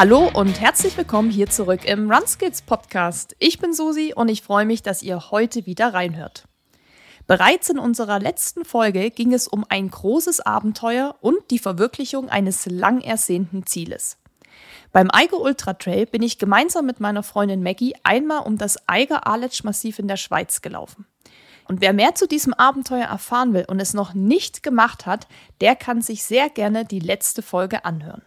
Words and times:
Hallo 0.00 0.30
und 0.32 0.62
herzlich 0.62 0.96
willkommen 0.96 1.28
hier 1.28 1.50
zurück 1.50 1.84
im 1.84 2.10
Runskills 2.10 2.62
Podcast. 2.62 3.36
Ich 3.38 3.58
bin 3.58 3.74
Susi 3.74 4.14
und 4.16 4.30
ich 4.30 4.40
freue 4.40 4.64
mich, 4.64 4.82
dass 4.82 5.02
ihr 5.02 5.30
heute 5.30 5.66
wieder 5.66 5.92
reinhört. 5.92 6.48
Bereits 7.26 7.68
in 7.68 7.78
unserer 7.78 8.18
letzten 8.18 8.64
Folge 8.64 9.10
ging 9.10 9.34
es 9.34 9.46
um 9.46 9.66
ein 9.68 9.90
großes 9.90 10.40
Abenteuer 10.40 11.16
und 11.20 11.36
die 11.50 11.58
Verwirklichung 11.58 12.30
eines 12.30 12.64
lang 12.64 13.02
ersehnten 13.02 13.66
Zieles. 13.66 14.16
Beim 14.90 15.10
Eiger 15.10 15.38
Ultra 15.38 15.74
Trail 15.74 16.06
bin 16.06 16.22
ich 16.22 16.38
gemeinsam 16.38 16.86
mit 16.86 16.98
meiner 16.98 17.22
Freundin 17.22 17.62
Maggie 17.62 17.94
einmal 18.02 18.46
um 18.46 18.56
das 18.56 18.78
Eiger 18.88 19.26
Aletsch 19.26 19.64
Massiv 19.64 19.98
in 19.98 20.08
der 20.08 20.16
Schweiz 20.16 20.62
gelaufen. 20.62 21.04
Und 21.68 21.82
wer 21.82 21.92
mehr 21.92 22.14
zu 22.14 22.26
diesem 22.26 22.54
Abenteuer 22.54 23.04
erfahren 23.04 23.52
will 23.52 23.66
und 23.68 23.80
es 23.80 23.92
noch 23.92 24.14
nicht 24.14 24.62
gemacht 24.62 25.04
hat, 25.04 25.28
der 25.60 25.76
kann 25.76 26.00
sich 26.00 26.24
sehr 26.24 26.48
gerne 26.48 26.86
die 26.86 27.00
letzte 27.00 27.42
Folge 27.42 27.84
anhören. 27.84 28.22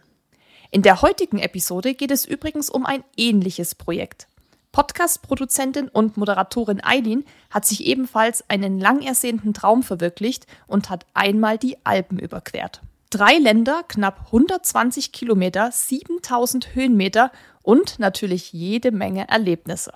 In 0.74 0.82
der 0.82 1.02
heutigen 1.02 1.38
Episode 1.38 1.94
geht 1.94 2.10
es 2.10 2.24
übrigens 2.24 2.68
um 2.68 2.84
ein 2.84 3.04
ähnliches 3.16 3.76
Projekt. 3.76 4.26
Podcast-Produzentin 4.72 5.88
und 5.88 6.16
Moderatorin 6.16 6.82
Eileen 6.82 7.24
hat 7.48 7.64
sich 7.64 7.86
ebenfalls 7.86 8.42
einen 8.50 8.80
lang 8.80 9.00
ersehnten 9.00 9.54
Traum 9.54 9.84
verwirklicht 9.84 10.48
und 10.66 10.90
hat 10.90 11.06
einmal 11.14 11.58
die 11.58 11.76
Alpen 11.84 12.18
überquert. 12.18 12.82
Drei 13.10 13.38
Länder, 13.38 13.84
knapp 13.86 14.22
120 14.26 15.12
Kilometer, 15.12 15.70
7000 15.70 16.74
Höhenmeter 16.74 17.30
und 17.62 18.00
natürlich 18.00 18.52
jede 18.52 18.90
Menge 18.90 19.28
Erlebnisse. 19.28 19.92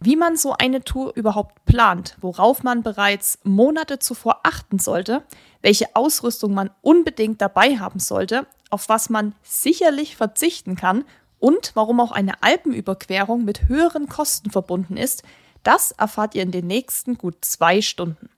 Wie 0.00 0.16
man 0.16 0.36
so 0.36 0.54
eine 0.58 0.82
Tour 0.84 1.12
überhaupt 1.14 1.64
plant, 1.64 2.16
worauf 2.20 2.62
man 2.62 2.82
bereits 2.82 3.38
Monate 3.44 3.98
zuvor 3.98 4.40
achten 4.42 4.78
sollte, 4.78 5.22
welche 5.60 5.94
Ausrüstung 5.94 6.54
man 6.54 6.70
unbedingt 6.80 7.40
dabei 7.40 7.78
haben 7.78 7.98
sollte, 7.98 8.46
auf 8.70 8.88
was 8.88 9.10
man 9.10 9.34
sicherlich 9.42 10.16
verzichten 10.16 10.76
kann 10.76 11.04
und 11.38 11.72
warum 11.74 12.00
auch 12.00 12.12
eine 12.12 12.42
Alpenüberquerung 12.42 13.44
mit 13.44 13.68
höheren 13.68 14.08
Kosten 14.08 14.50
verbunden 14.50 14.96
ist, 14.96 15.22
das 15.62 15.92
erfahrt 15.92 16.34
ihr 16.34 16.42
in 16.42 16.50
den 16.50 16.66
nächsten 16.66 17.18
gut 17.18 17.44
zwei 17.44 17.82
Stunden. 17.82 18.30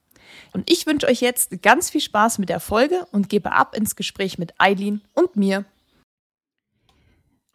Und 0.53 0.71
ich 0.71 0.87
wünsche 0.87 1.07
euch 1.07 1.21
jetzt 1.21 1.63
ganz 1.63 1.91
viel 1.91 2.01
Spaß 2.01 2.39
mit 2.39 2.49
der 2.49 2.61
Folge 2.61 3.07
und 3.13 3.29
gebe 3.29 3.53
ab 3.53 3.77
ins 3.77 3.97
Gespräch 3.97 4.39
mit 4.39 4.55
Eileen 4.59 5.03
und 5.15 5.37
mir. 5.37 5.65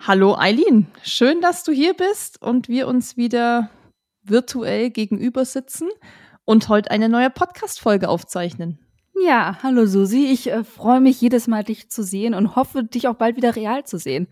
Hallo 0.02 0.38
Eileen, 0.38 0.88
schön, 1.04 1.42
dass 1.42 1.66
du 1.66 1.74
hier 1.74 1.94
bist 1.94 2.42
und 2.42 2.70
wir 2.70 2.88
uns 2.88 3.18
wieder 3.18 3.70
virtuell 4.24 4.92
gegenüber 4.92 5.44
sitzen 5.44 5.90
und 6.46 6.70
heute 6.70 6.90
eine 6.90 7.10
neue 7.10 7.30
Podcast-Folge 7.30 8.08
aufzeichnen. 8.08 8.80
Ja, 9.22 9.58
hallo 9.62 9.86
Susi. 9.86 10.28
Ich 10.32 10.50
äh, 10.50 10.64
freue 10.64 11.02
mich 11.02 11.20
jedes 11.20 11.48
Mal, 11.48 11.66
dich 11.66 11.92
zu 11.92 12.02
sehen 12.02 12.34
und 12.34 12.56
hoffe, 12.56 12.86
dich 12.86 13.10
auch 13.10 13.16
bald 13.16 13.36
wieder 13.36 13.58
real 13.58 13.84
zu 13.84 13.98
sehen. 13.98 14.30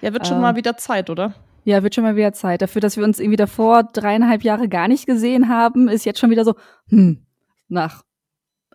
Ja, 0.00 0.12
wird 0.12 0.26
schon 0.26 0.38
ähm, 0.38 0.42
mal 0.42 0.56
wieder 0.56 0.76
Zeit, 0.76 1.08
oder? 1.08 1.34
Ja, 1.62 1.84
wird 1.84 1.94
schon 1.94 2.04
mal 2.04 2.16
wieder 2.16 2.32
Zeit. 2.32 2.60
Dafür, 2.60 2.80
dass 2.80 2.96
wir 2.96 3.04
uns 3.04 3.20
irgendwie 3.20 3.36
davor 3.36 3.84
dreieinhalb 3.84 4.42
Jahre 4.42 4.68
gar 4.68 4.88
nicht 4.88 5.06
gesehen 5.06 5.48
haben, 5.48 5.88
ist 5.88 6.04
jetzt 6.04 6.18
schon 6.18 6.30
wieder 6.30 6.44
so, 6.44 6.56
hm, 6.88 7.24
nach 7.68 8.02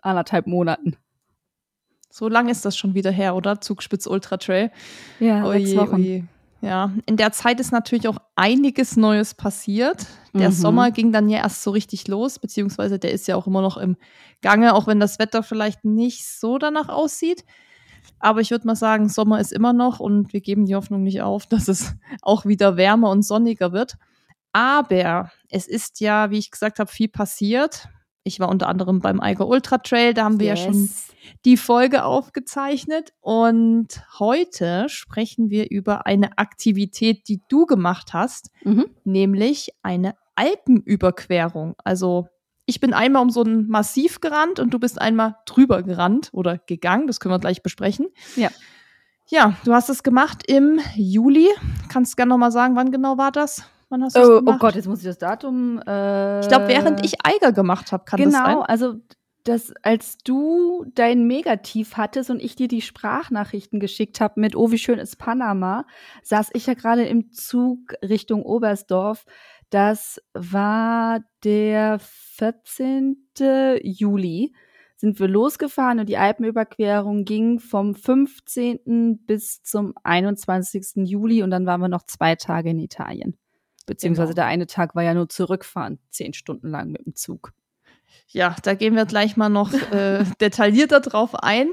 anderthalb 0.00 0.46
Monaten. 0.46 0.96
So 2.10 2.28
lang 2.28 2.48
ist 2.48 2.64
das 2.64 2.76
schon 2.76 2.94
wieder 2.94 3.10
her, 3.10 3.34
oder? 3.36 3.60
Zugspitz 3.60 4.06
Ultra 4.06 4.36
Trail. 4.36 4.70
Ja, 5.20 5.44
oje, 5.46 5.66
sechs 5.66 5.80
Wochen. 5.80 5.94
Oje. 5.96 6.24
Ja, 6.62 6.92
in 7.06 7.16
der 7.16 7.32
Zeit 7.32 7.58
ist 7.58 7.72
natürlich 7.72 8.06
auch 8.06 8.18
einiges 8.36 8.96
Neues 8.96 9.34
passiert. 9.34 10.06
Der 10.34 10.50
mhm. 10.50 10.54
Sommer 10.54 10.90
ging 10.90 11.10
dann 11.10 11.30
ja 11.30 11.38
erst 11.38 11.62
so 11.62 11.70
richtig 11.70 12.06
los, 12.06 12.38
beziehungsweise 12.38 12.98
der 12.98 13.12
ist 13.12 13.26
ja 13.28 13.36
auch 13.36 13.46
immer 13.46 13.62
noch 13.62 13.78
im 13.78 13.96
Gange, 14.42 14.74
auch 14.74 14.86
wenn 14.86 15.00
das 15.00 15.18
Wetter 15.18 15.42
vielleicht 15.42 15.84
nicht 15.84 16.26
so 16.26 16.58
danach 16.58 16.90
aussieht. 16.90 17.44
Aber 18.18 18.40
ich 18.40 18.50
würde 18.50 18.66
mal 18.66 18.76
sagen, 18.76 19.08
Sommer 19.08 19.40
ist 19.40 19.52
immer 19.52 19.72
noch 19.72 20.00
und 20.00 20.34
wir 20.34 20.40
geben 20.40 20.66
die 20.66 20.74
Hoffnung 20.74 21.02
nicht 21.02 21.22
auf, 21.22 21.46
dass 21.48 21.68
es 21.68 21.94
auch 22.20 22.44
wieder 22.44 22.76
wärmer 22.76 23.10
und 23.10 23.22
sonniger 23.22 23.72
wird. 23.72 23.96
Aber 24.52 25.30
es 25.48 25.66
ist 25.66 26.00
ja, 26.00 26.30
wie 26.30 26.38
ich 26.38 26.50
gesagt 26.50 26.78
habe, 26.78 26.90
viel 26.90 27.08
passiert. 27.08 27.88
Ich 28.22 28.40
war 28.40 28.48
unter 28.48 28.68
anderem 28.68 29.00
beim 29.00 29.20
Eiger 29.20 29.46
Ultra 29.46 29.78
Trail, 29.78 30.14
da 30.14 30.24
haben 30.24 30.40
wir 30.40 30.48
yes. 30.48 30.58
ja 30.58 30.64
schon 30.66 30.90
die 31.44 31.56
Folge 31.56 32.04
aufgezeichnet. 32.04 33.12
Und 33.20 34.02
heute 34.18 34.88
sprechen 34.88 35.50
wir 35.50 35.70
über 35.70 36.06
eine 36.06 36.36
Aktivität, 36.38 37.28
die 37.28 37.40
du 37.48 37.66
gemacht 37.66 38.12
hast, 38.12 38.50
mhm. 38.62 38.86
nämlich 39.04 39.70
eine 39.82 40.14
Alpenüberquerung. 40.34 41.74
Also 41.84 42.28
ich 42.66 42.80
bin 42.80 42.94
einmal 42.94 43.22
um 43.22 43.30
so 43.30 43.42
ein 43.42 43.66
Massiv 43.68 44.20
gerannt 44.20 44.60
und 44.60 44.72
du 44.72 44.78
bist 44.78 45.00
einmal 45.00 45.36
drüber 45.46 45.82
gerannt 45.82 46.30
oder 46.32 46.58
gegangen. 46.58 47.06
Das 47.06 47.20
können 47.20 47.34
wir 47.34 47.40
gleich 47.40 47.62
besprechen. 47.62 48.08
Ja. 48.36 48.50
Ja, 49.28 49.56
du 49.64 49.72
hast 49.72 49.88
es 49.88 50.02
gemacht 50.02 50.42
im 50.46 50.80
Juli. 50.96 51.48
Kannst 51.88 52.12
du 52.12 52.16
gerne 52.16 52.30
nochmal 52.30 52.50
sagen, 52.50 52.74
wann 52.74 52.90
genau 52.90 53.16
war 53.16 53.30
das? 53.30 53.64
Wann 53.90 54.04
hast 54.04 54.16
oh, 54.16 54.40
oh, 54.46 54.56
Gott, 54.58 54.76
jetzt 54.76 54.86
muss 54.86 55.00
ich 55.00 55.04
das 55.04 55.18
Datum. 55.18 55.82
Äh, 55.84 56.40
ich 56.40 56.48
glaube, 56.48 56.68
während 56.68 57.04
ich 57.04 57.26
Eiger 57.26 57.52
gemacht 57.52 57.90
habe, 57.90 58.04
kann 58.04 58.18
genau, 58.18 58.30
das 58.30 58.38
sein. 58.38 58.54
Genau, 58.54 58.62
also 58.62 58.94
das, 59.44 59.72
als 59.82 60.18
du 60.18 60.84
dein 60.94 61.26
Megatief 61.26 61.96
hattest 61.96 62.30
und 62.30 62.40
ich 62.40 62.54
dir 62.54 62.68
die 62.68 62.82
Sprachnachrichten 62.82 63.80
geschickt 63.80 64.20
habe 64.20 64.40
mit 64.40 64.54
Oh, 64.54 64.70
wie 64.70 64.78
schön 64.78 65.00
ist 65.00 65.16
Panama, 65.16 65.86
saß 66.22 66.50
ich 66.52 66.66
ja 66.66 66.74
gerade 66.74 67.04
im 67.04 67.32
Zug 67.32 67.94
Richtung 68.02 68.44
Oberstdorf. 68.44 69.24
Das 69.70 70.20
war 70.34 71.20
der 71.42 71.98
14. 71.98 73.28
Juli 73.82 74.54
sind 74.96 75.18
wir 75.18 75.28
losgefahren 75.28 75.98
und 75.98 76.08
die 76.10 76.18
Alpenüberquerung 76.18 77.24
ging 77.24 77.58
vom 77.58 77.94
15. 77.94 79.24
bis 79.24 79.62
zum 79.62 79.94
21. 80.04 81.08
Juli 81.08 81.42
und 81.42 81.50
dann 81.50 81.64
waren 81.64 81.80
wir 81.80 81.88
noch 81.88 82.04
zwei 82.04 82.34
Tage 82.34 82.70
in 82.70 82.78
Italien. 82.78 83.38
Beziehungsweise 83.86 84.34
genau. 84.34 84.42
der 84.42 84.46
eine 84.46 84.66
Tag 84.66 84.94
war 84.94 85.02
ja 85.02 85.14
nur 85.14 85.28
zurückfahren, 85.28 85.98
zehn 86.10 86.32
Stunden 86.32 86.68
lang 86.68 86.90
mit 86.90 87.06
dem 87.06 87.14
Zug. 87.14 87.52
Ja, 88.28 88.54
da 88.62 88.74
gehen 88.74 88.94
wir 88.94 89.06
gleich 89.06 89.36
mal 89.36 89.48
noch 89.48 89.72
äh, 89.92 90.24
detaillierter 90.40 91.00
drauf 91.00 91.34
ein. 91.34 91.70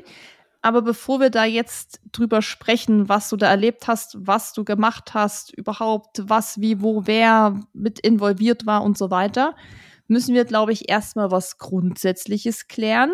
Aber 0.61 0.81
bevor 0.81 1.19
wir 1.19 1.29
da 1.29 1.45
jetzt 1.45 2.01
drüber 2.11 2.41
sprechen, 2.41 3.07
was 3.07 3.29
du 3.29 3.37
da 3.37 3.47
erlebt 3.47 3.87
hast, 3.87 4.17
was 4.19 4.53
du 4.53 4.65
gemacht 4.65 5.13
hast, 5.13 5.53
überhaupt, 5.53 6.23
was, 6.23 6.59
wie, 6.59 6.81
wo, 6.81 7.03
wer 7.05 7.59
mit 7.73 7.99
involviert 7.99 8.65
war 8.65 8.83
und 8.83 8.97
so 8.97 9.11
weiter, 9.11 9.55
müssen 10.07 10.33
wir, 10.33 10.45
glaube 10.45 10.71
ich, 10.71 10.89
erstmal 10.89 11.31
was 11.31 11.57
Grundsätzliches 11.57 12.67
klären, 12.67 13.11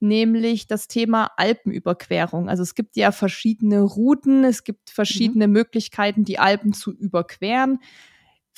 nämlich 0.00 0.66
das 0.66 0.88
Thema 0.88 1.30
Alpenüberquerung. 1.36 2.48
Also 2.48 2.62
es 2.62 2.74
gibt 2.74 2.96
ja 2.96 3.12
verschiedene 3.12 3.82
Routen, 3.82 4.44
es 4.44 4.64
gibt 4.64 4.90
verschiedene 4.90 5.48
mhm. 5.48 5.52
Möglichkeiten, 5.52 6.24
die 6.24 6.38
Alpen 6.38 6.72
zu 6.72 6.92
überqueren. 6.92 7.78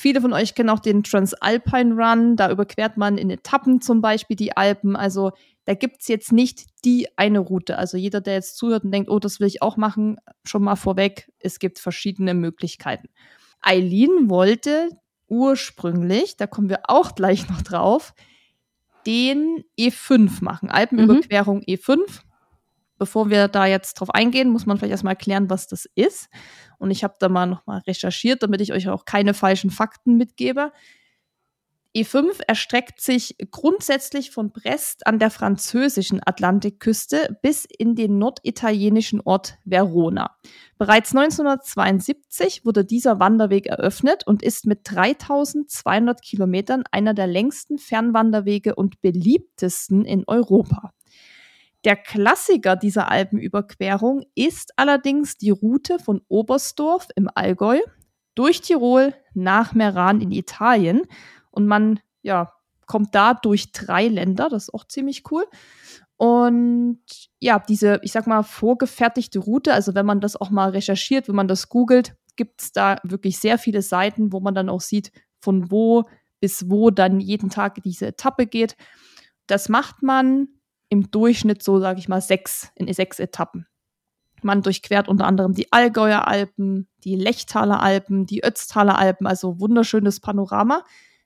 Viele 0.00 0.20
von 0.20 0.32
euch 0.32 0.54
kennen 0.54 0.70
auch 0.70 0.78
den 0.78 1.02
Transalpine 1.02 1.92
Run. 1.96 2.36
Da 2.36 2.52
überquert 2.52 2.96
man 2.96 3.18
in 3.18 3.30
Etappen 3.30 3.80
zum 3.80 4.00
Beispiel 4.00 4.36
die 4.36 4.56
Alpen. 4.56 4.94
Also 4.94 5.32
da 5.64 5.74
gibt's 5.74 6.06
jetzt 6.06 6.30
nicht 6.30 6.66
die 6.84 7.08
eine 7.16 7.40
Route. 7.40 7.78
Also 7.78 7.96
jeder, 7.96 8.20
der 8.20 8.34
jetzt 8.34 8.56
zuhört 8.56 8.84
und 8.84 8.92
denkt, 8.92 9.10
oh, 9.10 9.18
das 9.18 9.40
will 9.40 9.48
ich 9.48 9.60
auch 9.60 9.76
machen, 9.76 10.18
schon 10.44 10.62
mal 10.62 10.76
vorweg, 10.76 11.32
es 11.40 11.58
gibt 11.58 11.80
verschiedene 11.80 12.34
Möglichkeiten. 12.34 13.08
Eileen 13.60 14.30
wollte 14.30 14.88
ursprünglich, 15.26 16.36
da 16.36 16.46
kommen 16.46 16.68
wir 16.68 16.82
auch 16.84 17.16
gleich 17.16 17.48
noch 17.48 17.62
drauf, 17.62 18.14
den 19.04 19.64
E5 19.76 20.44
machen. 20.44 20.70
Alpenüberquerung 20.70 21.58
mhm. 21.66 21.74
E5 21.74 22.20
bevor 22.98 23.30
wir 23.30 23.48
da 23.48 23.66
jetzt 23.66 23.94
drauf 23.94 24.10
eingehen, 24.10 24.50
muss 24.50 24.66
man 24.66 24.78
vielleicht 24.78 24.92
erstmal 24.92 25.12
erklären, 25.12 25.50
was 25.50 25.66
das 25.66 25.86
ist. 25.94 26.28
Und 26.78 26.90
ich 26.90 27.04
habe 27.04 27.14
da 27.18 27.28
mal 27.28 27.46
nochmal 27.46 27.80
recherchiert, 27.86 28.42
damit 28.42 28.60
ich 28.60 28.72
euch 28.72 28.88
auch 28.88 29.04
keine 29.04 29.34
falschen 29.34 29.70
Fakten 29.70 30.16
mitgebe. 30.16 30.72
E5 31.96 32.42
erstreckt 32.46 33.00
sich 33.00 33.36
grundsätzlich 33.50 34.30
von 34.30 34.52
Brest 34.52 35.06
an 35.06 35.18
der 35.18 35.30
französischen 35.30 36.20
Atlantikküste 36.24 37.38
bis 37.42 37.64
in 37.64 37.94
den 37.94 38.18
norditalienischen 38.18 39.20
Ort 39.22 39.56
Verona. 39.64 40.36
Bereits 40.76 41.14
1972 41.14 42.64
wurde 42.64 42.84
dieser 42.84 43.18
Wanderweg 43.20 43.66
eröffnet 43.66 44.26
und 44.26 44.42
ist 44.42 44.66
mit 44.66 44.80
3200 44.84 46.22
Kilometern 46.22 46.84
einer 46.92 47.14
der 47.14 47.26
längsten 47.26 47.78
Fernwanderwege 47.78 48.74
und 48.74 49.00
beliebtesten 49.00 50.04
in 50.04 50.24
Europa. 50.26 50.92
Der 51.84 51.96
Klassiker 51.96 52.76
dieser 52.76 53.10
Alpenüberquerung 53.10 54.24
ist 54.34 54.72
allerdings 54.76 55.36
die 55.36 55.50
Route 55.50 55.98
von 55.98 56.22
Oberstdorf 56.28 57.08
im 57.14 57.30
Allgäu 57.34 57.78
durch 58.34 58.60
Tirol 58.60 59.14
nach 59.34 59.74
Meran 59.74 60.20
in 60.20 60.32
Italien. 60.32 61.02
Und 61.50 61.66
man 61.66 62.00
ja, 62.22 62.52
kommt 62.86 63.14
da 63.14 63.34
durch 63.34 63.72
drei 63.72 64.08
Länder, 64.08 64.48
das 64.48 64.64
ist 64.64 64.74
auch 64.74 64.86
ziemlich 64.86 65.22
cool. 65.30 65.44
Und 66.16 67.00
ja, 67.38 67.60
diese, 67.60 68.00
ich 68.02 68.10
sag 68.10 68.26
mal, 68.26 68.42
vorgefertigte 68.42 69.38
Route, 69.38 69.72
also 69.72 69.94
wenn 69.94 70.06
man 70.06 70.20
das 70.20 70.34
auch 70.34 70.50
mal 70.50 70.70
recherchiert, 70.70 71.28
wenn 71.28 71.36
man 71.36 71.46
das 71.46 71.68
googelt, 71.68 72.16
gibt 72.34 72.60
es 72.62 72.72
da 72.72 72.96
wirklich 73.04 73.38
sehr 73.38 73.56
viele 73.58 73.82
Seiten, 73.82 74.32
wo 74.32 74.40
man 74.40 74.54
dann 74.54 74.68
auch 74.68 74.80
sieht, 74.80 75.12
von 75.40 75.70
wo 75.70 76.04
bis 76.40 76.68
wo 76.70 76.90
dann 76.90 77.20
jeden 77.20 77.50
Tag 77.50 77.82
diese 77.84 78.06
Etappe 78.06 78.46
geht. 78.46 78.76
Das 79.46 79.68
macht 79.68 80.02
man 80.02 80.48
im 80.88 81.10
Durchschnitt 81.10 81.62
so, 81.62 81.80
sage 81.80 81.98
ich 81.98 82.08
mal, 82.08 82.20
sechs 82.20 82.70
in 82.74 82.92
sechs 82.92 83.18
Etappen. 83.18 83.66
Man 84.42 84.62
durchquert 84.62 85.08
unter 85.08 85.26
anderem 85.26 85.52
die 85.52 85.72
Allgäuer 85.72 86.28
Alpen, 86.28 86.88
die 87.04 87.16
Lechtaler 87.16 87.82
Alpen, 87.82 88.26
die 88.26 88.44
Ötztaler 88.44 88.98
Alpen, 88.98 89.26
also 89.26 89.60
wunderschönes 89.60 90.20
Panorama. 90.20 90.84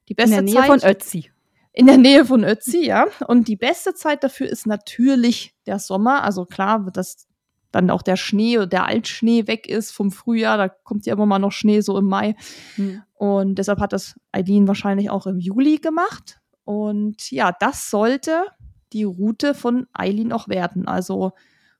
Die 0.09 0.14
beste 0.14 0.37
in 0.38 0.47
der 0.47 0.55
Nähe 0.55 0.62
Zeit, 0.62 0.67
von 0.81 0.91
Ötzi. 0.91 1.31
In 1.73 1.87
der 1.87 1.99
Nähe 1.99 2.25
von 2.25 2.44
Ötzi, 2.44 2.85
ja. 2.85 3.06
Und 3.26 3.49
die 3.49 3.56
beste 3.56 3.94
Zeit 3.94 4.25
dafür 4.25 4.49
ist 4.49 4.67
natürlich 4.67 5.55
der 5.67 5.79
Sommer. 5.79 6.25
Also 6.25 6.44
klar, 6.44 6.91
dass 6.93 7.26
dann 7.70 7.91
auch 7.91 8.03
der 8.03 8.17
Schnee 8.17 8.59
oder 8.59 8.67
der 8.67 8.87
Altschnee 8.87 9.47
weg 9.47 9.67
ist 9.67 9.93
vom 9.93 10.11
Frühjahr. 10.11 10.59
Da 10.59 10.69
kommt 10.69 11.06
ja 11.06 11.14
immer 11.14 11.26
mal 11.26 11.38
noch 11.38 11.53
Schnee 11.53 11.81
so 11.81 11.99
im 11.99 12.06
Mai. 12.06 12.37
Hm. 12.76 13.03
Und 13.14 13.55
deshalb 13.56 13.81
hat 13.81 13.93
das 13.93 14.19
Eileen 14.32 14.69
wahrscheinlich 14.69 15.11
auch 15.11 15.26
im 15.26 15.38
Juli 15.38 15.76
gemacht. 15.76 16.41
Und 16.64 17.31
ja, 17.31 17.53
das 17.59 17.91
sollte 17.91 18.44
die 18.92 19.04
Route 19.04 19.54
von 19.54 19.86
Eileen 19.92 20.32
auch 20.32 20.48
werden. 20.48 20.88
Also 20.88 21.32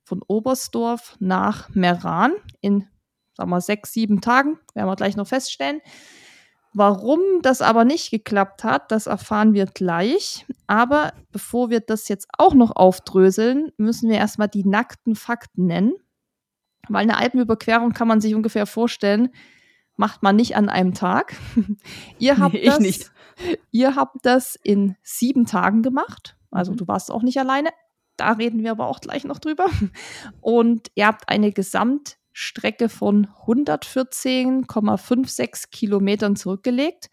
von 0.03 0.23
Oberstdorf 0.27 1.17
nach 1.21 1.69
Meran 1.71 2.33
in, 2.61 2.87
sagen 3.35 3.51
wir, 3.51 3.61
sechs, 3.61 3.93
sieben 3.93 4.21
Tagen. 4.21 4.59
Werden 4.75 4.89
wir 4.89 4.97
gleich 4.97 5.17
noch 5.17 5.29
feststellen. 5.29 5.81
Warum 6.75 7.21
das 7.43 7.61
aber 7.61 7.85
nicht 7.85 8.11
geklappt 8.11 8.65
hat, 8.65 8.91
das 8.91 9.07
erfahren 9.07 9.53
wir 9.53 9.67
gleich. 9.67 10.47
Aber 10.67 11.13
bevor 11.31 11.69
wir 11.69 11.81
das 11.81 12.09
jetzt 12.09 12.29
auch 12.39 12.55
noch 12.55 12.75
aufdröseln, 12.75 13.73
müssen 13.77 14.09
wir 14.09 14.17
erstmal 14.17 14.49
die 14.49 14.65
nackten 14.65 15.15
Fakten 15.15 15.67
nennen. 15.67 15.93
Weil 16.89 17.03
eine 17.03 17.19
Alpenüberquerung 17.19 17.93
kann 17.93 18.09
man 18.09 18.21
sich 18.21 18.35
ungefähr 18.35 18.67
vorstellen, 18.67 19.29
macht 19.97 20.23
man 20.23 20.35
nicht 20.35 20.57
an 20.57 20.69
einem 20.69 20.95
Tag. 20.95 21.35
ihr 22.19 22.39
habt 22.39 22.55
nee, 22.55 22.65
das. 22.65 23.13
Ihr 23.71 23.95
habt 23.97 24.19
das 24.23 24.57
in 24.63 24.97
sieben 25.03 25.47
Tagen 25.47 25.83
gemacht. 25.83 26.37
Also 26.53 26.73
mhm. 26.73 26.77
du 26.77 26.89
warst 26.89 27.11
auch 27.11 27.23
nicht 27.23 27.39
alleine. 27.39 27.71
Da 28.17 28.33
reden 28.33 28.63
wir 28.63 28.71
aber 28.71 28.87
auch 28.87 29.01
gleich 29.01 29.25
noch 29.25 29.41
drüber. 29.41 29.67
Und 30.41 30.91
ihr 30.95 31.07
habt 31.07 31.29
eine 31.29 31.51
Gesamtstrecke 31.51 32.89
von 32.89 33.27
114,56 33.47 35.71
Kilometern 35.71 36.37
zurückgelegt. 36.37 37.11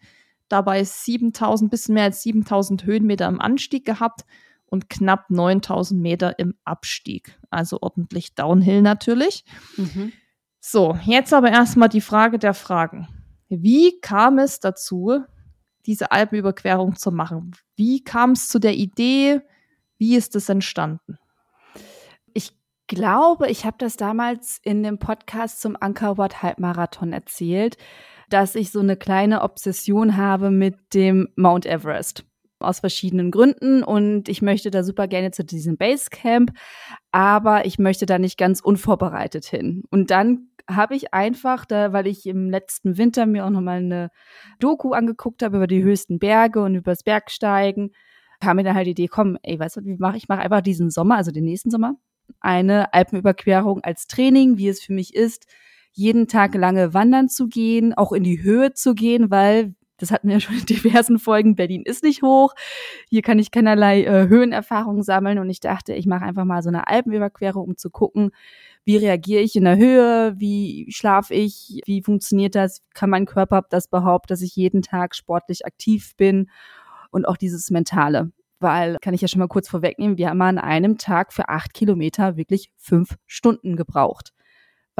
Dabei 0.48 0.84
7000, 0.84 1.70
bisschen 1.70 1.94
mehr 1.94 2.04
als 2.04 2.22
7000 2.22 2.84
Höhenmeter 2.84 3.26
im 3.28 3.40
Anstieg 3.40 3.84
gehabt 3.84 4.24
und 4.66 4.88
knapp 4.88 5.30
9000 5.30 6.00
Meter 6.00 6.38
im 6.38 6.54
Abstieg. 6.64 7.36
Also 7.50 7.78
ordentlich 7.80 8.34
Downhill 8.34 8.82
natürlich. 8.82 9.44
Mhm. 9.76 10.12
So, 10.60 10.96
jetzt 11.04 11.34
aber 11.34 11.50
erstmal 11.50 11.88
die 11.88 12.00
Frage 12.00 12.38
der 12.38 12.54
Fragen. 12.54 13.08
Wie 13.48 14.00
kam 14.00 14.38
es 14.38 14.60
dazu, 14.60 15.24
diese 15.86 16.12
Alpenüberquerung 16.12 16.96
zu 16.96 17.10
machen? 17.10 17.52
Wie 17.76 18.02
kam 18.02 18.32
es 18.32 18.48
zu 18.48 18.58
der 18.58 18.74
Idee? 18.74 19.40
Wie 19.98 20.16
ist 20.16 20.36
es 20.36 20.48
entstanden? 20.48 21.18
Ich 22.32 22.52
glaube, 22.86 23.48
ich 23.48 23.64
habe 23.64 23.76
das 23.78 23.96
damals 23.96 24.58
in 24.62 24.82
dem 24.82 24.98
Podcast 24.98 25.60
zum 25.60 25.76
Ankerwort 25.80 26.42
Halbmarathon 26.42 27.12
erzählt, 27.12 27.76
dass 28.28 28.54
ich 28.54 28.70
so 28.70 28.80
eine 28.80 28.96
kleine 28.96 29.42
Obsession 29.42 30.16
habe 30.16 30.50
mit 30.50 30.76
dem 30.94 31.28
Mount 31.36 31.66
Everest 31.66 32.24
aus 32.60 32.80
verschiedenen 32.80 33.30
Gründen 33.30 33.82
und 33.82 34.28
ich 34.28 34.42
möchte 34.42 34.70
da 34.70 34.82
super 34.82 35.08
gerne 35.08 35.30
zu 35.30 35.44
diesem 35.44 35.76
Basecamp, 35.76 36.52
aber 37.10 37.64
ich 37.64 37.78
möchte 37.78 38.06
da 38.06 38.18
nicht 38.18 38.38
ganz 38.38 38.60
unvorbereitet 38.60 39.46
hin. 39.46 39.84
Und 39.90 40.10
dann 40.10 40.49
habe 40.74 40.94
ich 40.94 41.12
einfach, 41.14 41.64
da, 41.64 41.92
weil 41.92 42.06
ich 42.06 42.26
im 42.26 42.50
letzten 42.50 42.98
Winter 42.98 43.26
mir 43.26 43.44
auch 43.44 43.50
nochmal 43.50 43.78
eine 43.78 44.10
Doku 44.58 44.92
angeguckt 44.92 45.42
habe 45.42 45.56
über 45.56 45.66
die 45.66 45.82
höchsten 45.82 46.18
Berge 46.18 46.62
und 46.62 46.74
über 46.74 46.92
das 46.92 47.02
Bergsteigen, 47.02 47.92
kam 48.40 48.56
mir 48.56 48.64
dann 48.64 48.74
halt 48.74 48.86
die 48.86 48.92
Idee, 48.92 49.08
komm, 49.08 49.38
ey, 49.42 49.58
weißt 49.58 49.76
du, 49.76 49.84
wie 49.84 49.96
mache 49.98 50.16
ich? 50.16 50.28
mache 50.28 50.40
einfach 50.40 50.62
diesen 50.62 50.90
Sommer, 50.90 51.16
also 51.16 51.30
den 51.30 51.44
nächsten 51.44 51.70
Sommer, 51.70 51.96
eine 52.40 52.92
Alpenüberquerung 52.94 53.82
als 53.84 54.06
Training, 54.06 54.56
wie 54.56 54.68
es 54.68 54.82
für 54.82 54.92
mich 54.92 55.14
ist, 55.14 55.46
jeden 55.92 56.28
Tag 56.28 56.54
lange 56.54 56.94
wandern 56.94 57.28
zu 57.28 57.48
gehen, 57.48 57.94
auch 57.94 58.12
in 58.12 58.22
die 58.22 58.42
Höhe 58.42 58.72
zu 58.72 58.94
gehen, 58.94 59.30
weil 59.30 59.74
das 60.00 60.10
hatten 60.10 60.28
wir 60.28 60.36
ja 60.36 60.40
schon 60.40 60.56
in 60.56 60.66
diversen 60.66 61.18
Folgen. 61.18 61.56
Berlin 61.56 61.82
ist 61.84 62.02
nicht 62.02 62.22
hoch. 62.22 62.54
Hier 63.08 63.22
kann 63.22 63.38
ich 63.38 63.50
keinerlei 63.50 64.02
äh, 64.04 64.28
Höhenerfahrungen 64.28 65.02
sammeln. 65.02 65.38
Und 65.38 65.50
ich 65.50 65.60
dachte, 65.60 65.92
ich 65.92 66.06
mache 66.06 66.24
einfach 66.24 66.44
mal 66.44 66.62
so 66.62 66.70
eine 66.70 66.88
Alpenüberquerung, 66.88 67.68
um 67.68 67.76
zu 67.76 67.90
gucken, 67.90 68.30
wie 68.84 68.96
reagiere 68.96 69.42
ich 69.42 69.56
in 69.56 69.64
der 69.64 69.76
Höhe, 69.76 70.34
wie 70.36 70.86
schlafe 70.90 71.34
ich, 71.34 71.80
wie 71.84 72.02
funktioniert 72.02 72.54
das, 72.54 72.82
kann 72.94 73.10
mein 73.10 73.26
Körper 73.26 73.62
das 73.68 73.88
behaupten, 73.88 74.28
dass 74.28 74.42
ich 74.42 74.56
jeden 74.56 74.82
Tag 74.82 75.14
sportlich 75.14 75.66
aktiv 75.66 76.16
bin 76.16 76.50
und 77.10 77.26
auch 77.26 77.36
dieses 77.36 77.70
Mentale. 77.70 78.32
Weil, 78.58 78.98
kann 79.00 79.14
ich 79.14 79.22
ja 79.22 79.28
schon 79.28 79.38
mal 79.38 79.48
kurz 79.48 79.68
vorwegnehmen, 79.68 80.18
wir 80.18 80.28
haben 80.28 80.42
an 80.42 80.58
einem 80.58 80.98
Tag 80.98 81.32
für 81.32 81.48
acht 81.48 81.72
Kilometer 81.72 82.36
wirklich 82.36 82.70
fünf 82.76 83.16
Stunden 83.26 83.76
gebraucht 83.76 84.32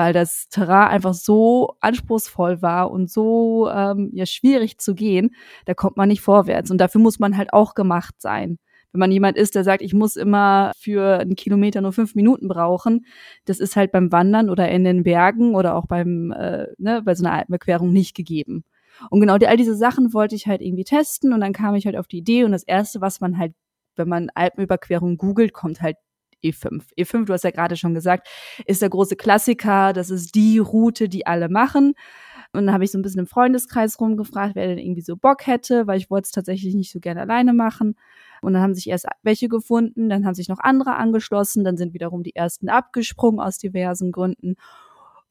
weil 0.00 0.15
das 0.15 0.49
Terrain 0.49 0.88
einfach 0.88 1.12
so 1.12 1.75
anspruchsvoll 1.81 2.62
war 2.62 2.91
und 2.91 3.11
so 3.11 3.69
ähm, 3.69 4.09
ja, 4.15 4.25
schwierig 4.25 4.79
zu 4.79 4.94
gehen, 4.94 5.35
da 5.67 5.75
kommt 5.75 5.99
man 5.99 6.09
nicht 6.09 6.23
vorwärts. 6.23 6.71
Und 6.71 6.79
dafür 6.79 7.03
muss 7.03 7.19
man 7.19 7.37
halt 7.37 7.53
auch 7.53 7.75
gemacht 7.75 8.15
sein. 8.19 8.59
Wenn 8.93 9.01
man 9.01 9.13
jemand 9.13 9.37
ist, 9.37 9.55
der 9.55 9.65
sagt, 9.65 9.83
ich 9.83 9.95
muss 9.95 10.17
immer 10.17 10.73
für 10.77 11.21
einen 11.21 11.37
Kilometer 11.37 11.81
nur 11.81 11.93
fünf 11.93 12.15
Minuten 12.15 12.49
brauchen, 12.49 13.07
das 13.45 13.61
ist 13.61 13.77
halt 13.77 13.93
beim 13.93 14.11
Wandern 14.13 14.51
oder 14.51 14.69
in 14.69 14.85
den 14.85 15.03
Bergen 15.03 15.55
oder 15.55 15.77
auch 15.77 15.87
beim, 15.87 16.33
äh, 16.33 16.67
ne, 16.79 17.03
bei 17.03 17.15
so 17.15 17.25
einer 17.25 17.35
Alpenüberquerung 17.35 17.93
nicht 17.93 18.17
gegeben. 18.17 18.65
Und 19.11 19.21
genau 19.21 19.39
die, 19.39 19.47
all 19.47 19.57
diese 19.57 19.77
Sachen 19.77 20.13
wollte 20.13 20.35
ich 20.35 20.47
halt 20.47 20.61
irgendwie 20.61 20.85
testen 20.85 21.33
und 21.33 21.41
dann 21.41 21.53
kam 21.53 21.75
ich 21.75 21.87
halt 21.87 21.97
auf 21.97 22.07
die 22.09 22.19
Idee 22.19 22.45
und 22.45 22.53
das 22.53 22.65
erste, 22.65 23.01
was 23.01 23.21
man 23.21 23.39
halt, 23.39 23.55
wenn 23.97 24.09
man 24.09 24.31
Alpenüberquerung 24.35 25.17
googelt, 25.17 25.53
kommt 25.53 25.81
halt 25.81 25.97
E5. 26.43 26.83
E5, 26.97 27.27
du 27.27 27.33
hast 27.33 27.45
ja 27.45 27.51
gerade 27.51 27.77
schon 27.77 27.95
gesagt, 27.95 28.29
ist 28.67 28.83
der 28.83 28.89
große 28.91 29.17
Klassiker. 29.17 29.93
Das 29.93 30.11
ist 30.11 30.35
die 30.35 30.59
Route, 30.59 31.09
die 31.09 31.27
alle 31.27 31.49
machen. 31.49 31.95
Und 32.53 32.67
dann 32.67 32.73
habe 32.75 32.85
ich 32.85 32.91
so 32.91 32.99
ein 32.99 33.03
bisschen 33.03 33.21
im 33.21 33.27
Freundeskreis 33.27 34.01
rumgefragt, 34.01 34.55
wer 34.55 34.67
denn 34.67 34.79
irgendwie 34.79 35.03
so 35.03 35.17
Bock 35.17 35.47
hätte, 35.47 35.87
weil 35.87 35.99
ich 35.99 36.11
wollte 36.11 36.27
es 36.27 36.33
tatsächlich 36.33 36.75
nicht 36.75 36.91
so 36.91 36.99
gerne 36.99 37.21
alleine 37.21 37.53
machen. 37.53 37.97
Und 38.43 38.55
dann 38.55 38.63
haben 38.63 38.75
sich 38.75 38.89
erst 38.89 39.07
welche 39.23 39.49
gefunden, 39.49 40.09
dann 40.09 40.25
haben 40.27 40.35
sich 40.35 40.49
noch 40.49 40.59
andere 40.61 40.97
angeschlossen, 40.97 41.65
dann 41.65 41.77
sind 41.77 41.95
wiederum 41.95 42.23
die 42.23 42.35
ersten 42.35 42.69
abgesprungen 42.69 43.41
aus 43.41 43.59
diversen 43.59 44.13
Gründen. 44.13 44.57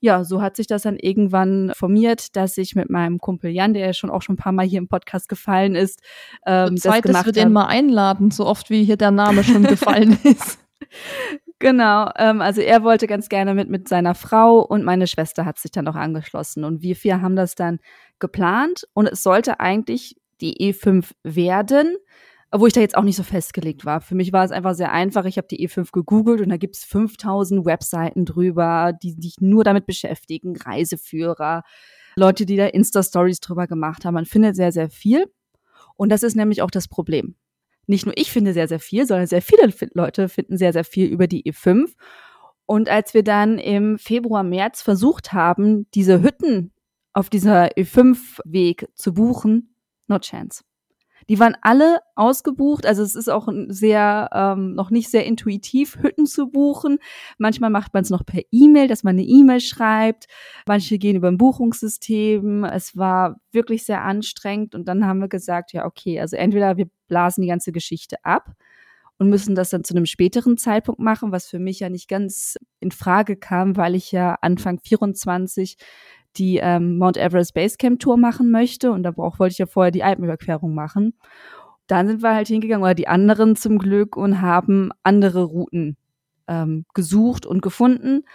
Ja, 0.02 0.24
so 0.24 0.42
hat 0.42 0.56
sich 0.56 0.68
das 0.68 0.84
dann 0.84 0.96
irgendwann 0.98 1.74
formiert, 1.76 2.36
dass 2.38 2.58
ich 2.58 2.74
mit 2.74 2.90
meinem 2.90 3.20
Kumpel 3.20 3.52
Jan, 3.52 3.74
der 3.74 3.88
ja 3.88 3.94
schon 3.94 4.10
auch 4.10 4.22
schon 4.22 4.36
ein 4.36 4.38
paar 4.38 4.54
Mal 4.54 4.66
hier 4.66 4.80
im 4.80 4.88
Podcast 4.88 5.28
gefallen 5.28 5.76
ist, 5.76 6.02
ähm, 6.46 6.78
Zeit, 6.78 7.00
das 7.00 7.02
gemacht 7.02 7.06
dass 7.06 7.26
wir 7.26 7.44
den 7.44 7.52
mal 7.52 7.66
einladen, 7.66 8.32
so 8.32 8.46
oft 8.46 8.70
wie 8.70 8.86
hier 8.86 8.96
der 8.96 9.12
Name 9.12 9.44
schon 9.44 9.64
gefallen 9.64 10.18
ist. 10.24 10.60
Genau, 11.60 12.10
ähm, 12.18 12.40
also 12.40 12.62
er 12.62 12.84
wollte 12.84 13.06
ganz 13.06 13.28
gerne 13.28 13.54
mit 13.54 13.70
mit 13.70 13.90
seiner 13.90 14.16
Frau 14.16 14.60
und 14.62 14.86
meine 14.86 15.08
Schwester 15.08 15.44
hat 15.44 15.60
sich 15.60 15.72
dann 15.72 15.90
auch 15.90 15.96
angeschlossen 15.96 16.64
und 16.64 16.82
wir 16.82 16.96
vier 16.96 17.22
haben 17.22 17.36
das 17.36 17.56
dann 17.56 17.80
geplant 18.20 18.88
und 18.94 19.08
es 19.08 19.22
sollte 19.22 19.60
eigentlich 19.60 20.16
die 20.40 20.72
E5 20.72 21.12
werden, 21.24 21.98
wo 22.52 22.66
ich 22.66 22.74
da 22.74 22.82
jetzt 22.82 22.98
auch 22.98 23.04
nicht 23.04 23.16
so 23.16 23.24
festgelegt 23.24 23.86
war. 23.86 24.02
Für 24.02 24.16
mich 24.16 24.34
war 24.34 24.44
es 24.44 24.52
einfach 24.52 24.74
sehr 24.74 24.92
einfach. 24.92 25.26
Ich 25.26 25.38
habe 25.38 25.48
die 25.48 25.68
E5 25.68 25.92
gegoogelt 25.92 26.42
und 26.42 26.50
da 26.50 26.58
gibt's 26.58 26.84
5000 26.84 27.66
Webseiten 27.66 28.26
drüber, 28.26 28.94
die 28.94 29.12
sich 29.12 29.36
nur 29.40 29.64
damit 29.64 29.86
beschäftigen, 29.86 30.56
Reiseführer, 30.56 31.64
Leute, 32.16 32.46
die 32.46 32.58
da 32.58 32.66
Insta-Stories 32.66 33.40
drüber 33.40 33.68
gemacht 33.68 34.06
haben. 34.06 34.16
Man 34.16 34.26
findet 34.26 34.56
sehr, 34.56 34.72
sehr 34.72 34.90
viel. 34.90 35.26
Und 35.96 36.10
das 36.10 36.24
ist 36.24 36.36
nämlich 36.36 36.62
auch 36.62 36.72
das 36.72 36.88
Problem 36.88 37.36
nicht 37.90 38.06
nur 38.06 38.16
ich 38.18 38.32
finde 38.32 38.54
sehr, 38.54 38.68
sehr 38.68 38.80
viel, 38.80 39.06
sondern 39.08 39.26
sehr 39.26 39.42
viele 39.42 39.74
Leute 39.94 40.30
finden 40.30 40.58
sehr, 40.58 40.72
sehr 40.72 40.84
viel 40.84 41.08
über 41.08 41.28
die 41.28 41.52
E5. 41.52 41.92
Und 42.68 42.88
als 42.88 43.16
wir 43.16 43.24
dann 43.24 43.58
im 43.58 43.98
Februar, 43.98 44.44
März 44.44 44.84
versucht 44.84 45.34
haben, 45.34 45.90
diese 45.96 46.22
Hütten 46.22 46.72
auf 47.14 47.32
dieser 47.32 47.76
E5-Weg 47.76 48.88
zu 48.94 49.16
buchen, 49.16 49.74
no 50.08 50.20
chance. 50.20 50.64
Die 51.30 51.40
waren 51.40 51.56
alle 51.62 52.00
ausgebucht. 52.16 52.86
Also 52.86 53.04
es 53.04 53.16
ist 53.16 53.30
auch 53.30 53.48
sehr 53.68 54.30
ähm, 54.34 54.74
noch 54.74 54.90
nicht 54.90 55.10
sehr 55.10 55.26
intuitiv, 55.26 55.98
Hütten 56.02 56.26
zu 56.26 56.50
buchen. 56.50 56.98
Manchmal 57.38 57.70
macht 57.70 57.94
man 57.94 58.04
es 58.04 58.10
noch 58.10 58.26
per 58.26 58.42
E-Mail, 58.52 58.88
dass 58.88 59.04
man 59.04 59.16
eine 59.16 59.24
E-Mail 59.24 59.62
schreibt. 59.62 60.26
Manche 60.68 60.98
gehen 60.98 61.16
über 61.16 61.30
ein 61.30 61.38
Buchungssystem. 61.38 62.64
Es 62.66 62.98
war 62.98 63.40
wirklich 63.52 63.86
sehr 63.86 64.04
anstrengend. 64.04 64.76
Und 64.76 64.88
dann 64.88 65.06
haben 65.06 65.20
wir 65.20 65.30
gesagt, 65.30 65.72
ja, 65.72 65.86
okay, 65.86 66.20
also 66.20 66.36
entweder 66.36 66.78
wir 66.78 66.90
blasen 67.08 67.44
die 67.44 67.48
ganze 67.48 67.72
Geschichte 67.72 68.18
ab 68.24 68.56
und 69.20 69.30
müssen 69.30 69.54
das 69.54 69.70
dann 69.70 69.84
zu 69.84 69.94
einem 69.94 70.06
späteren 70.06 70.58
Zeitpunkt 70.58 71.02
machen, 71.02 71.32
was 71.32 71.48
für 71.48 71.60
mich 71.60 71.82
ja 71.82 71.90
nicht 71.90 72.08
ganz 72.08 72.58
in 72.80 72.92
Frage 72.92 73.36
kam, 73.36 73.76
weil 73.78 73.94
ich 73.94 74.12
ja 74.12 74.36
Anfang 74.42 74.80
24 74.80 75.78
die 76.38 76.58
ähm, 76.58 76.98
Mount 76.98 77.18
Everest 77.18 77.54
Basecamp 77.54 78.00
Tour 78.00 78.18
machen 78.18 78.52
möchte 78.52 78.92
und 78.92 79.04
da 79.04 79.12
brauch, 79.12 79.40
wollte 79.40 79.54
ich 79.54 79.58
ja 79.60 79.66
vorher 79.66 79.92
die 79.92 80.04
Alpenüberquerung 80.04 80.74
machen. 80.74 81.14
Dann 81.88 82.08
sind 82.08 82.22
wir 82.22 82.36
halt 82.36 82.48
hingegangen, 82.48 82.84
oder 82.84 82.94
die 82.94 83.08
anderen 83.08 83.56
zum 83.56 83.80
Glück, 83.80 84.16
und 84.16 84.42
haben 84.42 84.92
andere 85.04 85.44
Routen 85.44 85.98
ähm, 86.48 86.86
gesucht 86.94 87.46
und 87.46 87.62
gefunden. 87.62 88.26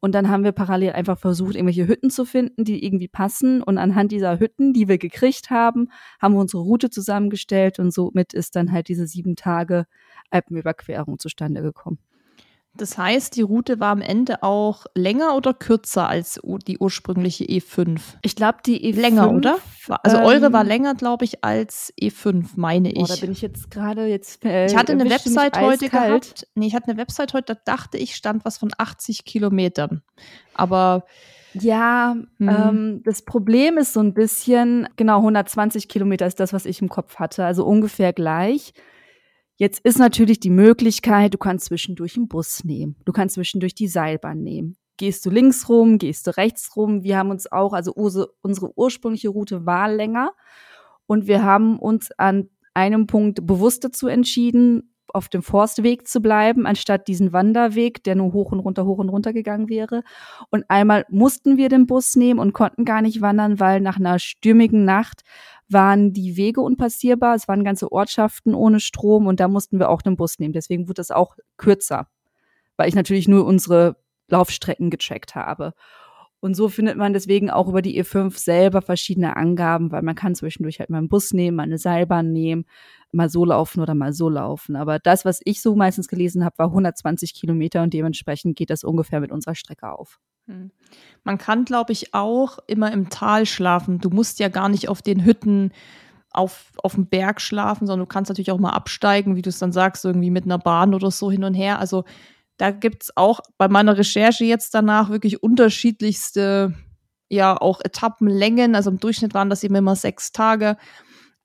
Und 0.00 0.14
dann 0.14 0.30
haben 0.30 0.44
wir 0.44 0.52
parallel 0.52 0.92
einfach 0.92 1.18
versucht, 1.18 1.54
irgendwelche 1.56 1.86
Hütten 1.86 2.08
zu 2.10 2.24
finden, 2.24 2.64
die 2.64 2.84
irgendwie 2.84 3.08
passen. 3.08 3.62
Und 3.62 3.76
anhand 3.78 4.12
dieser 4.12 4.40
Hütten, 4.40 4.72
die 4.72 4.88
wir 4.88 4.96
gekriegt 4.96 5.50
haben, 5.50 5.90
haben 6.20 6.34
wir 6.34 6.40
unsere 6.40 6.62
Route 6.62 6.88
zusammengestellt 6.88 7.78
und 7.78 7.92
somit 7.92 8.32
ist 8.32 8.56
dann 8.56 8.72
halt 8.72 8.88
diese 8.88 9.06
sieben 9.06 9.36
Tage 9.36 9.86
Alpenüberquerung 10.30 11.18
zustande 11.18 11.60
gekommen. 11.62 11.98
Das 12.74 12.96
heißt, 12.96 13.36
die 13.36 13.42
Route 13.42 13.80
war 13.80 13.90
am 13.90 14.00
Ende 14.00 14.42
auch 14.42 14.86
länger 14.94 15.36
oder 15.36 15.52
kürzer 15.52 16.08
als 16.08 16.40
die 16.66 16.78
ursprüngliche 16.78 17.44
E5? 17.44 18.00
Ich 18.22 18.36
glaube, 18.36 18.58
die 18.64 18.94
E5. 18.94 19.00
Länger, 19.00 19.32
oder? 19.32 19.58
Also 20.02 20.18
ähm, 20.18 20.24
eure 20.24 20.52
war 20.52 20.62
länger, 20.62 20.94
glaube 20.94 21.24
ich, 21.24 21.42
als 21.42 21.92
E5, 22.00 22.50
meine 22.54 22.92
ich. 22.92 23.08
Da 23.08 23.16
bin 23.16 23.32
ich 23.32 23.42
jetzt 23.42 23.70
gerade 23.70 24.06
jetzt. 24.06 24.44
Äh, 24.44 24.66
ich 24.66 24.76
hatte 24.76 24.92
eine 24.92 25.10
Website 25.10 25.60
heute 25.60 25.88
gehabt. 25.88 26.46
Nee, 26.54 26.68
ich 26.68 26.74
hatte 26.74 26.90
eine 26.90 26.96
Website 26.96 27.34
heute, 27.34 27.54
da 27.54 27.60
dachte 27.64 27.98
ich, 27.98 28.14
stand 28.14 28.44
was 28.44 28.58
von 28.58 28.70
80 28.76 29.24
Kilometern. 29.24 30.02
Aber. 30.54 31.04
Ja, 31.52 32.14
hm. 32.38 32.48
ähm, 32.48 33.02
das 33.04 33.22
Problem 33.22 33.76
ist 33.76 33.92
so 33.92 34.00
ein 34.00 34.14
bisschen, 34.14 34.88
genau, 34.94 35.16
120 35.16 35.88
Kilometer 35.88 36.24
ist 36.26 36.38
das, 36.38 36.52
was 36.52 36.64
ich 36.64 36.80
im 36.80 36.88
Kopf 36.88 37.16
hatte. 37.16 37.44
Also 37.44 37.66
ungefähr 37.66 38.12
gleich. 38.12 38.72
Jetzt 39.60 39.80
ist 39.84 39.98
natürlich 39.98 40.40
die 40.40 40.48
Möglichkeit, 40.48 41.34
du 41.34 41.38
kannst 41.38 41.66
zwischendurch 41.66 42.16
einen 42.16 42.28
Bus 42.28 42.64
nehmen. 42.64 42.96
Du 43.04 43.12
kannst 43.12 43.34
zwischendurch 43.34 43.74
die 43.74 43.88
Seilbahn 43.88 44.42
nehmen. 44.42 44.78
Gehst 44.96 45.26
du 45.26 45.28
links 45.28 45.68
rum, 45.68 45.98
gehst 45.98 46.26
du 46.26 46.34
rechts 46.34 46.74
rum. 46.76 47.02
Wir 47.02 47.18
haben 47.18 47.30
uns 47.30 47.52
auch, 47.52 47.74
also 47.74 47.92
unsere 47.92 48.78
ursprüngliche 48.78 49.28
Route 49.28 49.66
war 49.66 49.92
länger 49.92 50.32
und 51.04 51.26
wir 51.26 51.42
haben 51.42 51.78
uns 51.78 52.08
an 52.16 52.48
einem 52.72 53.06
Punkt 53.06 53.46
bewusst 53.46 53.84
dazu 53.84 54.06
entschieden, 54.08 54.94
auf 55.08 55.28
dem 55.28 55.42
Forstweg 55.42 56.08
zu 56.08 56.22
bleiben, 56.22 56.66
anstatt 56.66 57.06
diesen 57.06 57.34
Wanderweg, 57.34 58.02
der 58.04 58.14
nur 58.14 58.32
hoch 58.32 58.52
und 58.52 58.60
runter, 58.60 58.86
hoch 58.86 58.96
und 58.96 59.10
runter 59.10 59.34
gegangen 59.34 59.68
wäre. 59.68 60.04
Und 60.50 60.64
einmal 60.68 61.04
mussten 61.10 61.58
wir 61.58 61.68
den 61.68 61.86
Bus 61.86 62.16
nehmen 62.16 62.40
und 62.40 62.54
konnten 62.54 62.86
gar 62.86 63.02
nicht 63.02 63.20
wandern, 63.20 63.60
weil 63.60 63.80
nach 63.80 63.98
einer 63.98 64.18
stürmigen 64.18 64.86
Nacht 64.86 65.20
waren 65.72 66.12
die 66.12 66.36
Wege 66.36 66.60
unpassierbar. 66.60 67.34
Es 67.34 67.48
waren 67.48 67.64
ganze 67.64 67.90
Ortschaften 67.92 68.54
ohne 68.54 68.80
Strom 68.80 69.26
und 69.26 69.40
da 69.40 69.48
mussten 69.48 69.78
wir 69.78 69.88
auch 69.88 70.02
den 70.02 70.16
Bus 70.16 70.38
nehmen. 70.38 70.52
Deswegen 70.52 70.88
wurde 70.88 70.94
das 70.94 71.10
auch 71.10 71.36
kürzer, 71.56 72.08
weil 72.76 72.88
ich 72.88 72.94
natürlich 72.94 73.28
nur 73.28 73.46
unsere 73.46 73.96
Laufstrecken 74.28 74.90
gecheckt 74.90 75.34
habe. 75.34 75.74
Und 76.40 76.54
so 76.54 76.68
findet 76.70 76.96
man 76.96 77.12
deswegen 77.12 77.50
auch 77.50 77.68
über 77.68 77.82
die 77.82 78.02
E5 78.02 78.38
selber 78.38 78.80
verschiedene 78.80 79.36
Angaben, 79.36 79.92
weil 79.92 80.02
man 80.02 80.14
kann 80.14 80.34
zwischendurch 80.34 80.80
halt 80.80 80.88
mal 80.88 80.98
einen 80.98 81.10
Bus 81.10 81.34
nehmen, 81.34 81.56
mal 81.56 81.64
eine 81.64 81.76
Seilbahn 81.76 82.32
nehmen, 82.32 82.64
mal 83.12 83.28
so 83.28 83.44
laufen 83.44 83.80
oder 83.80 83.94
mal 83.94 84.14
so 84.14 84.30
laufen. 84.30 84.74
Aber 84.74 84.98
das, 84.98 85.26
was 85.26 85.40
ich 85.44 85.60
so 85.60 85.76
meistens 85.76 86.08
gelesen 86.08 86.44
habe, 86.44 86.56
war 86.58 86.68
120 86.68 87.34
Kilometer 87.34 87.82
und 87.82 87.92
dementsprechend 87.92 88.56
geht 88.56 88.70
das 88.70 88.84
ungefähr 88.84 89.20
mit 89.20 89.32
unserer 89.32 89.54
Strecke 89.54 89.92
auf. 89.92 90.18
Hm. 90.50 90.70
Man 91.22 91.38
kann, 91.38 91.64
glaube 91.64 91.92
ich, 91.92 92.14
auch 92.14 92.58
immer 92.66 92.92
im 92.92 93.10
Tal 93.10 93.46
schlafen. 93.46 93.98
Du 93.98 94.10
musst 94.10 94.38
ja 94.40 94.48
gar 94.48 94.68
nicht 94.68 94.88
auf 94.88 95.02
den 95.02 95.24
Hütten 95.24 95.72
auf, 96.32 96.72
auf 96.82 96.94
dem 96.94 97.06
Berg 97.06 97.40
schlafen, 97.40 97.86
sondern 97.86 98.06
du 98.06 98.12
kannst 98.12 98.28
natürlich 98.28 98.52
auch 98.52 98.58
mal 98.58 98.70
absteigen, 98.70 99.36
wie 99.36 99.42
du 99.42 99.50
es 99.50 99.58
dann 99.58 99.72
sagst, 99.72 100.04
irgendwie 100.04 100.30
mit 100.30 100.44
einer 100.44 100.58
Bahn 100.58 100.94
oder 100.94 101.10
so 101.10 101.30
hin 101.30 101.44
und 101.44 101.54
her. 101.54 101.78
Also 101.78 102.04
da 102.56 102.70
gibt 102.70 103.04
es 103.04 103.16
auch 103.16 103.40
bei 103.58 103.68
meiner 103.68 103.96
Recherche 103.96 104.44
jetzt 104.44 104.74
danach 104.74 105.10
wirklich 105.10 105.42
unterschiedlichste, 105.42 106.74
ja, 107.28 107.56
auch 107.56 107.80
Etappenlängen. 107.82 108.74
Also 108.74 108.90
im 108.90 109.00
Durchschnitt 109.00 109.34
waren 109.34 109.50
das 109.50 109.64
eben 109.64 109.74
immer 109.74 109.96
sechs 109.96 110.32
Tage. 110.32 110.76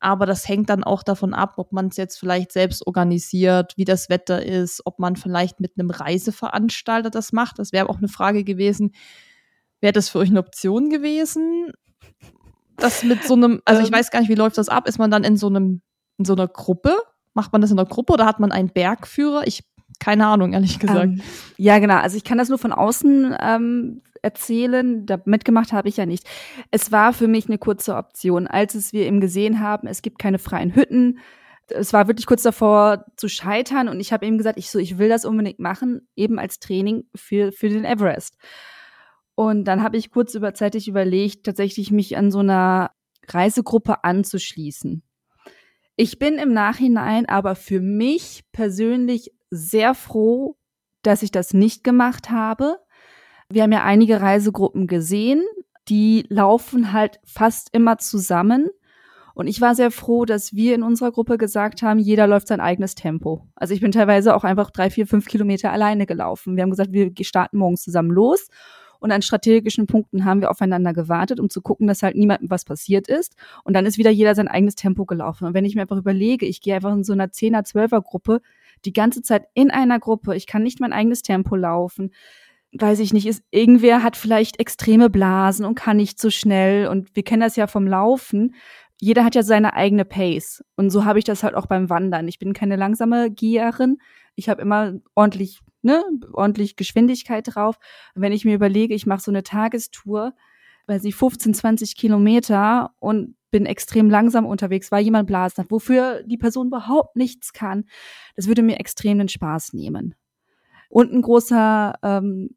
Aber 0.05 0.27
das 0.27 0.47
hängt 0.47 0.69
dann 0.69 0.83
auch 0.83 1.01
davon 1.01 1.33
ab, 1.33 1.55
ob 1.57 1.71
man 1.71 1.87
es 1.87 1.97
jetzt 1.97 2.19
vielleicht 2.19 2.51
selbst 2.51 2.85
organisiert, 2.85 3.73
wie 3.75 3.85
das 3.85 4.07
Wetter 4.07 4.45
ist, 4.45 4.85
ob 4.85 4.99
man 4.99 5.15
vielleicht 5.15 5.59
mit 5.59 5.79
einem 5.79 5.89
Reiseveranstalter 5.89 7.09
das 7.09 7.33
macht. 7.33 7.57
Das 7.57 7.71
wäre 7.73 7.89
auch 7.89 7.97
eine 7.97 8.07
Frage 8.07 8.43
gewesen. 8.43 8.91
Wäre 9.81 9.93
das 9.93 10.09
für 10.09 10.19
euch 10.19 10.29
eine 10.29 10.37
Option 10.37 10.91
gewesen? 10.91 11.71
Das 12.77 13.01
mit 13.03 13.23
so 13.23 13.33
einem, 13.33 13.63
also 13.65 13.81
ich 13.81 13.87
ähm. 13.87 13.95
weiß 13.95 14.11
gar 14.11 14.19
nicht, 14.19 14.29
wie 14.29 14.35
läuft 14.35 14.59
das 14.59 14.69
ab? 14.69 14.87
Ist 14.87 14.99
man 14.99 15.09
dann 15.09 15.23
in 15.23 15.37
so 15.37 15.47
einem, 15.47 15.81
in 16.19 16.25
so 16.25 16.33
einer 16.33 16.47
Gruppe? 16.47 16.95
Macht 17.33 17.51
man 17.51 17.61
das 17.61 17.71
in 17.71 17.79
einer 17.79 17.89
Gruppe 17.89 18.13
oder 18.13 18.27
hat 18.27 18.39
man 18.39 18.51
einen 18.51 18.69
Bergführer? 18.69 19.47
Ich 19.47 19.63
keine 19.99 20.27
Ahnung, 20.27 20.53
ehrlich 20.53 20.79
gesagt. 20.79 21.03
Ähm, 21.03 21.21
ja, 21.57 21.79
genau. 21.79 21.97
Also 21.97 22.17
ich 22.17 22.23
kann 22.23 22.37
das 22.37 22.49
nur 22.49 22.57
von 22.57 22.71
außen 22.71 23.35
ähm, 23.39 24.01
erzählen. 24.21 25.05
Da 25.05 25.19
mitgemacht 25.25 25.71
habe 25.71 25.87
ich 25.87 25.97
ja 25.97 26.05
nicht. 26.05 26.27
Es 26.71 26.91
war 26.91 27.13
für 27.13 27.27
mich 27.27 27.47
eine 27.47 27.57
kurze 27.57 27.95
Option, 27.95 28.47
als 28.47 28.75
es 28.75 28.91
wir 28.91 29.05
eben 29.05 29.21
gesehen 29.21 29.59
haben, 29.59 29.87
es 29.87 30.01
gibt 30.01 30.19
keine 30.19 30.39
freien 30.39 30.75
Hütten. 30.75 31.19
Es 31.67 31.93
war 31.93 32.07
wirklich 32.07 32.25
kurz 32.25 32.43
davor 32.43 33.05
zu 33.15 33.27
scheitern 33.27 33.87
und 33.87 33.99
ich 33.99 34.13
habe 34.13 34.25
eben 34.25 34.37
gesagt, 34.37 34.59
ich 34.59 34.69
so, 34.69 34.77
ich 34.77 34.97
will 34.97 35.09
das 35.09 35.25
unbedingt 35.25 35.59
machen, 35.59 36.07
eben 36.15 36.37
als 36.37 36.59
Training 36.59 37.05
für, 37.15 37.51
für 37.51 37.69
den 37.69 37.85
Everest. 37.85 38.37
Und 39.35 39.65
dann 39.65 39.83
habe 39.83 39.97
ich 39.97 40.11
kurz 40.11 40.33
überzeitig 40.33 40.87
überlegt, 40.87 41.45
tatsächlich 41.45 41.91
mich 41.91 42.17
an 42.17 42.31
so 42.31 42.39
einer 42.39 42.91
Reisegruppe 43.27 44.03
anzuschließen. 44.03 45.03
Ich 45.97 46.19
bin 46.19 46.37
im 46.37 46.53
Nachhinein 46.53 47.27
aber 47.27 47.55
für 47.55 47.79
mich 47.79 48.43
persönlich 48.51 49.31
sehr 49.55 49.93
froh, 49.93 50.57
dass 51.01 51.23
ich 51.23 51.31
das 51.31 51.53
nicht 51.53 51.83
gemacht 51.83 52.29
habe. 52.29 52.77
Wir 53.49 53.63
haben 53.63 53.71
ja 53.71 53.83
einige 53.83 54.21
Reisegruppen 54.21 54.87
gesehen, 54.87 55.43
die 55.87 56.25
laufen 56.29 56.93
halt 56.93 57.19
fast 57.23 57.69
immer 57.73 57.97
zusammen. 57.97 58.69
Und 59.35 59.47
ich 59.47 59.59
war 59.59 59.75
sehr 59.75 59.91
froh, 59.91 60.25
dass 60.25 60.53
wir 60.53 60.73
in 60.75 60.81
unserer 60.81 61.11
Gruppe 61.11 61.37
gesagt 61.37 61.81
haben, 61.81 61.99
jeder 61.99 62.25
läuft 62.25 62.47
sein 62.47 62.61
eigenes 62.61 62.95
Tempo. 62.95 63.45
Also 63.53 63.73
ich 63.73 63.81
bin 63.81 63.91
teilweise 63.91 64.33
auch 64.33 64.45
einfach 64.45 64.71
drei, 64.71 64.89
vier, 64.89 65.05
fünf 65.05 65.25
Kilometer 65.25 65.71
alleine 65.71 66.05
gelaufen. 66.05 66.55
Wir 66.55 66.63
haben 66.63 66.69
gesagt, 66.69 66.93
wir 66.93 67.11
starten 67.21 67.57
morgens 67.57 67.83
zusammen 67.83 68.11
los. 68.11 68.47
Und 68.99 69.11
an 69.11 69.21
strategischen 69.21 69.87
Punkten 69.87 70.25
haben 70.25 70.41
wir 70.41 70.49
aufeinander 70.49 70.93
gewartet, 70.93 71.39
um 71.39 71.49
zu 71.49 71.61
gucken, 71.61 71.85
dass 71.85 72.01
halt 72.01 72.15
niemandem 72.15 72.49
was 72.49 72.65
passiert 72.65 73.07
ist. 73.07 73.35
Und 73.63 73.73
dann 73.73 73.85
ist 73.85 73.97
wieder 73.97 74.09
jeder 74.09 74.33
sein 74.35 74.47
eigenes 74.47 74.75
Tempo 74.75 75.05
gelaufen. 75.05 75.45
Und 75.45 75.53
wenn 75.53 75.65
ich 75.65 75.75
mir 75.75 75.81
einfach 75.81 75.97
überlege, 75.97 76.45
ich 76.45 76.61
gehe 76.61 76.73
einfach 76.73 76.93
in 76.93 77.03
so 77.03 77.13
einer 77.13 77.31
Zehner, 77.31 77.65
Zwölfer 77.65 78.01
Gruppe 78.01 78.41
die 78.83 78.93
ganze 78.93 79.21
Zeit 79.21 79.45
in 79.53 79.71
einer 79.71 79.99
Gruppe, 79.99 80.35
ich 80.35 80.47
kann 80.47 80.63
nicht 80.63 80.79
mein 80.79 80.93
eigenes 80.93 81.21
Tempo 81.21 81.55
laufen, 81.55 82.11
weiß 82.81 82.99
ich 82.99 83.13
nicht, 83.13 83.25
ist, 83.25 83.43
irgendwer 83.51 84.03
hat 84.03 84.17
vielleicht 84.17 84.59
extreme 84.59 85.09
Blasen 85.09 85.65
und 85.65 85.75
kann 85.75 85.97
nicht 85.97 86.19
so 86.19 86.29
schnell. 86.29 86.87
Und 86.87 87.15
wir 87.15 87.23
kennen 87.23 87.41
das 87.41 87.55
ja 87.55 87.67
vom 87.67 87.87
Laufen. 87.87 88.55
Jeder 88.99 89.23
hat 89.23 89.35
ja 89.35 89.43
seine 89.43 89.73
eigene 89.73 90.05
Pace. 90.05 90.63
Und 90.75 90.89
so 90.89 91.05
habe 91.05 91.19
ich 91.19 91.25
das 91.25 91.43
halt 91.43 91.55
auch 91.55 91.67
beim 91.67 91.89
Wandern. 91.89 92.27
Ich 92.27 92.39
bin 92.39 92.53
keine 92.53 92.75
langsame 92.75 93.31
Geherin. 93.31 93.97
Ich 94.35 94.49
habe 94.49 94.61
immer 94.61 94.93
ordentlich, 95.15 95.61
ne, 95.81 96.03
ordentlich 96.33 96.75
Geschwindigkeit 96.75 97.45
drauf. 97.47 97.77
Und 98.13 98.21
wenn 98.21 98.33
ich 98.33 98.45
mir 98.45 98.55
überlege, 98.55 98.93
ich 98.93 99.05
mache 99.05 99.21
so 99.21 99.31
eine 99.31 99.43
Tagestour, 99.43 100.33
weiß 100.87 101.03
nicht, 101.03 101.15
15, 101.15 101.53
20 101.53 101.95
Kilometer 101.95 102.93
und 102.99 103.35
bin 103.55 103.65
extrem 103.65 104.09
langsam 104.09 104.45
unterwegs, 104.45 104.91
weil 104.91 105.05
jemand 105.05 105.27
Blasen 105.27 105.63
hat, 105.63 105.71
wofür 105.71 106.23
die 106.23 106.35
Person 106.35 106.67
überhaupt 106.67 107.15
nichts 107.15 107.53
kann, 107.53 107.85
das 108.35 108.49
würde 108.49 108.61
mir 108.63 108.81
extrem 108.81 109.17
den 109.17 109.29
Spaß 109.29 109.71
nehmen. 109.71 110.13
Und 110.89 111.13
ein 111.13 111.21
großer, 111.21 111.93
ähm, 112.03 112.49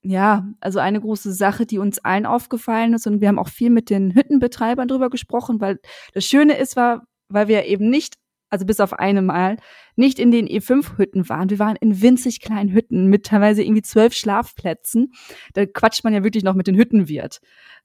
ja, 0.00 0.46
also 0.60 0.78
eine 0.78 1.00
große 1.00 1.32
Sache, 1.32 1.66
die 1.66 1.78
uns 1.78 1.98
allen 1.98 2.24
aufgefallen 2.24 2.94
ist, 2.94 3.08
und 3.08 3.20
wir 3.20 3.26
haben 3.26 3.40
auch 3.40 3.48
viel 3.48 3.70
mit 3.70 3.90
den 3.90 4.14
Hüttenbetreibern 4.14 4.86
drüber 4.86 5.10
gesprochen, 5.10 5.60
weil 5.60 5.80
das 6.14 6.24
Schöne 6.24 6.56
ist, 6.56 6.76
war, 6.76 7.08
weil 7.28 7.48
wir 7.48 7.64
eben 7.64 7.90
nicht 7.90 8.14
also 8.50 8.64
bis 8.64 8.80
auf 8.80 8.92
eine 8.92 9.22
Mal, 9.22 9.56
nicht 9.96 10.18
in 10.18 10.30
den 10.30 10.46
E5-Hütten 10.46 11.28
waren. 11.28 11.50
Wir 11.50 11.58
waren 11.58 11.76
in 11.76 12.00
winzig 12.00 12.40
kleinen 12.40 12.72
Hütten 12.72 13.06
mit 13.06 13.26
teilweise 13.26 13.62
irgendwie 13.62 13.82
zwölf 13.82 14.14
Schlafplätzen. 14.14 15.12
Da 15.54 15.66
quatscht 15.66 16.04
man 16.04 16.14
ja 16.14 16.24
wirklich 16.24 16.44
noch 16.44 16.54
mit 16.54 16.66
den 16.66 16.76
Hüttenwirt. 16.76 17.40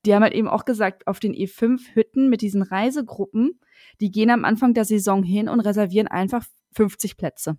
Die 0.05 0.13
haben 0.13 0.23
halt 0.23 0.33
eben 0.33 0.47
auch 0.47 0.65
gesagt, 0.65 1.07
auf 1.07 1.19
den 1.19 1.33
E5-Hütten 1.33 2.29
mit 2.29 2.41
diesen 2.41 2.61
Reisegruppen, 2.61 3.59
die 4.01 4.11
gehen 4.11 4.29
am 4.29 4.45
Anfang 4.45 4.73
der 4.73 4.85
Saison 4.85 5.23
hin 5.23 5.49
und 5.49 5.59
reservieren 5.59 6.07
einfach 6.07 6.45
50 6.75 7.17
Plätze. 7.17 7.57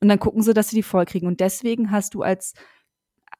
Und 0.00 0.08
dann 0.08 0.18
gucken 0.18 0.42
sie, 0.42 0.54
dass 0.54 0.68
sie 0.68 0.76
die 0.76 0.82
voll 0.82 1.06
kriegen. 1.06 1.26
Und 1.26 1.40
deswegen 1.40 1.90
hast 1.90 2.14
du 2.14 2.22
als 2.22 2.54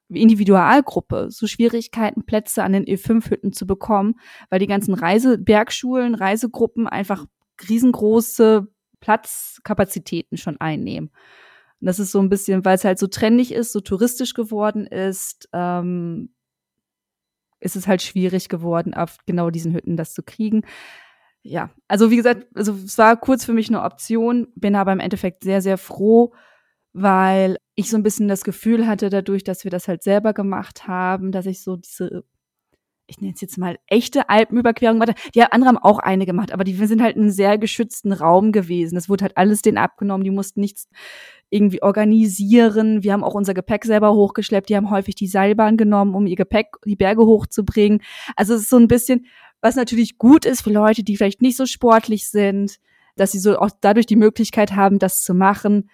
Individualgruppe 0.08 1.28
so 1.30 1.46
Schwierigkeiten, 1.46 2.24
Plätze 2.24 2.62
an 2.62 2.72
den 2.72 2.84
E5-Hütten 2.84 3.52
zu 3.52 3.66
bekommen, 3.66 4.14
weil 4.50 4.58
die 4.58 4.66
ganzen 4.66 4.94
Reisebergschulen, 4.94 6.14
Reisegruppen 6.14 6.86
einfach 6.86 7.26
riesengroße 7.68 8.68
Platzkapazitäten 9.04 10.38
schon 10.38 10.58
einnehmen. 10.62 11.10
Und 11.80 11.86
das 11.86 11.98
ist 11.98 12.10
so 12.10 12.20
ein 12.20 12.30
bisschen, 12.30 12.64
weil 12.64 12.76
es 12.76 12.84
halt 12.84 12.98
so 12.98 13.06
trendig 13.06 13.52
ist, 13.52 13.72
so 13.72 13.80
touristisch 13.80 14.32
geworden 14.32 14.86
ist, 14.86 15.50
ähm, 15.52 16.30
ist 17.60 17.76
es 17.76 17.86
halt 17.86 18.00
schwierig 18.00 18.48
geworden, 18.48 18.94
auf 18.94 19.18
genau 19.26 19.50
diesen 19.50 19.74
Hütten 19.74 19.98
das 19.98 20.14
zu 20.14 20.22
kriegen. 20.22 20.62
Ja, 21.42 21.68
also 21.86 22.10
wie 22.10 22.16
gesagt, 22.16 22.46
also 22.54 22.72
es 22.72 22.96
war 22.96 23.18
kurz 23.18 23.44
für 23.44 23.52
mich 23.52 23.68
eine 23.68 23.82
Option, 23.82 24.48
bin 24.54 24.74
aber 24.74 24.92
im 24.92 25.00
Endeffekt 25.00 25.44
sehr, 25.44 25.60
sehr 25.60 25.76
froh, 25.76 26.32
weil 26.94 27.58
ich 27.74 27.90
so 27.90 27.98
ein 27.98 28.02
bisschen 28.02 28.28
das 28.28 28.42
Gefühl 28.42 28.86
hatte, 28.86 29.10
dadurch, 29.10 29.44
dass 29.44 29.64
wir 29.64 29.70
das 29.70 29.86
halt 29.86 30.02
selber 30.02 30.32
gemacht 30.32 30.88
haben, 30.88 31.30
dass 31.30 31.44
ich 31.44 31.62
so 31.62 31.76
diese 31.76 32.24
ich 33.06 33.20
nenne 33.20 33.34
es 33.34 33.40
jetzt 33.40 33.58
mal 33.58 33.78
echte 33.86 34.28
Alpenüberquerung 34.28 34.98
gemacht. 34.98 35.18
Die 35.34 35.42
andere 35.42 35.68
haben 35.68 35.78
auch 35.78 35.98
eine 35.98 36.26
gemacht, 36.26 36.52
aber 36.52 36.64
die 36.64 36.74
sind 36.74 37.02
halt 37.02 37.16
in 37.16 37.22
einem 37.22 37.30
sehr 37.30 37.58
geschützten 37.58 38.12
Raum 38.12 38.52
gewesen. 38.52 38.94
Das 38.94 39.08
wurde 39.08 39.24
halt 39.24 39.36
alles 39.36 39.62
denen 39.62 39.78
abgenommen. 39.78 40.24
Die 40.24 40.30
mussten 40.30 40.60
nichts 40.60 40.88
irgendwie 41.50 41.82
organisieren. 41.82 43.02
Wir 43.02 43.12
haben 43.12 43.24
auch 43.24 43.34
unser 43.34 43.54
Gepäck 43.54 43.84
selber 43.84 44.14
hochgeschleppt. 44.14 44.68
Die 44.68 44.76
haben 44.76 44.90
häufig 44.90 45.14
die 45.14 45.26
Seilbahn 45.26 45.76
genommen, 45.76 46.14
um 46.14 46.26
ihr 46.26 46.36
Gepäck 46.36 46.76
die 46.84 46.96
Berge 46.96 47.26
hochzubringen. 47.26 48.00
Also 48.36 48.54
es 48.54 48.62
ist 48.62 48.70
so 48.70 48.78
ein 48.78 48.88
bisschen, 48.88 49.26
was 49.60 49.76
natürlich 49.76 50.18
gut 50.18 50.46
ist 50.46 50.62
für 50.62 50.72
Leute, 50.72 51.04
die 51.04 51.16
vielleicht 51.16 51.42
nicht 51.42 51.56
so 51.56 51.66
sportlich 51.66 52.28
sind, 52.28 52.78
dass 53.16 53.32
sie 53.32 53.38
so 53.38 53.58
auch 53.58 53.70
dadurch 53.80 54.06
die 54.06 54.16
Möglichkeit 54.16 54.72
haben, 54.72 54.98
das 54.98 55.22
zu 55.22 55.34
machen. 55.34 55.90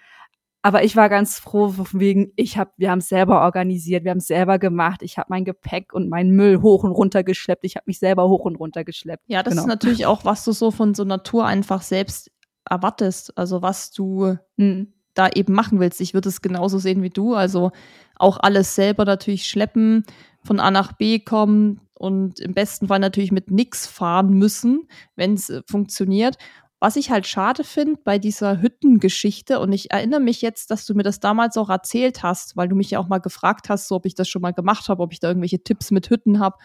Aber 0.63 0.83
ich 0.83 0.95
war 0.95 1.09
ganz 1.09 1.39
froh 1.39 1.73
wegen, 1.91 2.31
ich 2.35 2.57
hab, 2.57 2.73
wir 2.77 2.91
haben 2.91 2.99
es 2.99 3.09
selber 3.09 3.41
organisiert, 3.41 4.03
wir 4.03 4.11
haben 4.11 4.19
es 4.19 4.27
selber 4.27 4.59
gemacht. 4.59 5.01
Ich 5.01 5.17
habe 5.17 5.27
mein 5.29 5.43
Gepäck 5.43 5.91
und 5.93 6.07
meinen 6.07 6.35
Müll 6.35 6.61
hoch 6.61 6.83
und 6.83 6.91
runter 6.91 7.23
geschleppt. 7.23 7.65
Ich 7.65 7.75
habe 7.75 7.85
mich 7.87 7.97
selber 7.97 8.29
hoch 8.29 8.41
und 8.41 8.57
runter 8.57 8.83
geschleppt. 8.83 9.23
Ja, 9.27 9.41
das 9.41 9.53
genau. 9.53 9.63
ist 9.63 9.67
natürlich 9.67 10.05
auch, 10.05 10.23
was 10.25 10.45
du 10.45 10.51
so 10.51 10.69
von 10.69 10.93
so 10.93 11.03
Natur 11.03 11.45
einfach 11.45 11.81
selbst 11.81 12.31
erwartest. 12.69 13.37
Also 13.37 13.63
was 13.63 13.91
du 13.91 14.37
mhm. 14.57 14.93
da 15.15 15.29
eben 15.29 15.53
machen 15.53 15.79
willst. 15.79 15.99
Ich 15.99 16.13
würde 16.13 16.29
es 16.29 16.41
genauso 16.41 16.77
sehen 16.77 17.01
wie 17.01 17.09
du. 17.09 17.33
Also 17.33 17.71
auch 18.15 18.37
alles 18.39 18.75
selber 18.75 19.05
natürlich 19.05 19.47
schleppen, 19.47 20.05
von 20.43 20.59
A 20.59 20.69
nach 20.69 20.93
B 20.93 21.19
kommen 21.19 21.81
und 22.01 22.39
im 22.39 22.53
besten 22.53 22.87
Fall 22.87 22.99
natürlich 22.99 23.31
mit 23.31 23.51
nix 23.51 23.85
fahren 23.85 24.29
müssen, 24.33 24.87
wenn 25.15 25.35
es 25.35 25.49
äh, 25.49 25.61
funktioniert. 25.67 26.37
Was 26.81 26.95
ich 26.95 27.11
halt 27.11 27.27
schade 27.27 27.63
finde 27.63 28.01
bei 28.03 28.17
dieser 28.17 28.59
Hüttengeschichte, 28.59 29.59
und 29.59 29.71
ich 29.71 29.91
erinnere 29.91 30.19
mich 30.19 30.41
jetzt, 30.41 30.71
dass 30.71 30.85
du 30.87 30.95
mir 30.95 31.03
das 31.03 31.19
damals 31.19 31.55
auch 31.55 31.69
erzählt 31.69 32.23
hast, 32.23 32.57
weil 32.57 32.67
du 32.67 32.75
mich 32.75 32.89
ja 32.89 32.99
auch 32.99 33.07
mal 33.07 33.19
gefragt 33.19 33.69
hast, 33.69 33.87
so, 33.87 33.95
ob 33.95 34.07
ich 34.07 34.15
das 34.15 34.27
schon 34.27 34.41
mal 34.41 34.51
gemacht 34.51 34.89
habe, 34.89 35.03
ob 35.03 35.13
ich 35.13 35.19
da 35.19 35.27
irgendwelche 35.27 35.63
Tipps 35.63 35.91
mit 35.91 36.09
Hütten 36.09 36.39
habe. 36.39 36.57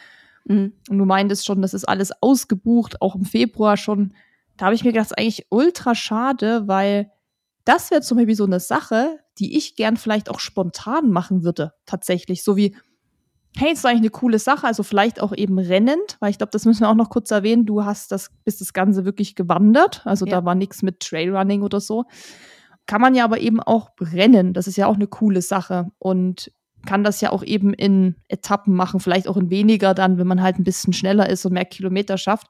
Mhm. 0.47 0.73
Und 0.89 0.99
du 0.99 1.05
meintest 1.05 1.45
schon, 1.45 1.61
das 1.61 1.75
ist 1.75 1.85
alles 1.85 2.13
ausgebucht, 2.23 3.03
auch 3.03 3.15
im 3.15 3.27
Februar 3.27 3.77
schon. 3.77 4.15
Da 4.57 4.65
habe 4.65 4.75
ich 4.75 4.85
mir 4.85 4.93
gedacht, 4.93 5.11
das 5.11 5.13
ist 5.13 5.19
eigentlich 5.19 5.47
ultra 5.51 5.95
schade, 5.95 6.67
weil 6.67 7.13
das 7.67 7.91
wäre 7.91 8.01
zum 8.01 8.17
Beispiel 8.17 8.37
so 8.37 8.47
eine 8.47 8.61
Sache, 8.61 9.19
die 9.39 9.59
ich 9.59 9.77
gern 9.77 9.99
vielleicht 9.99 10.31
auch 10.31 10.41
spontan 10.41 11.11
machen 11.11 11.45
würde, 11.45 11.75
tatsächlich. 11.85 12.43
So 12.43 12.57
wie, 12.57 12.75
hey, 13.59 13.71
das 13.71 13.79
ist 13.79 13.87
eigentlich 13.87 14.01
eine 14.01 14.11
coole 14.11 14.39
Sache, 14.39 14.67
also 14.67 14.83
vielleicht 14.83 15.21
auch 15.21 15.33
eben 15.35 15.59
rennend, 15.59 16.17
weil 16.21 16.31
ich 16.31 16.39
glaube, 16.39 16.51
das 16.51 16.65
müssen 16.65 16.83
wir 16.83 16.89
auch 16.89 16.95
noch 16.95 17.11
kurz 17.11 17.31
erwähnen. 17.31 17.67
Du 17.67 17.85
hast 17.85 18.13
das, 18.13 18.31
bist 18.45 18.61
das 18.61 18.73
Ganze 18.73 19.05
wirklich 19.05 19.35
gewandert, 19.35 20.03
also 20.05 20.27
ja. 20.27 20.33
da 20.33 20.45
war 20.45 20.55
nichts 20.55 20.83
mit 20.83 21.01
Trailrunning 21.01 21.63
oder 21.63 21.81
so. 21.81 22.05
Kann 22.87 23.01
man 23.01 23.15
ja 23.15 23.25
aber 23.25 23.41
eben 23.41 23.61
auch 23.61 23.91
rennen, 24.01 24.53
das 24.53 24.67
ist 24.67 24.77
ja 24.77 24.87
auch 24.87 24.95
eine 24.95 25.07
coole 25.09 25.43
Sache 25.43 25.91
und 25.99 26.53
kann 26.87 27.03
das 27.03 27.21
ja 27.21 27.33
auch 27.33 27.43
eben 27.43 27.75
in 27.75 28.15
Etappen 28.29 28.75
machen, 28.75 29.01
vielleicht 29.01 29.29
auch 29.29 29.37
in 29.37 29.51
weniger 29.51 29.93
dann, 29.93 30.19
wenn 30.19 30.27
man 30.27 30.41
halt 30.41 30.59
ein 30.59 30.65
bisschen 30.65 30.93
schneller 30.93 31.29
ist 31.29 31.45
und 31.45 31.53
mehr 31.53 31.65
Kilometer 31.65 32.17
schafft. 32.17 32.47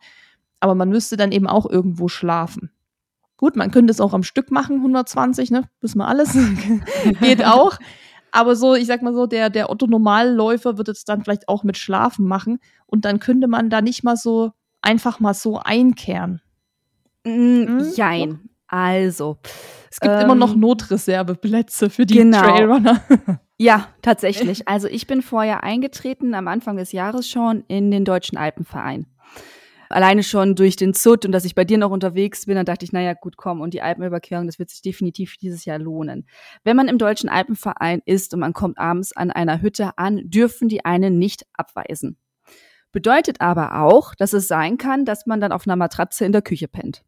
Aber 0.60 0.74
man 0.74 0.88
müsste 0.88 1.16
dann 1.16 1.32
eben 1.32 1.46
auch 1.46 1.68
irgendwo 1.68 2.08
schlafen. 2.08 2.70
Gut, 3.36 3.56
man 3.56 3.70
könnte 3.70 3.90
es 3.90 4.00
auch 4.00 4.14
am 4.14 4.22
Stück 4.22 4.50
machen, 4.50 4.76
120, 4.76 5.50
ne? 5.50 5.68
Wissen 5.80 5.98
wir 5.98 6.08
alles. 6.08 6.36
Geht 7.20 7.44
auch. 7.44 7.78
Aber 8.36 8.54
so, 8.54 8.74
ich 8.74 8.86
sag 8.86 9.00
mal 9.00 9.14
so, 9.14 9.26
der, 9.26 9.48
der 9.48 9.70
Otto-Normalläufer 9.70 10.76
wird 10.76 10.90
es 10.90 11.06
dann 11.06 11.24
vielleicht 11.24 11.48
auch 11.48 11.64
mit 11.64 11.78
Schlafen 11.78 12.26
machen. 12.26 12.58
Und 12.84 13.06
dann 13.06 13.18
könnte 13.18 13.48
man 13.48 13.70
da 13.70 13.80
nicht 13.80 14.04
mal 14.04 14.18
so 14.18 14.52
einfach 14.82 15.20
mal 15.20 15.32
so 15.32 15.58
einkehren. 15.58 16.42
Mm, 17.24 17.30
hm? 17.30 17.92
Jein. 17.96 18.40
Also. 18.66 19.38
Es 19.90 20.00
gibt 20.00 20.12
ähm, 20.12 20.20
immer 20.20 20.34
noch 20.34 20.52
ähm, 20.52 20.60
Notreserveplätze 20.60 21.88
für 21.88 22.04
die 22.04 22.16
genau. 22.16 22.42
Trailrunner. 22.42 23.00
ja, 23.56 23.88
tatsächlich. 24.02 24.68
Also 24.68 24.86
ich 24.86 25.06
bin 25.06 25.22
vorher 25.22 25.64
eingetreten, 25.64 26.34
am 26.34 26.46
Anfang 26.46 26.76
des 26.76 26.92
Jahres 26.92 27.30
schon, 27.30 27.64
in 27.68 27.90
den 27.90 28.04
Deutschen 28.04 28.36
Alpenverein 28.36 29.06
alleine 29.88 30.22
schon 30.22 30.54
durch 30.54 30.76
den 30.76 30.94
Zut 30.94 31.24
und 31.24 31.32
dass 31.32 31.44
ich 31.44 31.54
bei 31.54 31.64
dir 31.64 31.78
noch 31.78 31.90
unterwegs 31.90 32.46
bin, 32.46 32.56
dann 32.56 32.66
dachte 32.66 32.84
ich, 32.84 32.92
naja, 32.92 33.14
gut, 33.14 33.36
komm, 33.36 33.60
und 33.60 33.74
die 33.74 33.82
Alpenüberquerung, 33.82 34.46
das 34.46 34.58
wird 34.58 34.70
sich 34.70 34.82
definitiv 34.82 35.36
dieses 35.36 35.64
Jahr 35.64 35.78
lohnen. 35.78 36.26
Wenn 36.64 36.76
man 36.76 36.88
im 36.88 36.98
Deutschen 36.98 37.28
Alpenverein 37.28 38.02
ist 38.04 38.34
und 38.34 38.40
man 38.40 38.52
kommt 38.52 38.78
abends 38.78 39.16
an 39.16 39.30
einer 39.30 39.62
Hütte 39.62 39.98
an, 39.98 40.22
dürfen 40.24 40.68
die 40.68 40.84
einen 40.84 41.18
nicht 41.18 41.46
abweisen. 41.54 42.16
Bedeutet 42.92 43.40
aber 43.40 43.82
auch, 43.82 44.14
dass 44.14 44.32
es 44.32 44.48
sein 44.48 44.78
kann, 44.78 45.04
dass 45.04 45.26
man 45.26 45.40
dann 45.40 45.52
auf 45.52 45.66
einer 45.66 45.76
Matratze 45.76 46.24
in 46.24 46.32
der 46.32 46.42
Küche 46.42 46.68
pennt. 46.68 47.04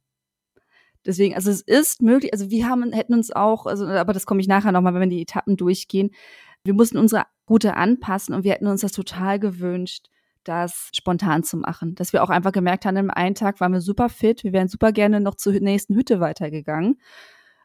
Deswegen, 1.07 1.35
also 1.35 1.51
es 1.51 1.63
ist 1.63 2.03
möglich, 2.03 2.33
also 2.33 2.51
wir 2.51 2.69
haben, 2.69 2.93
hätten 2.93 3.15
uns 3.15 3.31
auch, 3.31 3.67
also, 3.67 3.87
aber 3.87 4.13
das 4.13 4.27
komme 4.27 4.41
ich 4.41 4.49
nachher 4.49 4.73
nochmal, 4.73 4.93
wenn 4.93 5.01
wir 5.01 5.09
die 5.09 5.23
Etappen 5.23 5.57
durchgehen. 5.57 6.11
Wir 6.65 6.75
mussten 6.75 6.99
unsere 6.99 7.25
Route 7.49 7.75
anpassen 7.75 8.35
und 8.35 8.45
wir 8.45 8.53
hätten 8.53 8.67
uns 8.67 8.83
das 8.83 8.93
total 8.93 9.39
gewünscht, 9.39 10.09
das 10.45 10.91
spontan 10.95 11.43
zu 11.43 11.57
machen. 11.57 11.95
Dass 11.95 12.13
wir 12.13 12.23
auch 12.23 12.31
einfach 12.31 12.53
gemerkt 12.53 12.85
haben, 12.87 12.97
im 12.97 13.11
einen 13.11 13.35
Tag 13.35 13.61
waren 13.61 13.73
wir 13.73 13.81
super 13.81 14.09
fit, 14.09 14.45
wir 14.45 14.53
wären 14.53 14.69
super 14.69 14.93
gerne 14.93 15.21
noch 15.21 15.35
zur 15.35 15.53
nächsten 15.55 15.95
Hütte 15.95 16.21
weitergegangen. 16.21 17.01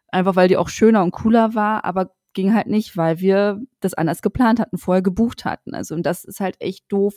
Einfach 0.09 0.36
weil 0.36 0.47
die 0.47 0.57
auch 0.57 0.69
schöner 0.69 1.03
und 1.03 1.12
cooler 1.12 1.55
war, 1.55 1.86
aber 1.86 2.12
ging 2.33 2.53
halt 2.53 2.67
nicht, 2.67 2.97
weil 2.97 3.19
wir 3.19 3.62
das 3.79 3.93
anders 3.93 4.21
geplant 4.21 4.59
hatten, 4.59 4.77
vorher 4.77 5.01
gebucht 5.01 5.45
hatten. 5.45 5.73
Also, 5.75 5.95
und 5.95 6.05
das 6.05 6.23
ist 6.23 6.39
halt 6.39 6.55
echt 6.59 6.86
doof. 6.89 7.15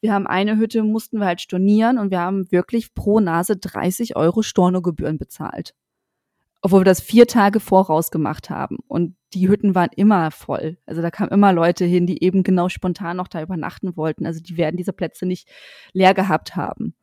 Wir 0.00 0.12
haben 0.12 0.26
eine 0.26 0.56
Hütte, 0.56 0.82
mussten 0.82 1.18
wir 1.18 1.26
halt 1.26 1.40
stornieren 1.40 1.98
und 1.98 2.10
wir 2.10 2.20
haben 2.20 2.50
wirklich 2.52 2.94
pro 2.94 3.20
Nase 3.20 3.56
30 3.56 4.16
Euro 4.16 4.42
Stornogebühren 4.42 5.18
bezahlt 5.18 5.74
obwohl 6.62 6.80
wir 6.80 6.84
das 6.84 7.00
vier 7.00 7.26
Tage 7.26 7.60
voraus 7.60 8.10
gemacht 8.10 8.50
haben. 8.50 8.78
Und 8.86 9.16
die 9.32 9.48
Hütten 9.48 9.74
waren 9.74 9.90
immer 9.96 10.30
voll. 10.30 10.76
Also 10.86 11.00
da 11.02 11.10
kamen 11.10 11.30
immer 11.30 11.52
Leute 11.52 11.84
hin, 11.84 12.06
die 12.06 12.22
eben 12.22 12.42
genau 12.42 12.68
spontan 12.68 13.16
noch 13.16 13.28
da 13.28 13.42
übernachten 13.42 13.96
wollten. 13.96 14.26
Also 14.26 14.40
die 14.40 14.56
werden 14.56 14.76
diese 14.76 14.92
Plätze 14.92 15.24
nicht 15.26 15.48
leer 15.92 16.14
gehabt 16.14 16.56
haben. 16.56 16.94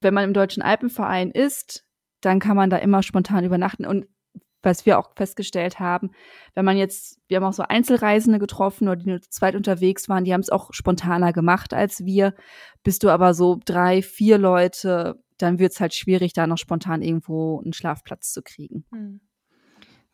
Wenn 0.00 0.14
man 0.14 0.24
im 0.24 0.34
Deutschen 0.34 0.62
Alpenverein 0.62 1.30
ist, 1.30 1.84
dann 2.20 2.40
kann 2.40 2.56
man 2.56 2.70
da 2.70 2.78
immer 2.78 3.02
spontan 3.02 3.44
übernachten. 3.44 3.86
Und 3.86 4.06
was 4.62 4.84
wir 4.86 4.98
auch 4.98 5.10
festgestellt 5.16 5.78
haben, 5.78 6.10
wenn 6.54 6.64
man 6.64 6.76
jetzt, 6.76 7.18
wir 7.28 7.36
haben 7.36 7.44
auch 7.44 7.52
so 7.52 7.62
Einzelreisende 7.62 8.38
getroffen 8.38 8.88
oder 8.88 8.96
die 8.96 9.08
nur 9.08 9.20
zu 9.20 9.30
zweit 9.30 9.54
unterwegs 9.54 10.08
waren, 10.08 10.24
die 10.24 10.32
haben 10.32 10.40
es 10.40 10.50
auch 10.50 10.72
spontaner 10.72 11.32
gemacht 11.32 11.72
als 11.72 12.04
wir. 12.04 12.34
Bist 12.82 13.02
du 13.02 13.10
aber 13.10 13.34
so 13.34 13.58
drei, 13.64 14.02
vier 14.02 14.36
Leute 14.36 15.22
dann 15.42 15.58
wird 15.58 15.72
es 15.72 15.80
halt 15.80 15.94
schwierig, 15.94 16.32
da 16.32 16.46
noch 16.46 16.58
spontan 16.58 17.02
irgendwo 17.02 17.60
einen 17.60 17.72
Schlafplatz 17.72 18.32
zu 18.32 18.42
kriegen. 18.42 18.84
Hm. 18.90 19.20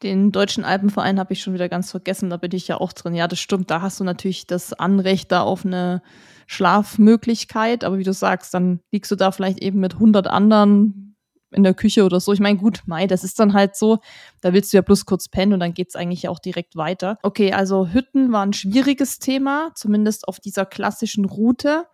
Den 0.03 0.31
Deutschen 0.31 0.65
Alpenverein 0.65 1.19
habe 1.19 1.33
ich 1.33 1.41
schon 1.41 1.55
wieder 1.55 1.71
ganz 1.71 1.91
vergessen, 1.91 2.29
da 2.29 2.37
bin 2.37 2.53
ich 2.53 2.69
ja 2.69 2.77
auch 2.77 2.93
drin. 2.93 3.15
Ja, 3.15 3.29
das 3.29 3.39
stimmt, 3.39 3.71
da 3.71 3.81
hast 3.81 3.99
du 3.99 4.05
natürlich 4.05 4.47
das 4.47 4.75
Anrecht 4.75 5.33
da 5.33 5.41
auf 5.41 5.65
eine 5.65 6.03
Schlafmöglichkeit, 6.47 7.83
aber 7.83 7.97
wie 7.99 8.05
du 8.05 8.13
sagst, 8.13 8.53
dann 8.53 8.81
liegst 8.93 9.11
du 9.11 9.17
da 9.17 9.33
vielleicht 9.33 9.61
eben 9.61 9.81
mit 9.81 9.95
100 9.95 10.27
anderen 10.27 11.17
in 11.51 11.63
der 11.63 11.75
Küche 11.75 12.05
oder 12.05 12.21
so. 12.21 12.33
Ich 12.33 12.41
meine, 12.41 12.59
gut, 12.59 12.83
Mai, 12.87 13.07
das 13.07 13.25
ist 13.25 13.41
dann 13.41 13.55
halt 13.55 13.77
so, 13.77 13.99
da 14.43 14.53
willst 14.53 14.73
du 14.73 14.77
ja 14.77 14.83
bloß 14.83 15.07
kurz 15.07 15.29
pennen 15.29 15.55
und 15.55 15.61
dann 15.61 15.75
geht 15.75 15.89
es 15.89 15.97
eigentlich 15.97 16.29
auch 16.29 16.39
direkt 16.39 16.77
weiter. 16.77 17.19
Okay, 17.23 17.53
also 17.53 17.89
Hütten 17.89 18.33
war 18.33 18.45
ein 18.45 18.53
schwieriges 18.53 19.19
Thema, 19.19 19.71
zumindest 19.75 20.29
auf 20.29 20.41
dieser 20.41 20.67
klassischen 20.67 21.25
Route 21.25 21.87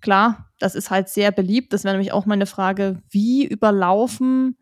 klar, 0.00 0.50
das 0.58 0.74
ist 0.74 0.90
halt 0.90 1.08
sehr 1.08 1.32
beliebt. 1.32 1.72
Das 1.72 1.84
wäre 1.84 1.94
nämlich 1.94 2.12
auch 2.12 2.26
meine 2.26 2.46
Frage, 2.46 3.02
wie 3.10 3.46
überlaufen 3.46 4.56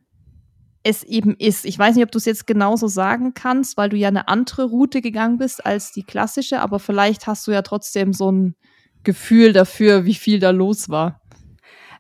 es 0.83 1.03
eben 1.03 1.35
ist. 1.37 1.64
Ich 1.64 1.79
weiß 1.79 1.94
nicht, 1.97 2.05
ob 2.05 2.12
du 2.12 2.18
es 2.18 2.27
jetzt 2.27 2.47
genauso 2.47 2.88
sagen 2.88 3.33
kannst, 3.35 3.77
weil 3.77 3.88
du 3.88 3.97
ja 3.97 4.09
eine 4.09 4.29
andere 4.29 4.64
Route 4.64 5.01
gegangen 5.01 5.38
bist 5.38 5.64
als 5.64 5.92
die 5.92 6.03
klassische, 6.03 6.61
aber 6.61 6.79
vielleicht 6.79 7.27
hast 7.27 7.47
du 7.47 7.53
ja 7.53 7.62
trotzdem 7.62 8.12
so 8.12 8.31
ein 8.31 8.55
Gefühl 9.03 9.53
dafür, 9.53 10.05
wie 10.05 10.14
viel 10.14 10.38
da 10.40 10.51
los 10.51 10.88
war. 10.88 11.20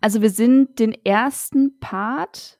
Also 0.00 0.20
wir 0.20 0.30
sind 0.30 0.78
den 0.78 0.92
ersten 0.92 1.78
Part 1.80 2.58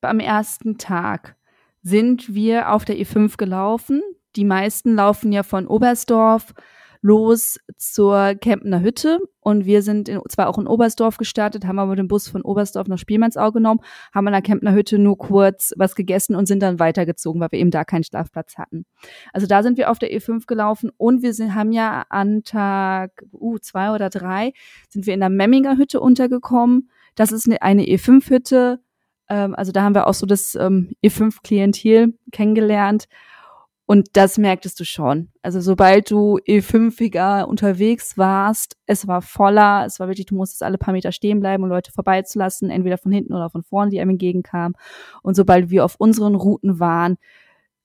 am 0.00 0.20
ersten 0.20 0.78
Tag 0.78 1.36
sind 1.82 2.34
wir 2.34 2.72
auf 2.72 2.84
der 2.84 2.96
E5 2.96 3.36
gelaufen. 3.36 4.02
Die 4.36 4.44
meisten 4.44 4.94
laufen 4.94 5.32
ja 5.32 5.42
von 5.42 5.66
Oberstdorf 5.66 6.54
los 7.04 7.58
zur 7.76 8.34
Kempner 8.34 8.80
Hütte 8.80 9.18
und 9.40 9.66
wir 9.66 9.82
sind 9.82 10.08
in, 10.08 10.20
zwar 10.30 10.48
auch 10.48 10.56
in 10.56 10.66
Oberstdorf 10.66 11.18
gestartet, 11.18 11.66
haben 11.66 11.78
aber 11.78 11.96
den 11.96 12.08
Bus 12.08 12.28
von 12.28 12.40
Oberstdorf 12.40 12.88
nach 12.88 12.96
Spielmannsau 12.96 13.52
genommen, 13.52 13.80
haben 14.14 14.26
an 14.26 14.32
der 14.32 14.40
Kempner 14.40 14.72
Hütte 14.72 14.98
nur 14.98 15.18
kurz 15.18 15.74
was 15.76 15.96
gegessen 15.96 16.34
und 16.34 16.46
sind 16.46 16.62
dann 16.62 16.78
weitergezogen, 16.78 17.42
weil 17.42 17.52
wir 17.52 17.58
eben 17.58 17.70
da 17.70 17.84
keinen 17.84 18.04
Schlafplatz 18.04 18.56
hatten. 18.56 18.86
Also 19.34 19.46
da 19.46 19.62
sind 19.62 19.76
wir 19.76 19.90
auf 19.90 19.98
der 19.98 20.16
E5 20.16 20.46
gelaufen 20.46 20.90
und 20.96 21.22
wir 21.22 21.34
sind, 21.34 21.54
haben 21.54 21.72
ja 21.72 22.06
an 22.08 22.42
Tag 22.42 23.22
uh, 23.34 23.58
zwei 23.58 23.94
oder 23.94 24.08
drei 24.08 24.54
sind 24.88 25.04
wir 25.04 25.12
in 25.12 25.20
der 25.20 25.28
Memminger 25.28 25.76
Hütte 25.76 26.00
untergekommen. 26.00 26.88
Das 27.16 27.32
ist 27.32 27.46
eine, 27.46 27.60
eine 27.60 27.82
E5-Hütte. 27.82 28.80
Ähm, 29.28 29.54
also 29.54 29.72
da 29.72 29.82
haben 29.82 29.94
wir 29.94 30.06
auch 30.06 30.14
so 30.14 30.24
das 30.24 30.54
ähm, 30.54 30.92
E5-Klientel 31.04 32.14
kennengelernt. 32.32 33.08
Und 33.86 34.08
das 34.14 34.38
merktest 34.38 34.80
du 34.80 34.84
schon. 34.84 35.28
Also 35.42 35.60
sobald 35.60 36.10
du 36.10 36.38
E5iger 36.48 37.44
unterwegs 37.44 38.16
warst, 38.16 38.76
es 38.86 39.06
war 39.06 39.20
voller, 39.20 39.84
es 39.84 40.00
war 40.00 40.08
wirklich, 40.08 40.26
du 40.26 40.36
musstest 40.36 40.62
alle 40.62 40.78
paar 40.78 40.94
Meter 40.94 41.12
stehen 41.12 41.40
bleiben, 41.40 41.62
um 41.64 41.68
Leute 41.68 41.92
vorbeizulassen, 41.92 42.70
entweder 42.70 42.96
von 42.96 43.12
hinten 43.12 43.34
oder 43.34 43.50
von 43.50 43.62
vorne, 43.62 43.90
die 43.90 44.00
einem 44.00 44.10
entgegenkamen. 44.10 44.74
Und 45.22 45.34
sobald 45.34 45.68
wir 45.68 45.84
auf 45.84 45.96
unseren 45.98 46.34
Routen 46.34 46.80
waren, 46.80 47.18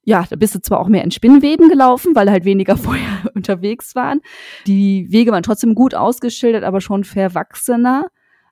ja, 0.03 0.25
da 0.29 0.38
bist 0.38 0.55
du 0.55 0.62
zwar 0.62 0.79
auch 0.79 0.88
mehr 0.88 1.03
in 1.03 1.12
Spinnweben 1.12 1.67
gelaufen, 1.67 2.15
weil 2.15 2.31
halt 2.31 2.45
weniger 2.45 2.77
vorher 2.77 3.29
unterwegs 3.35 3.93
waren. 3.93 4.21
Die 4.67 5.12
Wege 5.12 5.31
waren 5.31 5.43
trotzdem 5.43 5.75
gut 5.75 5.95
ausgeschildert, 5.95 6.63
aber 6.63 6.79
schon 6.79 7.03
verwachsener 7.03 8.07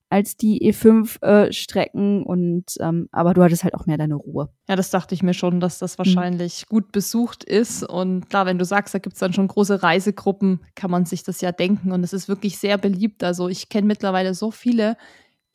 als 0.09 0.37
die 0.37 0.71
E5-Strecken 0.71 2.21
äh, 2.21 2.25
und 2.25 2.65
ähm, 2.79 3.09
aber 3.11 3.33
du 3.33 3.43
hattest 3.43 3.63
halt 3.63 3.75
auch 3.75 3.85
mehr 3.85 3.97
deine 3.97 4.15
Ruhe. 4.15 4.49
Ja, 4.69 4.75
das 4.77 4.89
dachte 4.89 5.13
ich 5.13 5.21
mir 5.21 5.33
schon, 5.33 5.59
dass 5.59 5.79
das 5.79 5.93
mhm. 5.93 5.97
wahrscheinlich 5.99 6.65
mhm. 6.65 6.69
gut 6.69 6.91
besucht 6.91 7.43
ist. 7.43 7.83
Und 7.83 8.29
klar, 8.29 8.45
wenn 8.45 8.57
du 8.57 8.65
sagst, 8.65 8.93
da 8.93 8.99
gibt 8.99 9.15
es 9.15 9.19
dann 9.19 9.33
schon 9.33 9.47
große 9.47 9.83
Reisegruppen, 9.83 10.61
kann 10.75 10.91
man 10.91 11.05
sich 11.05 11.23
das 11.23 11.41
ja 11.41 11.51
denken. 11.51 11.91
Und 11.91 12.03
es 12.03 12.13
ist 12.13 12.29
wirklich 12.29 12.57
sehr 12.57 12.77
beliebt. 12.77 13.23
Also 13.23 13.49
ich 13.49 13.67
kenne 13.67 13.87
mittlerweile 13.87 14.33
so 14.33 14.49
viele, 14.49 14.95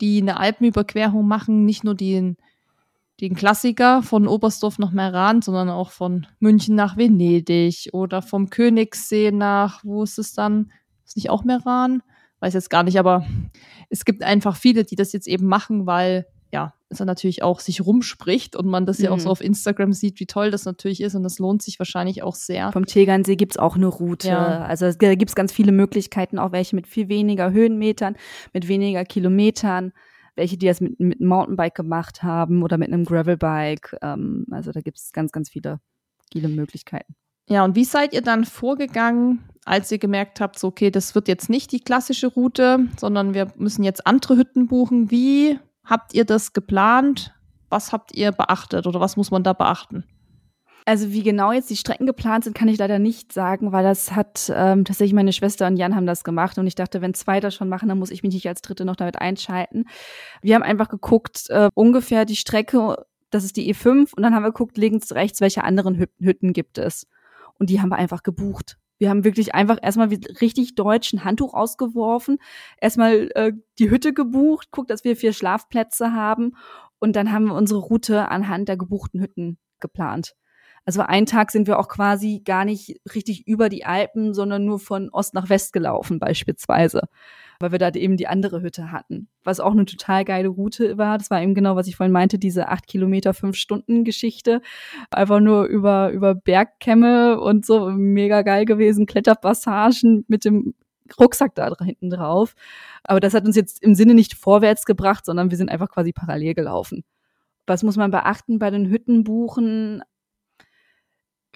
die 0.01 0.21
eine 0.21 0.39
Alpenüberquerung 0.39 1.27
machen, 1.27 1.65
nicht 1.65 1.83
nur 1.83 1.95
die, 1.95 2.35
den 3.21 3.35
Klassiker 3.35 4.03
von 4.03 4.27
Oberstdorf 4.27 4.77
nach 4.77 4.91
Meran, 4.91 5.41
sondern 5.41 5.69
auch 5.69 5.89
von 5.89 6.27
München 6.39 6.75
nach 6.75 6.95
Venedig 6.95 7.89
oder 7.91 8.21
vom 8.21 8.51
Königssee 8.51 9.31
nach, 9.31 9.83
wo 9.83 10.03
ist 10.03 10.19
es 10.19 10.33
dann? 10.33 10.71
Ist 11.05 11.17
nicht 11.17 11.31
auch 11.31 11.43
Meran? 11.43 12.03
Weiß 12.43 12.53
jetzt 12.53 12.69
gar 12.69 12.83
nicht, 12.83 12.99
aber 12.99 13.25
es 13.89 14.03
gibt 14.03 14.21
einfach 14.21 14.57
viele, 14.57 14.83
die 14.83 14.97
das 14.97 15.13
jetzt 15.13 15.27
eben 15.27 15.45
machen, 15.47 15.85
weil 15.85 16.27
ja, 16.51 16.73
es 16.89 16.97
dann 16.97 17.07
natürlich 17.07 17.41
auch 17.41 17.61
sich 17.61 17.85
rumspricht 17.85 18.57
und 18.57 18.67
man 18.67 18.85
das 18.85 18.99
mhm. 18.99 19.05
ja 19.05 19.11
auch 19.11 19.19
so 19.19 19.29
mhm. 19.29 19.31
auf 19.31 19.41
Instagram 19.41 19.93
sieht, 19.93 20.19
wie 20.19 20.25
toll 20.25 20.51
das 20.51 20.65
natürlich 20.65 21.01
ist 21.01 21.15
und 21.15 21.23
das 21.23 21.39
lohnt 21.39 21.61
sich 21.61 21.79
wahrscheinlich 21.79 22.21
auch 22.21 22.35
sehr. 22.35 22.73
Vom 22.73 22.85
Tegernsee 22.85 23.37
gibt 23.37 23.53
es 23.53 23.57
auch 23.57 23.77
eine 23.77 23.87
Route. 23.87 24.27
Ja. 24.27 24.65
Also 24.65 24.91
da 24.91 25.15
gibt 25.15 25.29
es 25.29 25.35
ganz 25.35 25.53
viele 25.53 25.71
Möglichkeiten, 25.71 26.37
auch 26.37 26.51
welche 26.51 26.75
mit 26.75 26.85
viel 26.85 27.07
weniger 27.07 27.51
Höhenmetern, 27.51 28.17
mit 28.51 28.67
weniger 28.67 29.05
Kilometern 29.05 29.93
welche, 30.35 30.57
die 30.57 30.65
das 30.65 30.81
mit, 30.81 30.99
mit 30.99 31.19
einem 31.19 31.29
Mountainbike 31.29 31.75
gemacht 31.75 32.23
haben 32.23 32.63
oder 32.63 32.77
mit 32.77 32.91
einem 32.91 33.05
Gravelbike. 33.05 33.97
Ähm, 34.01 34.45
also 34.51 34.71
da 34.71 34.81
gibt 34.81 34.97
es 34.97 35.11
ganz, 35.13 35.31
ganz 35.31 35.49
viele, 35.49 35.79
viele 36.31 36.47
Möglichkeiten. 36.49 37.15
Ja, 37.49 37.63
und 37.63 37.75
wie 37.75 37.83
seid 37.83 38.13
ihr 38.13 38.21
dann 38.21 38.45
vorgegangen, 38.45 39.43
als 39.65 39.91
ihr 39.91 39.97
gemerkt 39.97 40.41
habt, 40.41 40.59
so, 40.59 40.67
okay, 40.67 40.91
das 40.91 41.15
wird 41.15 41.27
jetzt 41.27 41.49
nicht 41.49 41.71
die 41.71 41.79
klassische 41.79 42.27
Route, 42.27 42.87
sondern 42.97 43.33
wir 43.33 43.51
müssen 43.55 43.83
jetzt 43.83 44.05
andere 44.05 44.35
Hütten 44.35 44.67
buchen? 44.67 45.11
Wie 45.11 45.59
habt 45.85 46.13
ihr 46.13 46.25
das 46.25 46.53
geplant? 46.53 47.33
Was 47.69 47.91
habt 47.91 48.13
ihr 48.13 48.31
beachtet 48.31 48.87
oder 48.87 48.99
was 48.99 49.17
muss 49.17 49.31
man 49.31 49.43
da 49.43 49.53
beachten? 49.53 50.03
Also 50.85 51.11
wie 51.11 51.23
genau 51.23 51.53
jetzt 51.53 51.69
die 51.69 51.77
Strecken 51.77 52.05
geplant 52.05 52.43
sind, 52.43 52.55
kann 52.55 52.67
ich 52.67 52.77
leider 52.77 52.99
nicht 52.99 53.31
sagen, 53.31 53.71
weil 53.71 53.83
das 53.85 54.15
hat 54.15 54.51
ähm, 54.53 54.83
tatsächlich 54.83 55.13
meine 55.13 55.31
Schwester 55.31 55.65
und 55.67 55.77
Jan 55.77 55.95
haben 55.95 56.05
das 56.05 56.25
gemacht 56.25 56.57
und 56.57 56.67
ich 56.67 56.75
dachte, 56.75 57.01
wenn 57.01 57.13
zwei 57.13 57.39
das 57.39 57.55
schon 57.55 57.69
machen, 57.69 57.87
dann 57.87 57.99
muss 57.99 58.11
ich 58.11 58.21
mich 58.21 58.33
nicht 58.33 58.47
als 58.49 58.61
Dritte 58.61 58.83
noch 58.83 58.97
damit 58.97 59.19
einschalten. 59.21 59.85
Wir 60.41 60.55
haben 60.55 60.63
einfach 60.63 60.89
geguckt, 60.89 61.49
äh, 61.49 61.69
ungefähr 61.73 62.25
die 62.25 62.35
Strecke, 62.35 62.97
das 63.29 63.45
ist 63.45 63.55
die 63.55 63.73
E5 63.73 64.13
und 64.13 64.23
dann 64.23 64.35
haben 64.35 64.43
wir 64.43 64.51
geguckt, 64.51 64.77
links, 64.77 65.13
rechts, 65.13 65.39
welche 65.39 65.63
anderen 65.63 66.05
Hütten 66.19 66.51
gibt 66.51 66.77
es. 66.77 67.07
Und 67.59 67.69
die 67.69 67.79
haben 67.79 67.89
wir 67.89 67.97
einfach 67.97 68.23
gebucht. 68.23 68.77
Wir 68.99 69.09
haben 69.09 69.23
wirklich 69.23 69.55
einfach 69.55 69.77
erstmal 69.81 70.09
richtig 70.41 70.75
deutsch 70.75 71.13
ein 71.13 71.23
Handtuch 71.23 71.53
ausgeworfen, 71.53 72.37
erstmal 72.79 73.29
äh, 73.35 73.53
die 73.79 73.89
Hütte 73.89 74.13
gebucht, 74.13 74.71
guckt, 74.71 74.89
dass 74.89 75.03
wir 75.03 75.15
vier 75.15 75.33
Schlafplätze 75.33 76.13
haben 76.13 76.55
und 76.99 77.15
dann 77.15 77.31
haben 77.31 77.45
wir 77.45 77.55
unsere 77.55 77.79
Route 77.79 78.29
anhand 78.29 78.69
der 78.69 78.77
gebuchten 78.77 79.19
Hütten 79.19 79.57
geplant. 79.79 80.35
Also 80.85 81.01
einen 81.01 81.25
Tag 81.25 81.51
sind 81.51 81.67
wir 81.67 81.79
auch 81.79 81.87
quasi 81.87 82.41
gar 82.43 82.65
nicht 82.65 82.99
richtig 83.15 83.47
über 83.47 83.69
die 83.69 83.85
Alpen, 83.85 84.33
sondern 84.33 84.65
nur 84.65 84.79
von 84.79 85.09
Ost 85.09 85.33
nach 85.33 85.49
West 85.49 85.71
gelaufen 85.71 86.19
beispielsweise, 86.19 87.03
weil 87.59 87.71
wir 87.71 87.79
da 87.79 87.89
eben 87.91 88.17
die 88.17 88.27
andere 88.27 88.61
Hütte 88.61 88.91
hatten. 88.91 89.29
Was 89.45 89.61
auch 89.61 89.71
eine 89.71 89.85
total 89.85 90.25
geile 90.25 90.49
Route 90.49 90.97
war. 90.97 91.17
Das 91.17 91.29
war 91.29 91.41
eben 91.41 91.53
genau, 91.53 91.77
was 91.77 91.87
ich 91.87 91.95
vorhin 91.95 92.11
meinte, 92.11 92.37
diese 92.37 92.67
acht 92.67 92.87
Kilometer, 92.87 93.33
fünf 93.33 93.55
Stunden 93.55 94.03
Geschichte. 94.03 94.61
Einfach 95.09 95.39
nur 95.39 95.65
über, 95.65 96.11
über 96.11 96.35
Bergkämme 96.35 97.39
und 97.39 97.65
so 97.65 97.89
mega 97.91 98.41
geil 98.41 98.65
gewesen. 98.65 99.05
Kletterpassagen 99.05 100.25
mit 100.27 100.43
dem 100.43 100.73
Rucksack 101.19 101.55
da 101.55 101.73
hinten 101.81 102.09
drauf. 102.09 102.55
Aber 103.03 103.19
das 103.21 103.33
hat 103.33 103.45
uns 103.45 103.55
jetzt 103.55 103.81
im 103.81 103.95
Sinne 103.95 104.13
nicht 104.15 104.35
vorwärts 104.35 104.85
gebracht, 104.85 105.25
sondern 105.25 105.49
wir 105.49 105.57
sind 105.57 105.69
einfach 105.69 105.89
quasi 105.89 106.11
parallel 106.11 106.53
gelaufen. 106.53 107.03
Was 107.65 107.83
muss 107.83 107.95
man 107.95 108.11
beachten 108.11 108.59
bei 108.59 108.69
den 108.69 108.89
Hüttenbuchen? 108.89 110.03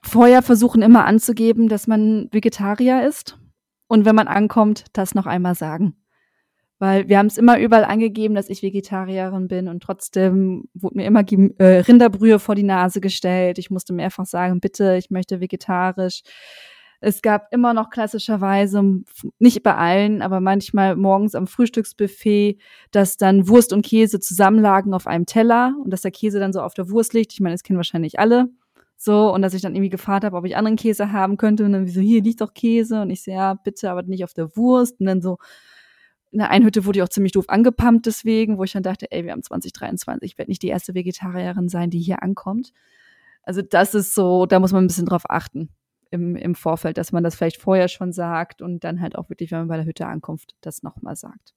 Vorher 0.03 0.41
versuchen 0.41 0.81
immer 0.81 1.05
anzugeben, 1.05 1.67
dass 1.67 1.87
man 1.87 2.29
Vegetarier 2.31 3.07
ist. 3.07 3.37
Und 3.87 4.05
wenn 4.05 4.15
man 4.15 4.27
ankommt, 4.27 4.85
das 4.93 5.15
noch 5.15 5.25
einmal 5.25 5.55
sagen. 5.55 5.95
Weil 6.79 7.07
wir 7.09 7.17
haben 7.17 7.27
es 7.27 7.37
immer 7.39 7.59
überall 7.59 7.85
angegeben, 7.85 8.35
dass 8.35 8.49
ich 8.49 8.61
Vegetarierin 8.61 9.47
bin 9.47 9.67
und 9.67 9.81
trotzdem 9.81 10.65
wurde 10.75 10.97
mir 10.97 11.05
immer 11.05 11.23
äh, 11.31 11.79
Rinderbrühe 11.79 12.37
vor 12.37 12.53
die 12.53 12.63
Nase 12.63 13.01
gestellt. 13.01 13.57
Ich 13.57 13.71
musste 13.71 13.93
mehrfach 13.93 14.25
sagen, 14.27 14.59
bitte, 14.59 14.95
ich 14.95 15.09
möchte 15.09 15.41
vegetarisch. 15.41 16.21
Es 16.99 17.21
gab 17.21 17.51
immer 17.51 17.73
noch 17.73 17.89
klassischerweise, 17.89 18.83
nicht 19.39 19.63
bei 19.63 19.75
allen, 19.75 20.21
aber 20.21 20.39
manchmal 20.39 20.95
morgens 20.95 21.35
am 21.35 21.47
Frühstücksbuffet, 21.47 22.59
dass 22.91 23.17
dann 23.17 23.47
Wurst 23.47 23.71
und 23.71 23.85
Käse 23.85 24.19
zusammenlagen 24.19 24.93
auf 24.93 25.07
einem 25.07 25.25
Teller 25.25 25.75
und 25.83 25.91
dass 25.91 26.01
der 26.01 26.11
Käse 26.11 26.39
dann 26.39 26.53
so 26.53 26.61
auf 26.61 26.73
der 26.73 26.89
Wurst 26.89 27.13
liegt. 27.13 27.33
Ich 27.33 27.39
meine, 27.39 27.53
das 27.53 27.63
kennen 27.63 27.77
wahrscheinlich 27.77 28.19
alle. 28.19 28.49
So, 28.97 29.31
und 29.31 29.43
dass 29.43 29.53
ich 29.53 29.61
dann 29.61 29.75
irgendwie 29.75 29.91
gefragt 29.91 30.25
habe, 30.25 30.35
ob 30.35 30.45
ich 30.45 30.57
anderen 30.57 30.75
Käse 30.75 31.11
haben 31.11 31.37
könnte. 31.37 31.65
Und 31.65 31.73
dann 31.73 31.87
so, 31.87 32.01
hier 32.01 32.21
liegt 32.21 32.41
doch 32.41 32.53
Käse. 32.53 33.01
Und 33.01 33.11
ich 33.11 33.23
so, 33.23 33.31
ja, 33.31 33.53
bitte, 33.53 33.91
aber 33.91 34.03
nicht 34.03 34.23
auf 34.23 34.33
der 34.33 34.55
Wurst. 34.57 34.99
Und 34.99 35.05
dann 35.05 35.21
so, 35.21 35.37
in 36.31 36.39
der 36.39 36.49
Einhütte 36.49 36.85
wurde 36.85 36.99
ich 36.99 37.03
auch 37.03 37.09
ziemlich 37.09 37.31
doof 37.31 37.45
angepumpt 37.47 38.05
deswegen, 38.05 38.57
wo 38.57 38.63
ich 38.63 38.71
dann 38.71 38.83
dachte, 38.83 39.11
ey, 39.11 39.23
wir 39.23 39.31
haben 39.31 39.43
2023, 39.43 40.31
ich 40.31 40.37
werde 40.37 40.51
nicht 40.51 40.61
die 40.61 40.67
erste 40.67 40.93
Vegetarierin 40.93 41.69
sein, 41.69 41.89
die 41.89 41.99
hier 41.99 42.21
ankommt. 42.21 42.73
Also 43.43 43.61
das 43.61 43.93
ist 43.93 44.13
so, 44.13 44.45
da 44.45 44.59
muss 44.59 44.73
man 44.73 44.83
ein 44.83 44.87
bisschen 44.87 45.05
drauf 45.05 45.23
achten 45.29 45.69
im, 46.11 46.35
im 46.35 46.55
Vorfeld, 46.55 46.97
dass 46.97 47.11
man 47.11 47.23
das 47.23 47.35
vielleicht 47.35 47.61
vorher 47.61 47.87
schon 47.87 48.11
sagt 48.11 48.61
und 48.61 48.83
dann 48.83 49.01
halt 49.01 49.15
auch 49.15 49.29
wirklich, 49.29 49.51
wenn 49.51 49.59
man 49.59 49.67
bei 49.67 49.77
der 49.77 49.85
Hütte 49.85 50.05
ankommt, 50.05 50.55
das 50.61 50.83
nochmal 50.83 51.15
sagt. 51.15 51.53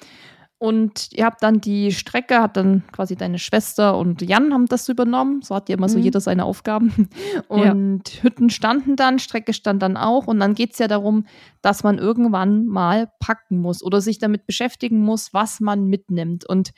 Und 0.61 1.09
ihr 1.15 1.25
habt 1.25 1.43
dann 1.43 1.63
die 1.63 1.91
Strecke, 1.91 2.43
hat 2.43 2.59
dann 2.59 2.83
quasi 2.93 3.17
deine 3.17 3.39
Schwester 3.39 3.97
und 3.97 4.21
Jan 4.21 4.53
haben 4.53 4.67
das 4.67 4.91
übernommen. 4.91 5.41
So 5.41 5.55
hat 5.55 5.71
ja 5.71 5.77
immer 5.79 5.87
mhm. 5.89 5.93
so 5.93 5.99
jeder 5.99 6.21
seine 6.21 6.45
Aufgaben. 6.45 7.09
Und 7.49 8.03
ja. 8.15 8.23
Hütten 8.23 8.51
standen 8.51 8.95
dann, 8.95 9.19
Strecke 9.19 9.55
stand 9.55 9.83
dann 9.83 9.97
auch. 9.97 10.27
Und 10.27 10.39
dann 10.39 10.55
geht 10.55 10.75
es 10.75 10.79
ja 10.79 10.87
darum, 10.87 11.25
dass 11.63 11.83
man 11.83 11.97
irgendwann 11.97 12.67
mal 12.67 13.11
packen 13.21 13.59
muss 13.59 13.83
oder 13.83 14.03
sich 14.03 14.19
damit 14.19 14.45
beschäftigen 14.45 15.01
muss, 15.01 15.33
was 15.33 15.61
man 15.61 15.87
mitnimmt. 15.87 16.45
Und 16.45 16.73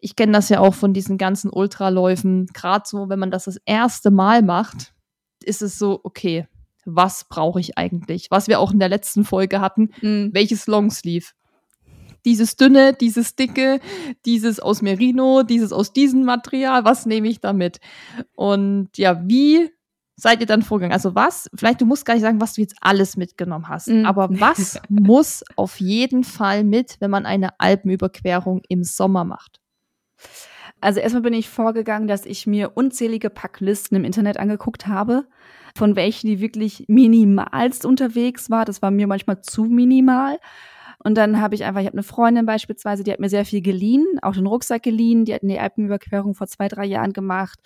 ich 0.00 0.16
kenne 0.16 0.32
das 0.32 0.48
ja 0.48 0.58
auch 0.58 0.74
von 0.74 0.92
diesen 0.92 1.16
ganzen 1.16 1.48
Ultraläufen. 1.48 2.46
Gerade 2.54 2.86
so, 2.88 3.08
wenn 3.08 3.20
man 3.20 3.30
das 3.30 3.44
das 3.44 3.60
erste 3.66 4.10
Mal 4.10 4.42
macht, 4.42 4.94
ist 5.44 5.62
es 5.62 5.78
so, 5.78 6.00
okay, 6.02 6.48
was 6.84 7.28
brauche 7.28 7.60
ich 7.60 7.78
eigentlich? 7.78 8.32
Was 8.32 8.48
wir 8.48 8.58
auch 8.58 8.72
in 8.72 8.80
der 8.80 8.88
letzten 8.88 9.24
Folge 9.24 9.60
hatten, 9.60 9.90
mhm. 10.00 10.30
welches 10.32 10.66
Longsleeve? 10.66 11.26
Dieses 12.26 12.56
dünne, 12.56 12.92
dieses 12.92 13.36
dicke, 13.36 13.80
dieses 14.26 14.60
aus 14.60 14.82
Merino, 14.82 15.42
dieses 15.42 15.72
aus 15.72 15.92
diesem 15.92 16.24
Material, 16.24 16.84
was 16.84 17.06
nehme 17.06 17.28
ich 17.28 17.40
damit? 17.40 17.78
Und 18.34 18.90
ja, 18.98 19.22
wie 19.26 19.70
seid 20.16 20.40
ihr 20.40 20.46
dann 20.46 20.62
vorgegangen? 20.62 20.92
Also 20.92 21.14
was, 21.14 21.48
vielleicht 21.54 21.80
du 21.80 21.86
musst 21.86 22.04
gar 22.04 22.14
nicht 22.14 22.22
sagen, 22.22 22.40
was 22.40 22.54
du 22.54 22.62
jetzt 22.62 22.76
alles 22.80 23.16
mitgenommen 23.16 23.68
hast, 23.68 23.88
mhm. 23.88 24.04
aber 24.04 24.28
was 24.30 24.80
muss 24.88 25.44
auf 25.54 25.80
jeden 25.80 26.24
Fall 26.24 26.64
mit, 26.64 26.96
wenn 27.00 27.10
man 27.10 27.26
eine 27.26 27.58
Alpenüberquerung 27.60 28.62
im 28.68 28.82
Sommer 28.82 29.24
macht? 29.24 29.60
Also 30.80 31.00
erstmal 31.00 31.22
bin 31.22 31.34
ich 31.34 31.48
vorgegangen, 31.48 32.08
dass 32.08 32.26
ich 32.26 32.46
mir 32.46 32.72
unzählige 32.76 33.30
Packlisten 33.30 33.96
im 33.96 34.04
Internet 34.04 34.38
angeguckt 34.38 34.86
habe, 34.86 35.26
von 35.74 35.96
welchen 35.96 36.26
die 36.26 36.40
wirklich 36.40 36.84
minimalst 36.88 37.86
unterwegs 37.86 38.50
war. 38.50 38.64
Das 38.64 38.82
war 38.82 38.90
mir 38.90 39.06
manchmal 39.06 39.40
zu 39.42 39.64
minimal. 39.64 40.38
Und 41.02 41.16
dann 41.16 41.40
habe 41.40 41.54
ich 41.54 41.64
einfach, 41.64 41.80
ich 41.80 41.86
habe 41.86 41.94
eine 41.94 42.02
Freundin 42.02 42.46
beispielsweise, 42.46 43.04
die 43.04 43.12
hat 43.12 43.20
mir 43.20 43.28
sehr 43.28 43.44
viel 43.44 43.62
geliehen, 43.62 44.04
auch 44.22 44.34
den 44.34 44.46
Rucksack 44.46 44.82
geliehen, 44.82 45.24
die 45.24 45.34
hat 45.34 45.42
eine 45.42 45.60
Alpenüberquerung 45.60 46.34
vor 46.34 46.46
zwei, 46.46 46.68
drei 46.68 46.84
Jahren 46.84 47.12
gemacht. 47.12 47.60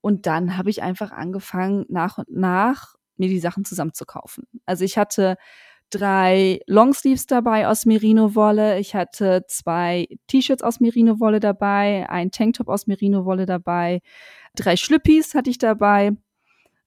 Und 0.00 0.26
dann 0.26 0.56
habe 0.56 0.70
ich 0.70 0.82
einfach 0.82 1.12
angefangen, 1.12 1.84
nach 1.88 2.18
und 2.18 2.30
nach 2.30 2.94
mir 3.16 3.28
die 3.28 3.40
Sachen 3.40 3.64
zusammenzukaufen. 3.64 4.44
Also 4.64 4.84
ich 4.84 4.96
hatte 4.96 5.36
drei 5.90 6.60
Longsleeves 6.66 7.26
dabei 7.26 7.68
aus 7.68 7.84
Merino-Wolle. 7.84 8.78
Ich 8.78 8.94
hatte 8.94 9.44
zwei 9.48 10.06
T-Shirts 10.28 10.62
aus 10.62 10.80
Merino-Wolle 10.80 11.40
dabei, 11.40 12.08
ein 12.08 12.30
Tanktop 12.30 12.68
aus 12.68 12.86
Merino-Wolle 12.86 13.46
dabei, 13.46 14.00
drei 14.54 14.76
Schlüppis 14.76 15.34
hatte 15.34 15.50
ich 15.50 15.58
dabei, 15.58 16.12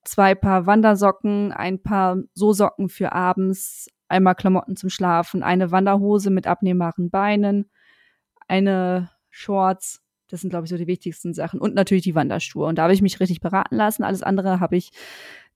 zwei 0.03 0.35
Paar 0.35 0.65
Wandersocken, 0.65 1.51
ein 1.51 1.81
paar 1.81 2.17
So-Socken 2.33 2.89
für 2.89 3.11
abends, 3.13 3.87
einmal 4.07 4.35
Klamotten 4.35 4.75
zum 4.75 4.89
Schlafen, 4.89 5.43
eine 5.43 5.71
Wanderhose 5.71 6.29
mit 6.29 6.47
abnehmbaren 6.47 7.09
Beinen, 7.09 7.69
eine 8.47 9.09
Shorts. 9.29 10.01
Das 10.29 10.41
sind, 10.41 10.49
glaube 10.49 10.65
ich, 10.65 10.69
so 10.69 10.77
die 10.77 10.87
wichtigsten 10.87 11.33
Sachen. 11.33 11.59
Und 11.59 11.75
natürlich 11.75 12.03
die 12.03 12.15
Wanderschuhe. 12.15 12.65
Und 12.67 12.77
da 12.77 12.83
habe 12.83 12.93
ich 12.93 13.01
mich 13.01 13.19
richtig 13.19 13.39
beraten 13.39 13.75
lassen. 13.75 14.03
Alles 14.03 14.23
andere 14.23 14.59
habe 14.59 14.77
ich, 14.77 14.91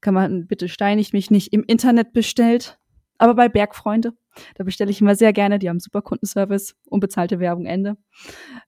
kann 0.02 0.14
man 0.14 0.48
bitte 0.48 0.70
steinigt 0.70 1.14
mich 1.14 1.32
nicht, 1.32 1.54
im 1.54 1.64
Internet 1.64 2.14
bestellt. 2.14 2.78
Aber 3.18 3.34
bei 3.34 3.50
Bergfreunde, 3.50 4.14
da 4.56 4.64
bestelle 4.64 4.92
ich 4.92 5.02
immer 5.02 5.16
sehr 5.16 5.34
gerne. 5.34 5.58
Die 5.58 5.70
haben 5.70 5.80
super 5.80 6.02
Kundenservice, 6.02 6.76
unbezahlte 6.90 7.40
Werbung, 7.40 7.66
Ende. 7.66 7.98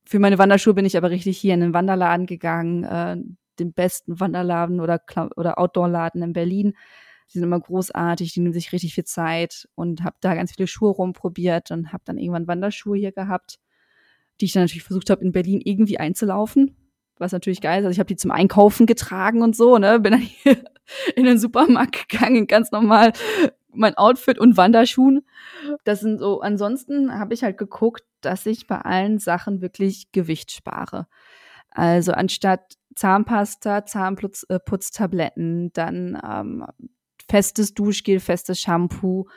Für 0.03 0.19
meine 0.19 0.39
Wanderschuhe 0.39 0.73
bin 0.73 0.85
ich 0.85 0.97
aber 0.97 1.11
richtig 1.11 1.37
hier 1.37 1.53
in 1.53 1.59
den 1.59 1.73
Wanderladen 1.73 2.25
gegangen, 2.25 2.83
äh, 2.83 3.17
den 3.59 3.73
besten 3.73 4.19
Wanderladen 4.19 4.79
oder, 4.79 5.01
oder 5.35 5.59
Outdoor-Laden 5.59 6.21
in 6.21 6.33
Berlin 6.33 6.73
die 7.29 7.37
sind 7.37 7.43
immer 7.43 7.59
großartig, 7.59 8.33
die 8.33 8.39
nehmen 8.39 8.53
sich 8.53 8.73
richtig 8.73 8.95
viel 8.95 9.03
Zeit 9.03 9.69
und 9.75 10.03
habe 10.03 10.15
da 10.19 10.33
ganz 10.33 10.53
viele 10.55 10.67
Schuhe 10.67 10.89
rumprobiert 10.89 11.69
und 11.69 11.93
habe 11.93 12.01
dann 12.05 12.17
irgendwann 12.17 12.47
Wanderschuhe 12.47 12.97
hier 12.97 13.11
gehabt, 13.11 13.59
die 14.41 14.45
ich 14.45 14.53
dann 14.53 14.63
natürlich 14.63 14.83
versucht 14.83 15.09
habe 15.11 15.23
in 15.23 15.31
Berlin 15.31 15.61
irgendwie 15.63 15.99
einzulaufen, 15.99 16.75
was 17.17 17.31
natürlich 17.31 17.61
geil 17.61 17.81
ist. 17.81 17.85
Also 17.85 17.93
ich 17.93 17.99
habe 17.99 18.07
die 18.07 18.15
zum 18.15 18.31
Einkaufen 18.31 18.87
getragen 18.87 19.43
und 19.43 19.55
so, 19.55 19.77
ne, 19.77 19.99
bin 19.99 20.13
dann 20.13 20.21
hier 20.21 20.63
in 21.15 21.25
den 21.25 21.37
Supermarkt 21.37 22.09
gegangen, 22.09 22.47
ganz 22.47 22.71
normal 22.71 23.13
mein 23.71 23.95
Outfit 23.95 24.39
und 24.39 24.57
Wanderschuhen. 24.57 25.21
Das 25.83 25.99
sind 25.99 26.17
so, 26.17 26.41
ansonsten 26.41 27.13
habe 27.19 27.35
ich 27.35 27.43
halt 27.43 27.59
geguckt, 27.59 28.03
dass 28.21 28.47
ich 28.47 28.65
bei 28.65 28.79
allen 28.79 29.19
Sachen 29.19 29.61
wirklich 29.61 30.11
Gewicht 30.11 30.51
spare. 30.51 31.05
Also 31.69 32.13
anstatt 32.13 32.78
Zahnpasta, 32.99 33.85
Zahnputztabletten, 33.85 35.67
äh, 35.67 35.69
dann 35.73 36.19
ähm, 36.21 36.65
festes 37.29 37.73
Duschgel, 37.73 38.19
festes 38.19 38.59
Shampoo, 38.59 39.29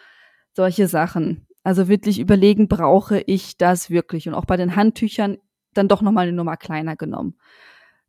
solche 0.52 0.88
Sachen. 0.88 1.46
Also 1.62 1.86
wirklich 1.86 2.18
überlegen, 2.18 2.66
brauche 2.66 3.20
ich 3.20 3.56
das 3.56 3.88
wirklich? 3.88 4.26
Und 4.26 4.34
auch 4.34 4.46
bei 4.46 4.56
den 4.56 4.74
Handtüchern 4.74 5.38
dann 5.74 5.86
doch 5.86 6.02
nochmal 6.02 6.26
eine 6.26 6.36
Nummer 6.36 6.56
kleiner 6.56 6.96
genommen. 6.96 7.38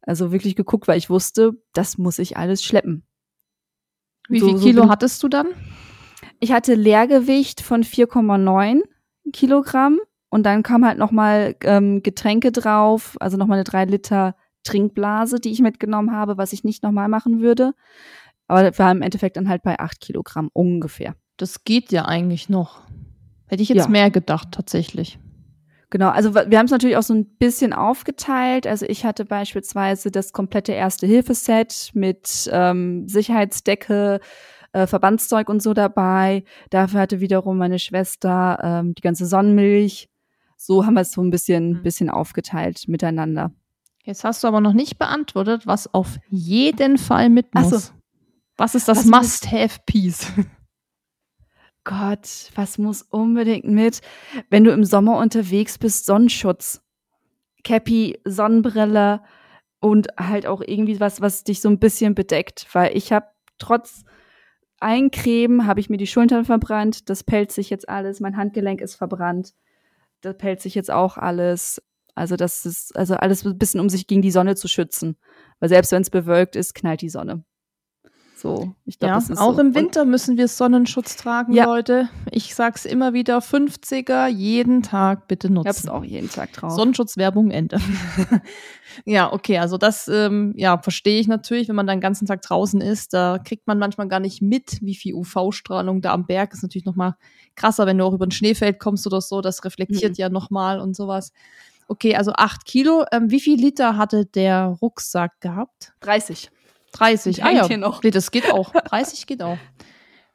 Also 0.02 0.32
wirklich 0.32 0.56
geguckt, 0.56 0.88
weil 0.88 0.98
ich 0.98 1.12
wusste, 1.12 1.52
das 1.74 2.00
muss 2.00 2.18
ich 2.18 2.36
alles 2.36 2.64
schleppen. 2.64 3.06
Wie 4.30 4.40
so, 4.40 4.48
viel 4.48 4.60
Kilo 4.60 4.84
so 4.84 4.90
hattest 4.90 5.22
du 5.22 5.28
dann? 5.28 5.50
Ich 6.40 6.52
hatte 6.52 6.74
Leergewicht 6.74 7.62
von 7.62 7.84
4,9 7.84 8.82
Kilogramm 9.32 10.00
und 10.30 10.48
dann 10.48 10.64
kam 10.64 10.84
halt 10.84 10.98
nochmal 10.98 11.56
ähm, 11.62 12.02
Getränke 12.02 12.52
drauf, 12.52 13.18
also 13.20 13.38
nochmal 13.38 13.60
eine 13.60 13.66
3 13.66 13.86
Liter 13.86 14.36
Trinkblase, 14.64 15.40
die 15.40 15.52
ich 15.52 15.62
mitgenommen 15.62 16.12
habe, 16.12 16.38
was 16.38 16.54
ich 16.54 16.64
nicht 16.64 16.84
nochmal 16.84 17.08
machen 17.08 17.42
würde. 17.42 17.74
Aber 18.48 18.78
war 18.78 18.92
im 18.92 19.02
Endeffekt 19.02 19.38
dann 19.38 19.50
halt 19.50 19.64
bei 19.64 19.80
8 19.80 20.00
Kilogramm 20.00 20.50
ungefähr. 20.54 21.16
Das 21.38 21.64
geht 21.64 21.92
ja 21.92 22.06
eigentlich 22.06 22.50
noch. 22.50 22.82
Hätte 23.48 23.64
ich 23.64 23.70
jetzt 23.70 23.86
ja. 23.86 23.88
mehr 23.88 24.12
gedacht, 24.12 24.50
tatsächlich. 24.52 25.20
Genau, 25.90 26.10
also 26.10 26.34
wir 26.34 26.58
haben 26.58 26.66
es 26.66 26.72
natürlich 26.72 26.98
auch 26.98 27.04
so 27.04 27.14
ein 27.14 27.26
bisschen 27.38 27.72
aufgeteilt. 27.72 28.66
Also 28.66 28.88
ich 28.88 29.06
hatte 29.06 29.26
beispielsweise 29.26 30.10
das 30.10 30.34
komplette 30.34 30.72
Erste-Hilfe-Set 30.72 31.92
mit 31.94 32.50
ähm, 32.52 33.08
Sicherheitsdecke, 33.08 34.20
äh, 34.72 34.88
Verbandszeug 34.88 35.50
und 35.50 35.62
so 35.62 35.76
dabei. 35.76 36.46
Dafür 36.72 37.00
hatte 37.00 37.20
wiederum 37.20 37.60
meine 37.60 37.78
Schwester 37.78 38.58
ähm, 38.64 38.96
die 38.96 39.04
ganze 39.04 39.28
Sonnenmilch. 39.28 40.10
So 40.58 40.84
haben 40.84 40.96
wir 40.96 41.02
es 41.02 41.12
so 41.12 41.22
ein 41.22 41.30
bisschen, 41.30 41.74
mhm. 41.74 41.84
bisschen 41.84 42.10
aufgeteilt 42.10 42.86
miteinander. 42.88 43.52
Jetzt 44.04 44.24
hast 44.24 44.44
du 44.44 44.48
aber 44.48 44.62
noch 44.62 44.74
nicht 44.74 45.00
beantwortet, 45.00 45.66
was 45.66 45.94
auf 45.94 46.18
jeden 46.30 46.98
Fall 46.98 47.30
mit 47.30 47.56
muss. 47.56 47.70
So. 47.70 47.94
Was 48.58 48.76
ist 48.76 48.88
das 48.88 49.06
Must-Have-Piece? 49.06 50.28
Gott, 51.86 52.52
was 52.56 52.78
muss 52.78 53.02
unbedingt 53.02 53.66
mit? 53.66 54.02
Wenn 54.50 54.64
du 54.64 54.72
im 54.72 54.84
Sommer 54.84 55.18
unterwegs 55.18 55.78
bist, 55.78 56.06
Sonnenschutz. 56.06 56.82
Cappy, 57.64 58.20
Sonnenbrille 58.26 59.22
und 59.80 60.08
halt 60.18 60.46
auch 60.48 60.62
irgendwie 60.62 61.00
was, 61.00 61.22
was 61.22 61.44
dich 61.44 61.62
so 61.62 61.70
ein 61.70 61.80
bisschen 61.80 62.14
bedeckt. 62.14 62.68
Weil 62.74 62.96
ich 62.96 63.12
habe 63.12 63.28
trotz 63.58 64.04
Eincremen, 64.80 65.66
habe 65.66 65.80
ich 65.80 65.90
mir 65.90 65.98
die 65.98 66.08
Schultern 66.08 66.46
verbrannt, 66.46 67.10
das 67.10 67.24
pellt 67.24 67.52
sich 67.52 67.70
jetzt 67.70 67.88
alles, 67.88 68.20
mein 68.20 68.36
Handgelenk 68.36 68.82
ist 68.82 68.96
verbrannt, 68.96 69.54
das 70.22 70.38
pellt 70.38 70.62
sich 70.62 70.76
jetzt 70.76 70.92
auch 70.92 71.18
alles. 71.18 71.82
Also 72.16 72.36
das 72.36 72.66
ist, 72.66 72.96
also 72.96 73.16
alles 73.16 73.46
ein 73.46 73.58
bisschen, 73.58 73.80
um 73.80 73.90
sich 73.90 74.08
gegen 74.08 74.22
die 74.22 74.32
Sonne 74.32 74.56
zu 74.56 74.68
schützen. 74.68 75.18
Weil 75.60 75.70
selbst 75.70 75.92
wenn 75.92 76.02
es 76.02 76.10
bewölkt 76.10 76.56
ist, 76.56 76.76
knallt 76.76 77.02
die 77.02 77.10
Sonne. 77.10 77.44
So, 78.44 78.76
ich 78.84 79.00
glaube, 79.00 79.14
ja, 79.14 79.38
auch 79.40 79.54
so. 79.54 79.62
im 79.62 79.74
Winter 79.74 80.04
müssen 80.04 80.36
wir 80.36 80.50
Sonnenschutz 80.50 81.16
tragen, 81.16 81.54
ja. 81.54 81.64
Leute. 81.64 82.10
Ich 82.30 82.54
sag's 82.54 82.84
immer 82.84 83.14
wieder, 83.14 83.40
50er 83.40 84.28
jeden 84.28 84.84
Tag 84.84 85.30
bitte 85.30 85.50
nutzen. 85.50 85.70
Ich 85.70 85.78
hab's 85.78 85.88
auch 85.88 86.04
jeden 86.04 86.30
Tag 86.30 86.52
drauf. 86.52 86.74
Sonnenschutzwerbung 86.74 87.52
Ende. 87.52 87.80
ja, 89.06 89.32
okay, 89.32 89.60
also 89.60 89.78
das 89.78 90.10
ähm, 90.10 90.54
ja, 90.58 90.78
verstehe 90.78 91.22
ich 91.22 91.30
natürlich, 91.30 91.70
wenn 91.70 91.78
man 91.78 91.88
dann 91.88 92.00
den 92.00 92.02
ganzen 92.02 92.26
Tag 92.28 92.42
draußen 92.42 92.82
ist, 92.82 93.14
da 93.14 93.40
kriegt 93.40 93.66
man 93.66 93.80
manchmal 93.80 94.10
gar 94.10 94.20
nicht 94.20 94.42
mit, 94.42 94.78
wie 94.82 94.96
viel 94.96 95.14
UV-Strahlung 95.14 96.02
da 96.02 96.12
am 96.12 96.26
Berg 96.26 96.52
ist 96.52 96.64
natürlich 96.64 96.86
noch 96.86 96.98
mal 96.98 97.16
krasser, 97.56 97.86
wenn 97.86 97.98
du 97.98 98.04
auch 98.04 98.14
über 98.14 98.28
ein 98.28 98.32
Schneefeld 98.32 98.78
kommst 98.78 99.08
oder 99.08 99.22
so, 99.22 99.40
das 99.40 99.64
reflektiert 99.64 100.18
mhm. 100.18 100.22
ja 100.22 100.28
noch 100.28 100.50
mal 100.50 100.82
und 100.82 100.98
sowas. 100.98 101.32
Okay, 101.88 102.16
also 102.16 102.34
acht 102.34 102.66
Kilo. 102.66 103.06
Ähm, 103.12 103.30
wie 103.30 103.40
viel 103.40 103.60
Liter 103.60 103.98
hatte 103.98 104.26
der 104.26 104.78
Rucksack 104.82 105.40
gehabt? 105.40 105.94
30. 106.02 106.50
30. 106.94 107.44
Ah 107.44 107.52
ja, 107.52 107.78
noch. 107.78 108.04
Nee, 108.04 108.12
das 108.12 108.32
geht 108.32 108.52
auch. 108.52 108.72
30 108.72 109.26
geht 109.28 109.42
auch. 109.42 109.58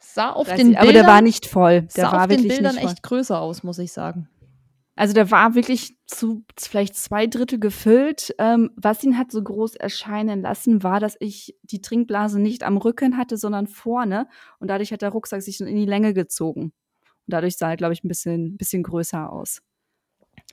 Sah 0.00 0.32
auf 0.32 0.46
30, 0.46 0.56
den 0.56 0.66
Bildern, 0.72 0.82
aber 0.82 0.92
der 0.92 1.06
war 1.06 1.22
nicht 1.22 1.46
voll. 1.46 1.82
Der 1.82 2.06
sah 2.06 2.12
war 2.12 2.22
auf 2.22 2.26
den 2.28 2.46
Bildern 2.46 2.76
echt 2.76 3.02
größer 3.02 3.40
aus, 3.40 3.62
muss 3.62 3.78
ich 3.78 3.92
sagen. 3.92 4.28
Also 4.98 5.14
der 5.14 5.30
war 5.30 5.54
wirklich 5.54 5.96
zu 6.06 6.44
vielleicht 6.58 6.96
zwei 6.96 7.28
Drittel 7.28 7.60
gefüllt. 7.60 8.34
Ähm, 8.38 8.70
was 8.74 9.04
ihn 9.04 9.16
hat 9.16 9.30
so 9.30 9.40
groß 9.40 9.76
erscheinen 9.76 10.42
lassen, 10.42 10.82
war, 10.82 10.98
dass 10.98 11.16
ich 11.20 11.56
die 11.62 11.80
Trinkblase 11.80 12.40
nicht 12.40 12.64
am 12.64 12.76
Rücken 12.76 13.16
hatte, 13.16 13.36
sondern 13.36 13.68
vorne. 13.68 14.26
Und 14.58 14.68
dadurch 14.68 14.92
hat 14.92 15.02
der 15.02 15.10
Rucksack 15.10 15.42
sich 15.42 15.60
in 15.60 15.76
die 15.76 15.86
Länge 15.86 16.14
gezogen. 16.14 16.62
Und 16.62 16.72
dadurch 17.26 17.56
sah 17.56 17.70
er, 17.70 17.76
glaube 17.76 17.92
ich, 17.92 18.02
ein 18.02 18.08
bisschen, 18.08 18.56
bisschen 18.56 18.82
größer 18.82 19.32
aus. 19.32 19.60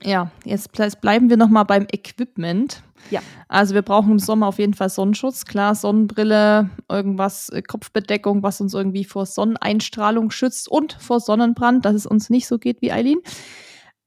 Ja, 0.02 0.30
jetzt 0.44 0.70
bleiben 1.00 1.30
wir 1.30 1.36
noch 1.36 1.48
mal 1.48 1.64
beim 1.64 1.86
Equipment. 1.90 2.82
Ja. 3.10 3.20
Also 3.48 3.74
wir 3.74 3.82
brauchen 3.82 4.12
im 4.12 4.18
Sommer 4.18 4.48
auf 4.48 4.58
jeden 4.58 4.74
Fall 4.74 4.90
Sonnenschutz, 4.90 5.44
klar, 5.44 5.74
Sonnenbrille, 5.74 6.70
irgendwas, 6.88 7.48
äh, 7.50 7.62
Kopfbedeckung, 7.62 8.42
was 8.42 8.60
uns 8.60 8.74
irgendwie 8.74 9.04
vor 9.04 9.26
Sonneneinstrahlung 9.26 10.30
schützt 10.30 10.68
und 10.68 10.94
vor 10.94 11.20
Sonnenbrand, 11.20 11.84
dass 11.84 11.94
es 11.94 12.06
uns 12.06 12.30
nicht 12.30 12.46
so 12.46 12.58
geht 12.58 12.82
wie 12.82 12.92
Eileen. 12.92 13.20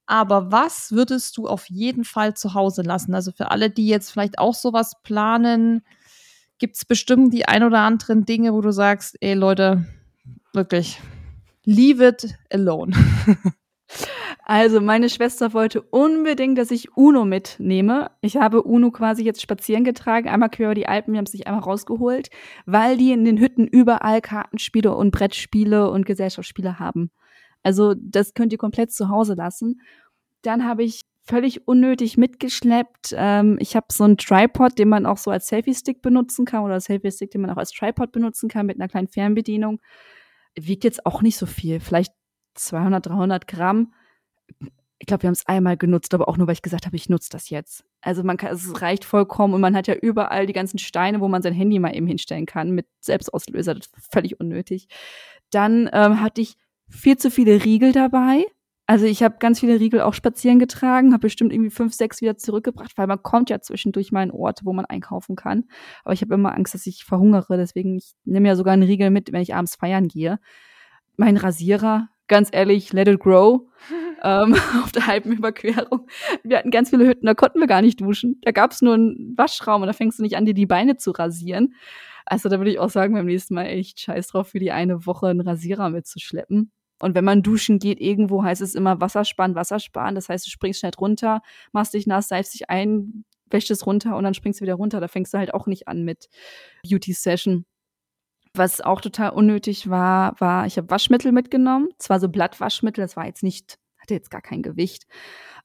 Aber 0.06 0.52
was 0.52 0.92
würdest 0.92 1.38
du 1.38 1.48
auf 1.48 1.70
jeden 1.70 2.04
Fall 2.04 2.34
zu 2.34 2.56
Hause 2.56 2.82
lassen? 2.82 3.14
Also 3.14 3.32
für 3.32 3.52
alle, 3.52 3.70
die 3.70 3.88
jetzt 3.88 4.12
vielleicht 4.12 4.40
auch 4.40 4.56
sowas 4.56 4.94
planen, 5.04 5.84
gibt 6.58 6.76
es 6.76 6.86
bestimmt 6.86 7.34
die 7.34 7.48
ein 7.48 7.64
oder 7.64 7.80
anderen 7.82 8.26
Dinge, 8.26 8.54
wo 8.54 8.62
du 8.62 8.72
sagst, 8.72 9.18
ey 9.22 9.36
Leute, 9.36 9.86
wirklich, 10.54 11.00
leave 11.64 12.06
it 12.06 12.36
alone. 12.52 12.94
Also, 14.44 14.82
meine 14.82 15.10
Schwester 15.10 15.54
wollte 15.54 15.82
unbedingt, 15.82 16.58
dass 16.58 16.72
ich 16.72 16.96
Uno 16.98 17.24
mitnehme. 17.24 18.12
Ich 18.22 18.38
habe 18.38 18.64
Uno 18.64 18.90
quasi 18.90 19.24
jetzt 19.24 19.42
spazieren 19.42 19.84
getragen, 19.84 20.28
einmal 20.28 20.50
quer 20.50 20.68
über 20.68 20.76
die 20.76 20.88
Alpen, 20.88 21.14
wir 21.14 21.20
haben 21.20 21.26
es 21.26 21.32
sich 21.32 21.46
einmal 21.46 21.64
rausgeholt, 21.64 22.30
weil 22.66 22.98
die 22.98 23.12
in 23.12 23.26
den 23.26 23.38
Hütten 23.38 23.68
überall 23.68 24.22
Kartenspiele 24.22 24.96
und 24.96 25.12
Brettspiele 25.12 25.92
und 25.92 26.06
Gesellschaftsspiele 26.06 26.80
haben. 26.80 27.12
Also, 27.64 27.94
das 27.96 28.34
könnt 28.34 28.52
ihr 28.52 28.58
komplett 28.58 28.92
zu 28.92 29.10
Hause 29.10 29.36
lassen. 29.36 29.82
Dann 30.42 30.66
habe 30.66 30.84
ich 30.84 31.02
völlig 31.30 31.68
unnötig 31.68 32.18
mitgeschleppt. 32.18 33.14
Ähm, 33.16 33.58
ich 33.60 33.76
habe 33.76 33.88
so 33.92 34.04
einen 34.04 34.18
Tripod, 34.18 34.80
den 34.80 34.90
man 34.90 35.06
auch 35.06 35.18
so 35.18 35.30
als 35.30 35.48
Selfie-Stick 35.48 36.02
benutzen 36.02 36.46
kann 36.46 36.64
oder 36.64 36.80
Selfie-Stick, 36.80 37.30
den 37.30 37.42
man 37.42 37.52
auch 37.52 37.58
als 37.58 37.72
Tripod 37.72 38.12
benutzen 38.12 38.50
kann 38.50 38.66
mit 38.66 38.80
einer 38.80 38.88
kleinen 38.88 39.08
Fernbedienung. 39.08 39.80
Wiegt 40.56 40.84
jetzt 40.84 41.06
auch 41.06 41.22
nicht 41.22 41.38
so 41.38 41.46
viel, 41.46 41.80
vielleicht 41.80 42.14
200, 42.56 43.06
300 43.06 43.48
Gramm 43.48 43.94
ich 45.00 45.08
glaube, 45.08 45.24
wir 45.24 45.28
haben 45.28 45.34
es 45.34 45.48
einmal 45.48 45.78
genutzt, 45.78 46.14
aber 46.14 46.28
auch 46.28 46.38
nur, 46.38 46.48
weil 46.48 46.54
ich 46.54 46.62
gesagt 46.62 46.86
habe, 46.86 46.96
ich 46.96 47.08
nutze 47.08 47.30
das 47.32 47.50
jetzt. 47.50 47.86
Also 48.02 48.24
man 48.24 48.36
kann, 48.36 48.54
es 48.54 48.82
reicht 48.82 49.06
vollkommen 49.06 49.54
und 49.54 49.62
man 49.62 49.76
hat 49.76 49.88
ja 49.88 49.96
überall 49.96 50.46
die 50.46 50.54
ganzen 50.54 50.78
Steine, 50.78 51.22
wo 51.22 51.30
man 51.30 51.42
sein 51.42 51.54
Handy 51.54 51.80
mal 51.80 51.96
eben 51.96 52.06
hinstellen 52.06 52.46
kann 52.46 52.72
mit 52.72 52.86
Selbstauslöser. 53.00 53.76
Das 53.76 53.88
ist 53.88 54.12
völlig 54.12 54.40
unnötig. 54.40 54.90
Dann 55.52 55.90
ähm, 55.94 56.22
hatte 56.22 56.42
ich 56.42 56.58
viel 56.90 57.18
zu 57.18 57.32
viele 57.32 57.64
Riegel 57.64 57.94
dabei. 57.94 58.46
Also 58.88 59.06
ich 59.06 59.24
habe 59.24 59.38
ganz 59.40 59.60
viele 59.60 59.80
Riegel 59.80 60.02
auch 60.02 60.16
spazieren 60.16 60.60
getragen, 60.60 61.14
habe 61.14 61.22
bestimmt 61.22 61.54
irgendwie 61.54 61.70
fünf, 61.70 61.94
sechs 61.94 62.22
wieder 62.22 62.38
zurückgebracht, 62.38 62.98
weil 62.98 63.08
man 63.08 63.22
kommt 63.22 63.50
ja 63.52 63.62
zwischendurch 63.62 64.12
mal 64.12 64.24
in 64.24 64.32
Orte, 64.32 64.66
wo 64.66 64.74
man 64.74 64.86
einkaufen 64.86 65.36
kann. 65.36 65.66
Aber 66.04 66.14
ich 66.14 66.22
habe 66.22 66.34
immer 66.34 66.56
Angst, 66.56 66.74
dass 66.74 66.88
ich 66.88 67.06
verhungere, 67.06 67.56
deswegen 67.56 67.96
ich 67.98 68.14
nehme 68.26 68.48
ja 68.48 68.56
sogar 68.56 68.74
einen 68.74 68.84
Riegel 68.84 69.12
mit, 69.12 69.32
wenn 69.32 69.42
ich 69.42 69.54
abends 69.54 69.76
feiern 69.76 70.08
gehe. 70.08 70.40
Mein 71.18 71.38
Rasierer, 71.38 72.10
ganz 72.30 72.50
ehrlich, 72.52 72.94
let 72.94 73.10
it 73.10 73.20
grow. 73.20 73.62
ähm, 74.24 74.56
auf 74.84 74.92
der 74.92 75.08
Alpenüberquerung. 75.08 76.08
Wir 76.44 76.58
hatten 76.58 76.72
ganz 76.72 76.90
viele 76.90 77.08
Hütten, 77.08 77.26
da 77.26 77.34
konnten 77.34 77.60
wir 77.60 77.68
gar 77.68 77.82
nicht 77.82 78.00
duschen. 78.00 78.40
Da 78.42 78.52
gab 78.52 78.72
es 78.72 78.82
nur 78.82 78.94
einen 78.94 79.38
Waschraum 79.38 79.82
und 79.82 79.88
da 79.88 79.94
fängst 79.94 80.20
du 80.20 80.24
nicht 80.24 80.38
an, 80.38 80.46
dir 80.46 80.54
die 80.54 80.66
Beine 80.66 80.98
zu 80.98 81.12
rasieren. 81.12 81.74
Also 82.26 82.48
da 82.50 82.60
würde 82.60 82.72
ich 82.72 82.80
auch 82.80 82.90
sagen, 82.90 83.14
beim 83.14 83.26
nächsten 83.26 83.56
Mal 83.56 83.66
echt 83.66 84.00
scheiß 84.00 84.28
drauf, 84.28 84.50
für 84.50 84.60
die 84.60 84.72
eine 84.72 85.06
Woche 85.06 85.28
einen 85.28 85.42
Rasierer 85.42 85.90
mitzuschleppen. 85.90 86.72
Und 87.02 87.16
wenn 87.16 87.24
man 87.24 87.42
duschen 87.42 87.80
geht, 87.80 88.00
irgendwo 88.02 88.44
heißt 88.44 88.62
es 88.62 88.76
immer 88.76 89.00
Wasser 89.00 89.24
sparen, 89.26 89.56
Wasser 89.56 89.80
sparen. 89.80 90.16
Das 90.16 90.30
heißt, 90.30 90.46
du 90.46 90.50
springst 90.50 90.82
schnell 90.82 90.92
runter, 91.00 91.42
machst 91.72 91.94
dich 91.94 92.08
nass, 92.08 92.28
seifst 92.28 92.54
dich 92.54 92.70
ein, 92.70 93.24
wäschst 93.50 93.72
es 93.72 93.86
runter 93.86 94.18
und 94.18 94.26
dann 94.26 94.34
springst 94.34 94.60
du 94.60 94.64
wieder 94.64 94.76
runter. 94.76 95.00
Da 95.00 95.08
fängst 95.08 95.34
du 95.34 95.38
halt 95.38 95.54
auch 95.54 95.66
nicht 95.66 95.88
an 95.88 96.04
mit 96.04 96.28
Beauty 96.88 97.14
Session. 97.14 97.66
Was 98.54 98.82
auch 98.82 99.02
total 99.02 99.32
unnötig 99.32 99.90
war, 99.90 100.40
war, 100.40 100.66
ich 100.66 100.78
habe 100.78 100.90
Waschmittel 100.90 101.32
mitgenommen. 101.32 101.90
Zwar 102.00 102.20
so 102.20 102.30
Blattwaschmittel, 102.30 103.04
das 103.04 103.16
war 103.16 103.26
jetzt 103.26 103.44
nicht, 103.44 103.78
hatte 104.00 104.14
jetzt 104.14 104.32
gar 104.32 104.42
kein 104.42 104.64
Gewicht, 104.64 105.06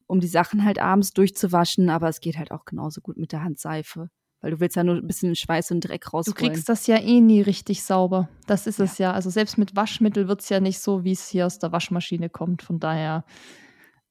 um 0.06 0.20
die 0.20 0.26
Sachen 0.26 0.64
halt 0.64 0.78
abends 0.78 1.12
durchzuwaschen, 1.12 1.88
aber 1.88 2.08
es 2.08 2.20
geht 2.20 2.36
halt 2.36 2.50
auch 2.50 2.64
genauso 2.66 3.00
gut 3.00 3.16
mit 3.16 3.32
der 3.32 3.42
Handseife. 3.42 4.10
Weil 4.44 4.50
du 4.50 4.60
willst 4.60 4.76
ja 4.76 4.84
nur 4.84 4.96
ein 4.96 5.06
bisschen 5.06 5.34
Schweiß 5.34 5.70
und 5.70 5.80
Dreck 5.80 6.12
rausholen. 6.12 6.36
Du 6.36 6.46
kriegst 6.46 6.68
das 6.68 6.86
ja 6.86 6.98
eh 6.98 7.22
nie 7.22 7.40
richtig 7.40 7.82
sauber. 7.82 8.28
Das 8.46 8.66
ist 8.66 8.78
ja. 8.78 8.84
es 8.84 8.98
ja. 8.98 9.12
Also 9.12 9.30
selbst 9.30 9.56
mit 9.56 9.74
Waschmittel 9.74 10.28
wird 10.28 10.42
es 10.42 10.50
ja 10.50 10.60
nicht 10.60 10.80
so, 10.80 11.02
wie 11.02 11.12
es 11.12 11.26
hier 11.28 11.46
aus 11.46 11.58
der 11.58 11.72
Waschmaschine 11.72 12.28
kommt. 12.28 12.60
Von 12.60 12.78
daher. 12.78 13.24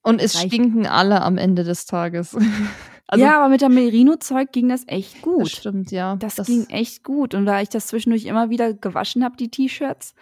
Und 0.02 0.20
es 0.20 0.36
Reicht. 0.36 0.48
stinken 0.48 0.88
alle 0.88 1.22
am 1.22 1.38
Ende 1.38 1.64
des 1.64 1.86
Tages. 1.86 2.36
Also, 3.08 3.26
ja, 3.26 3.38
aber 3.38 3.50
mit 3.50 3.62
dem 3.62 3.74
Merino-Zeug 3.74 4.52
ging 4.52 4.70
das 4.70 4.84
echt 4.88 5.22
gut. 5.22 5.42
Das 5.42 5.52
stimmt, 5.52 5.92
ja. 5.92 6.16
Das, 6.16 6.36
das, 6.36 6.48
ging 6.48 6.68
echt 6.70 7.04
gut. 7.04 7.36
Und 7.36 7.46
da 7.46 7.62
ich 7.62 7.70
das 7.70 7.88
zwischendurch 7.88 8.26
immer 8.26 8.50
wieder 8.50 8.74
gewaschen 8.74 9.24
habe, 9.24 9.36
die 9.38 9.50
T-Shirts, 9.50 10.16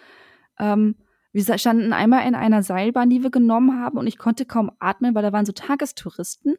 ähm, 0.60 0.96
Wir 1.34 1.58
standen 1.58 1.94
einmal 1.94 2.28
in 2.28 2.36
einer 2.36 2.62
Seilbahn, 2.62 3.10
die 3.10 3.24
wir 3.24 3.30
genommen 3.30 3.80
haben 3.80 3.98
und 3.98 4.06
ich 4.08 4.18
konnte 4.18 4.46
kaum 4.46 4.72
atmen, 4.80 5.16
weil 5.16 5.24
da 5.24 5.32
waren 5.32 5.46
so 5.46 5.54
Tagestouristen 5.54 6.56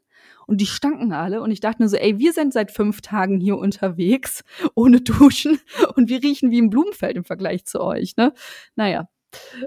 und 0.47 0.61
die 0.63 0.67
stanken 0.67 1.13
alle 1.13 1.43
und 1.43 1.51
ich 1.51 1.61
dachte 1.61 1.83
nur 1.83 1.91
so, 1.91 1.97
ey, 1.97 2.19
wir 2.19 2.33
sind 2.33 2.55
seit 2.55 2.71
fünf 2.71 3.03
Tagen 3.03 3.39
hier 3.39 3.59
unterwegs, 3.59 4.45
ohne 4.75 5.01
Duschen 5.03 5.61
und 5.97 6.09
wir 6.09 6.23
riechen 6.23 6.51
wie 6.51 6.63
ein 6.63 6.71
Blumenfeld 6.71 7.17
im 7.17 7.25
Vergleich 7.25 7.67
zu 7.67 7.83
euch, 7.83 8.17
ne? 8.17 8.33
Naja. 8.75 9.09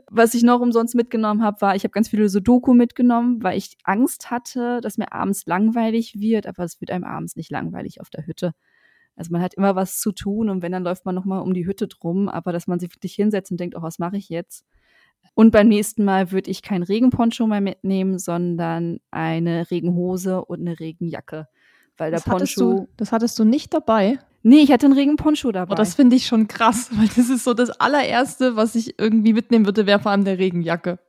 Was 0.10 0.34
ich 0.34 0.44
noch 0.44 0.62
umsonst 0.62 0.96
mitgenommen 0.96 1.44
habe, 1.44 1.62
war, 1.62 1.76
ich 1.76 1.84
habe 1.84 1.92
ganz 1.92 2.10
viele 2.10 2.30
Sudoku 2.30 2.74
mitgenommen, 2.74 3.44
weil 3.44 3.58
ich 3.58 3.78
Angst 3.84 4.32
hatte, 4.32 4.80
dass 4.82 4.98
mir 4.98 5.12
abends 5.12 5.46
langweilig 5.46 6.20
wird, 6.20 6.48
aber 6.48 6.64
es 6.64 6.80
wird 6.82 6.92
einem 6.92 7.04
abends 7.04 7.36
nicht 7.36 7.52
langweilig 7.52 8.02
auf 8.02 8.10
der 8.10 8.26
Hütte. 8.26 8.54
Also 9.16 9.32
man 9.32 9.42
hat 9.42 9.54
immer 9.54 9.76
was 9.76 10.00
zu 10.00 10.12
tun 10.12 10.50
und 10.50 10.62
wenn, 10.62 10.72
dann 10.72 10.84
läuft 10.84 11.06
man 11.06 11.16
nochmal 11.16 11.42
um 11.42 11.54
die 11.54 11.66
Hütte 11.66 11.88
drum, 11.88 12.28
aber 12.28 12.52
dass 12.52 12.68
man 12.68 12.80
sich 12.80 12.94
wirklich 12.94 13.14
hinsetzt 13.14 13.52
und 13.52 13.60
denkt, 13.60 13.76
oh, 13.78 13.82
was 13.82 14.00
mache 14.00 14.18
ich 14.18 14.30
jetzt? 14.30 14.66
Und 15.34 15.52
beim 15.52 15.68
nächsten 15.68 16.04
Mal 16.04 16.32
würde 16.32 16.52
ich 16.52 16.62
kein 16.62 16.84
Regenponcho 16.84 17.48
mehr 17.48 17.62
mitnehmen, 17.62 18.20
sondern 18.20 19.00
eine 19.12 19.72
Regenhose 19.72 20.46
und 20.46 20.62
eine 20.62 20.80
Regenjacke. 20.80 21.48
Weil 21.98 22.12
der 22.12 22.20
das 22.20 22.26
Poncho. 22.26 22.36
Hattest 22.36 22.58
du, 22.58 22.88
das 22.98 23.12
hattest 23.12 23.40
du 23.40 23.46
nicht 23.46 23.74
dabei? 23.74 24.20
Nee, 24.48 24.60
ich 24.60 24.72
hatte 24.72 24.86
einen 24.86 24.94
Regenponcho 24.94 25.52
dabei. 25.52 25.74
Oh, 25.74 25.76
das 25.76 25.96
finde 25.96 26.16
ich 26.16 26.28
schon 26.28 26.48
krass, 26.48 26.92
weil 26.96 27.08
das 27.08 27.30
ist 27.30 27.44
so 27.44 27.56
das 27.56 27.72
allererste, 27.72 28.56
was 28.56 28.76
ich 28.76 29.00
irgendwie 29.00 29.34
mitnehmen 29.34 29.66
würde, 29.66 29.88
wäre 29.88 30.00
vor 30.00 30.12
allem 30.12 30.24
der 30.24 30.38
Regenjacke. 30.38 31.00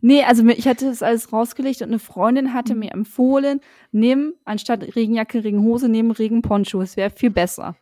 Nee, 0.00 0.22
also 0.22 0.46
ich 0.46 0.66
hatte 0.66 0.88
es 0.88 1.02
alles 1.02 1.30
rausgelegt 1.30 1.82
und 1.82 1.88
eine 1.88 1.98
Freundin 1.98 2.54
hatte 2.54 2.72
mhm. 2.72 2.80
mir 2.80 2.92
empfohlen, 2.92 3.60
nimm 3.92 4.32
anstatt 4.46 4.96
Regenjacke, 4.96 5.44
Regenhose, 5.44 5.90
nimm 5.90 6.10
Regenponcho. 6.10 6.80
Es 6.80 6.96
wäre 6.96 7.10
viel 7.10 7.28
besser. 7.28 7.76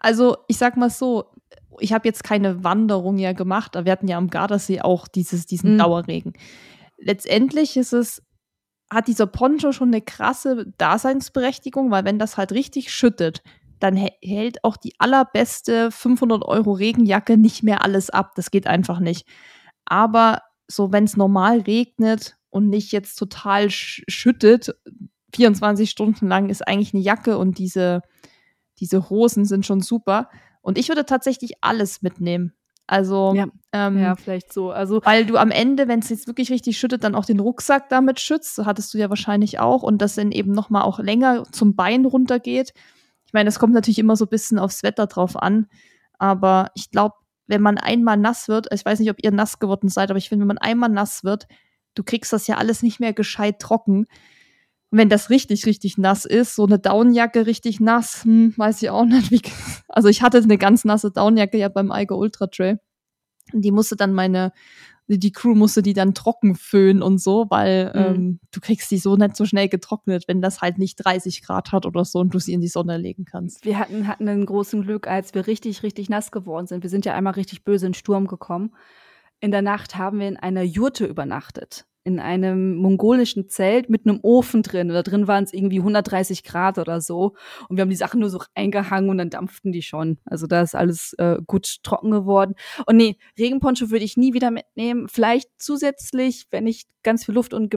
Also 0.00 0.38
ich 0.48 0.56
sag 0.56 0.76
mal 0.76 0.90
so, 0.90 1.26
ich 1.78 1.92
habe 1.92 2.08
jetzt 2.08 2.24
keine 2.24 2.64
Wanderung 2.64 3.18
ja 3.18 3.32
gemacht, 3.32 3.76
aber 3.76 3.84
wir 3.84 3.92
hatten 3.92 4.08
ja 4.08 4.18
am 4.18 4.28
Gardasee 4.28 4.80
auch 4.80 5.06
dieses, 5.06 5.46
diesen 5.46 5.74
mhm. 5.74 5.78
Dauerregen. 5.78 6.32
Letztendlich 6.98 7.76
ist 7.76 7.92
es, 7.92 8.24
hat 8.90 9.06
dieser 9.06 9.28
Poncho 9.28 9.70
schon 9.70 9.88
eine 9.88 10.02
krasse 10.02 10.66
Daseinsberechtigung, 10.78 11.92
weil 11.92 12.04
wenn 12.04 12.18
das 12.18 12.36
halt 12.36 12.50
richtig 12.50 12.92
schüttet, 12.92 13.40
dann 13.84 13.96
hält 13.96 14.64
auch 14.64 14.78
die 14.78 14.94
allerbeste 14.98 15.90
500 15.90 16.42
Euro 16.42 16.72
Regenjacke 16.72 17.36
nicht 17.36 17.62
mehr 17.62 17.84
alles 17.84 18.08
ab. 18.08 18.32
Das 18.34 18.50
geht 18.50 18.66
einfach 18.66 18.98
nicht. 18.98 19.28
Aber 19.84 20.40
so, 20.66 20.90
wenn 20.90 21.04
es 21.04 21.18
normal 21.18 21.60
regnet 21.60 22.38
und 22.48 22.70
nicht 22.70 22.92
jetzt 22.92 23.16
total 23.16 23.66
schüttet, 23.68 24.74
24 25.34 25.90
Stunden 25.90 26.28
lang 26.28 26.48
ist 26.48 26.66
eigentlich 26.66 26.94
eine 26.94 27.02
Jacke 27.02 27.36
und 27.36 27.58
diese, 27.58 28.00
diese 28.80 29.10
Hosen 29.10 29.44
sind 29.44 29.66
schon 29.66 29.82
super. 29.82 30.30
Und 30.62 30.78
ich 30.78 30.88
würde 30.88 31.04
tatsächlich 31.04 31.52
alles 31.60 32.00
mitnehmen. 32.00 32.54
Also, 32.86 33.34
ja, 33.34 33.48
ähm, 33.72 33.98
ja 33.98 34.16
vielleicht 34.16 34.50
so. 34.50 34.70
Also, 34.70 35.02
weil 35.04 35.26
du 35.26 35.36
am 35.36 35.50
Ende, 35.50 35.88
wenn 35.88 35.98
es 35.98 36.08
jetzt 36.08 36.26
wirklich 36.26 36.50
richtig 36.50 36.78
schüttet, 36.78 37.04
dann 37.04 37.14
auch 37.14 37.26
den 37.26 37.40
Rucksack 37.40 37.90
damit 37.90 38.18
schützt. 38.18 38.54
So 38.54 38.64
hattest 38.64 38.94
du 38.94 38.98
ja 38.98 39.10
wahrscheinlich 39.10 39.58
auch. 39.58 39.82
Und 39.82 40.00
das 40.00 40.14
dann 40.14 40.32
eben 40.32 40.52
nochmal 40.52 40.82
auch 40.84 40.98
länger 40.98 41.44
zum 41.52 41.76
Bein 41.76 42.06
runtergeht. 42.06 42.72
Ich 43.34 43.36
meine, 43.36 43.48
das 43.48 43.58
kommt 43.58 43.74
natürlich 43.74 43.98
immer 43.98 44.14
so 44.14 44.26
ein 44.26 44.30
bisschen 44.30 44.60
aufs 44.60 44.84
Wetter 44.84 45.08
drauf 45.08 45.36
an. 45.36 45.66
Aber 46.18 46.70
ich 46.76 46.92
glaube, 46.92 47.16
wenn 47.48 47.62
man 47.62 47.78
einmal 47.78 48.16
nass 48.16 48.46
wird, 48.46 48.72
ich 48.72 48.84
weiß 48.84 49.00
nicht, 49.00 49.10
ob 49.10 49.16
ihr 49.20 49.32
nass 49.32 49.58
geworden 49.58 49.88
seid, 49.88 50.10
aber 50.10 50.18
ich 50.18 50.28
finde, 50.28 50.44
wenn 50.44 50.54
man 50.54 50.58
einmal 50.58 50.88
nass 50.88 51.24
wird, 51.24 51.48
du 51.96 52.04
kriegst 52.04 52.32
das 52.32 52.46
ja 52.46 52.58
alles 52.58 52.84
nicht 52.84 53.00
mehr 53.00 53.12
gescheit 53.12 53.58
trocken 53.58 54.06
wenn 54.96 55.08
das 55.08 55.28
richtig, 55.28 55.66
richtig 55.66 55.98
nass 55.98 56.24
ist, 56.24 56.54
so 56.54 56.64
eine 56.64 56.78
Downjacke 56.78 57.46
richtig 57.46 57.80
nass, 57.80 58.24
hm, 58.24 58.54
weiß 58.56 58.80
ich 58.80 58.90
auch 58.90 59.04
nicht. 59.04 59.32
Wie, 59.32 59.42
also 59.88 60.08
ich 60.08 60.22
hatte 60.22 60.38
eine 60.38 60.56
ganz 60.56 60.84
nasse 60.84 61.10
Downjacke 61.10 61.58
ja 61.58 61.68
beim 61.68 61.90
Eiger 61.90 62.16
Ultra 62.16 62.46
Trail. 62.46 62.78
Und 63.52 63.62
die 63.62 63.72
musste 63.72 63.96
dann 63.96 64.14
meine, 64.14 64.52
die 65.06 65.32
Crew 65.32 65.54
musste 65.54 65.82
die 65.82 65.92
dann 65.92 66.14
trocken 66.14 66.54
föhnen 66.54 67.02
und 67.02 67.18
so, 67.18 67.46
weil 67.50 67.92
mhm. 67.94 68.00
ähm, 68.00 68.40
du 68.52 68.60
kriegst 68.60 68.90
die 68.90 68.98
so 68.98 69.16
nicht 69.16 69.36
so 69.36 69.44
schnell 69.44 69.68
getrocknet, 69.68 70.24
wenn 70.28 70.40
das 70.40 70.62
halt 70.62 70.78
nicht 70.78 70.96
30 70.96 71.42
Grad 71.42 71.72
hat 71.72 71.84
oder 71.84 72.04
so 72.04 72.20
und 72.20 72.32
du 72.32 72.38
sie 72.38 72.52
in 72.52 72.60
die 72.60 72.68
Sonne 72.68 72.96
legen 72.96 73.24
kannst. 73.24 73.64
Wir 73.64 73.78
hatten, 73.78 74.06
hatten 74.06 74.28
einen 74.28 74.46
großen 74.46 74.82
Glück, 74.82 75.06
als 75.06 75.34
wir 75.34 75.46
richtig, 75.46 75.82
richtig 75.82 76.08
nass 76.08 76.30
geworden 76.30 76.66
sind. 76.66 76.82
Wir 76.82 76.90
sind 76.90 77.04
ja 77.04 77.14
einmal 77.14 77.34
richtig 77.34 77.64
böse 77.64 77.86
in 77.86 77.94
Sturm 77.94 78.26
gekommen. 78.26 78.74
In 79.40 79.50
der 79.50 79.62
Nacht 79.62 79.96
haben 79.96 80.20
wir 80.20 80.28
in 80.28 80.36
einer 80.38 80.62
Jurte 80.62 81.04
übernachtet 81.04 81.84
in 82.04 82.20
einem 82.20 82.76
mongolischen 82.76 83.48
Zelt 83.48 83.88
mit 83.88 84.06
einem 84.06 84.20
Ofen 84.22 84.62
drin. 84.62 84.88
da 84.88 85.02
drin 85.02 85.26
waren 85.26 85.44
es 85.44 85.52
irgendwie 85.52 85.78
130 85.78 86.44
Grad 86.44 86.78
oder 86.78 87.00
so. 87.00 87.34
Und 87.68 87.76
wir 87.76 87.82
haben 87.82 87.90
die 87.90 87.96
Sachen 87.96 88.20
nur 88.20 88.28
so 88.28 88.40
eingehangen 88.54 89.08
und 89.10 89.18
dann 89.18 89.30
dampften 89.30 89.72
die 89.72 89.82
schon. 89.82 90.18
Also 90.26 90.46
da 90.46 90.60
ist 90.60 90.74
alles 90.74 91.14
äh, 91.14 91.38
gut 91.46 91.82
trocken 91.82 92.10
geworden. 92.10 92.54
Und 92.86 92.96
nee, 92.96 93.16
Regenponcho 93.38 93.90
würde 93.90 94.04
ich 94.04 94.18
nie 94.18 94.34
wieder 94.34 94.50
mitnehmen. 94.50 95.08
Vielleicht 95.08 95.48
zusätzlich, 95.56 96.46
wenn 96.50 96.66
ich 96.66 96.84
ganz 97.02 97.24
viel 97.24 97.34
Luft 97.34 97.54
und 97.54 97.70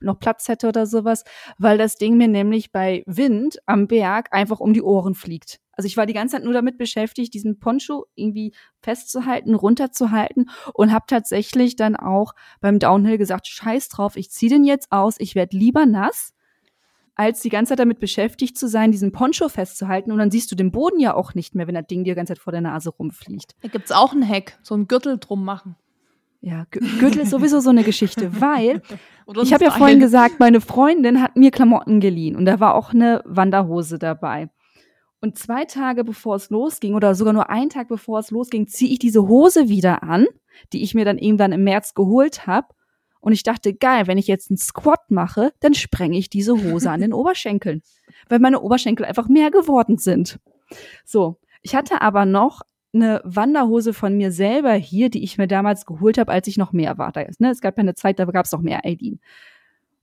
noch 0.00 0.18
Platz 0.18 0.48
hätte 0.48 0.68
oder 0.68 0.86
sowas, 0.86 1.24
weil 1.58 1.78
das 1.78 1.96
Ding 1.96 2.16
mir 2.16 2.28
nämlich 2.28 2.72
bei 2.72 3.02
Wind 3.06 3.58
am 3.66 3.86
Berg 3.86 4.28
einfach 4.32 4.60
um 4.60 4.72
die 4.72 4.82
Ohren 4.82 5.14
fliegt. 5.14 5.60
Also 5.72 5.86
ich 5.86 5.96
war 5.96 6.06
die 6.06 6.12
ganze 6.12 6.34
Zeit 6.36 6.44
nur 6.44 6.52
damit 6.52 6.76
beschäftigt, 6.76 7.32
diesen 7.34 7.60
Poncho 7.60 8.06
irgendwie 8.16 8.52
festzuhalten, 8.80 9.54
runterzuhalten 9.54 10.50
und 10.74 10.92
habe 10.92 11.04
tatsächlich 11.06 11.76
dann 11.76 11.94
auch 11.94 12.34
beim 12.60 12.80
Downhill 12.80 13.16
gesagt, 13.16 13.46
scheiß 13.46 13.88
drauf, 13.88 14.16
ich 14.16 14.30
ziehe 14.30 14.50
den 14.50 14.64
jetzt 14.64 14.90
aus, 14.90 15.14
ich 15.18 15.36
werde 15.36 15.56
lieber 15.56 15.86
nass, 15.86 16.34
als 17.14 17.40
die 17.42 17.48
ganze 17.48 17.70
Zeit 17.70 17.78
damit 17.78 18.00
beschäftigt 18.00 18.58
zu 18.58 18.68
sein, 18.68 18.90
diesen 18.90 19.12
Poncho 19.12 19.48
festzuhalten 19.48 20.10
und 20.10 20.18
dann 20.18 20.32
siehst 20.32 20.50
du 20.50 20.56
den 20.56 20.72
Boden 20.72 20.98
ja 20.98 21.14
auch 21.14 21.34
nicht 21.34 21.54
mehr, 21.54 21.68
wenn 21.68 21.74
das 21.76 21.86
Ding 21.86 22.02
dir 22.02 22.14
die 22.14 22.16
ganze 22.16 22.34
Zeit 22.34 22.42
vor 22.42 22.52
der 22.52 22.60
Nase 22.60 22.90
rumfliegt. 22.90 23.54
Da 23.60 23.68
gibt's 23.68 23.92
auch 23.92 24.12
einen 24.12 24.28
Hack, 24.28 24.58
so 24.62 24.74
einen 24.74 24.88
Gürtel 24.88 25.18
drum 25.18 25.44
machen. 25.44 25.76
Ja, 26.40 26.66
Gürtel 26.70 27.22
ist 27.22 27.30
sowieso 27.30 27.60
so 27.60 27.70
eine 27.70 27.82
Geschichte, 27.82 28.30
weil 28.40 28.80
ich 29.42 29.52
habe 29.52 29.64
ja 29.64 29.70
vorhin 29.70 30.00
gesagt, 30.00 30.38
meine 30.38 30.60
Freundin 30.60 31.20
hat 31.20 31.36
mir 31.36 31.50
Klamotten 31.50 32.00
geliehen 32.00 32.36
und 32.36 32.46
da 32.46 32.60
war 32.60 32.74
auch 32.74 32.94
eine 32.94 33.22
Wanderhose 33.24 33.98
dabei. 33.98 34.48
Und 35.20 35.36
zwei 35.36 35.64
Tage 35.64 36.04
bevor 36.04 36.36
es 36.36 36.48
losging 36.50 36.94
oder 36.94 37.14
sogar 37.14 37.32
nur 37.32 37.50
einen 37.50 37.70
Tag 37.70 37.88
bevor 37.88 38.20
es 38.20 38.30
losging, 38.30 38.68
ziehe 38.68 38.92
ich 38.92 39.00
diese 39.00 39.26
Hose 39.26 39.68
wieder 39.68 40.04
an, 40.04 40.26
die 40.72 40.82
ich 40.82 40.94
mir 40.94 41.04
dann 41.04 41.18
irgendwann 41.18 41.52
im 41.52 41.64
März 41.64 41.94
geholt 41.94 42.46
habe. 42.46 42.68
Und 43.20 43.32
ich 43.32 43.42
dachte, 43.42 43.74
geil, 43.74 44.06
wenn 44.06 44.16
ich 44.16 44.28
jetzt 44.28 44.48
einen 44.48 44.58
Squat 44.58 45.10
mache, 45.10 45.52
dann 45.58 45.74
sprenge 45.74 46.16
ich 46.16 46.30
diese 46.30 46.52
Hose 46.52 46.90
an 46.90 47.00
den 47.00 47.12
Oberschenkeln, 47.14 47.82
weil 48.28 48.38
meine 48.38 48.60
Oberschenkel 48.60 49.06
einfach 49.06 49.28
mehr 49.28 49.50
geworden 49.50 49.98
sind. 49.98 50.38
So, 51.04 51.40
ich 51.62 51.74
hatte 51.74 52.00
aber 52.00 52.24
noch 52.24 52.62
eine 52.94 53.20
Wanderhose 53.24 53.92
von 53.92 54.16
mir 54.16 54.32
selber 54.32 54.72
hier, 54.72 55.10
die 55.10 55.22
ich 55.22 55.38
mir 55.38 55.46
damals 55.46 55.84
geholt 55.86 56.18
habe, 56.18 56.32
als 56.32 56.46
ich 56.46 56.56
noch 56.56 56.72
mehr 56.72 56.98
war. 56.98 57.12
Da, 57.12 57.24
ne, 57.38 57.50
es 57.50 57.60
gab 57.60 57.76
ja 57.76 57.82
eine 57.82 57.94
Zeit, 57.94 58.18
da 58.18 58.24
gab 58.24 58.46
es 58.46 58.52
noch 58.52 58.62
mehr 58.62 58.84
Aidin. 58.84 59.20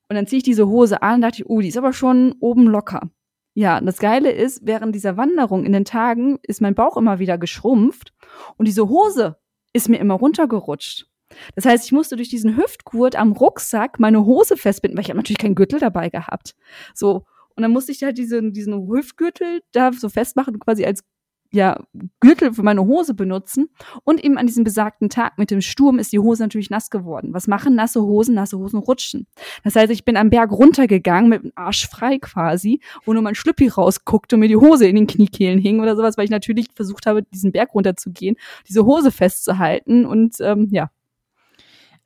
Und 0.07 0.15
dann 0.15 0.27
ziehe 0.27 0.37
ich 0.37 0.43
diese 0.43 0.67
Hose 0.67 1.01
an 1.01 1.15
und 1.15 1.21
dachte 1.21 1.41
ich, 1.41 1.49
oh, 1.49 1.61
die 1.61 1.67
ist 1.67 1.77
aber 1.77 1.93
schon 1.93 2.35
oben 2.39 2.67
locker. 2.67 3.09
Ja, 3.55 3.77
und 3.77 3.85
das 3.85 3.97
Geile 3.97 4.31
ist, 4.31 4.65
während 4.65 4.93
dieser 4.93 5.17
Wanderung 5.17 5.63
in 5.63 5.71
den 5.71 5.85
Tagen 5.85 6.37
ist 6.43 6.61
mein 6.61 6.75
Bauch 6.75 6.97
immer 6.97 7.19
wieder 7.19 7.37
geschrumpft 7.37 8.13
und 8.57 8.67
diese 8.67 8.89
Hose 8.89 9.37
ist 9.73 9.89
mir 9.89 9.97
immer 9.97 10.15
runtergerutscht. 10.15 11.07
Das 11.55 11.65
heißt, 11.65 11.85
ich 11.85 11.91
musste 11.91 12.17
durch 12.17 12.29
diesen 12.29 12.57
Hüftgurt 12.57 13.15
am 13.15 13.31
Rucksack 13.31 13.99
meine 13.99 14.25
Hose 14.25 14.57
festbinden, 14.57 14.97
weil 14.97 15.03
ich 15.03 15.09
habe 15.09 15.17
natürlich 15.17 15.39
keinen 15.39 15.55
Gürtel 15.55 15.79
dabei 15.79 16.09
gehabt. 16.09 16.55
So. 16.93 17.25
Und 17.55 17.61
dann 17.61 17.71
musste 17.71 17.91
ich 17.93 18.03
halt 18.03 18.17
diesen, 18.17 18.53
diesen 18.53 18.87
Hüftgürtel 18.87 19.61
da 19.71 19.91
so 19.93 20.09
festmachen, 20.09 20.59
quasi 20.59 20.85
als 20.85 21.03
ja, 21.51 21.79
Gürtel 22.19 22.53
für 22.53 22.63
meine 22.63 22.86
Hose 22.86 23.13
benutzen. 23.13 23.69
Und 24.03 24.23
eben 24.23 24.38
an 24.38 24.47
diesem 24.47 24.63
besagten 24.63 25.10
Tag 25.10 25.38
mit 25.38 25.51
dem 25.51 25.62
Sturm 25.62 25.99
ist 25.99 26.12
die 26.12 26.19
Hose 26.19 26.43
natürlich 26.43 26.69
nass 26.69 26.89
geworden. 26.89 27.34
Was 27.34 27.47
machen 27.47 27.75
nasse 27.75 28.01
Hosen? 28.01 28.36
Nasse 28.36 28.58
Hosen 28.58 28.79
rutschen. 28.79 29.27
Das 29.63 29.75
heißt, 29.75 29.91
ich 29.91 30.05
bin 30.05 30.17
am 30.17 30.29
Berg 30.29 30.51
runtergegangen 30.51 31.29
mit 31.29 31.43
dem 31.43 31.51
Arsch 31.55 31.88
frei 31.88 32.17
quasi, 32.19 32.81
wo 33.05 33.13
nur 33.13 33.21
mein 33.21 33.36
Schlüppi 33.36 33.67
rausguckte 33.67 34.36
und 34.36 34.41
mir 34.41 34.47
die 34.47 34.58
Hose 34.58 34.88
in 34.88 34.95
den 34.95 35.08
Kniekehlen 35.08 35.60
hing 35.60 35.79
oder 35.79 35.95
sowas, 35.95 36.17
weil 36.17 36.25
ich 36.25 36.31
natürlich 36.31 36.67
versucht 36.73 37.05
habe, 37.05 37.23
diesen 37.23 37.51
Berg 37.51 37.73
runterzugehen, 37.73 38.36
diese 38.67 38.86
Hose 38.86 39.12
festzuhalten 39.12 40.05
und 40.05 40.36
ähm, 40.41 40.67
ja. 40.72 40.89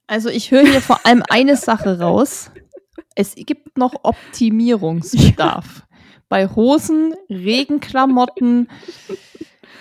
Also 0.07 0.29
ich 0.29 0.51
höre 0.51 0.65
hier 0.65 0.81
vor 0.81 1.05
allem 1.05 1.23
eine 1.29 1.55
Sache 1.55 1.99
raus. 1.99 2.51
Es 3.15 3.35
gibt 3.35 3.77
noch 3.77 3.93
Optimierungsbedarf. 4.03 5.81
Ja. 5.81 5.88
Bei 6.29 6.47
Hosen, 6.47 7.15
Regenklamotten, 7.29 8.69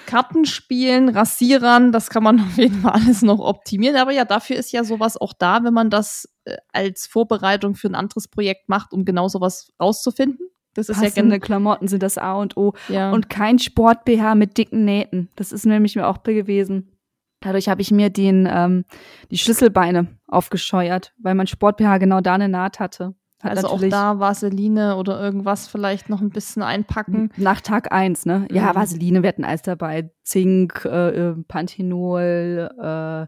Kartenspielen, 0.07 1.11
Rasierern, 1.11 1.93
das 1.93 2.09
kann 2.09 2.23
man 2.23 2.41
auf 2.49 2.57
jeden 2.57 2.81
Fall 2.81 2.93
alles 2.93 3.23
noch 3.23 3.41
optimieren. 3.41 3.97
Aber 3.97 4.13
ja, 4.13 4.25
dafür 4.25 4.57
ist 4.57 4.73
ja 4.73 4.83
sowas 4.83 5.17
auch 5.17 5.35
da, 5.39 5.63
wenn 5.65 5.75
man 5.75 5.91
das 5.91 6.29
äh, 6.45 6.57
als 6.73 7.07
Vorbereitung 7.07 7.75
für 7.75 7.89
ein 7.89 7.95
anderes 7.95 8.27
Projekt 8.27 8.69
macht, 8.69 8.93
um 8.93 9.05
genau 9.05 9.29
sowas 9.29 9.71
rauszufinden. 9.81 10.49
Das 10.75 10.89
ist 10.89 11.01
Passende 11.01 11.37
ja 11.37 11.41
Klamotten 11.41 11.89
sind 11.89 12.03
das 12.03 12.19
A 12.19 12.35
und 12.35 12.57
O. 12.57 12.73
Ja. 12.89 13.11
Und 13.11 13.29
kein 13.29 13.59
Sport-BH 13.59 14.35
mit 14.35 14.57
dicken 14.57 14.85
Nähten. 14.85 15.29
Das 15.37 15.53
ist 15.53 15.67
nämlich 15.67 15.97
mir 15.97 16.07
auch 16.07 16.23
gewesen. 16.23 16.93
Dadurch 17.41 17.69
habe 17.69 17.83
ich 17.83 17.91
mir 17.91 18.11
den, 18.11 18.49
ähm, 18.51 18.85
die 19.31 19.39
Schlüsselbeine 19.39 20.19
aufgescheuert, 20.27 21.15
weil 21.19 21.35
mein 21.35 21.47
Sport-BH 21.47 21.99
genau 21.99 22.21
da 22.21 22.35
eine 22.35 22.49
Naht 22.49 22.81
hatte. 22.81 23.15
Hat 23.41 23.57
also 23.57 23.69
auch 23.69 23.81
da 23.89 24.19
Vaseline 24.19 24.97
oder 24.97 25.21
irgendwas 25.21 25.69
vielleicht 25.69 26.09
noch 26.09 26.21
ein 26.21 26.31
bisschen 26.31 26.63
einpacken. 26.63 27.31
Nach 27.37 27.61
Tag 27.61 27.93
eins, 27.93 28.27
ne? 28.27 28.49
Ja, 28.51 28.73
mhm. 28.73 28.77
Vaseline, 28.77 29.23
wir 29.23 29.29
hatten 29.29 29.45
alles 29.45 29.63
dabei. 29.63 30.11
Zink, 30.25 30.85
äh, 30.85 31.31
äh 31.31 31.35
Panthenol, 31.47 32.71
äh, 32.83 33.27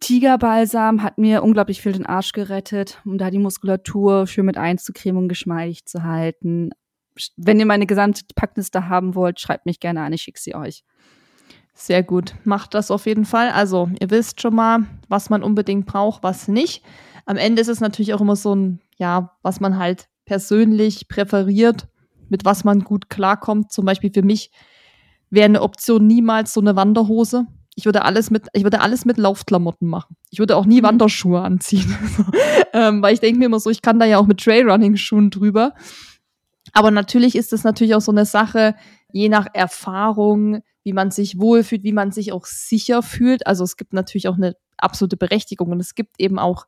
Tigerbalsam 0.00 1.02
hat 1.02 1.18
mir 1.18 1.42
unglaublich 1.42 1.80
viel 1.80 1.92
den 1.92 2.06
Arsch 2.06 2.32
gerettet, 2.32 3.00
um 3.04 3.18
da 3.18 3.30
die 3.30 3.40
Muskulatur 3.40 4.26
schön 4.26 4.46
mit 4.46 4.56
einzucremen 4.56 5.22
und 5.22 5.28
geschmeidig 5.28 5.86
zu 5.86 6.04
halten. 6.04 6.70
Wenn 7.36 7.58
ihr 7.58 7.66
meine 7.66 7.86
gesamte 7.86 8.22
Packliste 8.36 8.88
haben 8.88 9.16
wollt, 9.16 9.40
schreibt 9.40 9.66
mich 9.66 9.80
gerne 9.80 10.02
an, 10.02 10.12
ich 10.12 10.22
schicke 10.22 10.38
sie 10.40 10.54
euch. 10.54 10.84
Sehr 11.74 12.02
gut. 12.02 12.34
Macht 12.44 12.74
das 12.74 12.90
auf 12.90 13.06
jeden 13.06 13.24
Fall. 13.24 13.50
Also, 13.50 13.88
ihr 14.00 14.10
wisst 14.10 14.40
schon 14.40 14.54
mal, 14.54 14.80
was 15.08 15.30
man 15.30 15.42
unbedingt 15.42 15.86
braucht, 15.86 16.22
was 16.22 16.48
nicht. 16.48 16.84
Am 17.24 17.36
Ende 17.36 17.60
ist 17.60 17.68
es 17.68 17.80
natürlich 17.80 18.14
auch 18.14 18.20
immer 18.20 18.36
so 18.36 18.54
ein, 18.54 18.80
ja, 18.98 19.36
was 19.42 19.60
man 19.60 19.78
halt 19.78 20.08
persönlich 20.24 21.08
präferiert, 21.08 21.88
mit 22.28 22.44
was 22.44 22.64
man 22.64 22.80
gut 22.80 23.08
klarkommt. 23.08 23.72
Zum 23.72 23.84
Beispiel 23.84 24.12
für 24.12 24.22
mich 24.22 24.50
wäre 25.30 25.46
eine 25.46 25.62
Option 25.62 26.06
niemals 26.06 26.52
so 26.52 26.60
eine 26.60 26.76
Wanderhose. 26.76 27.46
Ich 27.74 27.84
würde 27.84 28.04
alles 28.04 28.30
mit, 28.30 28.48
ich 28.52 28.64
würde 28.64 28.80
alles 28.80 29.04
mit 29.04 29.18
Laufklamotten 29.18 29.88
machen. 29.88 30.16
Ich 30.30 30.40
würde 30.40 30.56
auch 30.56 30.66
nie 30.66 30.80
mhm. 30.80 30.86
Wanderschuhe 30.86 31.40
anziehen. 31.40 31.96
ähm, 32.72 33.02
weil 33.02 33.14
ich 33.14 33.20
denke 33.20 33.38
mir 33.38 33.46
immer 33.46 33.60
so, 33.60 33.70
ich 33.70 33.82
kann 33.82 33.98
da 33.98 34.04
ja 34.04 34.18
auch 34.18 34.26
mit 34.26 34.40
Trailrunning-Schuhen 34.40 35.30
drüber. 35.30 35.74
Aber 36.72 36.90
natürlich 36.90 37.34
ist 37.34 37.52
es 37.52 37.64
natürlich 37.64 37.94
auch 37.94 38.00
so 38.00 38.12
eine 38.12 38.26
Sache, 38.26 38.74
je 39.12 39.28
nach 39.28 39.46
Erfahrung, 39.54 40.60
wie 40.84 40.92
man 40.92 41.10
sich 41.10 41.38
wohlfühlt, 41.38 41.84
wie 41.84 41.92
man 41.92 42.12
sich 42.12 42.32
auch 42.32 42.46
sicher 42.46 43.02
fühlt. 43.02 43.46
Also 43.46 43.64
es 43.64 43.76
gibt 43.76 43.92
natürlich 43.92 44.28
auch 44.28 44.36
eine 44.36 44.54
absolute 44.76 45.16
Berechtigung 45.16 45.70
und 45.70 45.80
es 45.80 45.94
gibt 45.94 46.16
eben 46.18 46.38
auch 46.38 46.66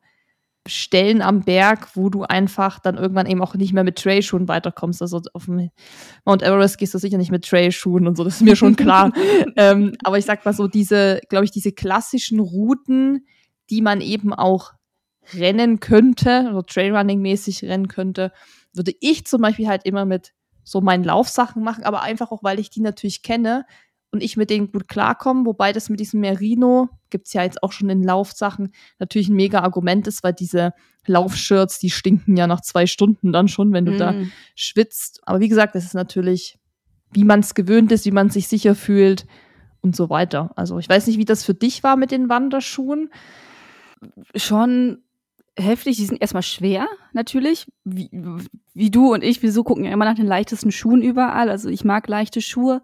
Stellen 0.67 1.21
am 1.21 1.41
Berg, 1.41 1.95
wo 1.95 2.09
du 2.09 2.23
einfach 2.23 2.79
dann 2.79 2.97
irgendwann 2.97 3.25
eben 3.25 3.41
auch 3.41 3.55
nicht 3.55 3.73
mehr 3.73 3.83
mit 3.83 3.97
Trailschuhen 3.97 4.47
weiterkommst. 4.47 5.01
Also 5.01 5.21
auf 5.33 5.45
dem 5.45 5.71
Mount 6.23 6.43
Everest 6.43 6.77
gehst 6.77 6.93
du 6.93 6.99
sicher 6.99 7.17
nicht 7.17 7.31
mit 7.31 7.45
Trailschuhen 7.45 8.07
und 8.07 8.15
so, 8.15 8.23
das 8.23 8.35
ist 8.35 8.41
mir 8.41 8.55
schon 8.55 8.75
klar. 8.75 9.11
ähm, 9.55 9.93
aber 10.03 10.19
ich 10.19 10.25
sag 10.25 10.45
mal 10.45 10.53
so, 10.53 10.67
diese, 10.67 11.19
glaube 11.29 11.45
ich, 11.45 11.51
diese 11.51 11.71
klassischen 11.71 12.39
Routen, 12.39 13.25
die 13.71 13.81
man 13.81 14.01
eben 14.01 14.33
auch 14.33 14.73
rennen 15.33 15.79
könnte, 15.79 16.49
oder 16.51 16.63
Trailrunning-mäßig 16.65 17.63
rennen 17.63 17.87
könnte, 17.87 18.31
würde 18.73 18.93
ich 18.99 19.25
zum 19.25 19.41
Beispiel 19.41 19.67
halt 19.67 19.85
immer 19.85 20.05
mit 20.05 20.33
so 20.63 20.81
meinen 20.81 21.03
Laufsachen 21.03 21.63
machen, 21.63 21.83
aber 21.83 22.03
einfach 22.03 22.31
auch, 22.31 22.43
weil 22.43 22.59
ich 22.59 22.69
die 22.69 22.81
natürlich 22.81 23.23
kenne 23.23 23.65
und 24.11 24.21
ich 24.21 24.37
mit 24.37 24.49
denen 24.49 24.71
gut 24.71 24.87
klarkomme, 24.87 25.45
wobei 25.45 25.71
das 25.71 25.89
mit 25.89 25.99
diesem 25.99 26.19
Merino, 26.19 26.89
gibt's 27.09 27.33
ja 27.33 27.43
jetzt 27.43 27.63
auch 27.63 27.71
schon 27.71 27.89
in 27.89 28.03
Laufsachen, 28.03 28.73
natürlich 28.99 29.29
ein 29.29 29.35
mega 29.35 29.61
Argument 29.61 30.05
ist, 30.07 30.23
weil 30.23 30.33
diese 30.33 30.73
Laufshirts, 31.07 31.79
die 31.79 31.89
stinken 31.89 32.35
ja 32.35 32.45
nach 32.45 32.61
zwei 32.61 32.85
Stunden 32.85 33.31
dann 33.31 33.47
schon, 33.47 33.73
wenn 33.73 33.85
du 33.85 33.93
mm. 33.93 33.97
da 33.97 34.15
schwitzt. 34.55 35.21
Aber 35.23 35.39
wie 35.39 35.47
gesagt, 35.47 35.75
das 35.75 35.85
ist 35.85 35.95
natürlich, 35.95 36.59
wie 37.11 37.23
man 37.23 37.39
es 37.39 37.55
gewöhnt 37.55 37.91
ist, 37.91 38.05
wie 38.05 38.11
man 38.11 38.29
sich 38.29 38.47
sicher 38.47 38.75
fühlt 38.75 39.25
und 39.81 39.95
so 39.95 40.09
weiter. 40.09 40.51
Also 40.55 40.77
ich 40.77 40.89
weiß 40.89 41.07
nicht, 41.07 41.17
wie 41.17 41.25
das 41.25 41.43
für 41.43 41.53
dich 41.53 41.81
war 41.81 41.95
mit 41.95 42.11
den 42.11 42.29
Wanderschuhen. 42.29 43.09
Schon 44.35 45.03
heftig, 45.57 45.97
die 45.97 46.05
sind 46.05 46.21
erstmal 46.21 46.43
schwer, 46.43 46.87
natürlich. 47.13 47.67
Wie, 47.83 48.09
wie 48.73 48.91
du 48.91 49.13
und 49.13 49.23
ich, 49.23 49.41
wir 49.41 49.51
so 49.51 49.63
gucken 49.63 49.85
ja 49.85 49.91
immer 49.91 50.05
nach 50.05 50.15
den 50.15 50.27
leichtesten 50.27 50.71
Schuhen 50.71 51.01
überall. 51.01 51.49
Also 51.49 51.69
ich 51.69 51.83
mag 51.83 52.07
leichte 52.07 52.41
Schuhe 52.41 52.81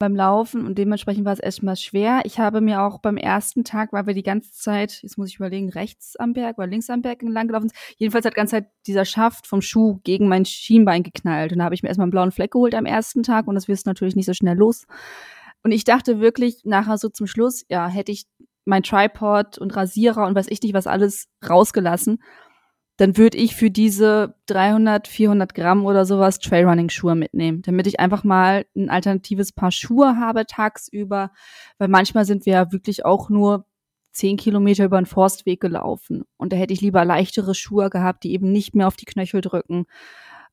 beim 0.00 0.16
Laufen 0.16 0.66
und 0.66 0.78
dementsprechend 0.78 1.24
war 1.26 1.34
es 1.34 1.38
erstmal 1.38 1.76
schwer. 1.76 2.22
Ich 2.24 2.40
habe 2.40 2.60
mir 2.60 2.82
auch 2.82 2.98
beim 2.98 3.18
ersten 3.18 3.64
Tag, 3.64 3.92
weil 3.92 4.06
wir 4.06 4.14
die 4.14 4.24
ganze 4.24 4.50
Zeit, 4.52 5.02
jetzt 5.02 5.18
muss 5.18 5.28
ich 5.28 5.36
überlegen, 5.36 5.68
rechts 5.68 6.16
am 6.16 6.32
Berg 6.32 6.58
oder 6.58 6.66
links 6.66 6.90
am 6.90 7.02
Berg 7.02 7.22
entlang 7.22 7.46
gelaufen 7.46 7.68
sind, 7.68 7.78
jedenfalls 7.98 8.24
hat 8.24 8.32
die 8.32 8.36
ganze 8.36 8.56
Zeit 8.56 8.70
dieser 8.86 9.04
Schaft 9.04 9.46
vom 9.46 9.60
Schuh 9.60 10.00
gegen 10.02 10.26
mein 10.26 10.46
Schienbein 10.46 11.02
geknallt. 11.02 11.52
Und 11.52 11.58
da 11.58 11.64
habe 11.64 11.74
ich 11.74 11.82
mir 11.82 11.90
erstmal 11.90 12.06
einen 12.06 12.12
blauen 12.12 12.32
Fleck 12.32 12.52
geholt 12.52 12.74
am 12.74 12.86
ersten 12.86 13.22
Tag 13.22 13.46
und 13.46 13.54
das 13.54 13.68
wirst 13.68 13.86
natürlich 13.86 14.16
nicht 14.16 14.26
so 14.26 14.32
schnell 14.34 14.56
los. 14.56 14.86
Und 15.62 15.70
ich 15.70 15.84
dachte 15.84 16.18
wirklich 16.18 16.62
nachher 16.64 16.96
so 16.96 17.10
zum 17.10 17.26
Schluss, 17.26 17.66
ja, 17.68 17.86
hätte 17.86 18.10
ich 18.10 18.24
mein 18.64 18.82
Tripod 18.82 19.58
und 19.58 19.76
Rasierer 19.76 20.26
und 20.26 20.34
weiß 20.34 20.46
ich 20.48 20.62
nicht 20.62 20.74
was 20.74 20.86
alles 20.86 21.28
rausgelassen, 21.46 22.22
dann 23.00 23.16
würde 23.16 23.38
ich 23.38 23.56
für 23.56 23.70
diese 23.70 24.34
300, 24.44 25.08
400 25.08 25.54
Gramm 25.54 25.86
oder 25.86 26.04
sowas 26.04 26.38
Trailrunning-Schuhe 26.38 27.14
mitnehmen, 27.14 27.62
damit 27.62 27.86
ich 27.86 27.98
einfach 27.98 28.24
mal 28.24 28.66
ein 28.76 28.90
alternatives 28.90 29.52
Paar 29.52 29.72
Schuhe 29.72 30.18
habe 30.18 30.44
tagsüber, 30.44 31.30
weil 31.78 31.88
manchmal 31.88 32.26
sind 32.26 32.44
wir 32.44 32.52
ja 32.52 32.72
wirklich 32.72 33.06
auch 33.06 33.30
nur 33.30 33.64
zehn 34.12 34.36
Kilometer 34.36 34.84
über 34.84 34.98
einen 34.98 35.06
Forstweg 35.06 35.62
gelaufen 35.62 36.24
und 36.36 36.52
da 36.52 36.58
hätte 36.58 36.74
ich 36.74 36.82
lieber 36.82 37.02
leichtere 37.06 37.54
Schuhe 37.54 37.88
gehabt, 37.88 38.22
die 38.22 38.32
eben 38.32 38.52
nicht 38.52 38.74
mehr 38.74 38.86
auf 38.86 38.96
die 38.96 39.06
Knöchel 39.06 39.40
drücken. 39.40 39.86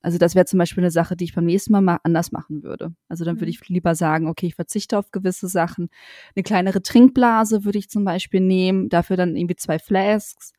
Also 0.01 0.17
das 0.17 0.33
wäre 0.33 0.45
zum 0.45 0.59
Beispiel 0.59 0.83
eine 0.83 0.91
Sache, 0.91 1.17
die 1.17 1.25
ich 1.25 1.35
beim 1.35 1.43
nächsten 1.43 1.73
Mal 1.73 1.81
mal 1.81 1.99
anders 2.03 2.31
machen 2.31 2.63
würde. 2.63 2.93
Also 3.09 3.25
dann 3.25 3.41
würde 3.41 3.47
mhm. 3.47 3.57
ich 3.61 3.67
lieber 3.67 3.93
sagen, 3.93 4.29
okay, 4.29 4.45
ich 4.45 4.55
verzichte 4.55 4.97
auf 4.97 5.11
gewisse 5.11 5.49
Sachen. 5.49 5.89
Eine 6.33 6.43
kleinere 6.43 6.81
Trinkblase 6.81 7.65
würde 7.65 7.79
ich 7.79 7.89
zum 7.89 8.05
Beispiel 8.05 8.39
nehmen, 8.39 8.87
dafür 8.87 9.17
dann 9.17 9.35
irgendwie 9.35 9.57
zwei 9.57 9.79
Flasks 9.79 10.53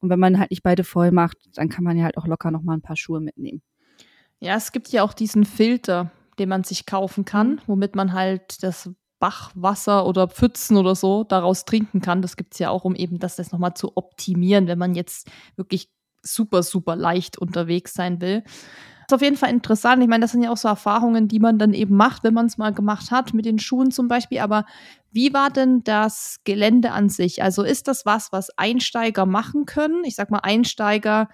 und 0.00 0.10
wenn 0.10 0.18
man 0.18 0.38
halt 0.38 0.50
nicht 0.50 0.62
beide 0.62 0.84
voll 0.84 1.12
macht, 1.12 1.36
dann 1.54 1.68
kann 1.68 1.84
man 1.84 1.96
ja 1.96 2.04
halt 2.04 2.16
auch 2.16 2.26
locker 2.26 2.50
noch 2.50 2.62
mal 2.62 2.74
ein 2.74 2.82
paar 2.82 2.96
Schuhe 2.96 3.20
mitnehmen. 3.20 3.62
Ja, 4.40 4.56
es 4.56 4.72
gibt 4.72 4.88
ja 4.88 5.02
auch 5.02 5.12
diesen 5.12 5.44
Filter, 5.44 6.10
den 6.38 6.48
man 6.48 6.64
sich 6.64 6.86
kaufen 6.86 7.24
kann, 7.24 7.52
mhm. 7.52 7.60
womit 7.66 7.94
man 7.94 8.12
halt 8.12 8.62
das 8.62 8.90
Bachwasser 9.18 10.06
oder 10.06 10.28
Pfützen 10.28 10.78
oder 10.78 10.94
so 10.94 11.24
daraus 11.24 11.66
trinken 11.66 12.00
kann. 12.00 12.22
Das 12.22 12.36
gibt 12.36 12.54
es 12.54 12.58
ja 12.58 12.70
auch, 12.70 12.84
um 12.84 12.94
eben 12.94 13.18
das, 13.18 13.36
das 13.36 13.52
nochmal 13.52 13.74
zu 13.74 13.96
optimieren, 13.96 14.66
wenn 14.66 14.78
man 14.78 14.94
jetzt 14.94 15.30
wirklich 15.56 15.90
super, 16.22 16.62
super 16.62 16.96
leicht 16.96 17.36
unterwegs 17.38 17.92
sein 17.92 18.20
will 18.20 18.42
ist 19.10 19.14
auf 19.14 19.22
jeden 19.22 19.36
Fall 19.36 19.50
interessant. 19.50 20.02
Ich 20.02 20.08
meine, 20.08 20.22
das 20.22 20.32
sind 20.32 20.42
ja 20.42 20.50
auch 20.50 20.56
so 20.56 20.68
Erfahrungen, 20.68 21.26
die 21.26 21.40
man 21.40 21.58
dann 21.58 21.74
eben 21.74 21.96
macht, 21.96 22.22
wenn 22.22 22.34
man 22.34 22.46
es 22.46 22.58
mal 22.58 22.72
gemacht 22.72 23.10
hat, 23.10 23.34
mit 23.34 23.44
den 23.44 23.58
Schuhen 23.58 23.90
zum 23.90 24.08
Beispiel. 24.08 24.38
Aber 24.38 24.64
wie 25.12 25.32
war 25.32 25.50
denn 25.50 25.82
das 25.84 26.40
Gelände 26.44 26.92
an 26.92 27.08
sich? 27.08 27.42
Also 27.42 27.62
ist 27.62 27.88
das 27.88 28.06
was, 28.06 28.32
was 28.32 28.50
Einsteiger 28.56 29.26
machen 29.26 29.66
können? 29.66 30.04
Ich 30.04 30.14
sag 30.14 30.30
mal, 30.30 30.38
Einsteiger, 30.38 31.28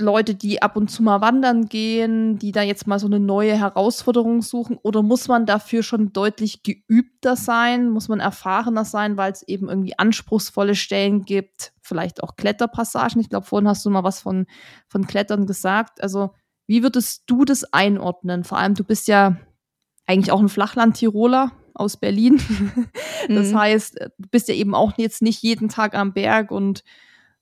Leute, 0.00 0.34
die 0.34 0.62
ab 0.62 0.76
und 0.76 0.90
zu 0.90 1.02
mal 1.02 1.20
wandern 1.20 1.66
gehen, 1.66 2.38
die 2.38 2.52
da 2.52 2.62
jetzt 2.62 2.86
mal 2.86 2.98
so 2.98 3.06
eine 3.06 3.20
neue 3.20 3.56
Herausforderung 3.56 4.42
suchen? 4.42 4.78
Oder 4.82 5.02
muss 5.02 5.28
man 5.28 5.46
dafür 5.46 5.82
schon 5.82 6.12
deutlich 6.12 6.62
geübter 6.62 7.36
sein? 7.36 7.90
Muss 7.90 8.08
man 8.08 8.20
erfahrener 8.20 8.84
sein, 8.84 9.16
weil 9.16 9.32
es 9.32 9.46
eben 9.46 9.68
irgendwie 9.68 9.98
anspruchsvolle 9.98 10.74
Stellen 10.74 11.24
gibt? 11.24 11.72
Vielleicht 11.80 12.22
auch 12.22 12.36
Kletterpassagen. 12.36 13.20
Ich 13.20 13.28
glaube, 13.28 13.46
vorhin 13.46 13.68
hast 13.68 13.84
du 13.84 13.90
mal 13.90 14.04
was 14.04 14.20
von, 14.20 14.46
von 14.88 15.06
Klettern 15.06 15.46
gesagt. 15.46 16.02
Also, 16.02 16.30
wie 16.66 16.82
würdest 16.82 17.24
du 17.26 17.44
das 17.44 17.72
einordnen? 17.72 18.44
Vor 18.44 18.58
allem, 18.58 18.74
du 18.74 18.84
bist 18.84 19.08
ja 19.08 19.36
eigentlich 20.06 20.32
auch 20.32 20.40
ein 20.40 20.48
Flachland-Tiroler 20.48 21.52
aus 21.80 21.96
Berlin. 21.96 22.40
das 23.28 23.50
mhm. 23.50 23.58
heißt, 23.58 23.96
du 24.18 24.28
bist 24.30 24.48
ja 24.48 24.54
eben 24.54 24.74
auch 24.74 24.92
jetzt 24.96 25.22
nicht 25.22 25.42
jeden 25.42 25.68
Tag 25.68 25.94
am 25.94 26.12
Berg 26.12 26.50
und 26.50 26.84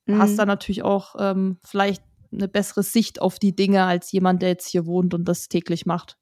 mhm. 0.07 0.19
hast 0.19 0.37
da 0.37 0.47
natürlich 0.47 0.83
auch 0.83 1.17
ähm, 1.19 1.59
vielleicht 1.65 2.03
eine 2.33 2.49
bessere 2.49 2.83
Sicht 2.83 3.21
auf 3.21 3.39
die 3.39 3.55
Dinge 3.55 3.85
als 3.85 4.13
jemand, 4.13 4.43
der 4.43 4.51
jetzt 4.51 4.69
hier 4.69 4.87
wohnt 4.87 5.15
und 5.15 5.27
das 5.27 5.49
täglich 5.49 5.87
macht. 5.87 6.17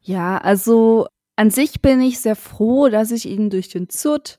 Ja, 0.00 0.38
also 0.38 1.06
an 1.36 1.50
sich 1.50 1.80
bin 1.80 2.00
ich 2.00 2.20
sehr 2.20 2.36
froh, 2.36 2.88
dass 2.88 3.10
ich 3.10 3.26
ihn 3.26 3.50
durch 3.50 3.68
den 3.68 3.88
ZUT 3.88 4.38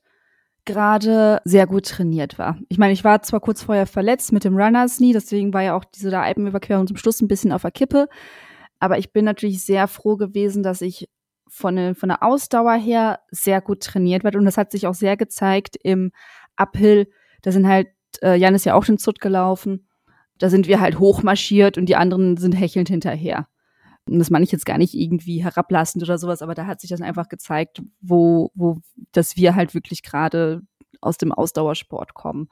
gerade 0.65 1.41
sehr 1.43 1.65
gut 1.65 1.87
trainiert 1.87 2.37
war. 2.37 2.57
Ich 2.69 2.77
meine, 2.77 2.93
ich 2.93 3.03
war 3.03 3.21
zwar 3.23 3.39
kurz 3.39 3.63
vorher 3.63 3.87
verletzt 3.87 4.31
mit 4.31 4.43
dem 4.43 4.55
Runners 4.55 4.97
Knee, 4.97 5.13
deswegen 5.13 5.53
war 5.53 5.63
ja 5.63 5.75
auch 5.75 5.83
diese 5.83 6.17
Alpenüberquerung 6.17 6.87
zum 6.87 6.97
Schluss 6.97 7.21
ein 7.21 7.27
bisschen 7.27 7.51
auf 7.51 7.63
der 7.63 7.71
Kippe. 7.71 8.07
Aber 8.79 8.97
ich 8.97 9.11
bin 9.11 9.25
natürlich 9.25 9.63
sehr 9.63 9.87
froh 9.87 10.17
gewesen, 10.17 10.63
dass 10.63 10.81
ich 10.81 11.07
von, 11.51 11.75
der, 11.75 11.95
von 11.95 12.09
der 12.09 12.23
Ausdauer 12.23 12.73
her 12.73 13.19
sehr 13.29 13.61
gut 13.61 13.83
trainiert 13.83 14.23
werde. 14.23 14.37
Und 14.37 14.45
das 14.45 14.57
hat 14.57 14.71
sich 14.71 14.87
auch 14.87 14.95
sehr 14.95 15.17
gezeigt 15.17 15.77
im 15.83 16.11
Uphill. 16.55 17.07
Da 17.41 17.51
sind 17.51 17.67
halt, 17.67 17.89
äh, 18.23 18.35
Jan 18.35 18.55
ist 18.55 18.65
ja 18.65 18.73
auch 18.73 18.85
den 18.85 18.97
Zut 18.97 19.19
gelaufen 19.19 19.87
da 20.41 20.49
sind 20.49 20.67
wir 20.67 20.79
halt 20.79 20.97
hochmarschiert 20.97 21.77
und 21.77 21.85
die 21.85 21.95
anderen 21.95 22.35
sind 22.35 22.53
hechelnd 22.53 22.89
hinterher. 22.89 23.47
Und 24.09 24.17
das 24.17 24.31
meine 24.31 24.43
ich 24.43 24.51
jetzt 24.51 24.65
gar 24.65 24.79
nicht 24.79 24.95
irgendwie 24.95 25.43
herablassend 25.43 26.03
oder 26.03 26.17
sowas, 26.17 26.41
aber 26.41 26.55
da 26.55 26.65
hat 26.65 26.81
sich 26.81 26.89
das 26.89 27.01
einfach 27.01 27.29
gezeigt, 27.29 27.83
wo, 28.01 28.49
wo, 28.55 28.79
dass 29.11 29.37
wir 29.37 29.55
halt 29.55 29.75
wirklich 29.75 30.01
gerade 30.01 30.61
aus 30.99 31.17
dem 31.17 31.31
Ausdauersport 31.31 32.15
kommen. 32.15 32.49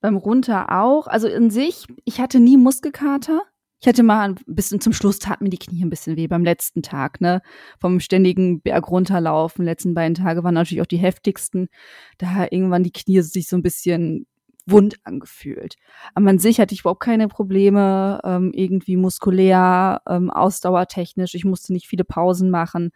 Beim 0.00 0.16
Runter 0.16 0.72
auch. 0.72 1.06
Also 1.06 1.28
in 1.28 1.50
sich, 1.50 1.86
ich 2.04 2.20
hatte 2.20 2.40
nie 2.40 2.56
Muskelkater. 2.56 3.42
Ich 3.84 3.88
hatte 3.88 4.02
mal 4.02 4.30
ein 4.30 4.36
bisschen 4.46 4.80
zum 4.80 4.94
Schluss 4.94 5.18
tat 5.18 5.42
mir 5.42 5.50
die 5.50 5.58
Knie 5.58 5.84
ein 5.84 5.90
bisschen 5.90 6.16
weh 6.16 6.26
beim 6.26 6.42
letzten 6.42 6.80
Tag, 6.80 7.20
ne? 7.20 7.42
Vom 7.78 8.00
ständigen 8.00 8.62
Berg 8.62 8.90
runterlaufen. 8.90 9.62
Letzten 9.62 9.92
beiden 9.92 10.14
Tage 10.14 10.42
waren 10.42 10.54
natürlich 10.54 10.80
auch 10.80 10.86
die 10.86 10.96
heftigsten. 10.96 11.68
Da 12.16 12.46
irgendwann 12.50 12.82
die 12.82 12.92
Knie 12.92 13.20
sich 13.20 13.46
so 13.46 13.56
ein 13.56 13.62
bisschen 13.62 14.26
wund 14.64 14.96
angefühlt. 15.04 15.74
Aber 16.14 16.30
an 16.30 16.38
sich 16.38 16.60
hatte 16.60 16.72
ich 16.72 16.80
überhaupt 16.80 17.02
keine 17.02 17.28
Probleme, 17.28 18.22
ähm, 18.24 18.52
irgendwie 18.54 18.96
muskulär, 18.96 20.00
ähm, 20.08 20.30
ausdauertechnisch. 20.30 21.34
Ich 21.34 21.44
musste 21.44 21.74
nicht 21.74 21.86
viele 21.86 22.04
Pausen 22.04 22.48
machen. 22.48 22.90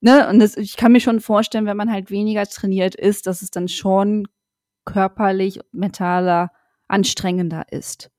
Ne? 0.00 0.28
Und 0.28 0.38
das, 0.38 0.56
ich 0.56 0.76
kann 0.76 0.92
mir 0.92 1.00
schon 1.00 1.18
vorstellen, 1.18 1.66
wenn 1.66 1.76
man 1.76 1.90
halt 1.90 2.12
weniger 2.12 2.46
trainiert 2.46 2.94
ist, 2.94 3.26
dass 3.26 3.42
es 3.42 3.50
dann 3.50 3.66
schon 3.66 4.28
körperlich, 4.84 5.58
mentaler 5.72 6.52
anstrengender 6.86 7.64
ist. 7.72 8.12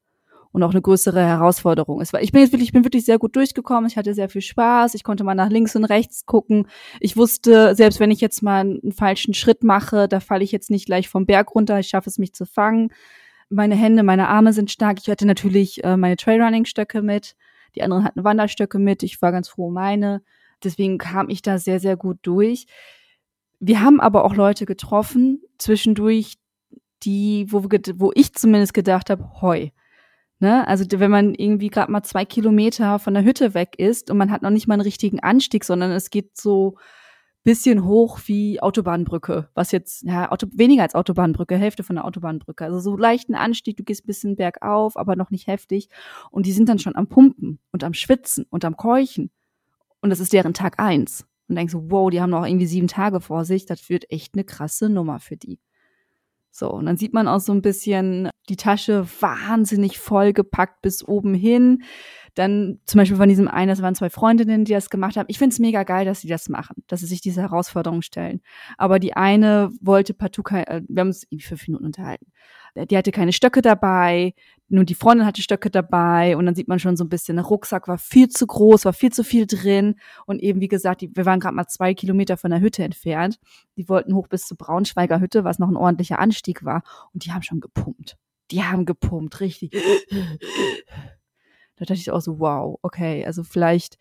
Und 0.53 0.61
auch 0.63 0.71
eine 0.71 0.81
größere 0.81 1.19
Herausforderung 1.19 1.99
ist. 1.99 2.13
Weil 2.13 2.23
ich 2.23 2.31
bin 2.31 2.41
jetzt 2.41 2.53
wirklich, 2.53 2.69
ich 2.69 2.73
bin 2.73 2.85
wirklich 2.85 3.03
sehr 3.03 3.17
gut 3.17 3.35
durchgekommen. 3.35 3.87
Ich 3.89 3.97
hatte 3.97 4.13
sehr 4.13 4.29
viel 4.29 4.41
Spaß. 4.41 4.93
Ich 4.93 5.03
konnte 5.03 5.23
mal 5.23 5.35
nach 5.35 5.49
links 5.49 5.75
und 5.75 5.83
rechts 5.83 6.25
gucken. 6.25 6.67
Ich 6.99 7.17
wusste, 7.17 7.75
selbst 7.75 7.99
wenn 7.99 8.11
ich 8.11 8.21
jetzt 8.21 8.43
mal 8.43 8.61
einen 8.61 8.91
falschen 8.91 9.33
Schritt 9.33 9.63
mache, 9.63 10.07
da 10.07 10.19
falle 10.19 10.43
ich 10.43 10.51
jetzt 10.51 10.69
nicht 10.69 10.85
gleich 10.85 11.09
vom 11.09 11.25
Berg 11.25 11.53
runter. 11.55 11.79
Ich 11.79 11.87
schaffe 11.87 12.09
es, 12.09 12.19
mich 12.19 12.33
zu 12.33 12.45
fangen. 12.45 12.93
Meine 13.49 13.75
Hände, 13.75 14.03
meine 14.03 14.29
Arme 14.29 14.53
sind 14.53 14.69
stark. 14.71 14.99
Ich 15.01 15.09
hatte 15.09 15.25
natürlich 15.25 15.83
äh, 15.83 15.97
meine 15.97 16.17
Trailrunning-Stöcke 16.17 17.01
mit. 17.01 17.35
Die 17.75 17.81
anderen 17.81 18.03
hatten 18.03 18.23
Wanderstöcke 18.23 18.77
mit. 18.77 19.01
Ich 19.01 19.21
war 19.23 19.31
ganz 19.31 19.49
froh 19.49 19.71
meine. 19.71 20.21
Deswegen 20.63 20.99
kam 20.99 21.29
ich 21.29 21.41
da 21.41 21.57
sehr, 21.57 21.79
sehr 21.79 21.97
gut 21.97 22.19
durch. 22.21 22.67
Wir 23.59 23.81
haben 23.81 23.99
aber 23.99 24.23
auch 24.23 24.35
Leute 24.35 24.65
getroffen 24.65 25.41
zwischendurch, 25.57 26.35
die, 27.01 27.47
wo, 27.49 27.63
wo 27.63 28.11
ich 28.13 28.33
zumindest 28.33 28.73
gedacht 28.73 29.09
habe, 29.09 29.41
heu. 29.41 29.69
Ne? 30.43 30.67
Also 30.67 30.83
wenn 30.89 31.09
man 31.09 31.33
irgendwie 31.35 31.69
gerade 31.69 31.89
mal 31.89 32.03
zwei 32.03 32.25
Kilometer 32.25 32.99
von 32.99 33.13
der 33.13 33.23
Hütte 33.23 33.53
weg 33.53 33.75
ist 33.77 34.11
und 34.11 34.17
man 34.17 34.29
hat 34.29 34.41
noch 34.41 34.49
nicht 34.49 34.67
mal 34.67 34.73
einen 34.73 34.81
richtigen 34.81 35.21
Anstieg, 35.21 35.63
sondern 35.63 35.89
es 35.91 36.09
geht 36.09 36.35
so 36.35 36.75
bisschen 37.45 37.85
hoch 37.85 38.19
wie 38.25 38.61
Autobahnbrücke, 38.61 39.47
was 39.53 39.71
jetzt 39.71 40.03
ja 40.03 40.29
Auto, 40.33 40.47
weniger 40.53 40.83
als 40.83 40.95
Autobahnbrücke, 40.95 41.55
Hälfte 41.55 41.83
von 41.83 41.95
der 41.95 42.03
Autobahnbrücke. 42.03 42.65
Also 42.65 42.81
so 42.81 42.97
leichten 42.97 43.35
Anstieg, 43.35 43.77
du 43.77 43.85
gehst 43.85 44.05
bisschen 44.05 44.35
bergauf, 44.35 44.97
aber 44.97 45.15
noch 45.15 45.29
nicht 45.29 45.47
heftig. 45.47 45.87
Und 46.29 46.45
die 46.45 46.51
sind 46.51 46.67
dann 46.67 46.79
schon 46.79 46.97
am 46.97 47.07
Pumpen 47.07 47.59
und 47.71 47.85
am 47.85 47.93
Schwitzen 47.93 48.45
und 48.49 48.65
am 48.65 48.75
Keuchen. 48.75 49.31
Und 50.01 50.09
das 50.09 50.19
ist 50.19 50.33
deren 50.33 50.53
Tag 50.53 50.77
eins. 50.77 51.25
Und 51.47 51.55
denkst 51.55 51.71
so, 51.71 51.89
wow, 51.89 52.09
die 52.09 52.19
haben 52.19 52.31
noch 52.31 52.45
irgendwie 52.45 52.67
sieben 52.67 52.89
Tage 52.89 53.21
vor 53.21 53.45
sich. 53.45 53.65
Das 53.65 53.87
wird 53.87 54.11
echt 54.11 54.33
eine 54.33 54.43
krasse 54.43 54.89
Nummer 54.89 55.21
für 55.21 55.37
die. 55.37 55.61
So, 56.55 56.69
und 56.69 56.85
dann 56.85 56.97
sieht 56.97 57.15
man 57.15 57.27
auch 57.27 57.39
so 57.39 57.51
ein 57.51 57.63
bisschen 57.63 58.29
die 58.47 58.57
Tasche 58.57 59.07
wahnsinnig 59.19 59.97
vollgepackt 59.97 60.83
bis 60.83 61.03
oben 61.03 61.33
hin. 61.33 61.81
Dann 62.35 62.79
zum 62.85 62.99
Beispiel 62.99 63.17
von 63.17 63.27
diesem 63.27 63.47
einen, 63.47 63.69
das 63.69 63.81
waren 63.81 63.95
zwei 63.95 64.11
Freundinnen, 64.11 64.63
die 64.63 64.73
das 64.73 64.91
gemacht 64.91 65.17
haben. 65.17 65.25
Ich 65.29 65.39
finde 65.39 65.53
es 65.53 65.59
mega 65.59 65.81
geil, 65.81 66.05
dass 66.05 66.21
sie 66.21 66.27
das 66.27 66.49
machen, 66.49 66.83
dass 66.85 66.99
sie 66.99 67.07
sich 67.07 67.21
diese 67.21 67.41
Herausforderung 67.41 68.03
stellen. 68.03 68.41
Aber 68.77 68.99
die 68.99 69.15
eine 69.15 69.71
wollte 69.81 70.13
partout 70.13 70.43
äh, 70.51 70.83
wir 70.87 71.01
haben 71.01 71.07
uns 71.07 71.23
irgendwie 71.23 71.47
fünf 71.47 71.67
Minuten 71.67 71.85
unterhalten 71.85 72.27
die 72.75 72.97
hatte 72.97 73.11
keine 73.11 73.33
Stöcke 73.33 73.61
dabei, 73.61 74.33
nur 74.67 74.83
die 74.83 74.95
Freundin 74.95 75.27
hatte 75.27 75.41
Stöcke 75.41 75.69
dabei 75.69 76.35
und 76.35 76.45
dann 76.45 76.55
sieht 76.55 76.67
man 76.67 76.79
schon 76.79 76.97
so 76.97 77.03
ein 77.03 77.09
bisschen, 77.09 77.35
der 77.35 77.45
Rucksack 77.45 77.87
war 77.87 77.97
viel 77.97 78.29
zu 78.29 78.47
groß, 78.47 78.85
war 78.85 78.93
viel 78.93 79.11
zu 79.11 79.23
viel 79.23 79.45
drin 79.45 79.95
und 80.25 80.41
eben 80.41 80.61
wie 80.61 80.67
gesagt, 80.67 81.01
die, 81.01 81.15
wir 81.15 81.25
waren 81.25 81.39
gerade 81.39 81.55
mal 81.55 81.67
zwei 81.67 81.93
Kilometer 81.93 82.37
von 82.37 82.51
der 82.51 82.61
Hütte 82.61 82.83
entfernt. 82.83 83.39
Die 83.77 83.87
wollten 83.87 84.15
hoch 84.15 84.27
bis 84.27 84.47
zur 84.47 84.57
Braunschweiger 84.57 85.19
Hütte, 85.19 85.43
was 85.43 85.59
noch 85.59 85.69
ein 85.69 85.77
ordentlicher 85.77 86.19
Anstieg 86.19 86.65
war 86.65 86.83
und 87.13 87.25
die 87.25 87.31
haben 87.31 87.43
schon 87.43 87.59
gepumpt. 87.59 88.17
Die 88.51 88.63
haben 88.63 88.85
gepumpt, 88.85 89.39
richtig. 89.39 89.71
Da 91.75 91.85
dachte 91.85 91.99
ich 91.99 92.11
auch 92.11 92.21
so, 92.21 92.39
wow, 92.39 92.77
okay, 92.83 93.25
also 93.25 93.43
vielleicht 93.43 93.97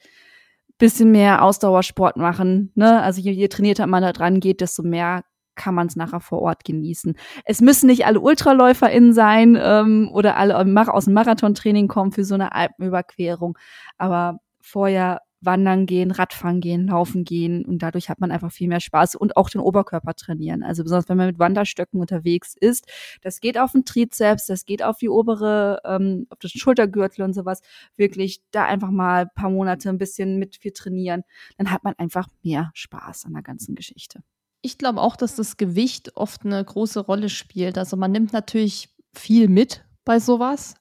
bisschen 0.79 1.13
mehr 1.13 1.43
Ausdauersport 1.45 2.17
machen. 2.17 2.73
Ne? 2.75 3.01
Also 3.03 3.21
je, 3.21 3.31
je 3.31 3.49
trainierter 3.49 3.87
man 3.87 4.03
da 4.03 4.13
dran 4.13 4.41
geht, 4.41 4.61
desto 4.61 4.83
mehr 4.83 5.25
kann 5.55 5.75
man 5.75 5.87
es 5.87 5.97
nachher 5.97 6.21
vor 6.21 6.41
Ort 6.41 6.65
genießen. 6.65 7.17
Es 7.45 7.61
müssen 7.61 7.87
nicht 7.87 8.07
alle 8.07 8.21
UltraläuferInnen 8.21 9.13
sein 9.13 9.59
ähm, 9.61 10.11
oder 10.13 10.37
alle 10.37 10.57
aus 10.57 11.05
dem 11.05 11.15
Marathontraining 11.15 11.89
kommen 11.89 12.13
für 12.13 12.25
so 12.25 12.35
eine 12.35 12.53
Alpenüberquerung, 12.53 13.59
aber 13.99 14.39
vorher 14.61 15.21
wandern 15.43 15.87
gehen, 15.87 16.11
Radfahren 16.11 16.61
gehen, 16.61 16.87
laufen 16.87 17.25
gehen 17.25 17.65
und 17.65 17.83
dadurch 17.83 18.09
hat 18.09 18.21
man 18.21 18.31
einfach 18.31 18.53
viel 18.53 18.69
mehr 18.69 18.81
Spaß 18.81 19.17
und 19.17 19.37
auch 19.37 19.51
den 19.51 19.61
Oberkörper 19.61 20.15
trainieren. 20.15 20.63
Also 20.63 20.85
besonders 20.85 21.09
wenn 21.09 21.17
man 21.17 21.27
mit 21.27 21.39
Wanderstöcken 21.39 22.01
unterwegs 22.01 22.55
ist, 22.59 22.87
das 23.23 23.41
geht 23.41 23.59
auf 23.59 23.73
den 23.73 23.85
Trizeps, 23.85 24.47
das 24.47 24.65
geht 24.65 24.83
auf 24.83 24.99
die 24.99 25.09
obere, 25.09 25.81
ähm, 25.85 26.27
auf 26.31 26.39
das 26.39 26.53
Schultergürtel 26.53 27.25
und 27.25 27.35
sowas. 27.35 27.61
Wirklich 27.97 28.41
da 28.53 28.65
einfach 28.65 28.91
mal 28.91 29.23
ein 29.23 29.31
paar 29.35 29.51
Monate 29.51 29.89
ein 29.89 29.99
bisschen 29.99 30.39
mit 30.39 30.57
viel 30.57 30.73
trainieren, 30.73 31.25
dann 31.59 31.71
hat 31.71 31.85
man 31.85 31.95
einfach 31.99 32.29
mehr 32.43 32.71
Spaß 32.75 33.27
an 33.27 33.33
der 33.35 33.43
ganzen 33.43 33.75
Geschichte. 33.75 34.23
Ich 34.63 34.79
glaube 34.79 35.01
auch, 35.01 35.17
dass 35.17 35.35
das 35.35 35.57
Gewicht 35.57 36.17
oft 36.17 36.45
eine 36.45 36.65
große 36.65 37.01
Rolle 37.01 37.29
spielt. 37.29 37.77
Also 37.77 37.97
man 37.97 38.13
nimmt 38.13 38.33
natürlich 38.33 38.89
viel 39.13 39.49
mit 39.49 39.85
bei 40.05 40.21
sowas 40.21 40.75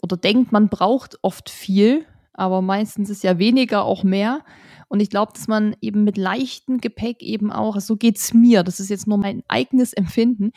oder 0.00 0.16
denkt, 0.16 0.52
man 0.52 0.68
braucht 0.68 1.18
oft 1.22 1.50
viel, 1.50 2.06
aber 2.32 2.62
meistens 2.62 3.10
ist 3.10 3.24
ja 3.24 3.38
weniger 3.38 3.84
auch 3.84 4.04
mehr. 4.04 4.44
Und 4.88 5.00
ich 5.00 5.10
glaube, 5.10 5.32
dass 5.34 5.48
man 5.48 5.76
eben 5.80 6.04
mit 6.04 6.16
leichtem 6.16 6.80
Gepäck 6.80 7.22
eben 7.22 7.52
auch, 7.52 7.78
so 7.80 7.96
geht's 7.96 8.32
mir, 8.32 8.62
das 8.62 8.80
ist 8.80 8.88
jetzt 8.88 9.06
nur 9.06 9.18
mein 9.18 9.42
eigenes 9.48 9.92
Empfinden, 9.92 10.52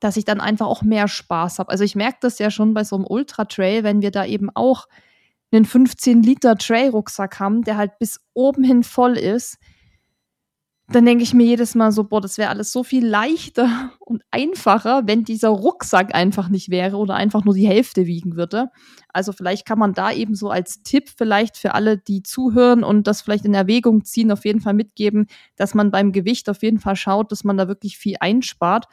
dass 0.00 0.16
ich 0.16 0.24
dann 0.24 0.40
einfach 0.40 0.66
auch 0.66 0.82
mehr 0.82 1.06
Spaß 1.06 1.60
habe. 1.60 1.70
Also 1.70 1.84
ich 1.84 1.94
merke 1.94 2.18
das 2.20 2.38
ja 2.38 2.50
schon 2.50 2.74
bei 2.74 2.82
so 2.84 2.96
einem 2.96 3.06
Ultra-Trail, 3.06 3.84
wenn 3.84 4.02
wir 4.02 4.10
da 4.10 4.26
eben 4.26 4.50
auch 4.50 4.88
einen 5.52 5.64
15 5.64 6.22
Liter 6.22 6.56
Trail-Rucksack 6.56 7.38
haben, 7.38 7.62
der 7.62 7.76
halt 7.76 7.98
bis 7.98 8.20
oben 8.34 8.64
hin 8.64 8.82
voll 8.82 9.16
ist, 9.16 9.58
dann 10.94 11.06
denke 11.06 11.22
ich 11.22 11.34
mir 11.34 11.44
jedes 11.44 11.74
Mal 11.74 11.92
so, 11.92 12.04
boah, 12.04 12.20
das 12.20 12.38
wäre 12.38 12.50
alles 12.50 12.72
so 12.72 12.84
viel 12.84 13.06
leichter 13.06 13.90
und 14.00 14.22
einfacher, 14.30 15.02
wenn 15.06 15.24
dieser 15.24 15.48
Rucksack 15.48 16.14
einfach 16.14 16.48
nicht 16.48 16.70
wäre 16.70 16.96
oder 16.96 17.14
einfach 17.14 17.44
nur 17.44 17.54
die 17.54 17.66
Hälfte 17.66 18.06
wiegen 18.06 18.36
würde. 18.36 18.70
Also 19.12 19.32
vielleicht 19.32 19.66
kann 19.66 19.78
man 19.78 19.92
da 19.92 20.12
eben 20.12 20.34
so 20.34 20.50
als 20.50 20.82
Tipp 20.82 21.10
vielleicht 21.16 21.56
für 21.56 21.74
alle, 21.74 21.98
die 21.98 22.22
zuhören 22.22 22.84
und 22.84 23.06
das 23.06 23.22
vielleicht 23.22 23.44
in 23.44 23.54
Erwägung 23.54 24.04
ziehen, 24.04 24.32
auf 24.32 24.44
jeden 24.44 24.60
Fall 24.60 24.74
mitgeben, 24.74 25.26
dass 25.56 25.74
man 25.74 25.90
beim 25.90 26.12
Gewicht 26.12 26.48
auf 26.48 26.62
jeden 26.62 26.78
Fall 26.78 26.96
schaut, 26.96 27.32
dass 27.32 27.44
man 27.44 27.56
da 27.56 27.68
wirklich 27.68 27.98
viel 27.98 28.16
einspart. 28.20 28.86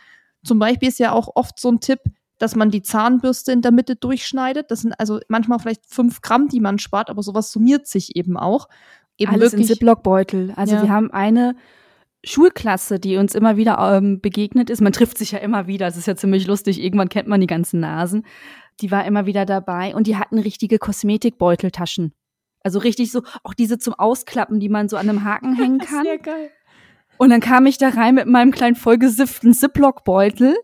Zum 0.44 0.60
Beispiel 0.60 0.90
ist 0.90 1.00
ja 1.00 1.12
auch 1.12 1.30
oft 1.36 1.60
so 1.60 1.70
ein 1.70 1.80
Tipp, 1.80 2.00
dass 2.38 2.56
man 2.56 2.72
die 2.72 2.82
Zahnbürste 2.82 3.52
in 3.52 3.62
der 3.62 3.72
Mitte 3.72 3.96
durchschneidet. 3.96 4.72
Das 4.72 4.82
sind 4.82 4.94
also 4.98 5.20
manchmal 5.28 5.60
vielleicht 5.60 5.86
fünf 5.86 6.22
Gramm, 6.22 6.48
die 6.48 6.62
man 6.62 6.80
spart, 6.80 7.10
aber 7.10 7.22
sowas 7.22 7.52
summiert 7.52 7.86
sich 7.86 8.16
eben 8.16 8.38
auch. 8.38 8.70
Eben 9.18 9.34
Alles 9.34 9.52
wirklich, 9.52 9.70
in 9.70 9.76
Ziploc-Beutel. 9.76 10.54
Also 10.56 10.76
ja. 10.76 10.82
wir 10.82 10.90
haben 10.90 11.12
eine 11.12 11.56
Schulklasse, 12.24 13.00
die 13.00 13.18
uns 13.18 13.34
immer 13.34 13.58
wieder 13.58 13.78
ähm, 13.80 14.20
begegnet 14.20 14.70
ist. 14.70 14.82
Man 14.82 14.92
trifft 14.92 15.18
sich 15.18 15.32
ja 15.32 15.40
immer 15.40 15.68
wieder. 15.68 15.88
Es 15.88 15.98
ist 15.98 16.08
ja 16.08 16.16
ziemlich 16.16 16.48
lustig. 16.48 16.82
Irgendwann 16.82 17.10
kennt 17.10 17.28
man 17.28 17.42
die 17.42 17.48
ganzen 17.48 17.80
Nasen. 17.80 18.26
Die 18.82 18.92
war 18.92 19.06
immer 19.06 19.26
wieder 19.26 19.46
dabei 19.46 19.96
und 19.96 20.08
die 20.08 20.18
hatten 20.18 20.40
richtige 20.40 20.80
Kosmetikbeuteltaschen. 20.80 22.14
Also 22.62 22.80
richtig 22.80 23.12
so, 23.12 23.24
auch 23.44 23.54
diese 23.54 23.78
zum 23.78 23.94
Ausklappen, 23.94 24.60
die 24.60 24.70
man 24.70 24.90
so 24.90 24.98
an 24.98 25.10
einem 25.10 25.24
Haken 25.24 25.56
hängen 25.56 25.80
kann. 25.80 26.04
Sehr 26.04 26.18
geil. 26.18 26.52
Und 27.18 27.30
dann 27.30 27.42
kam 27.42 27.66
ich 27.66 27.78
da 27.78 27.90
rein 27.90 28.16
mit 28.16 28.28
meinem 28.28 28.52
kleinen 28.52 28.76
vollgesifften 28.76 29.54
Ziploc-Beutel 29.54 30.56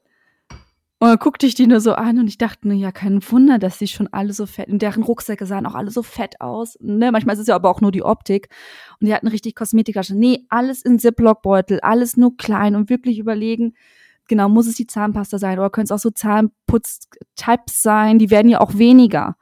und 1.06 1.12
dann 1.12 1.20
guckte 1.20 1.46
ich 1.46 1.54
die 1.54 1.68
nur 1.68 1.82
so 1.82 1.94
an 1.94 2.18
und 2.18 2.28
ich 2.28 2.40
dachte 2.40 2.68
nur, 2.68 2.76
ja, 2.76 2.92
kein 2.92 3.22
Wunder, 3.30 3.60
dass 3.60 3.78
die 3.78 3.88
schon 3.88 4.12
alle 4.12 4.34
so 4.34 4.48
fett, 4.48 4.70
in 4.70 4.80
deren 4.80 5.04
Rucksäcke 5.04 5.46
sahen 5.46 5.68
auch 5.68 5.76
alle 5.76 5.92
so 5.92 6.02
fett 6.02 6.42
aus. 6.42 6.80
Ne? 6.82 7.12
Manchmal 7.12 7.36
ist 7.36 7.42
es 7.42 7.48
ja 7.48 7.54
aber 7.54 7.70
auch 7.70 7.80
nur 7.80 7.92
die 7.92 8.02
Optik. 8.02 8.50
Und 9.00 9.06
die 9.06 9.14
hatten 9.14 9.28
richtig 9.28 9.54
Kosmetiktasche. 9.54 10.16
Nee, 10.16 10.48
alles 10.50 10.82
in 10.82 10.98
Ziploc-Beutel, 10.98 11.80
alles 11.82 12.18
nur 12.18 12.36
klein 12.38 12.76
und 12.76 12.90
wirklich 12.90 13.20
überlegen, 13.20 13.76
genau, 14.28 14.50
muss 14.50 14.66
es 14.66 14.78
die 14.78 14.88
Zahnpasta 14.88 15.38
sein 15.38 15.60
oder 15.60 15.70
können 15.70 15.86
es 15.86 15.92
auch 15.92 16.00
so 16.00 16.10
Zahnputz-Types 16.10 17.84
sein, 17.84 18.18
die 18.18 18.32
werden 18.32 18.50
ja 18.50 18.60
auch 18.60 18.76
weniger. 18.76 19.36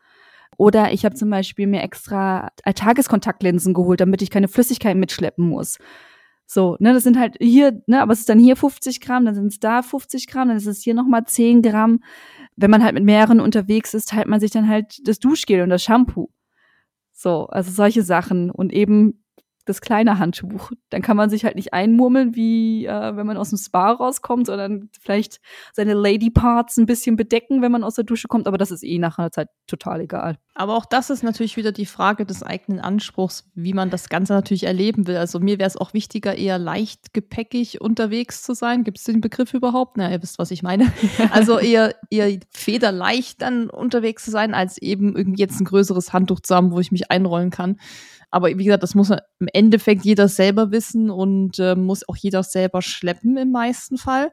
Oder 0.57 0.91
ich 0.91 1.05
habe 1.05 1.16
zum 1.16 1.30
Beispiel 1.30 1.68
mir 1.68 1.82
extra 1.82 2.49
Tageskontaktlinsen 2.76 3.74
geholt, 3.74 4.01
damit 4.01 4.22
ich 4.22 4.30
keine 4.30 4.49
Flüssigkeit 4.49 4.97
mitschleppen 4.97 5.47
muss. 5.47 5.78
So, 6.54 6.78
ne, 6.80 6.93
das 6.93 7.01
sind 7.01 7.18
halt 7.18 7.38
hier, 7.39 7.82
ne, 7.88 7.99
aber 7.99 8.14
es 8.14 8.20
ist 8.20 8.30
dann 8.30 8.38
hier 8.38 8.56
50 8.56 9.01
Gramm, 9.01 9.26
dann 9.26 9.34
sind 9.34 9.47
es 9.47 9.60
da 9.60 9.82
50 9.82 10.28
Gramm, 10.28 10.49
dann 10.49 10.58
ist 10.58 10.68
es 10.68 10.84
hier 10.84 10.93
nochmal 10.93 11.26
10 11.26 11.64
Gramm. 11.64 12.04
Wenn 12.56 12.70
man 12.70 12.84
halt 12.84 12.93
mit 12.93 13.04
mehreren 13.04 13.39
unterwegs 13.39 13.95
ist, 13.95 14.10
teilt 14.10 14.28
man 14.28 14.39
sich 14.39 14.51
dann 14.51 14.70
halt 14.70 14.99
das 15.08 15.18
Duschgel 15.18 15.64
und 15.64 15.70
das 15.70 15.82
Shampoo. 15.82 16.30
So, 17.12 17.47
also 17.47 17.72
solche 17.72 18.04
Sachen. 18.04 18.51
Und 18.51 18.72
eben 18.72 19.22
das 19.66 19.82
kleine 19.82 20.20
Handtuch. 20.20 20.72
Dann 20.89 21.01
kann 21.01 21.18
man 21.18 21.30
sich 21.30 21.45
halt 21.45 21.55
nicht 21.55 21.74
einmurmeln, 21.74 22.36
wie 22.36 22.86
äh, 22.86 23.16
wenn 23.16 23.26
man 23.26 23.38
aus 23.38 23.49
dem 23.49 23.57
Spa 23.57 23.91
rauskommt, 23.91 24.47
sondern 24.47 24.89
vielleicht 24.99 25.39
seine 25.74 25.93
Lady 25.93 26.30
Parts 26.30 26.78
ein 26.78 26.86
bisschen 26.86 27.16
bedecken, 27.16 27.61
wenn 27.61 27.72
man 27.72 27.84
aus 27.84 27.95
der 27.95 28.03
Dusche 28.03 28.28
kommt. 28.28 28.47
Aber 28.47 28.57
das 28.57 28.72
ist 28.72 28.84
eh 28.84 28.99
nach 28.99 29.18
einer 29.18 29.32
Zeit 29.32 29.49
total 29.68 30.01
egal. 30.01 30.38
Aber 30.55 30.76
auch 30.76 30.86
das 30.86 31.09
ist 31.09 31.24
natürlich 31.24 31.57
wieder 31.57 31.72
die 31.72 31.86
Frage 31.86 32.26
des 32.26 32.43
eigenen 32.43 32.80
Anspruchs, 32.80 33.49
wie 33.55 33.74
man 33.74 33.89
das 33.89 34.09
Ganze 34.09 34.34
natürlich 34.34 34.66
erleben 34.66 35.07
will. 35.07 35.18
Also 35.18 35.39
mir 35.39 35.57
wäre 35.57 35.68
es 35.68 35.78
auch 35.78 35.93
wichtiger, 35.93 36.36
eher 36.38 36.59
leicht 36.59 37.14
gepäckig 37.14 37.82
unterwegs 37.82 38.43
zu 38.43 38.53
sein. 38.53 38.84
Gibt 38.84 38.99
es 38.99 39.05
den 39.05 39.22
Begriff 39.22 39.53
überhaupt? 39.53 39.97
Na, 39.97 40.11
ihr 40.11 40.22
wisst, 40.22 40.39
was 40.39 40.51
ich 40.51 40.64
meine. 40.64 40.91
Also 41.32 41.57
eher, 41.57 41.95
eher 42.09 42.38
federleicht 42.51 43.41
dann 43.41 43.70
unterwegs 43.70 44.26
zu 44.26 44.32
sein, 44.32 44.53
als 44.53 44.78
eben 44.78 45.16
irgendwie 45.16 45.39
jetzt 45.39 45.59
ein 45.59 45.66
größeres 45.66 46.14
Handtuch 46.14 46.41
zu 46.41 46.53
haben, 46.53 46.72
wo 46.72 46.80
ich 46.80 46.91
mich 46.91 47.09
einrollen 47.09 47.49
kann. 47.49 47.78
Aber 48.34 48.47
wie 48.47 48.63
gesagt, 48.63 48.81
das 48.81 48.95
muss 48.95 49.11
im 49.11 49.47
Endeffekt 49.53 50.03
jeder 50.05 50.27
selber 50.27 50.71
wissen 50.71 51.11
und 51.11 51.59
äh, 51.59 51.75
muss 51.75 52.07
auch 52.09 52.15
jeder 52.15 52.41
selber 52.41 52.81
schleppen 52.81 53.38
im 53.38 53.51
meisten 53.51 53.99
Fall. 53.99 54.31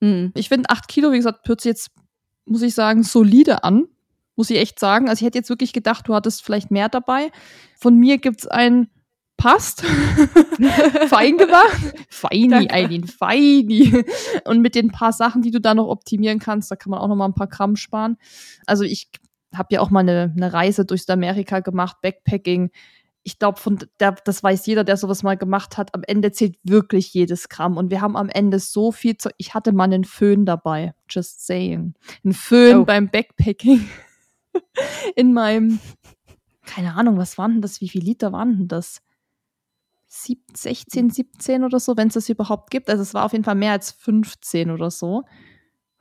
Mhm. 0.00 0.32
Ich 0.34 0.48
finde, 0.48 0.70
acht 0.70 0.88
Kilo, 0.88 1.12
wie 1.12 1.18
gesagt, 1.18 1.46
hört 1.46 1.60
sich 1.60 1.68
jetzt, 1.68 1.90
muss 2.46 2.62
ich 2.62 2.74
sagen, 2.74 3.02
solide 3.02 3.62
an. 3.62 3.88
Muss 4.36 4.48
ich 4.48 4.56
echt 4.56 4.80
sagen. 4.80 5.10
Also 5.10 5.20
ich 5.20 5.26
hätte 5.26 5.36
jetzt 5.36 5.50
wirklich 5.50 5.74
gedacht, 5.74 6.08
du 6.08 6.14
hattest 6.14 6.42
vielleicht 6.42 6.70
mehr 6.70 6.88
dabei. 6.88 7.30
Von 7.78 7.98
mir 7.98 8.16
gibt's 8.16 8.46
ein 8.46 8.88
passt. 9.36 9.82
Fein 11.08 11.36
gemacht. 11.36 11.92
Feini, 12.08 12.70
Eileen, 12.70 13.06
feini. 13.06 14.02
Und 14.44 14.62
mit 14.62 14.74
den 14.74 14.92
paar 14.92 15.12
Sachen, 15.12 15.42
die 15.42 15.50
du 15.50 15.60
da 15.60 15.74
noch 15.74 15.88
optimieren 15.88 16.38
kannst, 16.38 16.70
da 16.70 16.76
kann 16.76 16.90
man 16.90 17.00
auch 17.00 17.08
noch 17.08 17.16
mal 17.16 17.26
ein 17.26 17.34
paar 17.34 17.48
Gramm 17.48 17.76
sparen. 17.76 18.16
Also 18.64 18.84
ich 18.84 19.10
habe 19.54 19.68
ja 19.74 19.80
auch 19.80 19.90
mal 19.90 20.00
eine, 20.00 20.32
eine 20.34 20.54
Reise 20.54 20.86
durch 20.86 21.02
Südamerika 21.02 21.60
gemacht, 21.60 21.98
Backpacking. 22.00 22.70
Ich 23.28 23.40
glaube, 23.40 23.58
von 23.58 23.76
der, 23.98 24.12
das 24.12 24.40
weiß 24.44 24.66
jeder, 24.66 24.84
der 24.84 24.96
sowas 24.96 25.24
mal 25.24 25.36
gemacht 25.36 25.76
hat. 25.78 25.92
Am 25.96 26.04
Ende 26.04 26.30
zählt 26.30 26.56
wirklich 26.62 27.12
jedes 27.12 27.48
Gramm. 27.48 27.76
Und 27.76 27.90
wir 27.90 28.00
haben 28.00 28.16
am 28.16 28.28
Ende 28.28 28.60
so 28.60 28.92
viel 28.92 29.16
zu. 29.16 29.30
Ich 29.36 29.52
hatte 29.52 29.72
mal 29.72 29.82
einen 29.82 30.04
Föhn 30.04 30.46
dabei. 30.46 30.94
Just 31.10 31.44
saying. 31.44 31.94
Ein 32.24 32.32
Föhn 32.32 32.76
Oh. 32.78 32.84
beim 32.84 33.08
Backpacking. 33.10 33.88
In 35.16 35.32
meinem, 35.32 35.80
keine 36.64 36.94
Ahnung, 36.94 37.18
was 37.18 37.36
waren 37.36 37.54
denn 37.54 37.62
das? 37.62 37.80
Wie 37.80 37.88
viel 37.88 38.04
Liter 38.04 38.32
waren 38.32 38.58
denn 38.58 38.68
das? 38.68 39.02
Sieb 40.06 40.44
16, 40.54 41.10
17 41.10 41.64
oder 41.64 41.80
so, 41.80 41.96
wenn 41.96 42.06
es 42.08 42.14
das 42.14 42.28
überhaupt 42.28 42.70
gibt. 42.70 42.88
Also 42.88 43.02
es 43.02 43.12
war 43.12 43.24
auf 43.24 43.32
jeden 43.32 43.44
Fall 43.44 43.56
mehr 43.56 43.72
als 43.72 43.90
15 43.90 44.70
oder 44.70 44.92
so. 44.92 45.24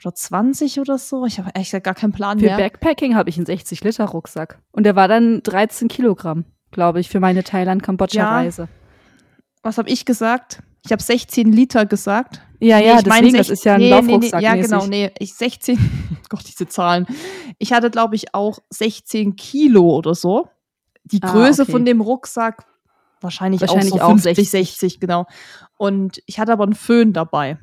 Oder 0.04 0.14
20 0.14 0.80
oder 0.80 1.00
so. 1.00 1.26
Ich 1.26 1.40
habe 1.40 1.56
echt 1.56 1.72
gar 1.84 1.96
keinen 1.96 2.12
Plan 2.14 2.38
Für 2.38 2.46
mehr. 2.46 2.58
Backpacking 2.58 3.16
habe 3.16 3.30
ich 3.30 3.38
einen 3.38 3.48
60-Liter-Rucksack. 3.48 4.62
Und 4.72 4.84
der 4.84 4.96
war 4.96 5.08
dann 5.08 5.42
13 5.42 5.88
Kilogramm, 5.88 6.46
glaube 6.76 7.00
ich, 7.00 7.10
für 7.10 7.20
meine 7.20 7.44
Thailand-Kambodscha-Reise. 7.44 8.68
Was 9.64 9.78
habe 9.80 9.90
ich 9.90 10.06
gesagt? 10.06 10.62
Ich 10.86 10.92
habe 10.92 11.02
16 11.02 11.52
Liter 11.52 11.86
gesagt. 11.88 12.42
Ja, 12.60 12.78
Nee, 12.78 12.88
ja, 12.88 13.00
ich 13.00 13.06
mein 13.06 13.24
deswegen, 13.24 13.38
das 13.38 13.50
ist 13.50 13.66
ja 13.66 13.74
ein 13.74 13.80
nee, 13.80 13.90
nee, 13.90 14.02
nee, 14.02 14.12
Laufrucksack. 14.14 14.42
Ja, 14.42 14.56
genau, 14.56 14.86
nee, 14.86 15.12
ich 15.18 15.34
16, 15.34 15.78
Gott, 16.30 16.44
diese 16.48 16.68
Zahlen. 16.68 17.08
Ich 17.58 17.74
hatte, 17.74 17.90
glaube 17.90 18.16
ich, 18.16 18.36
auch 18.36 18.60
16 18.70 19.36
Kilo 19.36 19.96
oder 19.96 20.14
so. 20.14 20.50
Die 21.06 21.22
Ah, 21.24 21.32
Größe 21.32 21.64
okay. 21.64 21.72
von 21.72 21.86
dem 21.86 22.02
Rucksack 22.02 22.66
wahrscheinlich, 23.22 23.62
Wahrscheinlich 23.62 23.94
auch 23.94 23.98
so 23.98 24.04
auch 24.04 24.10
50, 24.20 24.36
60. 24.36 24.50
60, 24.50 25.00
genau. 25.00 25.26
Und 25.78 26.22
ich 26.26 26.40
hatte 26.40 26.52
aber 26.52 26.64
einen 26.66 26.76
Föhn 26.76 27.14
dabei. 27.14 27.58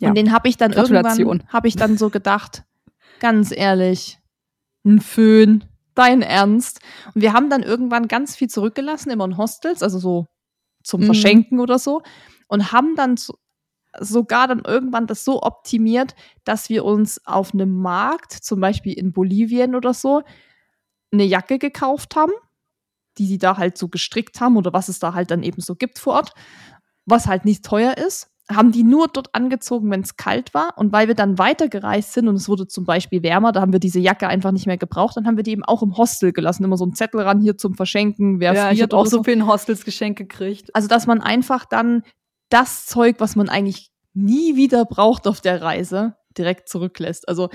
Ja. 0.00 0.08
Und 0.08 0.14
den 0.14 0.32
habe 0.32 0.48
ich 0.48 0.56
dann 0.56 0.70
Gratulation. 0.72 1.26
irgendwann, 1.26 1.52
habe 1.52 1.68
ich 1.68 1.76
dann 1.76 1.98
so 1.98 2.10
gedacht, 2.10 2.64
ganz 3.20 3.52
ehrlich, 3.52 4.18
ein 4.84 5.00
Föhn, 5.00 5.64
dein 5.94 6.22
Ernst. 6.22 6.80
Und 7.14 7.22
wir 7.22 7.32
haben 7.32 7.50
dann 7.50 7.62
irgendwann 7.62 8.08
ganz 8.08 8.36
viel 8.36 8.48
zurückgelassen, 8.48 9.10
immer 9.10 9.24
in 9.24 9.36
Hostels, 9.36 9.82
also 9.82 9.98
so 9.98 10.26
zum 10.82 11.02
Mhm. 11.02 11.06
Verschenken 11.06 11.60
oder 11.60 11.78
so. 11.78 12.02
Und 12.48 12.72
haben 12.72 12.96
dann 12.96 13.16
so, 13.16 13.34
sogar 14.00 14.48
dann 14.48 14.60
irgendwann 14.64 15.06
das 15.06 15.24
so 15.24 15.42
optimiert, 15.42 16.14
dass 16.44 16.68
wir 16.68 16.84
uns 16.84 17.24
auf 17.26 17.54
einem 17.54 17.80
Markt, 17.80 18.32
zum 18.32 18.60
Beispiel 18.60 18.92
in 18.94 19.12
Bolivien 19.12 19.74
oder 19.74 19.94
so, 19.94 20.22
eine 21.12 21.24
Jacke 21.24 21.58
gekauft 21.58 22.16
haben, 22.16 22.32
die 23.18 23.26
sie 23.26 23.38
da 23.38 23.56
halt 23.56 23.78
so 23.78 23.88
gestrickt 23.88 24.40
haben 24.40 24.56
oder 24.56 24.72
was 24.72 24.88
es 24.88 24.98
da 24.98 25.14
halt 25.14 25.30
dann 25.30 25.42
eben 25.44 25.60
so 25.62 25.76
gibt 25.76 25.98
vor 26.00 26.14
Ort, 26.14 26.32
was 27.06 27.26
halt 27.28 27.44
nicht 27.44 27.64
teuer 27.64 27.96
ist, 27.96 28.30
haben 28.50 28.72
die 28.72 28.82
nur 28.82 29.08
dort 29.08 29.34
angezogen, 29.34 29.90
wenn 29.90 30.00
es 30.00 30.16
kalt 30.16 30.52
war. 30.52 30.76
Und 30.76 30.92
weil 30.92 31.08
wir 31.08 31.14
dann 31.14 31.38
weitergereist 31.38 32.12
sind 32.12 32.28
und 32.28 32.34
es 32.34 32.48
wurde 32.48 32.66
zum 32.66 32.84
Beispiel 32.84 33.22
wärmer, 33.22 33.52
da 33.52 33.60
haben 33.60 33.72
wir 33.72 33.80
diese 33.80 34.00
Jacke 34.00 34.28
einfach 34.28 34.52
nicht 34.52 34.66
mehr 34.66 34.76
gebraucht, 34.76 35.16
dann 35.16 35.26
haben 35.26 35.36
wir 35.36 35.44
die 35.44 35.52
eben 35.52 35.64
auch 35.64 35.82
im 35.82 35.96
Hostel 35.96 36.32
gelassen. 36.32 36.64
Immer 36.64 36.76
so 36.76 36.84
einen 36.84 36.94
Zettel 36.94 37.20
ran 37.20 37.40
hier 37.40 37.56
zum 37.56 37.74
Verschenken, 37.74 38.40
wer 38.40 38.52
Ja, 38.52 38.70
ich 38.70 38.78
friert 38.78 38.92
habe 38.92 39.00
auch 39.00 39.06
so 39.06 39.22
vielen 39.22 39.46
Hostels 39.46 39.84
Geschenk 39.84 40.18
gekriegt. 40.18 40.74
also, 40.74 40.88
dass 40.88 41.06
man 41.06 41.22
einfach 41.22 41.64
dann 41.64 42.02
das 42.50 42.86
Zeug, 42.86 43.16
was 43.18 43.34
man 43.36 43.48
eigentlich 43.48 43.90
nie 44.12 44.56
wieder 44.56 44.84
braucht 44.84 45.26
auf 45.26 45.40
der 45.40 45.62
Reise, 45.62 46.16
direkt 46.36 46.68
zurücklässt. 46.68 47.28
Also, 47.28 47.48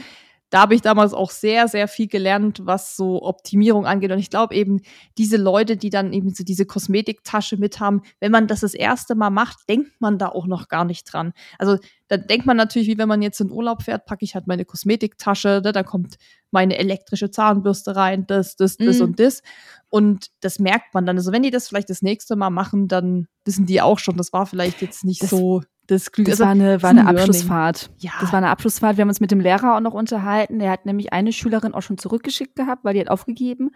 da 0.52 0.62
habe 0.62 0.74
ich 0.76 0.82
damals 0.82 1.14
auch 1.14 1.30
sehr, 1.32 1.68
sehr 1.68 1.88
viel 1.88 2.08
gelernt, 2.08 2.62
was 2.66 2.96
so 2.96 3.22
Optimierung 3.22 3.86
angeht. 3.86 4.12
Und 4.12 4.20
ich 4.20 4.30
glaube 4.32 4.56
eben, 4.56 4.82
diese 5.18 5.38
Leute, 5.38 5.78
die 5.78 5.90
dann 5.92 6.12
eben 6.12 6.34
so 6.34 6.44
diese 6.44 6.66
Kosmetiktasche 6.66 7.58
mit 7.58 7.80
haben, 7.80 8.02
wenn 8.20 8.32
man 8.32 8.48
das 8.48 8.62
das 8.62 8.74
erste 8.74 9.14
Mal 9.16 9.30
macht, 9.30 9.70
denkt 9.70 9.92
man 10.00 10.18
da 10.18 10.30
auch 10.30 10.48
noch 10.48 10.68
gar 10.68 10.86
nicht 10.86 11.04
dran. 11.12 11.34
Also, 11.60 11.78
da 12.08 12.18
denkt 12.18 12.48
man 12.48 12.58
natürlich, 12.58 12.88
wie 12.88 12.98
wenn 12.98 13.08
man 13.08 13.22
jetzt 13.22 13.40
in 13.40 13.52
Urlaub 13.52 13.84
fährt, 13.84 14.08
packe 14.08 14.26
ich 14.26 14.34
halt 14.34 14.48
meine 14.48 14.66
Kosmetiktasche, 14.66 15.62
ne, 15.64 15.72
da 15.72 15.84
kommt 15.84 16.16
meine 16.52 16.78
elektrische 16.80 17.30
Zahnbürste 17.30 17.96
rein, 17.96 18.26
das, 18.26 18.56
das, 18.56 18.78
das 18.78 18.98
Mhm. 18.98 19.04
und 19.06 19.20
das. 19.20 19.44
Und 19.90 20.28
das 20.42 20.58
merkt 20.58 20.94
man 20.96 21.06
dann. 21.06 21.18
Also 21.18 21.32
wenn 21.32 21.44
die 21.44 21.52
das 21.52 21.68
vielleicht 21.68 21.92
das 21.92 22.02
nächste 22.02 22.36
Mal 22.36 22.50
machen, 22.50 22.88
dann 22.88 23.28
wissen 23.46 23.68
die 23.68 23.82
auch 23.82 24.00
schon, 24.00 24.18
das 24.18 24.34
war 24.34 24.48
vielleicht 24.48 24.82
jetzt 24.82 25.04
nicht 25.06 25.22
Das- 25.22 25.30
so 25.30 25.62
das 25.90 26.12
Glück. 26.12 26.28
Das 26.28 26.34
Also, 26.42 26.44
war 26.46 26.52
eine, 26.52 26.82
war 26.84 26.90
ein 26.90 27.00
eine. 27.00 27.10
Abschlussfahrt. 27.10 27.90
ja, 28.00 28.12
Das 28.22 28.32
war 28.32 28.38
eine 28.38 28.50
Abschlussfahrt. 28.50 28.98
Wir 28.98 29.02
haben 29.04 29.10
uns 29.10 29.20
mit 29.20 29.32
dem 29.32 29.40
Lehrer 29.40 29.76
auch 29.76 29.80
noch 29.82 29.94
unterhalten. 29.94 30.60
Der 30.60 30.72
hat 30.72 30.86
nämlich 30.86 31.14
eine 31.14 31.32
Schülerin 31.34 31.74
auch 31.74 31.82
schon 31.82 31.98
zurückgeschickt 31.98 32.56
gehabt, 32.56 32.84
weil 32.84 32.94
die 32.94 33.00
hat 33.02 33.10
aufgegeben. 33.10 33.72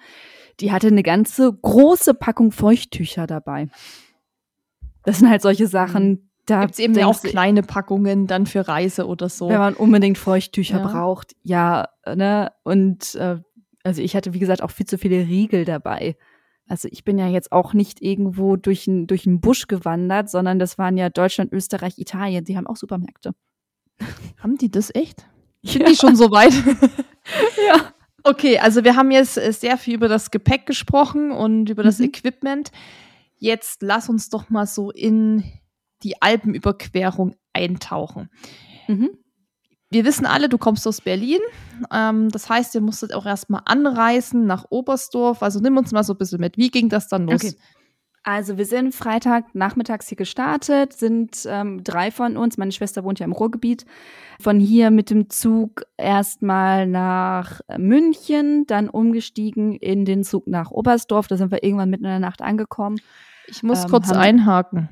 Die 0.59 0.71
hatte 0.71 0.87
eine 0.87 1.03
ganze 1.03 1.51
große 1.53 2.13
Packung 2.13 2.51
Feuchttücher 2.51 3.25
dabei. 3.27 3.67
Das 5.03 5.19
sind 5.19 5.29
halt 5.29 5.41
solche 5.41 5.67
Sachen, 5.67 6.29
da 6.45 6.61
gibt 6.61 6.73
es 6.73 6.79
eben 6.79 6.93
ja 6.93 7.07
auch 7.07 7.21
kleine 7.21 7.61
Packungen 7.63 8.27
dann 8.27 8.45
für 8.45 8.67
Reise 8.67 9.07
oder 9.07 9.29
so. 9.29 9.49
wenn 9.49 9.57
man 9.59 9.73
unbedingt 9.73 10.17
Feuchttücher 10.17 10.79
Ja. 10.79 10.87
braucht. 10.87 11.35
Ja, 11.43 11.89
ne? 12.05 12.51
Und 12.63 13.15
äh, 13.15 13.37
also 13.83 14.01
ich 14.01 14.15
hatte, 14.15 14.33
wie 14.33 14.39
gesagt, 14.39 14.61
auch 14.61 14.71
viel 14.71 14.85
zu 14.85 14.97
viele 14.97 15.17
Riegel 15.27 15.65
dabei. 15.65 16.15
Also 16.67 16.87
ich 16.91 17.03
bin 17.03 17.17
ja 17.19 17.27
jetzt 17.27 17.51
auch 17.51 17.73
nicht 17.73 18.01
irgendwo 18.01 18.55
durch 18.55 18.85
den 18.85 19.07
durch 19.07 19.23
Busch 19.27 19.67
gewandert, 19.67 20.29
sondern 20.29 20.59
das 20.59 20.77
waren 20.77 20.97
ja 20.97 21.09
Deutschland, 21.09 21.51
Österreich, 21.51 21.97
Italien. 21.97 22.45
Die 22.45 22.57
haben 22.57 22.67
auch 22.67 22.77
Supermärkte. 22.77 23.33
Haben 24.37 24.57
die 24.57 24.71
das 24.71 24.93
echt? 24.95 25.27
Sind 25.63 25.87
die 25.87 25.95
schon 25.95 26.15
so 26.15 26.31
weit? 26.31 26.53
Ja. 27.67 27.93
Okay, 28.23 28.59
also 28.59 28.83
wir 28.83 28.97
haben 28.97 29.11
jetzt 29.11 29.37
äh, 29.37 29.53
sehr 29.53 29.77
viel 29.77 29.95
über 29.95 30.09
das 30.09 30.29
Gepäck 30.29 30.65
gesprochen 30.65 31.31
und 31.31 31.69
über 31.69 31.83
das 31.83 31.99
Mhm. 31.99 32.05
Equipment. 32.05 32.71
Jetzt 33.37 33.81
lass 33.81 34.09
uns 34.09 34.29
doch 34.29 34.49
mal 34.49 34.65
so 34.65 34.91
in 34.91 35.43
die 36.03 36.21
Alpenüberquerung 36.21 37.35
eintauchen. 37.53 38.29
Mhm. 38.89 39.11
Wir 39.93 40.05
wissen 40.05 40.25
alle, 40.25 40.49
du 40.49 40.57
kommst 40.57 40.87
aus 40.87 41.01
Berlin. 41.01 41.39
Ähm, 41.91 42.29
das 42.29 42.49
heißt, 42.49 42.73
ihr 42.73 42.81
musstet 42.81 43.13
auch 43.13 43.27
erstmal 43.27 43.61
anreisen 43.65 44.47
nach 44.47 44.65
Oberstdorf. 44.71 45.43
Also 45.43 45.59
nimm 45.59 45.77
uns 45.77 45.91
mal 45.91 46.03
so 46.03 46.13
ein 46.13 46.17
bisschen 46.17 46.41
mit. 46.41 46.57
Wie 46.57 46.71
ging 46.71 46.89
das 46.89 47.07
dann 47.07 47.27
los? 47.27 47.43
Okay. 47.43 47.53
Also 48.23 48.57
wir 48.57 48.65
sind 48.65 48.95
Freitag 48.95 49.53
nachmittags 49.53 50.07
hier 50.07 50.15
gestartet, 50.15 50.93
sind 50.93 51.45
ähm, 51.45 51.83
drei 51.83 52.09
von 52.09 52.37
uns, 52.37 52.57
meine 52.57 52.71
Schwester 52.71 53.03
wohnt 53.03 53.19
ja 53.19 53.25
im 53.25 53.33
Ruhrgebiet, 53.33 53.85
von 54.39 54.61
hier 54.61 54.91
mit 54.91 55.09
dem 55.09 55.29
Zug 55.29 55.83
erstmal 55.97 56.87
nach 56.87 57.59
äh, 57.67 57.77
München, 57.77 58.65
dann 58.65 58.87
umgestiegen 58.87 59.73
in 59.73 60.05
den 60.05 60.23
Zug 60.23 60.47
nach 60.47 60.71
Oberstdorf, 60.71 61.27
da 61.27 61.35
sind 61.35 61.51
wir 61.51 61.65
irgendwann 61.65 61.89
mitten 61.89 62.05
in 62.05 62.11
der 62.11 62.19
Nacht 62.19 62.41
angekommen. 62.41 62.97
Ich 63.47 63.61
muss 63.61 63.83
Ähm, 63.83 63.89
kurz 63.89 64.09
einhaken. 64.09 64.87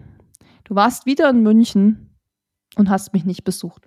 Du 0.65 0.75
warst 0.75 1.05
wieder 1.05 1.29
in 1.29 1.41
München 1.41 2.10
und 2.77 2.89
hast 2.89 3.13
mich 3.13 3.25
nicht 3.25 3.43
besucht. 3.43 3.83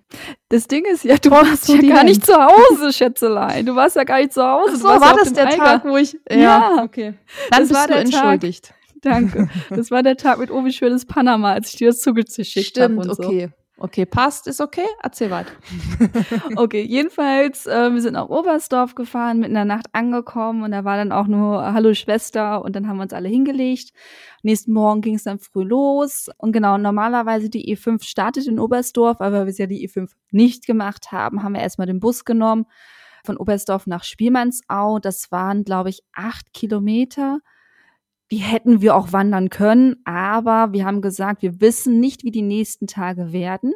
Das 0.49 0.67
Ding 0.67 0.85
ist 0.85 1.05
ja, 1.05 1.17
du 1.17 1.31
warst 1.31 1.69
ja 1.69 1.81
gar 1.81 2.05
nicht 2.05 2.25
zu 2.25 2.35
Hause, 2.35 2.93
Schätzelein. 2.93 3.65
Du 3.67 3.75
warst 3.75 3.97
ja 3.97 4.05
gar 4.05 4.19
nicht 4.19 4.33
zu 4.33 4.43
Hause. 4.47 4.77
So, 4.77 4.89
war 4.89 5.15
das 5.17 5.33
der 5.33 5.47
Eiger. 5.47 5.57
Tag, 5.57 5.85
wo 5.85 5.97
ich. 5.97 6.17
Ja. 6.31 6.83
okay. 6.83 7.15
Dann 7.51 7.61
Das 7.61 7.69
bist 7.69 7.75
war 7.81 7.87
du 7.87 7.95
der 7.95 8.05
Tag. 8.05 8.15
entschuldigt. 8.15 8.75
Danke. 9.03 9.49
Das 9.71 9.91
war 9.91 10.03
der 10.03 10.17
Tag 10.17 10.39
mit 10.39 10.51
Obi 10.51 10.73
Schönes 10.73 11.05
Panama, 11.07 11.53
als 11.53 11.71
ich 11.71 11.77
dir 11.77 11.89
das 11.89 12.01
zugeschickt 12.01 12.79
habe. 12.81 12.95
Stimmt, 12.95 13.09
und 13.09 13.17
so. 13.17 13.49
Okay. 13.79 14.07
Passt, 14.07 14.47
ist 14.47 14.61
okay. 14.61 14.87
Erzähl 15.03 15.31
weiter. 15.31 15.53
Okay, 16.57 16.83
jedenfalls, 16.83 17.67
äh, 17.67 17.93
wir 17.93 18.01
sind 18.01 18.15
nach 18.15 18.29
Oberstdorf 18.29 18.95
gefahren, 18.95 19.39
mitten 19.39 19.51
in 19.51 19.55
der 19.55 19.65
Nacht 19.65 19.87
angekommen 19.93 20.63
und 20.63 20.71
da 20.71 20.85
war 20.85 20.97
dann 20.97 21.13
auch 21.13 21.27
nur 21.27 21.73
Hallo 21.73 21.95
Schwester 21.95 22.63
und 22.63 22.77
dann 22.77 22.87
haben 22.87 22.97
wir 22.97 23.03
uns 23.03 23.13
alle 23.13 23.29
hingelegt. 23.29 23.93
Nächsten 24.43 24.73
Morgen 24.73 25.01
ging 25.01 25.17
es 25.17 25.25
dann 25.25 25.39
früh 25.39 25.65
los 25.65 26.29
und 26.39 26.53
genau, 26.53 26.79
normalerweise 26.79 27.51
die 27.51 27.75
E5 27.75 28.05
startet 28.05 28.47
in 28.47 28.59
Oberstdorf, 28.59 29.21
aber 29.21 29.47
wir 29.47 29.53
ja 29.55 29.67
die 29.67 29.89
E5 29.89 30.11
nicht 30.31 30.67
gemacht 30.67 31.13
haben, 31.13 31.43
haben 31.43 31.55
wir 31.55 31.61
erstmal 31.61 31.87
den 31.87 32.01
Bus 32.01 32.25
genommen 32.25 32.67
von 33.25 33.37
Oberstdorf 33.37 33.87
nach 33.87 34.05
Spielmannsau. 34.05 34.99
Das 34.99 35.33
waren, 35.33 35.65
glaube 35.65 35.89
ich, 35.89 36.03
acht 36.13 36.53
Kilometer. 36.53 37.41
Die 38.31 38.39
hätten 38.39 38.81
wir 38.81 38.97
auch 38.97 39.13
wandern 39.13 39.51
können, 39.51 39.97
aber 40.05 40.73
wir 40.73 40.85
haben 40.85 41.03
gesagt, 41.03 41.43
wir 41.43 41.61
wissen 41.61 42.01
nicht, 42.01 42.25
wie 42.25 42.31
die 42.31 42.43
nächsten 42.43 42.87
Tage 42.87 43.33
werden 43.33 43.75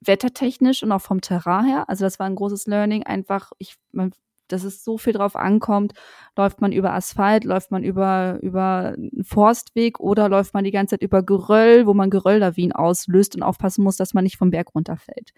wettertechnisch 0.00 0.82
und 0.82 0.92
auch 0.92 1.02
vom 1.02 1.20
Terrain 1.20 1.66
her. 1.66 1.88
Also 1.88 2.04
das 2.04 2.18
war 2.18 2.26
ein 2.26 2.34
großes 2.34 2.66
Learning. 2.66 3.02
Einfach, 3.02 3.52
ich, 3.58 3.76
man, 3.92 4.12
dass 4.48 4.64
es 4.64 4.82
so 4.82 4.98
viel 4.98 5.12
drauf 5.12 5.36
ankommt. 5.36 5.92
Läuft 6.36 6.60
man 6.60 6.72
über 6.72 6.92
Asphalt, 6.92 7.44
läuft 7.44 7.70
man 7.70 7.84
über, 7.84 8.38
über 8.40 8.94
einen 8.96 9.24
Forstweg 9.24 10.00
oder 10.00 10.28
läuft 10.28 10.54
man 10.54 10.64
die 10.64 10.70
ganze 10.70 10.94
Zeit 10.94 11.02
über 11.02 11.22
Geröll, 11.22 11.86
wo 11.86 11.94
man 11.94 12.10
Gerölllawinen 12.10 12.72
auslöst 12.72 13.36
und 13.36 13.42
aufpassen 13.42 13.84
muss, 13.84 13.96
dass 13.96 14.14
man 14.14 14.24
nicht 14.24 14.38
vom 14.38 14.50
Berg 14.50 14.74
runterfällt. 14.74 15.32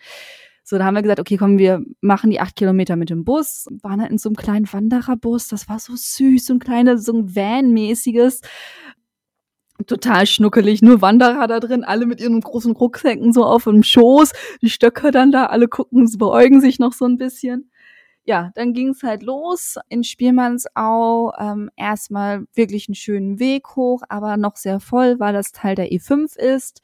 So, 0.64 0.78
da 0.78 0.84
haben 0.84 0.94
wir 0.94 1.02
gesagt, 1.02 1.20
okay, 1.20 1.36
komm, 1.36 1.58
wir 1.58 1.84
machen 2.00 2.30
die 2.30 2.40
acht 2.40 2.56
Kilometer 2.56 2.96
mit 2.96 3.10
dem 3.10 3.24
Bus, 3.24 3.66
waren 3.82 3.98
dann 3.98 4.10
in 4.10 4.18
so 4.18 4.28
einem 4.28 4.36
kleinen 4.36 4.72
Wandererbus, 4.72 5.48
das 5.48 5.68
war 5.68 5.78
so 5.80 5.94
süß, 5.96 6.46
so 6.46 6.54
ein 6.54 6.60
kleines, 6.60 7.04
so 7.04 7.12
ein 7.12 7.34
Van-mäßiges, 7.34 8.40
total 9.86 10.26
schnuckelig, 10.26 10.82
nur 10.82 11.02
Wanderer 11.02 11.46
da 11.48 11.60
drin, 11.60 11.84
alle 11.84 12.06
mit 12.06 12.20
ihren 12.20 12.40
großen 12.40 12.72
Rucksäcken 12.72 13.32
so 13.32 13.44
auf 13.44 13.64
dem 13.64 13.82
Schoß, 13.82 14.32
die 14.62 14.70
Stöcke 14.70 15.10
dann 15.10 15.32
da, 15.32 15.46
alle 15.46 15.68
gucken, 15.68 16.06
sie 16.06 16.18
beäugen 16.18 16.60
sich 16.60 16.78
noch 16.78 16.92
so 16.92 17.06
ein 17.06 17.16
bisschen. 17.18 17.70
Ja, 18.24 18.52
dann 18.54 18.72
ging 18.72 18.90
es 18.90 19.02
halt 19.02 19.24
los 19.24 19.78
in 19.88 20.04
Spielmannsau. 20.04 21.32
Ähm, 21.38 21.70
erstmal 21.76 22.44
wirklich 22.54 22.88
einen 22.88 22.94
schönen 22.94 23.40
Weg 23.40 23.74
hoch, 23.74 24.02
aber 24.08 24.36
noch 24.36 24.56
sehr 24.56 24.78
voll, 24.78 25.18
weil 25.18 25.32
das 25.32 25.50
Teil 25.50 25.74
der 25.74 25.90
E5 25.90 26.36
ist. 26.38 26.82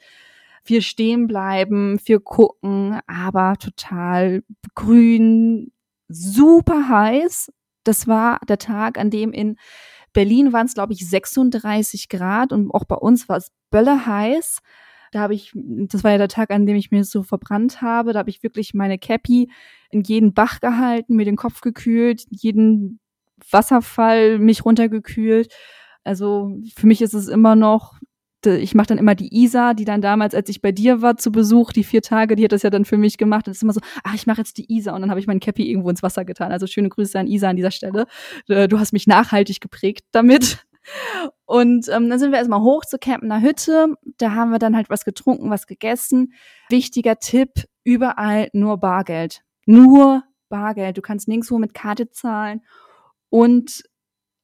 Wir 0.69 0.83
stehen 0.83 1.27
bleiben, 1.27 1.99
wir 2.05 2.21
gucken, 2.21 3.01
aber 3.07 3.57
total 3.59 4.43
grün, 4.75 5.73
super 6.09 6.91
heiß. 6.91 7.51
Das 7.85 8.07
war 8.07 8.39
der 8.47 8.59
Tag, 8.59 8.99
an 8.99 9.09
dem 9.09 9.33
in 9.33 9.57
Berlin 10.12 10.53
waren 10.53 10.66
es, 10.66 10.75
glaube 10.75 10.93
ich, 10.93 11.09
36 11.09 12.11
Grad 12.11 12.53
und 12.53 12.71
auch 12.71 12.85
bei 12.85 12.97
uns 12.97 13.31
war 13.31 13.39
es 13.39 13.51
bölle 13.71 14.05
heiß. 14.05 14.59
Da 15.11 15.21
habe 15.21 15.33
ich, 15.33 15.53
das 15.55 16.05
war 16.05 16.11
ja 16.11 16.19
der 16.19 16.29
Tag, 16.29 16.51
an 16.51 16.66
dem 16.66 16.77
ich 16.77 16.91
mir 16.91 17.03
so 17.05 17.23
verbrannt 17.23 17.81
habe. 17.81 18.12
Da 18.12 18.19
habe 18.19 18.29
ich 18.29 18.43
wirklich 18.43 18.75
meine 18.75 18.99
Cappy 18.99 19.51
in 19.91 20.03
jeden 20.03 20.35
Bach 20.35 20.61
gehalten, 20.61 21.16
mir 21.16 21.25
den 21.25 21.37
Kopf 21.37 21.62
gekühlt, 21.62 22.27
jeden 22.29 23.01
Wasserfall 23.51 24.39
mich 24.39 24.66
runtergekühlt. 24.66 25.51
Also 26.05 26.53
für 26.75 26.87
mich 26.87 27.01
ist 27.01 27.14
es 27.14 27.29
immer 27.29 27.57
noch, 27.57 27.99
ich 28.47 28.74
mache 28.74 28.89
dann 28.89 28.99
immer 28.99 29.14
die 29.14 29.34
Isa, 29.34 29.74
die 29.74 29.84
dann 29.84 30.01
damals, 30.01 30.34
als 30.34 30.49
ich 30.49 30.62
bei 30.62 30.72
dir 30.72 31.03
war 31.03 31.16
zu 31.16 31.32
Besuch, 31.32 31.72
die 31.72 31.84
vier 31.84 32.03
Tage, 32.03 32.36
die 32.36 32.45
hat 32.45 32.53
das 32.53 32.62
ja 32.62 32.70
dann 32.70 32.84
für 32.84 32.97
mich 32.97 33.18
gemacht. 33.18 33.47
Und 33.47 33.53
es 33.53 33.59
ist 33.59 33.62
immer 33.62 33.72
so, 33.72 33.80
ach, 34.05 34.14
ich 34.14 34.26
mache 34.26 34.39
jetzt 34.39 34.59
die 34.59 34.72
Isa 34.72 34.95
und 34.95 35.01
dann 35.01 35.11
habe 35.11 35.20
ich 35.20 35.26
meinen 35.26 35.41
Cappy 35.41 35.68
irgendwo 35.68 35.91
ins 35.91 36.03
Wasser 36.03 36.24
getan. 36.24 36.53
Also 36.53 36.66
schöne 36.66 36.89
Grüße 36.89 37.18
an 37.18 37.26
Isa 37.26 37.49
an 37.49 37.57
dieser 37.57 37.70
Stelle. 37.70 38.07
Äh, 38.49 38.68
du 38.68 38.78
hast 38.78 38.93
mich 38.93 39.07
nachhaltig 39.07 39.61
geprägt 39.61 40.05
damit. 40.12 40.64
Und 41.45 41.86
ähm, 41.89 42.09
dann 42.09 42.18
sind 42.18 42.30
wir 42.30 42.39
erstmal 42.39 42.62
hoch 42.62 42.82
zur 42.86 42.99
Campener 42.99 43.43
Hütte. 43.43 43.95
Da 44.16 44.32
haben 44.32 44.51
wir 44.51 44.59
dann 44.59 44.74
halt 44.74 44.89
was 44.89 45.05
getrunken, 45.05 45.51
was 45.51 45.66
gegessen. 45.66 46.32
Wichtiger 46.70 47.18
Tipp, 47.18 47.51
überall 47.84 48.49
nur 48.55 48.78
Bargeld. 48.78 49.43
Nur 49.66 50.22
Bargeld. 50.49 50.97
Du 50.97 51.03
kannst 51.03 51.28
nirgendwo 51.28 51.59
mit 51.59 51.74
Karte 51.74 52.09
zahlen. 52.11 52.62
Und 53.28 53.82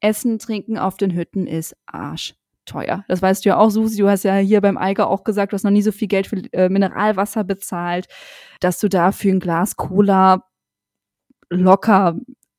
Essen, 0.00 0.38
Trinken 0.38 0.76
auf 0.76 0.98
den 0.98 1.14
Hütten 1.14 1.46
ist 1.46 1.74
Arsch 1.86 2.34
teuer. 2.64 3.04
Das 3.08 3.22
weißt 3.22 3.44
du 3.44 3.50
ja 3.50 3.58
auch, 3.58 3.70
Susi. 3.70 3.98
Du 3.98 4.08
hast 4.08 4.24
ja 4.24 4.36
hier 4.36 4.60
beim 4.60 4.78
Eiger 4.78 5.08
auch 5.08 5.24
gesagt, 5.24 5.52
du 5.52 5.54
hast 5.54 5.64
noch 5.64 5.70
nie 5.70 5.82
so 5.82 5.92
viel 5.92 6.08
Geld 6.08 6.26
für 6.26 6.36
äh, 6.52 6.68
Mineralwasser 6.68 7.44
bezahlt, 7.44 8.06
dass 8.60 8.80
du 8.80 8.88
da 8.88 9.12
für 9.12 9.30
ein 9.30 9.40
Glas 9.40 9.76
Cola 9.76 10.44
locker 11.50 12.16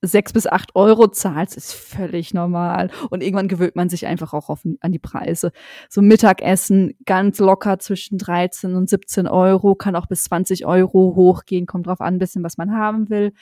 sechs 0.08 0.34
bis 0.34 0.48
acht 0.48 0.76
Euro 0.76 1.08
zahlst, 1.08 1.58
ist 1.58 1.74
völlig 1.74 2.34
normal. 2.34 2.90
Und 3.10 3.24
irgendwann 3.24 3.48
gewöhnt 3.48 3.76
man 3.76 3.90
sich 3.90 4.06
einfach 4.06 4.34
auch 4.34 4.50
auf, 4.50 4.62
an 4.80 4.92
die 4.92 5.00
Preise. 5.00 5.52
So 5.90 6.02
Mittagessen 6.02 6.94
ganz 7.06 7.40
locker 7.40 7.80
zwischen 7.80 8.18
13 8.18 8.76
und 8.76 8.90
17 8.90 9.28
Euro, 9.28 9.76
kann 9.76 9.96
auch 9.96 10.08
bis 10.08 10.26
20 10.26 10.66
Euro 10.66 11.16
hochgehen, 11.16 11.66
kommt 11.66 11.88
drauf 11.88 12.02
an, 12.02 12.16
ein 12.16 12.20
bisschen, 12.20 12.44
was 12.44 12.58
man 12.58 12.74
haben 12.74 13.10
will. 13.10 13.34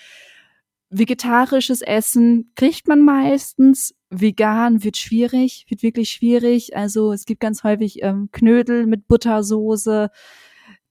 Vegetarisches 0.94 1.82
Essen 1.82 2.52
kriegt 2.56 2.88
man 2.88 3.02
meistens. 3.02 3.94
Vegan 4.10 4.84
wird 4.84 4.98
schwierig, 4.98 5.66
wird 5.70 5.84
wirklich 5.84 6.10
schwierig. 6.10 6.76
Also 6.76 7.12
es 7.12 7.26
gibt 7.26 7.40
ganz 7.42 7.64
häufig 7.64 8.04
ähm, 8.04 8.30
Knödel 8.32 8.86
mit 8.86 9.08
Buttersoße, 9.08 10.10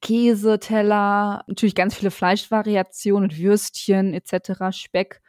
Käse, 0.01 0.59
Teller, 0.59 1.45
natürlich 1.47 1.77
ganz 1.77 1.95
viele 1.95 2.11
Fleischvariationen 2.11 3.31
und 3.31 3.39
Würstchen 3.39 4.15
etc., 4.15 4.77
Speck 4.77 5.23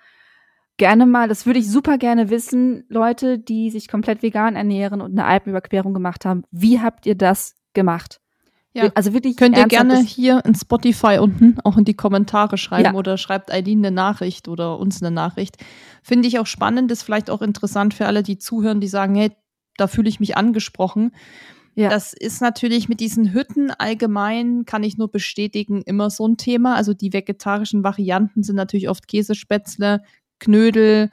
gerne 0.78 1.06
mal, 1.06 1.28
das 1.28 1.46
würde 1.46 1.60
ich 1.60 1.70
super 1.70 1.98
gerne 1.98 2.30
wissen, 2.30 2.86
Leute, 2.90 3.40
die 3.40 3.70
sich 3.70 3.88
komplett 3.88 4.24
vegan 4.24 4.56
ernähren 4.56 5.02
und 5.02 5.12
eine 5.12 5.26
Alpenüberquerung 5.26 5.94
gemacht 5.94 6.26
haben. 6.26 6.44
Wie 6.52 6.80
habt 6.80 7.06
ihr 7.06 7.16
das 7.16 7.56
gemacht? 7.74 8.23
Ja, 8.74 8.90
also 8.96 9.14
wirklich. 9.14 9.38
Könnt 9.38 9.58
ihr 9.58 9.68
gerne 9.68 10.02
hier 10.02 10.44
in 10.46 10.56
Spotify 10.56 11.20
unten 11.20 11.60
auch 11.64 11.78
in 11.78 11.86
die 11.86 11.94
Kommentare 11.94 12.58
schreiben 12.58 12.86
ja. 12.86 12.94
oder 12.94 13.18
schreibt 13.18 13.52
Eileen 13.52 13.80
eine 13.80 13.92
Nachricht 13.92 14.48
oder 14.48 14.80
uns 14.80 15.02
eine 15.02 15.12
Nachricht. 15.12 15.58
Finde 16.02 16.28
ich 16.28 16.40
auch 16.40 16.48
spannend, 16.48 16.92
ist 16.92 17.04
vielleicht 17.04 17.30
auch 17.30 17.42
interessant 17.42 17.94
für 17.94 18.08
alle, 18.08 18.24
die 18.24 18.40
zuhören, 18.40 18.82
die 18.82 18.88
sagen, 18.88 19.16
hey, 19.16 19.32
da 19.78 19.88
fühle 19.88 20.10
ich 20.10 20.20
mich 20.20 20.36
angesprochen. 20.38 21.12
Ja. 21.76 21.90
Das 21.90 22.14
ist 22.14 22.42
natürlich 22.42 22.90
mit 22.90 23.00
diesen 23.00 23.34
Hütten 23.34 23.72
allgemein, 23.72 24.66
kann 24.66 24.84
ich 24.84 24.98
nur 24.98 25.10
bestätigen, 25.10 25.82
immer 25.82 26.10
so 26.10 26.28
ein 26.28 26.38
Thema. 26.38 26.76
Also 26.76 26.94
die 26.94 27.14
vegetarischen 27.14 27.84
Varianten 27.84 28.44
sind 28.44 28.56
natürlich 28.56 28.90
oft 28.90 29.08
Käsespätzle, 29.08 30.04
Knödel, 30.40 31.10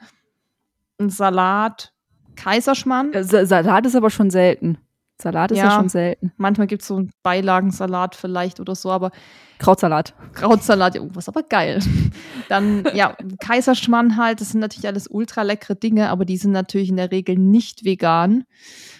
ein 0.99 1.09
Salat, 1.09 1.93
Kaiserschmarrn. 2.35 3.11
Salat 3.23 3.85
ist 3.85 3.95
aber 3.95 4.09
schon 4.09 4.29
selten. 4.29 4.77
Salat 5.21 5.51
ist 5.51 5.57
ja, 5.57 5.65
ja 5.65 5.71
schon 5.71 5.89
selten. 5.89 6.31
Manchmal 6.37 6.67
gibt 6.67 6.81
es 6.81 6.87
so 6.87 6.97
einen 6.97 7.11
Beilagensalat 7.23 8.15
vielleicht 8.15 8.59
oder 8.59 8.75
so, 8.75 8.91
aber. 8.91 9.11
Krautsalat. 9.59 10.13
Krautsalat, 10.33 10.95
irgendwas, 10.95 11.27
aber 11.27 11.43
geil. 11.43 11.79
Dann, 12.49 12.85
ja, 12.93 13.15
Kaiserschmarrn 13.39 14.17
halt, 14.17 14.41
das 14.41 14.49
sind 14.49 14.59
natürlich 14.59 14.87
alles 14.87 15.07
ultra 15.07 15.43
leckere 15.43 15.75
Dinge, 15.75 16.09
aber 16.09 16.25
die 16.25 16.37
sind 16.37 16.51
natürlich 16.51 16.89
in 16.89 16.97
der 16.97 17.11
Regel 17.11 17.37
nicht 17.37 17.85
vegan. 17.85 18.45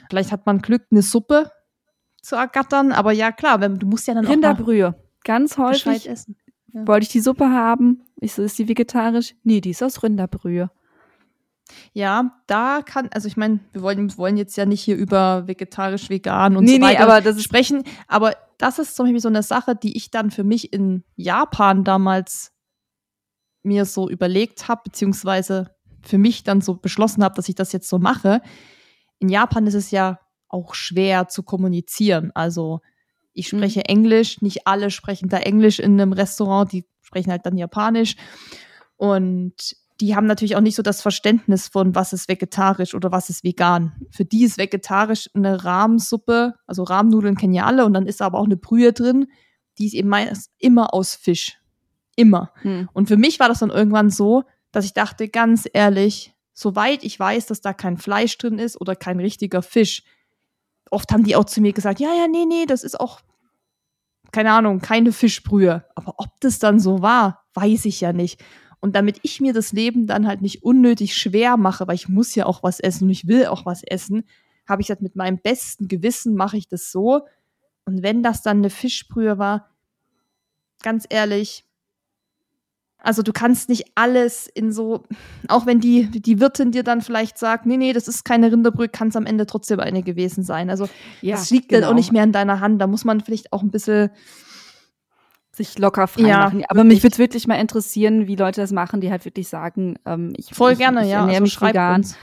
Vielleicht 0.10 0.32
hat 0.32 0.46
man 0.46 0.62
Glück, 0.62 0.84
eine 0.92 1.02
Suppe 1.02 1.52
zu 2.22 2.36
ergattern, 2.36 2.92
aber 2.92 3.12
ja, 3.12 3.32
klar, 3.32 3.60
wenn, 3.62 3.80
du 3.80 3.88
musst 3.88 4.08
ja 4.08 4.14
dann 4.14 4.26
Rinderbrühe. 4.26 4.90
auch. 4.90 4.94
Ganz 5.24 5.58
häufig 5.58 6.10
essen. 6.10 6.36
Ja. 6.74 6.88
Wollte 6.88 7.06
ich 7.06 7.12
die 7.12 7.20
Suppe 7.20 7.50
haben? 7.50 8.04
Ich 8.20 8.34
so, 8.34 8.44
ist 8.44 8.58
die 8.58 8.68
vegetarisch? 8.68 9.36
Nee, 9.44 9.62
die 9.62 9.72
ist 9.72 9.84
aus 9.84 10.04
Rinderbrühe. 10.04 10.70
Ja, 11.94 12.42
da 12.48 12.82
kann, 12.86 13.10
also 13.14 13.28
ich 13.28 13.38
meine, 13.38 13.60
wir 13.72 13.82
wollen, 13.82 14.18
wollen 14.18 14.38
jetzt 14.38 14.56
ja 14.58 14.66
nicht 14.66 14.82
hier 14.82 14.96
über 14.96 15.48
vegetarisch, 15.48 16.10
vegan 16.10 16.58
und 16.58 16.66
nee, 16.66 16.76
so 16.76 16.82
weiter 16.82 17.00
nee, 17.00 17.04
aber 17.04 17.22
das 17.22 17.42
sprechen, 17.44 17.84
aber 18.08 18.36
das 18.58 18.80
ist 18.80 18.96
zum 18.96 19.06
Beispiel 19.06 19.22
so 19.22 19.28
eine 19.28 19.44
Sache, 19.44 19.76
die 19.76 19.98
ich 19.98 20.12
dann 20.12 20.32
für 20.32 20.44
mich 20.44 20.72
in 20.72 21.04
Japan 21.16 21.84
damals 21.84 22.52
mir 23.64 23.86
so 23.86 24.10
überlegt 24.10 24.68
habe, 24.68 24.82
beziehungsweise 24.86 25.76
für 26.02 26.18
mich 26.18 26.44
dann 26.44 26.62
so 26.62 26.76
beschlossen 26.76 27.24
habe, 27.24 27.36
dass 27.36 27.50
ich 27.50 27.56
das 27.56 27.72
jetzt 27.72 27.90
so 27.90 28.00
mache. 28.00 28.42
In 29.20 29.30
Japan 29.30 29.68
ist 29.68 29.76
es 29.76 29.92
ja 29.92 30.20
auch 30.48 30.74
schwer 30.74 31.28
zu 31.28 31.44
kommunizieren. 31.44 32.32
Also 32.34 32.82
ich 33.34 33.52
mhm. 33.52 33.58
spreche 33.58 33.80
mhm. 33.80 33.86
Englisch, 33.88 34.42
nicht 34.42 34.68
alle 34.68 34.92
sprechen 34.92 35.30
da 35.30 35.38
Englisch 35.38 35.80
in 35.80 36.00
einem 36.00 36.14
Restaurant, 36.14 36.72
die 36.72 36.86
sprechen 37.02 37.32
halt 37.32 37.46
dann 37.46 37.58
Japanisch. 37.58 38.16
Und 38.96 39.76
die 40.02 40.16
haben 40.16 40.26
natürlich 40.26 40.56
auch 40.56 40.62
nicht 40.62 40.76
so 40.76 40.82
das 40.82 41.02
Verständnis 41.02 41.68
von, 41.68 41.94
was 41.94 42.12
ist 42.12 42.28
vegetarisch 42.28 42.96
oder 42.96 43.12
was 43.12 43.30
ist 43.30 43.44
vegan. 43.44 43.94
Für 44.10 44.26
die 44.26 44.44
ist 44.44 44.58
vegetarisch 44.58 45.30
eine 45.36 45.64
Rahmsuppe, 45.64 46.56
also 46.66 46.84
Rahmnudeln 46.84 47.38
kennen 47.38 47.54
ja 47.54 47.66
alle, 47.66 47.86
und 47.86 47.94
dann 47.94 48.08
ist 48.08 48.20
da 48.20 48.26
aber 48.26 48.40
auch 48.40 48.46
eine 48.46 48.58
Brühe 48.58 48.94
drin, 48.94 49.28
die 49.78 49.86
ist 49.86 49.94
eben 49.94 50.10
meist 50.10 50.50
immer 50.58 50.94
aus 50.94 51.14
Fisch. 51.14 51.60
Immer. 52.16 52.52
Hm. 52.62 52.90
Und 52.94 53.08
für 53.08 53.16
mich 53.16 53.40
war 53.40 53.48
das 53.48 53.60
dann 53.60 53.70
irgendwann 53.70 54.10
so, 54.10 54.44
dass 54.72 54.86
ich 54.86 54.94
dachte, 54.94 55.30
ganz 55.30 55.70
ehrlich, 55.72 56.34
soweit 56.52 57.04
ich 57.04 57.20
weiß, 57.20 57.46
dass 57.46 57.62
da 57.62 57.72
kein 57.72 57.98
Fleisch 57.98 58.38
drin 58.38 58.58
ist 58.58 58.82
oder 58.82 58.96
kein 58.96 59.20
richtiger 59.20 59.62
Fisch, 59.62 60.04
oft 60.90 61.12
haben 61.12 61.24
die 61.24 61.36
auch 61.36 61.46
zu 61.46 61.62
mir 61.62 61.74
gesagt, 61.74 62.00
ja, 62.00 62.10
ja, 62.14 62.28
nee, 62.28 62.46
nee, 62.46 62.66
das 62.66 62.84
ist 62.84 63.00
auch, 63.00 63.22
keine 64.32 64.52
Ahnung, 64.52 64.80
keine 64.80 65.12
Fischbrühe. 65.12 65.86
Aber 65.96 66.16
ob 66.18 66.40
das 66.42 66.58
dann 66.58 66.80
so 66.80 67.02
war, 67.04 67.46
weiß 67.54 67.86
ich 67.86 68.02
ja 68.02 68.14
nicht. 68.14 68.44
Und 68.82 68.96
damit 68.96 69.20
ich 69.22 69.40
mir 69.40 69.54
das 69.54 69.72
Leben 69.72 70.08
dann 70.08 70.28
halt 70.28 70.42
nicht 70.42 70.64
unnötig 70.64 71.16
schwer 71.16 71.56
mache, 71.56 71.88
weil 71.88 71.96
ich 71.96 72.10
muss 72.10 72.36
ja 72.36 72.48
auch 72.48 72.64
was 72.64 72.80
essen 72.80 73.06
und 73.06 73.12
ich 73.12 73.28
will 73.28 73.46
auch 73.46 73.66
was 73.66 73.84
essen, 73.84 74.24
habe 74.68 74.82
ich 74.82 74.88
gesagt, 74.88 75.04
mit 75.04 75.16
meinem 75.16 75.38
besten 75.38 75.88
Gewissen 75.88 76.36
mache 76.36 76.58
ich 76.58 76.68
das 76.68 76.92
so. 76.92 77.22
Und 77.86 78.04
wenn 78.04 78.24
das 78.24 78.42
dann 78.42 78.58
eine 78.58 78.70
Fischbrühe 78.70 79.38
war, 79.38 79.70
ganz 80.82 81.06
ehrlich, 81.10 81.66
also 83.04 83.24
du 83.24 83.34
kannst 83.34 83.70
nicht 83.70 83.86
alles 83.96 84.48
in 84.48 84.72
so, 84.72 85.04
auch 85.48 85.66
wenn 85.66 85.80
die, 85.80 86.08
die 86.10 86.40
Wirtin 86.40 86.72
dir 86.72 86.84
dann 86.84 87.02
vielleicht 87.02 87.38
sagt, 87.38 87.66
nee, 87.66 87.78
nee, 87.78 87.94
das 87.94 88.08
ist 88.08 88.24
keine 88.24 88.52
Rinderbrühe, 88.52 88.90
kann 88.90 89.08
es 89.08 89.16
am 89.16 89.26
Ende 89.26 89.48
trotzdem 89.48 89.80
eine 89.80 90.04
gewesen 90.04 90.44
sein. 90.44 90.70
Also 90.70 90.88
ja, 91.22 91.36
das 91.36 91.50
liegt 91.50 91.70
genau. 91.70 91.82
dann 91.82 91.90
auch 91.92 91.96
nicht 91.96 92.12
mehr 92.12 92.24
in 92.24 92.32
deiner 92.32 92.60
Hand. 92.60 92.80
Da 92.80 92.88
muss 92.88 93.04
man 93.04 93.22
vielleicht 93.22 93.54
auch 93.54 93.64
ein 93.64 93.72
bisschen 93.72 94.12
sich 95.64 95.80
locker 95.80 96.08
frei 96.08 96.28
ja, 96.28 96.38
machen. 96.40 96.64
Aber 96.68 96.80
wirklich. 96.80 96.96
mich 96.96 97.04
würde 97.04 97.18
wirklich 97.18 97.48
mal 97.48 97.56
interessieren, 97.56 98.28
wie 98.28 98.36
Leute 98.36 98.62
das 98.62 98.72
machen, 98.72 99.02
die 99.02 99.12
halt 99.12 99.26
wirklich 99.26 99.48
sagen, 99.48 99.98
ähm, 100.06 100.34
ich 100.38 100.54
voll 100.54 100.74
ich, 100.74 100.80
gerne, 100.80 101.04
ich 101.04 101.10
ja, 101.10 101.20
ernähre 101.20 101.42
also 101.42 101.44
mich 101.44 101.62
vegan. 101.62 101.96
Uns. 101.98 102.18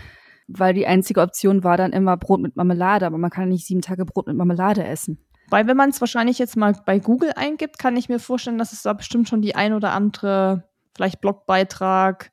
Weil 0.48 0.72
die 0.72 0.86
einzige 0.86 1.20
Option 1.20 1.62
war 1.62 1.76
dann 1.76 1.92
immer 1.92 2.16
Brot 2.16 2.40
mit 2.40 2.56
Marmelade, 2.56 3.06
aber 3.06 3.18
man 3.18 3.30
kann 3.30 3.50
nicht 3.50 3.66
sieben 3.66 3.82
Tage 3.82 4.06
Brot 4.06 4.26
mit 4.28 4.36
Marmelade 4.36 4.82
essen. 4.84 5.18
Weil 5.50 5.66
wenn 5.66 5.76
man 5.76 5.90
es 5.90 6.00
wahrscheinlich 6.00 6.38
jetzt 6.38 6.56
mal 6.56 6.74
bei 6.86 6.98
Google 6.98 7.32
eingibt, 7.36 7.78
kann 7.78 7.96
ich 7.96 8.08
mir 8.08 8.18
vorstellen, 8.18 8.58
dass 8.58 8.72
es 8.72 8.82
da 8.82 8.92
bestimmt 8.92 9.28
schon 9.28 9.42
die 9.42 9.54
ein 9.54 9.72
oder 9.72 9.92
andere, 9.92 10.64
vielleicht 10.94 11.20
Blogbeitrag, 11.20 12.30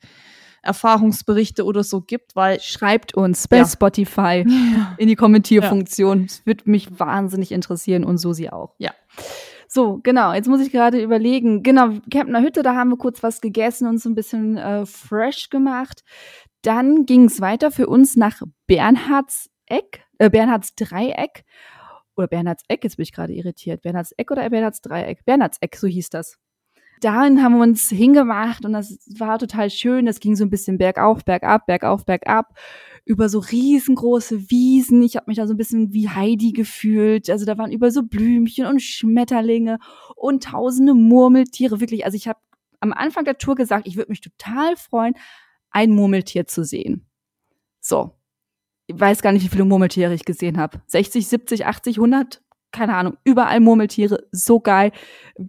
Erfahrungsberichte 0.65 1.63
oder 1.63 1.83
so 1.83 2.01
gibt, 2.01 2.35
weil 2.35 2.59
schreibt 2.59 3.13
uns 3.13 3.47
bei 3.47 3.57
ja. 3.57 3.67
Spotify 3.67 4.43
ja. 4.47 4.95
in 4.97 5.07
die 5.07 5.15
Kommentierfunktion. 5.15 6.25
Es 6.25 6.39
ja. 6.39 6.45
würde 6.47 6.69
mich 6.69 6.99
wahnsinnig 6.99 7.51
interessieren 7.51 8.03
und 8.03 8.17
so 8.17 8.33
sie 8.33 8.49
auch. 8.49 8.75
Ja. 8.79 8.91
So, 9.75 9.99
genau, 10.01 10.31
jetzt 10.31 10.47
muss 10.47 10.61
ich 10.61 10.71
gerade 10.71 11.03
überlegen. 11.03 11.61
Genau, 11.61 11.89
Campner 12.09 12.41
Hütte, 12.41 12.63
da 12.63 12.75
haben 12.75 12.91
wir 12.91 12.97
kurz 12.97 13.21
was 13.23 13.41
gegessen 13.41 13.89
und 13.89 13.97
so 13.97 14.07
ein 14.07 14.15
bisschen 14.15 14.55
äh, 14.55 14.85
fresh 14.85 15.49
gemacht. 15.49 16.05
Dann 16.61 17.05
ging 17.05 17.25
es 17.25 17.41
weiter 17.41 17.71
für 17.71 17.87
uns 17.87 18.15
nach 18.15 18.41
Bernhardseck, 18.67 20.05
äh, 20.17 20.29
Bernhards 20.29 20.75
Dreieck 20.75 21.43
oder 22.15 22.27
Bernhards 22.27 22.63
Eck, 22.69 22.85
jetzt 22.85 22.95
bin 22.95 23.03
ich 23.03 23.11
gerade 23.11 23.33
irritiert. 23.33 23.81
Bernhards 23.81 24.13
Eck 24.13 24.31
oder 24.31 24.49
Bernhards 24.49 24.79
Dreieck? 24.79 25.25
Bernhards 25.25 25.57
Eck, 25.59 25.75
so 25.75 25.87
hieß 25.87 26.09
das. 26.09 26.37
Dahin 27.01 27.43
haben 27.43 27.57
wir 27.57 27.63
uns 27.63 27.89
hingemacht 27.89 28.63
und 28.63 28.71
das 28.71 28.97
war 29.19 29.37
total 29.39 29.69
schön. 29.69 30.05
Das 30.05 30.21
ging 30.21 30.37
so 30.37 30.45
ein 30.45 30.49
bisschen 30.49 30.77
bergauf, 30.77 31.25
bergab, 31.25 31.65
bergauf, 31.65 32.05
bergab 32.05 32.57
über 33.05 33.29
so 33.29 33.39
riesengroße 33.39 34.49
Wiesen. 34.49 35.03
Ich 35.03 35.15
habe 35.15 35.25
mich 35.27 35.37
da 35.37 35.47
so 35.47 35.53
ein 35.53 35.57
bisschen 35.57 35.93
wie 35.93 36.09
Heidi 36.09 36.51
gefühlt. 36.51 37.29
Also 37.29 37.45
da 37.45 37.57
waren 37.57 37.71
über 37.71 37.91
so 37.91 38.03
Blümchen 38.03 38.65
und 38.65 38.81
Schmetterlinge 38.81 39.79
und 40.15 40.43
tausende 40.43 40.95
Murmeltiere. 40.95 41.79
Wirklich, 41.79 42.03
also 42.03 42.15
ich 42.15 42.27
habe 42.27 42.39
am 42.79 42.93
Anfang 42.93 43.23
der 43.23 43.37
Tour 43.37 43.55
gesagt, 43.55 43.87
ich 43.87 43.95
würde 43.95 44.11
mich 44.11 44.21
total 44.21 44.75
freuen, 44.75 45.13
ein 45.69 45.91
Murmeltier 45.91 46.47
zu 46.47 46.63
sehen. 46.63 47.05
So. 47.79 48.11
Ich 48.87 48.99
weiß 48.99 49.21
gar 49.21 49.31
nicht, 49.31 49.43
wie 49.43 49.49
viele 49.49 49.65
Murmeltiere 49.65 50.13
ich 50.13 50.25
gesehen 50.25 50.57
habe. 50.57 50.81
60, 50.87 51.27
70, 51.27 51.65
80, 51.65 51.97
100? 51.97 52.41
Keine 52.71 52.95
Ahnung. 52.95 53.17
Überall 53.23 53.59
Murmeltiere. 53.59 54.27
So 54.31 54.59
geil. 54.59 54.91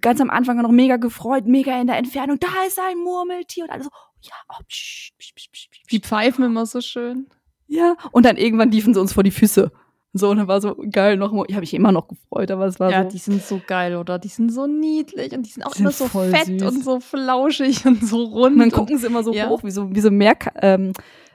Ganz 0.01 0.21
am 0.21 0.31
Anfang 0.31 0.59
noch 0.59 0.71
mega 0.71 0.97
gefreut, 0.97 1.47
mega 1.47 1.79
in 1.81 1.87
der 1.87 1.97
Entfernung. 1.97 2.39
Da 2.39 2.49
ist 2.67 2.79
ein 2.79 2.99
Murmeltier. 2.99 3.65
Und 3.65 3.71
alle 3.71 3.85
so, 3.85 3.91
ja, 4.21 4.35
oh, 4.49 4.63
psch, 4.69 5.13
psch, 5.19 5.35
psch. 5.53 5.69
Die 5.91 6.01
pfeifen 6.01 6.45
immer 6.45 6.67
so 6.67 6.81
schön. 6.81 7.29
Ja. 7.69 7.97
Und 8.13 8.25
dann 8.27 8.37
irgendwann 8.37 8.71
liefen 8.71 8.95
sie 8.95 9.01
uns 9.01 9.13
vor 9.13 9.23
die 9.23 9.31
Füße. 9.31 9.71
So, 10.13 10.31
und 10.31 10.39
dann 10.39 10.49
war 10.49 10.61
so 10.63 10.75
geil 10.91 11.17
noch, 11.19 11.31
ich 11.47 11.55
habe 11.55 11.61
mich 11.61 11.75
immer 11.75 11.93
noch 11.93 12.09
gefreut, 12.09 12.51
aber 12.51 12.67
es 12.67 12.81
war 12.81 12.91
Ja, 12.91 13.03
so. 13.03 13.11
die 13.11 13.19
sind 13.19 13.43
so 13.43 13.61
geil, 13.67 13.97
oder? 13.97 14.19
Die 14.19 14.29
sind 14.29 14.51
so 14.51 14.67
niedlich 14.67 15.33
und 15.37 15.45
die 15.45 15.51
sind 15.51 15.63
auch 15.65 15.75
Sind 15.75 15.83
immer 15.85 15.91
so 15.93 16.07
fett 16.07 16.47
süß. 16.47 16.63
und 16.63 16.83
so 16.85 17.01
flauschig 17.01 17.85
und 17.85 18.03
so 18.03 18.25
rund. 18.25 18.55
Und 18.55 18.59
dann 18.61 18.69
und- 18.69 18.73
gucken 18.73 18.97
sie 18.99 19.07
immer 19.09 19.23
so 19.23 19.35
ja. 19.35 19.49
hoch, 19.49 19.63
wie 19.63 19.71
so, 19.71 19.95
wie 19.95 20.01
so 20.01 20.11
Meer, 20.11 20.37
ähm, 20.63 20.93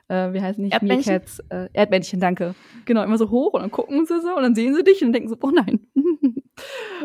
äh, 0.08 0.34
wie 0.34 0.42
heißt 0.42 0.58
nicht 0.58 0.74
Erdmännchen? 0.74 1.12
Meerkats, 1.12 1.40
äh, 1.50 1.68
Erdmännchen, 1.74 2.20
danke. 2.20 2.56
Genau, 2.86 3.04
immer 3.04 3.18
so 3.20 3.30
hoch 3.30 3.54
und 3.54 3.62
dann 3.62 3.72
gucken 3.72 4.06
sie 4.08 4.20
so 4.20 4.36
und 4.36 4.42
dann 4.42 4.56
sehen 4.56 4.74
sie 4.74 4.84
dich 4.84 5.04
und 5.04 5.14
denken 5.14 5.30
so, 5.30 5.36
oh 5.42 5.52
nein. 5.52 5.82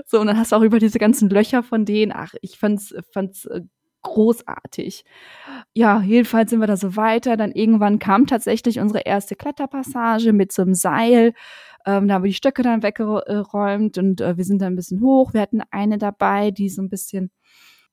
so, 0.07 0.19
und 0.21 0.29
dann 0.29 0.39
hast 0.39 0.53
du 0.53 0.57
auch 0.57 0.63
über 0.63 0.79
diese 0.79 0.99
ganzen 0.99 1.29
Löcher 1.29 1.63
von 1.63 1.85
denen, 1.85 2.11
ach, 2.15 2.33
ich 2.41 2.59
fand's, 2.59 2.95
fand's 3.13 3.45
äh, 3.47 3.61
großartig. 4.07 5.05
Ja, 5.75 6.01
jedenfalls 6.01 6.51
sind 6.51 6.61
wir 6.61 6.67
da 6.67 6.77
so 6.77 6.97
weiter. 6.97 7.37
Dann 7.37 7.53
irgendwann 7.53 7.99
kam 7.99 8.27
tatsächlich 8.27 8.81
unsere 8.81 9.01
erste 9.01 9.37
Kletterpassage 9.37 10.33
mit 10.33 10.53
so 10.53 10.63
einem 10.63 10.75
Seil. 10.75 11.35
Ähm, 11.85 12.09
da 12.09 12.15
haben 12.15 12.25
wir 12.25 12.31
die 12.31 12.35
Stöcke 12.35 12.63
dann 12.63 12.83
weggeräumt 12.83 13.99
und 13.99 14.21
äh, 14.21 14.37
wir 14.37 14.45
sind 14.45 14.61
dann 14.61 14.73
ein 14.73 14.77
bisschen 14.77 15.01
hoch. 15.01 15.35
Wir 15.35 15.41
hatten 15.41 15.63
eine 15.71 15.99
dabei, 15.99 16.51
die 16.51 16.69
so 16.69 16.83
ein 16.83 16.89
bisschen 16.89 17.31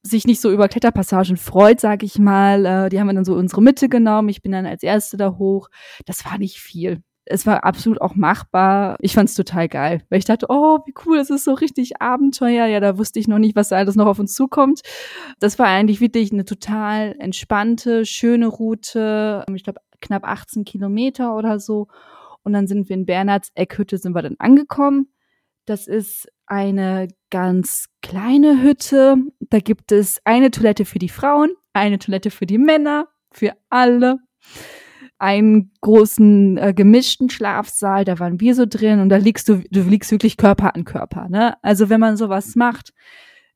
sich 0.01 0.25
nicht 0.25 0.41
so 0.41 0.51
über 0.51 0.67
Kletterpassagen 0.67 1.37
freut, 1.37 1.79
sag 1.79 2.03
ich 2.03 2.19
mal. 2.19 2.65
Äh, 2.65 2.89
die 2.89 2.99
haben 2.99 3.07
wir 3.07 3.13
dann 3.13 3.25
so 3.25 3.35
unsere 3.35 3.61
Mitte 3.61 3.89
genommen. 3.89 4.29
Ich 4.29 4.41
bin 4.41 4.51
dann 4.51 4.65
als 4.65 4.83
Erste 4.83 5.17
da 5.17 5.37
hoch. 5.37 5.69
Das 6.05 6.25
war 6.25 6.37
nicht 6.37 6.59
viel. 6.59 7.01
Es 7.25 7.45
war 7.45 7.63
absolut 7.63 8.01
auch 8.01 8.15
machbar. 8.15 8.97
Ich 8.99 9.13
fand's 9.13 9.35
total 9.35 9.69
geil, 9.69 10.03
weil 10.09 10.19
ich 10.19 10.25
dachte, 10.25 10.47
oh, 10.49 10.79
wie 10.85 10.93
cool, 11.05 11.17
das 11.17 11.29
ist 11.29 11.45
so 11.45 11.53
richtig 11.53 12.01
Abenteuer. 12.01 12.65
Ja, 12.65 12.79
da 12.79 12.97
wusste 12.97 13.19
ich 13.19 13.27
noch 13.27 13.39
nicht, 13.39 13.55
was 13.55 13.69
da 13.69 13.77
alles 13.77 13.95
noch 13.95 14.07
auf 14.07 14.19
uns 14.19 14.33
zukommt. 14.33 14.81
Das 15.39 15.57
war 15.57 15.67
eigentlich 15.67 16.01
wirklich 16.01 16.33
eine 16.33 16.45
total 16.45 17.15
entspannte, 17.19 18.05
schöne 18.05 18.47
Route. 18.47 19.45
Ich 19.53 19.63
glaube, 19.63 19.79
knapp 20.01 20.25
18 20.25 20.65
Kilometer 20.65 21.35
oder 21.35 21.59
so. 21.59 21.87
Und 22.43 22.53
dann 22.53 22.67
sind 22.67 22.89
wir 22.89 22.95
in 22.95 23.05
Bernhards 23.05 23.51
Eckhütte 23.55 23.97
sind 23.97 24.13
wir 24.13 24.21
dann 24.21 24.35
angekommen. 24.39 25.07
Das 25.65 25.87
ist 25.87 26.27
eine 26.45 27.07
ganz 27.29 27.87
kleine 28.01 28.61
Hütte. 28.61 29.15
Da 29.39 29.59
gibt 29.59 29.91
es 29.91 30.19
eine 30.25 30.51
Toilette 30.51 30.85
für 30.85 30.99
die 30.99 31.09
Frauen, 31.09 31.51
eine 31.71 31.99
Toilette 31.99 32.31
für 32.31 32.45
die 32.45 32.57
Männer, 32.57 33.07
für 33.31 33.53
alle. 33.69 34.17
Einen 35.23 35.71
großen 35.79 36.57
äh, 36.57 36.73
gemischten 36.73 37.29
Schlafsaal, 37.29 38.03
da 38.03 38.19
waren 38.19 38.41
wir 38.41 38.55
so 38.55 38.65
drin 38.67 38.99
und 38.99 39.07
da 39.07 39.15
liegst 39.15 39.47
du, 39.47 39.63
du 39.71 39.83
liegst 39.83 40.11
wirklich 40.11 40.35
Körper 40.35 40.75
an 40.75 40.83
Körper. 40.83 41.29
Ne? 41.29 41.55
Also 41.63 41.87
wenn 41.87 42.01
man 42.01 42.17
sowas 42.17 42.57
macht, 42.57 42.93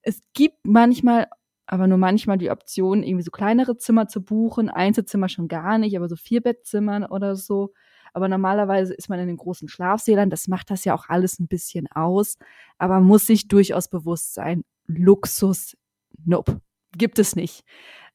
es 0.02 0.22
gibt 0.34 0.60
manchmal, 0.64 1.28
aber 1.66 1.88
nur 1.88 1.98
manchmal 1.98 2.38
die 2.38 2.52
Option, 2.52 3.04
irgendwie 3.04 3.26
so 3.26 3.32
kleinere 3.32 3.78
Zimmer 3.78 4.08
zu 4.08 4.24
buchen, 4.24 4.70
Einzelzimmer 4.70 5.28
schon 5.28 5.50
gar 5.50 5.78
nicht, 5.78 5.98
aber 5.98 6.08
so 6.08 6.16
Vierbettzimmern 6.16 7.04
oder 7.04 7.36
so. 7.36 7.74
Aber 8.14 8.30
normalerweise 8.30 8.94
ist 8.94 9.10
man 9.10 9.20
in 9.20 9.28
den 9.28 9.36
großen 9.36 9.68
Schlafsälen. 9.68 10.30
Das 10.30 10.48
macht 10.48 10.72
das 10.72 10.86
ja 10.86 10.96
auch 10.96 11.10
alles 11.10 11.38
ein 11.38 11.50
bisschen 11.50 11.88
aus. 11.92 12.38
Aber 12.78 13.02
muss 13.02 13.28
sich 13.28 13.50
durchaus 13.50 13.90
bewusst 13.90 14.34
sein, 14.36 14.64
Luxus, 14.86 15.76
nope, 16.24 16.62
gibt 16.98 17.20
es 17.20 17.36
nicht. 17.36 17.66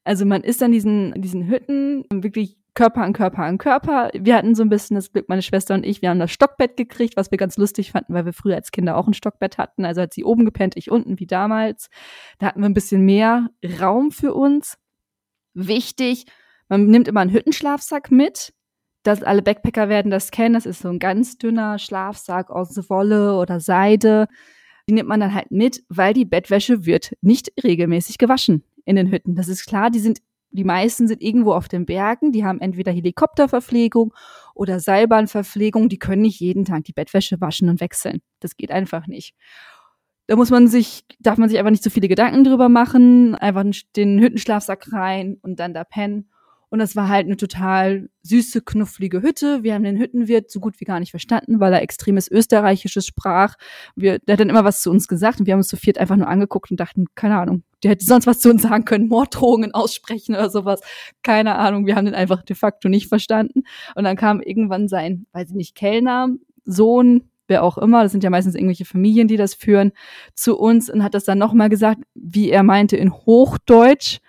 Also 0.03 0.25
man 0.25 0.41
ist 0.41 0.63
an 0.63 0.71
diesen, 0.71 1.13
diesen 1.21 1.47
Hütten 1.47 2.05
wirklich 2.11 2.57
Körper 2.75 3.01
an 3.01 3.13
Körper 3.13 3.43
an 3.43 3.57
Körper. 3.57 4.09
Wir 4.13 4.35
hatten 4.35 4.55
so 4.55 4.63
ein 4.63 4.69
bisschen 4.69 4.95
das 4.95 5.11
Glück, 5.11 5.29
meine 5.29 5.41
Schwester 5.41 5.75
und 5.75 5.85
ich, 5.85 6.01
wir 6.01 6.09
haben 6.09 6.19
das 6.19 6.31
Stockbett 6.31 6.75
gekriegt, 6.75 7.15
was 7.17 7.29
wir 7.29 7.37
ganz 7.37 7.57
lustig 7.57 7.91
fanden, 7.91 8.13
weil 8.13 8.25
wir 8.25 8.33
früher 8.33 8.55
als 8.55 8.71
Kinder 8.71 8.97
auch 8.97 9.07
ein 9.07 9.13
Stockbett 9.13 9.57
hatten. 9.57 9.85
Also 9.85 10.01
hat 10.01 10.13
sie 10.13 10.23
oben 10.23 10.45
gepennt, 10.45 10.75
ich 10.75 10.89
unten 10.89 11.19
wie 11.19 11.27
damals. 11.27 11.89
Da 12.39 12.47
hatten 12.47 12.61
wir 12.61 12.69
ein 12.69 12.73
bisschen 12.73 13.05
mehr 13.05 13.49
Raum 13.79 14.11
für 14.11 14.33
uns. 14.33 14.77
Wichtig, 15.53 16.25
man 16.67 16.87
nimmt 16.87 17.07
immer 17.07 17.21
einen 17.21 17.33
Hüttenschlafsack 17.33 18.09
mit. 18.09 18.53
Das, 19.03 19.21
alle 19.21 19.41
Backpacker 19.41 19.89
werden 19.89 20.09
das 20.09 20.31
kennen. 20.31 20.55
Das 20.55 20.65
ist 20.65 20.81
so 20.81 20.89
ein 20.89 20.99
ganz 20.99 21.37
dünner 21.37 21.77
Schlafsack 21.77 22.49
aus 22.49 22.75
Wolle 22.89 23.37
oder 23.37 23.59
Seide. 23.59 24.27
Die 24.89 24.93
nimmt 24.93 25.09
man 25.09 25.19
dann 25.19 25.33
halt 25.33 25.51
mit, 25.51 25.83
weil 25.89 26.13
die 26.13 26.25
Bettwäsche 26.25 26.85
wird 26.85 27.13
nicht 27.21 27.51
regelmäßig 27.63 28.17
gewaschen 28.17 28.63
in 28.85 28.95
den 28.95 29.11
Hütten. 29.11 29.35
Das 29.35 29.47
ist 29.47 29.65
klar, 29.65 29.91
die 29.91 29.99
sind, 29.99 30.19
die 30.53 30.63
meisten 30.63 31.07
sind 31.07 31.21
irgendwo 31.21 31.53
auf 31.53 31.67
den 31.67 31.85
Bergen, 31.85 32.31
die 32.31 32.45
haben 32.45 32.61
entweder 32.61 32.91
Helikopterverpflegung 32.91 34.13
oder 34.53 34.79
Seilbahnverpflegung, 34.79 35.89
die 35.89 35.99
können 35.99 36.21
nicht 36.21 36.39
jeden 36.39 36.63
Tag 36.65 36.83
die 36.85 36.93
Bettwäsche 36.93 37.41
waschen 37.41 37.69
und 37.69 37.81
wechseln. 37.81 38.21
Das 38.39 38.55
geht 38.55 38.71
einfach 38.71 39.07
nicht. 39.07 39.35
Da 40.27 40.35
muss 40.35 40.51
man 40.51 40.67
sich, 40.67 41.03
darf 41.19 41.37
man 41.37 41.49
sich 41.49 41.57
einfach 41.57 41.71
nicht 41.71 41.83
so 41.83 41.89
viele 41.89 42.07
Gedanken 42.07 42.43
drüber 42.43 42.69
machen, 42.69 43.35
einfach 43.35 43.65
den 43.95 44.19
Hüttenschlafsack 44.19 44.93
rein 44.93 45.37
und 45.41 45.59
dann 45.59 45.73
da 45.73 45.83
pennen. 45.83 46.29
Und 46.73 46.79
das 46.79 46.95
war 46.95 47.07
halt 47.07 47.27
eine 47.27 47.37
total 47.37 48.09
süße, 48.23 48.61
knufflige 48.61 49.21
Hütte. 49.21 49.61
Wir 49.61 49.75
haben 49.75 49.83
den 49.83 49.99
Hüttenwirt 49.99 50.49
so 50.49 50.59
gut 50.59 50.79
wie 50.79 50.85
gar 50.85 50.99
nicht 50.99 51.11
verstanden, 51.11 51.59
weil 51.59 51.71
er 51.71 51.83
extremes 51.83 52.31
Österreichisches 52.31 53.05
sprach. 53.05 53.57
Wir, 53.95 54.17
der 54.17 54.33
hat 54.33 54.39
dann 54.39 54.49
immer 54.49 54.63
was 54.63 54.81
zu 54.81 54.89
uns 54.89 55.07
gesagt 55.07 55.39
und 55.39 55.45
wir 55.45 55.53
haben 55.53 55.59
uns 55.59 55.67
zu 55.67 55.77
viert 55.77 55.99
einfach 55.99 56.15
nur 56.15 56.27
angeguckt 56.27 56.71
und 56.71 56.79
dachten, 56.79 57.05
keine 57.13 57.37
Ahnung, 57.37 57.61
der 57.83 57.91
hätte 57.91 58.03
sonst 58.03 58.25
was 58.25 58.39
zu 58.39 58.49
uns 58.49 58.63
sagen 58.63 58.85
können, 58.85 59.07
Morddrohungen 59.07 59.71
aussprechen 59.71 60.33
oder 60.33 60.49
sowas. 60.49 60.81
Keine 61.21 61.57
Ahnung, 61.59 61.85
wir 61.85 61.95
haben 61.95 62.05
den 62.05 62.15
einfach 62.15 62.41
de 62.41 62.55
facto 62.55 62.89
nicht 62.89 63.07
verstanden. 63.07 63.65
Und 63.93 64.05
dann 64.05 64.17
kam 64.17 64.41
irgendwann 64.41 64.87
sein, 64.87 65.27
weiß 65.31 65.49
ich 65.49 65.55
nicht, 65.55 65.75
Kellner, 65.75 66.29
Sohn, 66.65 67.29
wer 67.47 67.63
auch 67.63 67.77
immer, 67.77 68.01
das 68.01 68.13
sind 68.13 68.23
ja 68.23 68.31
meistens 68.31 68.55
irgendwelche 68.55 68.85
Familien, 68.85 69.27
die 69.27 69.37
das 69.37 69.53
führen, 69.53 69.91
zu 70.33 70.57
uns 70.57 70.89
und 70.89 71.03
hat 71.03 71.13
das 71.13 71.23
dann 71.23 71.37
nochmal 71.37 71.69
gesagt, 71.69 72.01
wie 72.15 72.49
er 72.49 72.63
meinte, 72.63 72.97
in 72.97 73.13
Hochdeutsch. 73.13 74.21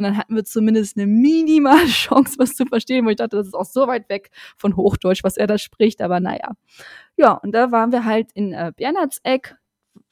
Und 0.00 0.04
dann 0.04 0.16
hatten 0.16 0.34
wir 0.34 0.44
zumindest 0.44 0.96
eine 0.96 1.06
minimale 1.06 1.84
Chance, 1.86 2.36
was 2.38 2.54
zu 2.54 2.64
verstehen, 2.64 3.04
wo 3.04 3.10
ich 3.10 3.16
dachte, 3.16 3.36
das 3.36 3.48
ist 3.48 3.54
auch 3.54 3.66
so 3.66 3.86
weit 3.86 4.08
weg 4.08 4.30
von 4.56 4.74
Hochdeutsch, 4.76 5.22
was 5.22 5.36
er 5.36 5.46
da 5.46 5.58
spricht, 5.58 6.00
aber 6.00 6.20
naja. 6.20 6.52
Ja, 7.18 7.32
und 7.34 7.52
da 7.52 7.70
waren 7.70 7.92
wir 7.92 8.06
halt 8.06 8.32
in 8.32 8.54
äh, 8.54 8.72
Bernhardseck, 8.74 9.56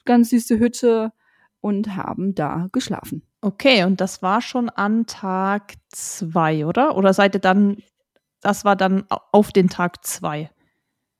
ganz 0.05 0.29
süße 0.29 0.59
Hütte 0.59 1.11
und 1.59 1.95
haben 1.95 2.35
da 2.35 2.67
geschlafen. 2.71 3.23
Okay, 3.41 3.83
und 3.83 3.99
das 3.99 4.21
war 4.21 4.41
schon 4.41 4.69
an 4.69 5.07
Tag 5.07 5.73
zwei, 5.89 6.67
oder? 6.67 6.95
Oder 6.95 7.13
seid 7.13 7.33
ihr 7.35 7.41
dann, 7.41 7.77
das 8.41 8.65
war 8.65 8.75
dann 8.75 9.05
au- 9.09 9.21
auf 9.31 9.51
den 9.51 9.69
Tag 9.69 10.05
zwei? 10.05 10.51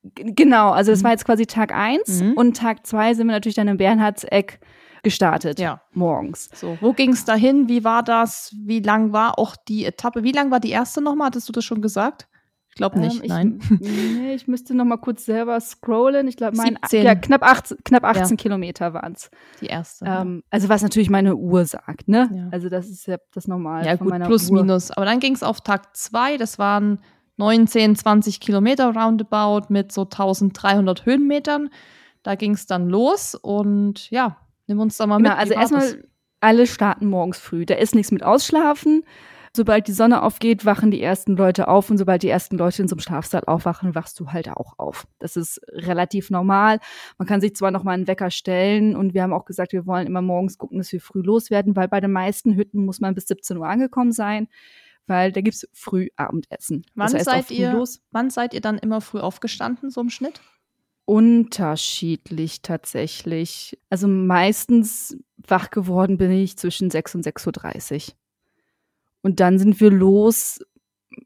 G 0.04 0.32
genau, 0.34 0.70
also 0.70 0.92
das 0.92 1.00
Mhm. 1.00 1.04
war 1.04 1.10
jetzt 1.10 1.24
quasi 1.24 1.46
Tag 1.46 1.74
eins 1.74 2.22
Mhm. 2.22 2.34
und 2.34 2.56
Tag 2.56 2.86
zwei 2.86 3.14
sind 3.14 3.26
wir 3.26 3.32
natürlich 3.32 3.56
dann 3.56 3.68
in 3.68 3.76
Bernhardseck 3.78 4.60
gestartet. 5.02 5.58
Ja. 5.58 5.82
Morgens. 5.92 6.50
So, 6.54 6.78
wo 6.80 6.92
ging 6.92 7.12
es 7.12 7.24
dahin? 7.24 7.68
Wie 7.68 7.84
war 7.84 8.02
das? 8.02 8.54
Wie 8.58 8.80
lang 8.80 9.12
war 9.12 9.38
auch 9.38 9.56
die 9.56 9.84
Etappe? 9.84 10.22
Wie 10.22 10.32
lang 10.32 10.50
war 10.50 10.60
die 10.60 10.70
erste 10.70 11.00
nochmal? 11.00 11.28
Hattest 11.28 11.48
du 11.48 11.52
das 11.52 11.64
schon 11.64 11.82
gesagt? 11.82 12.28
Ich 12.70 12.76
glaube 12.76 13.00
nicht, 13.00 13.16
Ähm, 13.16 13.22
ich, 13.24 13.28
nein. 13.28 13.60
Nee, 13.80 14.34
ich 14.34 14.46
müsste 14.46 14.74
noch 14.74 14.84
mal 14.84 14.96
kurz 14.96 15.24
selber 15.24 15.58
scrollen. 15.60 16.28
Ich 16.28 16.36
glaube, 16.36 16.56
mein 16.56 16.78
17. 16.82 17.04
ja, 17.04 17.14
knapp 17.16 17.42
18, 17.42 17.78
knapp 17.84 18.04
18 18.04 18.36
Kilometer 18.36 18.94
waren 18.94 19.14
es. 19.14 19.28
Die 19.60 19.66
erste. 19.66 20.04
Ähm, 20.06 20.44
also 20.50 20.68
was 20.68 20.82
natürlich 20.82 21.10
meine 21.10 21.34
Uhr 21.34 21.64
sagt, 21.64 22.06
ne? 22.06 22.30
Ja. 22.32 22.48
Also 22.52 22.68
das 22.68 22.88
ist 22.88 23.06
ja 23.06 23.18
das 23.34 23.48
Normal 23.48 23.84
ja, 23.84 23.96
von 23.96 24.06
gut, 24.06 24.10
meiner 24.10 24.26
plus, 24.26 24.50
Uhr. 24.50 24.60
minus. 24.60 24.92
Aber 24.92 25.04
dann 25.04 25.18
ging 25.18 25.34
es 25.34 25.42
auf 25.42 25.60
Tag 25.62 25.96
zwei. 25.96 26.36
Das 26.36 26.58
waren 26.60 27.00
19, 27.38 27.96
20 27.96 28.38
Kilometer 28.38 28.94
roundabout 28.94 29.66
mit 29.68 29.90
so 29.90 30.02
1300 30.02 31.06
Höhenmetern. 31.06 31.70
Da 32.22 32.36
ging 32.36 32.52
es 32.52 32.66
dann 32.66 32.88
los 32.88 33.34
und 33.34 34.10
ja, 34.10 34.36
nimm 34.70 34.78
uns 34.80 34.96
da 34.96 35.06
mal 35.06 35.18
Genau, 35.18 35.30
mit. 35.30 35.38
also 35.38 35.52
erstmal 35.54 36.04
alle 36.40 36.66
starten 36.66 37.06
morgens 37.06 37.38
früh. 37.38 37.66
Da 37.66 37.74
ist 37.74 37.94
nichts 37.94 38.12
mit 38.12 38.22
Ausschlafen. 38.22 39.02
Sobald 39.54 39.88
die 39.88 39.92
Sonne 39.92 40.22
aufgeht, 40.22 40.64
wachen 40.64 40.92
die 40.92 41.02
ersten 41.02 41.36
Leute 41.36 41.66
auf 41.66 41.90
und 41.90 41.98
sobald 41.98 42.22
die 42.22 42.28
ersten 42.28 42.56
Leute 42.56 42.82
in 42.82 42.86
so 42.88 42.94
einem 42.94 43.00
Schlafsaal 43.00 43.42
aufwachen, 43.46 43.96
wachst 43.96 44.18
du 44.20 44.28
halt 44.30 44.48
auch 44.48 44.78
auf. 44.78 45.08
Das 45.18 45.34
ist 45.34 45.60
relativ 45.72 46.30
normal. 46.30 46.78
Man 47.18 47.26
kann 47.26 47.40
sich 47.40 47.56
zwar 47.56 47.72
noch 47.72 47.82
mal 47.82 47.92
einen 47.94 48.06
Wecker 48.06 48.30
stellen 48.30 48.94
und 48.94 49.12
wir 49.12 49.24
haben 49.24 49.32
auch 49.32 49.44
gesagt, 49.46 49.72
wir 49.72 49.86
wollen 49.86 50.06
immer 50.06 50.22
morgens 50.22 50.56
gucken, 50.56 50.78
dass 50.78 50.92
wir 50.92 51.00
früh 51.00 51.20
loswerden, 51.20 51.74
weil 51.74 51.88
bei 51.88 52.00
den 52.00 52.12
meisten 52.12 52.54
Hütten 52.54 52.84
muss 52.84 53.00
man 53.00 53.12
bis 53.16 53.26
17 53.26 53.56
Uhr 53.56 53.66
angekommen 53.66 54.12
sein, 54.12 54.46
weil 55.08 55.32
da 55.32 55.40
gibt's 55.40 55.66
früh 55.72 56.08
Abendessen. 56.14 56.86
Wann 56.94 57.06
das 57.12 57.14
heißt 57.26 57.48
seid 57.48 57.50
ihr- 57.50 57.72
los. 57.72 58.00
Wann 58.12 58.30
seid 58.30 58.54
ihr 58.54 58.60
dann 58.60 58.78
immer 58.78 59.00
früh 59.00 59.18
aufgestanden, 59.18 59.90
so 59.90 60.00
im 60.00 60.10
Schnitt? 60.10 60.40
Unterschiedlich 61.10 62.62
tatsächlich. 62.62 63.76
Also 63.88 64.06
meistens 64.06 65.18
wach 65.38 65.72
geworden 65.72 66.18
bin 66.18 66.30
ich 66.30 66.56
zwischen 66.56 66.88
6 66.88 67.16
und 67.16 67.26
6.30 67.26 68.10
Uhr. 68.10 68.14
Und 69.20 69.40
dann 69.40 69.58
sind 69.58 69.80
wir 69.80 69.90
los. 69.90 70.60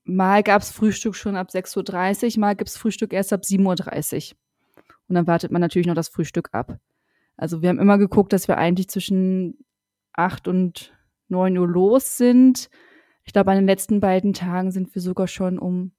Mal 0.04 0.42
gab's 0.42 0.70
Frühstück 0.70 1.14
schon 1.14 1.36
ab 1.36 1.50
6.30 1.52 2.36
Uhr, 2.36 2.40
mal 2.40 2.56
gibt's 2.56 2.78
Frühstück 2.78 3.12
erst 3.12 3.34
ab 3.34 3.42
7.30 3.42 4.32
Uhr. 4.32 4.38
Und 5.08 5.16
dann 5.16 5.26
wartet 5.26 5.52
man 5.52 5.60
natürlich 5.60 5.86
noch 5.86 5.94
das 5.94 6.08
Frühstück 6.08 6.48
ab. 6.52 6.78
Also 7.36 7.60
wir 7.60 7.68
haben 7.68 7.78
immer 7.78 7.98
geguckt, 7.98 8.32
dass 8.32 8.48
wir 8.48 8.56
eigentlich 8.56 8.88
zwischen 8.88 9.66
8 10.14 10.48
und 10.48 10.94
9 11.28 11.58
Uhr 11.58 11.68
los 11.68 12.16
sind. 12.16 12.70
Ich 13.26 13.34
glaube, 13.34 13.50
an 13.50 13.58
den 13.58 13.66
letzten 13.66 14.00
beiden 14.00 14.32
Tagen 14.32 14.70
sind 14.70 14.94
wir 14.94 15.02
sogar 15.02 15.28
schon 15.28 15.58
um 15.58 15.92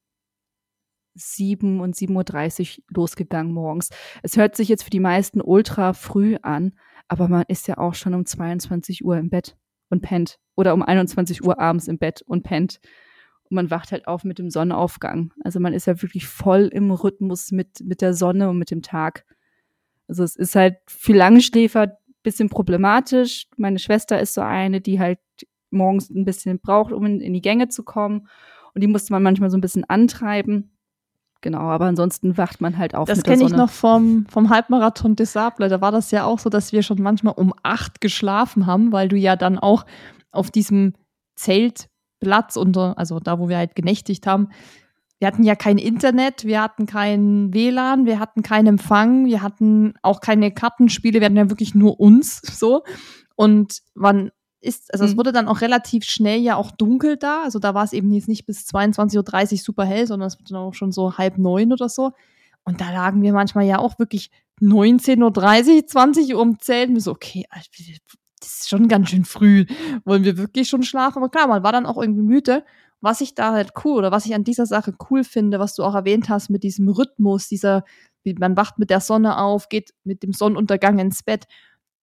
7 1.15 1.79
und 1.79 1.95
7.30 1.95 2.79
Uhr 2.79 2.83
losgegangen 2.89 3.53
morgens. 3.53 3.89
Es 4.23 4.37
hört 4.37 4.55
sich 4.55 4.69
jetzt 4.69 4.83
für 4.83 4.89
die 4.89 4.99
meisten 4.99 5.41
ultra 5.41 5.93
früh 5.93 6.37
an, 6.41 6.73
aber 7.07 7.27
man 7.27 7.45
ist 7.47 7.67
ja 7.67 7.77
auch 7.77 7.95
schon 7.95 8.13
um 8.13 8.25
22 8.25 9.03
Uhr 9.03 9.17
im 9.17 9.29
Bett 9.29 9.55
und 9.89 10.01
pennt. 10.01 10.37
Oder 10.55 10.73
um 10.73 10.81
21 10.81 11.43
Uhr 11.43 11.59
abends 11.59 11.87
im 11.87 11.97
Bett 11.97 12.21
und 12.21 12.43
pennt. 12.43 12.79
Und 13.49 13.55
man 13.55 13.69
wacht 13.69 13.91
halt 13.91 14.07
auf 14.07 14.23
mit 14.23 14.39
dem 14.39 14.49
Sonnenaufgang. 14.49 15.33
Also 15.43 15.59
man 15.59 15.73
ist 15.73 15.87
ja 15.87 16.01
wirklich 16.01 16.27
voll 16.27 16.69
im 16.73 16.91
Rhythmus 16.91 17.51
mit, 17.51 17.81
mit 17.81 18.01
der 18.01 18.13
Sonne 18.13 18.49
und 18.49 18.57
mit 18.57 18.71
dem 18.71 18.81
Tag. 18.81 19.25
Also 20.07 20.23
es 20.23 20.35
ist 20.35 20.55
halt 20.55 20.77
für 20.87 21.13
Langschläfer 21.13 21.97
bisschen 22.25 22.49
problematisch. 22.49 23.47
Meine 23.55 23.79
Schwester 23.79 24.19
ist 24.19 24.33
so 24.33 24.41
eine, 24.41 24.81
die 24.81 24.99
halt 24.99 25.19
morgens 25.69 26.09
ein 26.09 26.25
bisschen 26.25 26.59
braucht, 26.59 26.91
um 26.91 27.05
in, 27.05 27.21
in 27.21 27.33
die 27.33 27.41
Gänge 27.41 27.69
zu 27.69 27.83
kommen. 27.83 28.27
Und 28.73 28.83
die 28.83 28.87
musste 28.87 29.13
man 29.13 29.23
manchmal 29.23 29.49
so 29.49 29.57
ein 29.57 29.61
bisschen 29.61 29.85
antreiben. 29.85 30.74
Genau, 31.45 31.59
aber 31.59 31.85
ansonsten 31.85 32.39
wacht 32.39 32.59
man 32.59 32.79
halt 32.79 32.95
auf. 32.95 33.07
Das 33.07 33.21
kenne 33.21 33.43
ich 33.43 33.51
noch 33.51 33.69
vom, 33.69 34.25
vom 34.31 34.49
Halbmarathon 34.49 35.15
des 35.15 35.33
Sable. 35.33 35.69
Da 35.69 35.79
war 35.79 35.91
das 35.91 36.09
ja 36.09 36.23
auch 36.23 36.39
so, 36.39 36.49
dass 36.49 36.71
wir 36.71 36.81
schon 36.81 36.99
manchmal 36.99 37.35
um 37.37 37.53
acht 37.61 38.01
geschlafen 38.01 38.65
haben, 38.65 38.91
weil 38.91 39.09
du 39.09 39.15
ja 39.15 39.35
dann 39.35 39.59
auch 39.59 39.85
auf 40.31 40.49
diesem 40.49 40.93
Zeltplatz 41.35 42.55
unter, 42.55 42.97
also 42.97 43.19
da, 43.19 43.37
wo 43.37 43.47
wir 43.47 43.57
halt 43.57 43.75
genächtigt 43.75 44.25
haben, 44.25 44.49
wir 45.19 45.27
hatten 45.27 45.43
ja 45.43 45.53
kein 45.53 45.77
Internet, 45.77 46.45
wir 46.45 46.63
hatten 46.63 46.87
kein 46.87 47.53
WLAN, 47.53 48.07
wir 48.07 48.19
hatten 48.19 48.41
keinen 48.41 48.65
Empfang, 48.65 49.27
wir 49.27 49.43
hatten 49.43 49.93
auch 50.01 50.21
keine 50.21 50.51
Kartenspiele, 50.51 51.19
wir 51.19 51.25
hatten 51.25 51.37
ja 51.37 51.51
wirklich 51.51 51.75
nur 51.75 51.99
uns 51.99 52.41
so. 52.41 52.81
Und 53.35 53.83
wann 53.93 54.31
ist, 54.65 54.93
also 54.93 55.05
mhm. 55.05 55.11
es 55.11 55.17
wurde 55.17 55.31
dann 55.31 55.47
auch 55.47 55.61
relativ 55.61 56.03
schnell 56.05 56.39
ja 56.39 56.55
auch 56.55 56.71
dunkel 56.71 57.17
da. 57.17 57.43
Also 57.43 57.59
da 57.59 57.73
war 57.73 57.83
es 57.83 57.93
eben 57.93 58.11
jetzt 58.11 58.27
nicht 58.27 58.45
bis 58.45 58.67
22.30 58.67 59.51
Uhr 59.53 59.57
super 59.59 59.85
hell, 59.85 60.07
sondern 60.07 60.27
es 60.27 60.39
wurde 60.39 60.53
dann 60.53 60.63
auch 60.63 60.73
schon 60.73 60.91
so 60.91 61.17
halb 61.17 61.37
neun 61.37 61.71
oder 61.71 61.89
so. 61.89 62.11
Und 62.63 62.81
da 62.81 62.91
lagen 62.91 63.21
wir 63.21 63.31
manchmal 63.31 63.65
ja 63.65 63.79
auch 63.79 63.99
wirklich 63.99 64.31
19.30 64.61 65.75
Uhr, 65.75 65.87
20 65.87 66.35
Uhr 66.35 66.41
um 66.41 66.59
Zelt. 66.59 66.89
Und 66.89 66.99
so, 66.99 67.11
okay, 67.11 67.45
das 68.39 68.59
ist 68.59 68.69
schon 68.69 68.87
ganz 68.87 69.09
schön 69.09 69.25
früh. 69.25 69.65
Wollen 70.03 70.23
wir 70.23 70.37
wirklich 70.37 70.67
schon 70.67 70.83
schlafen? 70.83 71.19
Aber 71.19 71.29
klar, 71.29 71.47
man 71.47 71.63
war 71.63 71.71
dann 71.71 71.85
auch 71.85 71.97
irgendwie 71.97 72.23
müde. 72.23 72.65
Was 73.01 73.21
ich 73.21 73.35
da 73.35 73.51
halt 73.51 73.73
cool 73.83 73.97
oder 73.97 74.11
was 74.11 74.25
ich 74.25 74.33
an 74.33 74.43
dieser 74.43 74.65
Sache 74.65 74.95
cool 75.09 75.23
finde, 75.23 75.59
was 75.59 75.75
du 75.75 75.83
auch 75.83 75.93
erwähnt 75.93 76.29
hast 76.29 76.49
mit 76.49 76.63
diesem 76.63 76.89
Rhythmus, 76.89 77.47
dieser, 77.47 77.83
man 78.39 78.57
wacht 78.57 78.79
mit 78.79 78.89
der 78.89 78.99
Sonne 78.99 79.37
auf, 79.37 79.69
geht 79.69 79.93
mit 80.03 80.23
dem 80.23 80.33
Sonnenuntergang 80.33 80.97
ins 80.97 81.21
Bett, 81.21 81.45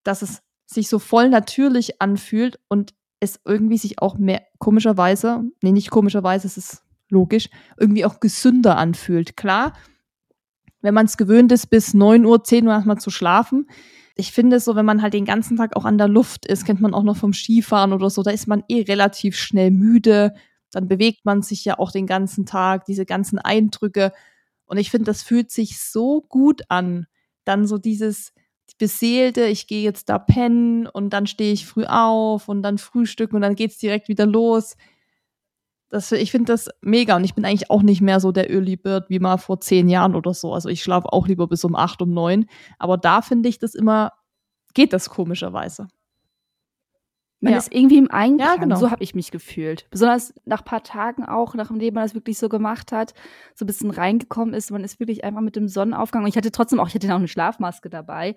dass 0.04 0.22
es 0.22 0.42
sich 0.72 0.88
so 0.88 0.98
voll 0.98 1.28
natürlich 1.28 2.00
anfühlt 2.00 2.58
und 2.68 2.94
es 3.20 3.40
irgendwie 3.44 3.78
sich 3.78 4.00
auch 4.00 4.18
mehr 4.18 4.42
komischerweise, 4.58 5.44
nee, 5.62 5.72
nicht 5.72 5.90
komischerweise, 5.90 6.46
es 6.46 6.56
ist 6.56 6.82
logisch, 7.08 7.48
irgendwie 7.78 8.04
auch 8.04 8.18
gesünder 8.18 8.76
anfühlt. 8.76 9.36
Klar, 9.36 9.74
wenn 10.80 10.94
man 10.94 11.06
es 11.06 11.16
gewöhnt 11.16 11.52
ist, 11.52 11.66
bis 11.66 11.94
9 11.94 12.26
Uhr, 12.26 12.42
10 12.42 12.66
Uhr 12.66 12.74
erstmal 12.74 12.98
zu 12.98 13.10
schlafen. 13.10 13.68
Ich 14.16 14.32
finde 14.32 14.56
es 14.56 14.64
so, 14.64 14.74
wenn 14.74 14.84
man 14.84 15.00
halt 15.00 15.14
den 15.14 15.24
ganzen 15.24 15.56
Tag 15.56 15.76
auch 15.76 15.84
an 15.84 15.98
der 15.98 16.08
Luft 16.08 16.46
ist, 16.46 16.66
kennt 16.66 16.80
man 16.80 16.92
auch 16.92 17.04
noch 17.04 17.16
vom 17.16 17.32
Skifahren 17.32 17.92
oder 17.92 18.10
so, 18.10 18.22
da 18.22 18.30
ist 18.30 18.48
man 18.48 18.64
eh 18.68 18.82
relativ 18.82 19.36
schnell 19.36 19.70
müde. 19.70 20.34
Dann 20.72 20.88
bewegt 20.88 21.24
man 21.24 21.42
sich 21.42 21.64
ja 21.64 21.78
auch 21.78 21.92
den 21.92 22.06
ganzen 22.06 22.44
Tag, 22.44 22.86
diese 22.86 23.06
ganzen 23.06 23.38
Eindrücke. 23.38 24.12
Und 24.66 24.78
ich 24.78 24.90
finde, 24.90 25.04
das 25.04 25.22
fühlt 25.22 25.50
sich 25.50 25.80
so 25.80 26.22
gut 26.22 26.62
an. 26.68 27.06
Dann 27.44 27.66
so 27.66 27.78
dieses, 27.78 28.32
beseelte, 28.82 29.44
ich 29.44 29.68
gehe 29.68 29.84
jetzt 29.84 30.08
da 30.08 30.18
pennen 30.18 30.88
und 30.88 31.10
dann 31.10 31.28
stehe 31.28 31.52
ich 31.52 31.68
früh 31.68 31.84
auf 31.84 32.48
und 32.48 32.64
dann 32.64 32.78
frühstücken 32.78 33.36
und 33.36 33.42
dann 33.42 33.54
geht's 33.54 33.78
direkt 33.78 34.08
wieder 34.08 34.26
los. 34.26 34.76
Das, 35.88 36.10
ich 36.10 36.32
finde 36.32 36.52
das 36.52 36.68
mega 36.80 37.14
und 37.14 37.22
ich 37.22 37.36
bin 37.36 37.44
eigentlich 37.44 37.70
auch 37.70 37.82
nicht 37.82 38.00
mehr 38.00 38.18
so 38.18 38.32
der 38.32 38.50
Early 38.50 38.74
Bird 38.74 39.08
wie 39.08 39.20
mal 39.20 39.36
vor 39.36 39.60
zehn 39.60 39.88
Jahren 39.88 40.16
oder 40.16 40.34
so. 40.34 40.52
Also 40.52 40.68
ich 40.68 40.82
schlafe 40.82 41.12
auch 41.12 41.28
lieber 41.28 41.46
bis 41.46 41.62
um 41.62 41.76
acht, 41.76 42.02
um 42.02 42.12
neun. 42.12 42.46
Aber 42.80 42.96
da 42.98 43.22
finde 43.22 43.48
ich 43.48 43.60
das 43.60 43.76
immer, 43.76 44.14
geht 44.74 44.92
das 44.92 45.10
komischerweise. 45.10 45.86
Man 47.38 47.52
ja. 47.52 47.58
ist 47.58 47.72
irgendwie 47.72 47.98
im 47.98 48.10
Einklang. 48.10 48.48
Ja, 48.48 48.56
genau. 48.56 48.74
So 48.74 48.90
habe 48.90 49.04
ich 49.04 49.14
mich 49.14 49.30
gefühlt. 49.30 49.86
Besonders 49.90 50.34
nach 50.44 50.62
ein 50.62 50.64
paar 50.64 50.82
Tagen 50.82 51.24
auch, 51.24 51.54
nachdem 51.54 51.94
man 51.94 52.02
das 52.02 52.14
wirklich 52.16 52.36
so 52.36 52.48
gemacht 52.48 52.90
hat, 52.90 53.14
so 53.54 53.64
ein 53.64 53.66
bisschen 53.66 53.92
reingekommen 53.92 54.54
ist. 54.54 54.72
Man 54.72 54.82
ist 54.82 54.98
wirklich 54.98 55.22
einfach 55.22 55.40
mit 55.40 55.54
dem 55.54 55.68
Sonnenaufgang. 55.68 56.24
Und 56.24 56.28
ich 56.28 56.36
hatte 56.36 56.50
trotzdem 56.50 56.80
auch, 56.80 56.88
ich 56.88 56.94
hatte 56.96 57.06
auch 57.12 57.18
eine 57.18 57.28
Schlafmaske 57.28 57.88
dabei. 57.88 58.34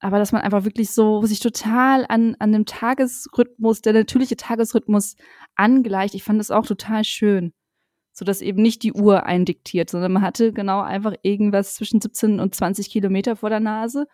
Aber 0.00 0.18
dass 0.18 0.32
man 0.32 0.42
einfach 0.42 0.64
wirklich 0.64 0.90
so 0.90 1.22
sich 1.24 1.40
total 1.40 2.04
an, 2.08 2.36
an 2.38 2.52
dem 2.52 2.66
Tagesrhythmus, 2.66 3.80
der 3.80 3.94
natürliche 3.94 4.36
Tagesrhythmus 4.36 5.16
angleicht. 5.54 6.14
Ich 6.14 6.24
fand 6.24 6.38
das 6.38 6.50
auch 6.50 6.66
total 6.66 7.04
schön. 7.04 7.52
So 8.12 8.24
dass 8.24 8.42
eben 8.42 8.62
nicht 8.62 8.82
die 8.82 8.92
Uhr 8.92 9.24
eindiktiert, 9.24 9.90
sondern 9.90 10.12
man 10.12 10.22
hatte 10.22 10.52
genau 10.52 10.80
einfach 10.82 11.14
irgendwas 11.22 11.74
zwischen 11.74 12.00
17 12.00 12.38
und 12.38 12.54
20 12.54 12.90
Kilometer 12.90 13.34
vor 13.34 13.50
der 13.50 13.60
Nase. 13.60 14.06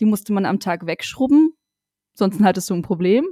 Die 0.00 0.04
musste 0.04 0.32
man 0.32 0.46
am 0.46 0.60
Tag 0.60 0.86
wegschrubben. 0.86 1.54
Sonst 2.14 2.40
hattest 2.42 2.70
du 2.70 2.74
ein 2.74 2.82
Problem. 2.82 3.26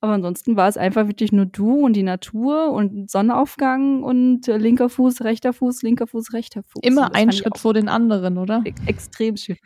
Aber 0.00 0.14
ansonsten 0.14 0.56
war 0.56 0.68
es 0.68 0.78
einfach 0.78 1.08
wirklich 1.08 1.30
nur 1.30 1.44
du 1.44 1.84
und 1.84 1.92
die 1.92 2.02
Natur 2.02 2.72
und 2.72 3.10
Sonnenaufgang 3.10 4.02
und 4.02 4.48
äh, 4.48 4.56
linker 4.56 4.88
Fuß, 4.88 5.22
rechter 5.22 5.52
Fuß, 5.52 5.82
linker 5.82 6.06
Fuß, 6.06 6.32
rechter 6.32 6.62
Fuß. 6.62 6.82
Immer 6.82 7.14
ein 7.14 7.32
Schritt 7.32 7.58
vor 7.58 7.74
den 7.74 7.88
anderen, 7.88 8.38
oder? 8.38 8.62
E 8.64 8.72
extrem 8.86 9.36
schön. 9.36 9.56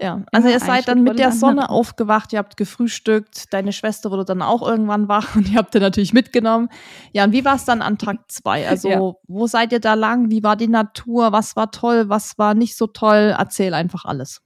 Ja, 0.00 0.22
also 0.30 0.48
ihr 0.48 0.60
seid 0.60 0.86
dann 0.86 1.02
mit 1.02 1.18
der 1.18 1.32
Sonne 1.32 1.62
anderen. 1.62 1.70
aufgewacht, 1.70 2.32
ihr 2.32 2.38
habt 2.38 2.56
gefrühstückt, 2.56 3.52
deine 3.52 3.72
Schwester 3.72 4.12
wurde 4.12 4.24
dann 4.24 4.42
auch 4.42 4.62
irgendwann 4.66 5.08
wach 5.08 5.34
und 5.34 5.50
ihr 5.50 5.58
habt 5.58 5.74
ihr 5.74 5.80
natürlich 5.80 6.12
mitgenommen. 6.12 6.68
Ja, 7.12 7.24
und 7.24 7.32
wie 7.32 7.44
war 7.44 7.56
es 7.56 7.64
dann 7.64 7.82
an 7.82 7.98
Tag 7.98 8.18
zwei? 8.28 8.68
Also, 8.68 8.88
ja. 8.88 9.12
wo 9.26 9.46
seid 9.46 9.72
ihr 9.72 9.80
da 9.80 9.94
lang? 9.94 10.30
Wie 10.30 10.42
war 10.42 10.54
die 10.54 10.68
Natur? 10.68 11.32
Was 11.32 11.56
war 11.56 11.70
toll? 11.70 12.08
Was 12.08 12.38
war 12.38 12.54
nicht 12.54 12.76
so 12.76 12.86
toll? 12.86 13.34
Erzähl 13.36 13.74
einfach 13.74 14.04
alles. 14.04 14.42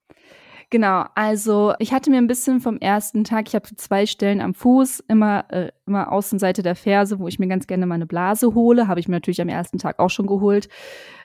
Genau, 0.73 1.05
also 1.14 1.75
ich 1.81 1.93
hatte 1.93 2.09
mir 2.09 2.16
ein 2.16 2.27
bisschen 2.27 2.62
vom 2.62 2.79
ersten 2.79 3.25
Tag, 3.25 3.47
ich 3.47 3.55
habe 3.55 3.68
zwei 3.77 4.07
Stellen 4.07 4.41
am 4.41 4.55
Fuß, 4.55 5.01
immer, 5.07 5.45
äh, 5.51 5.70
immer 5.87 6.11
Außenseite 6.11 6.62
der 6.62 6.77
Ferse, 6.77 7.18
wo 7.18 7.29
ich 7.29 7.39
mir 7.39 7.47
ganz 7.47 7.66
gerne 7.66 7.85
meine 7.85 8.07
Blase 8.07 8.55
hole, 8.55 8.89
habe 8.89 8.99
ich 8.99 9.07
mir 9.07 9.16
natürlich 9.16 9.43
am 9.43 9.51
ersten 9.51 9.77
Tag 9.77 9.99
auch 9.99 10.09
schon 10.09 10.27
geholt, 10.27 10.70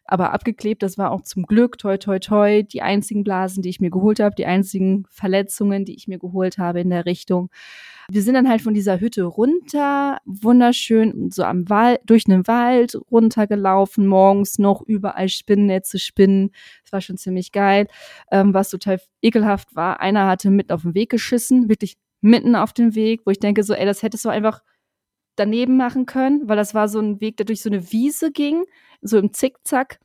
aber 0.04 0.34
abgeklebt, 0.34 0.84
das 0.84 0.98
war 0.98 1.12
auch 1.12 1.22
zum 1.22 1.44
Glück, 1.44 1.78
toi, 1.78 1.96
toi, 1.96 2.20
toi, 2.20 2.64
die 2.64 2.82
einzigen 2.82 3.24
Blasen, 3.24 3.64
die 3.64 3.70
ich 3.70 3.80
mir 3.80 3.90
geholt 3.90 4.20
habe, 4.20 4.36
die 4.36 4.46
einzigen 4.46 5.06
Verletzungen, 5.10 5.86
die 5.86 5.96
ich 5.96 6.10
mir 6.10 6.20
geholt 6.20 6.58
habe 6.58 6.82
in 6.82 6.90
der 6.90 7.06
Richtung. 7.06 7.50
Wir 8.10 8.22
sind 8.22 8.36
dann 8.36 8.48
halt 8.48 8.62
von 8.62 8.74
dieser 8.74 9.02
Hütte 9.02 9.24
runter, 9.24 10.20
wunderschön 10.24 11.30
so 11.30 11.44
am 11.44 11.70
Wald, 11.70 12.00
durch 12.06 12.24
einen 12.30 12.48
Wald 12.48 12.98
runtergelaufen, 13.12 14.08
morgens 14.08 14.60
noch 14.60 14.82
überall 14.82 15.28
Spinnennetze 15.28 16.00
spinnen. 16.00 16.52
Das 16.84 16.94
war 16.94 17.02
schon 17.02 17.18
ziemlich 17.18 17.52
geil. 17.52 17.88
Ähm, 18.32 18.54
was 18.54 18.70
total 18.70 19.02
ekelhaft 19.22 19.76
war, 19.76 20.00
einer 20.00 20.26
hatte 20.26 20.50
mitten 20.50 20.72
auf 20.72 20.84
den 20.84 20.94
Weg 20.96 21.10
geschissen, 21.10 21.68
wirklich 21.68 21.98
mitten 22.22 22.56
auf 22.56 22.72
dem 22.72 22.96
Weg, 22.96 23.22
wo 23.26 23.32
ich 23.32 23.40
denke 23.40 23.64
so, 23.64 23.74
ey, 23.74 23.86
das 23.86 24.04
hättest 24.04 24.24
du 24.24 24.30
einfach 24.30 24.62
daneben 25.36 25.76
machen 25.76 26.06
können, 26.06 26.48
weil 26.48 26.56
das 26.56 26.74
war 26.74 26.88
so 26.88 27.00
ein 27.00 27.20
Weg, 27.20 27.36
der 27.36 27.46
durch 27.46 27.62
so 27.62 27.70
eine 27.70 27.92
Wiese 27.92 28.32
ging, 28.32 28.64
so 29.02 29.18
im 29.18 29.34
Zickzack. 29.34 30.00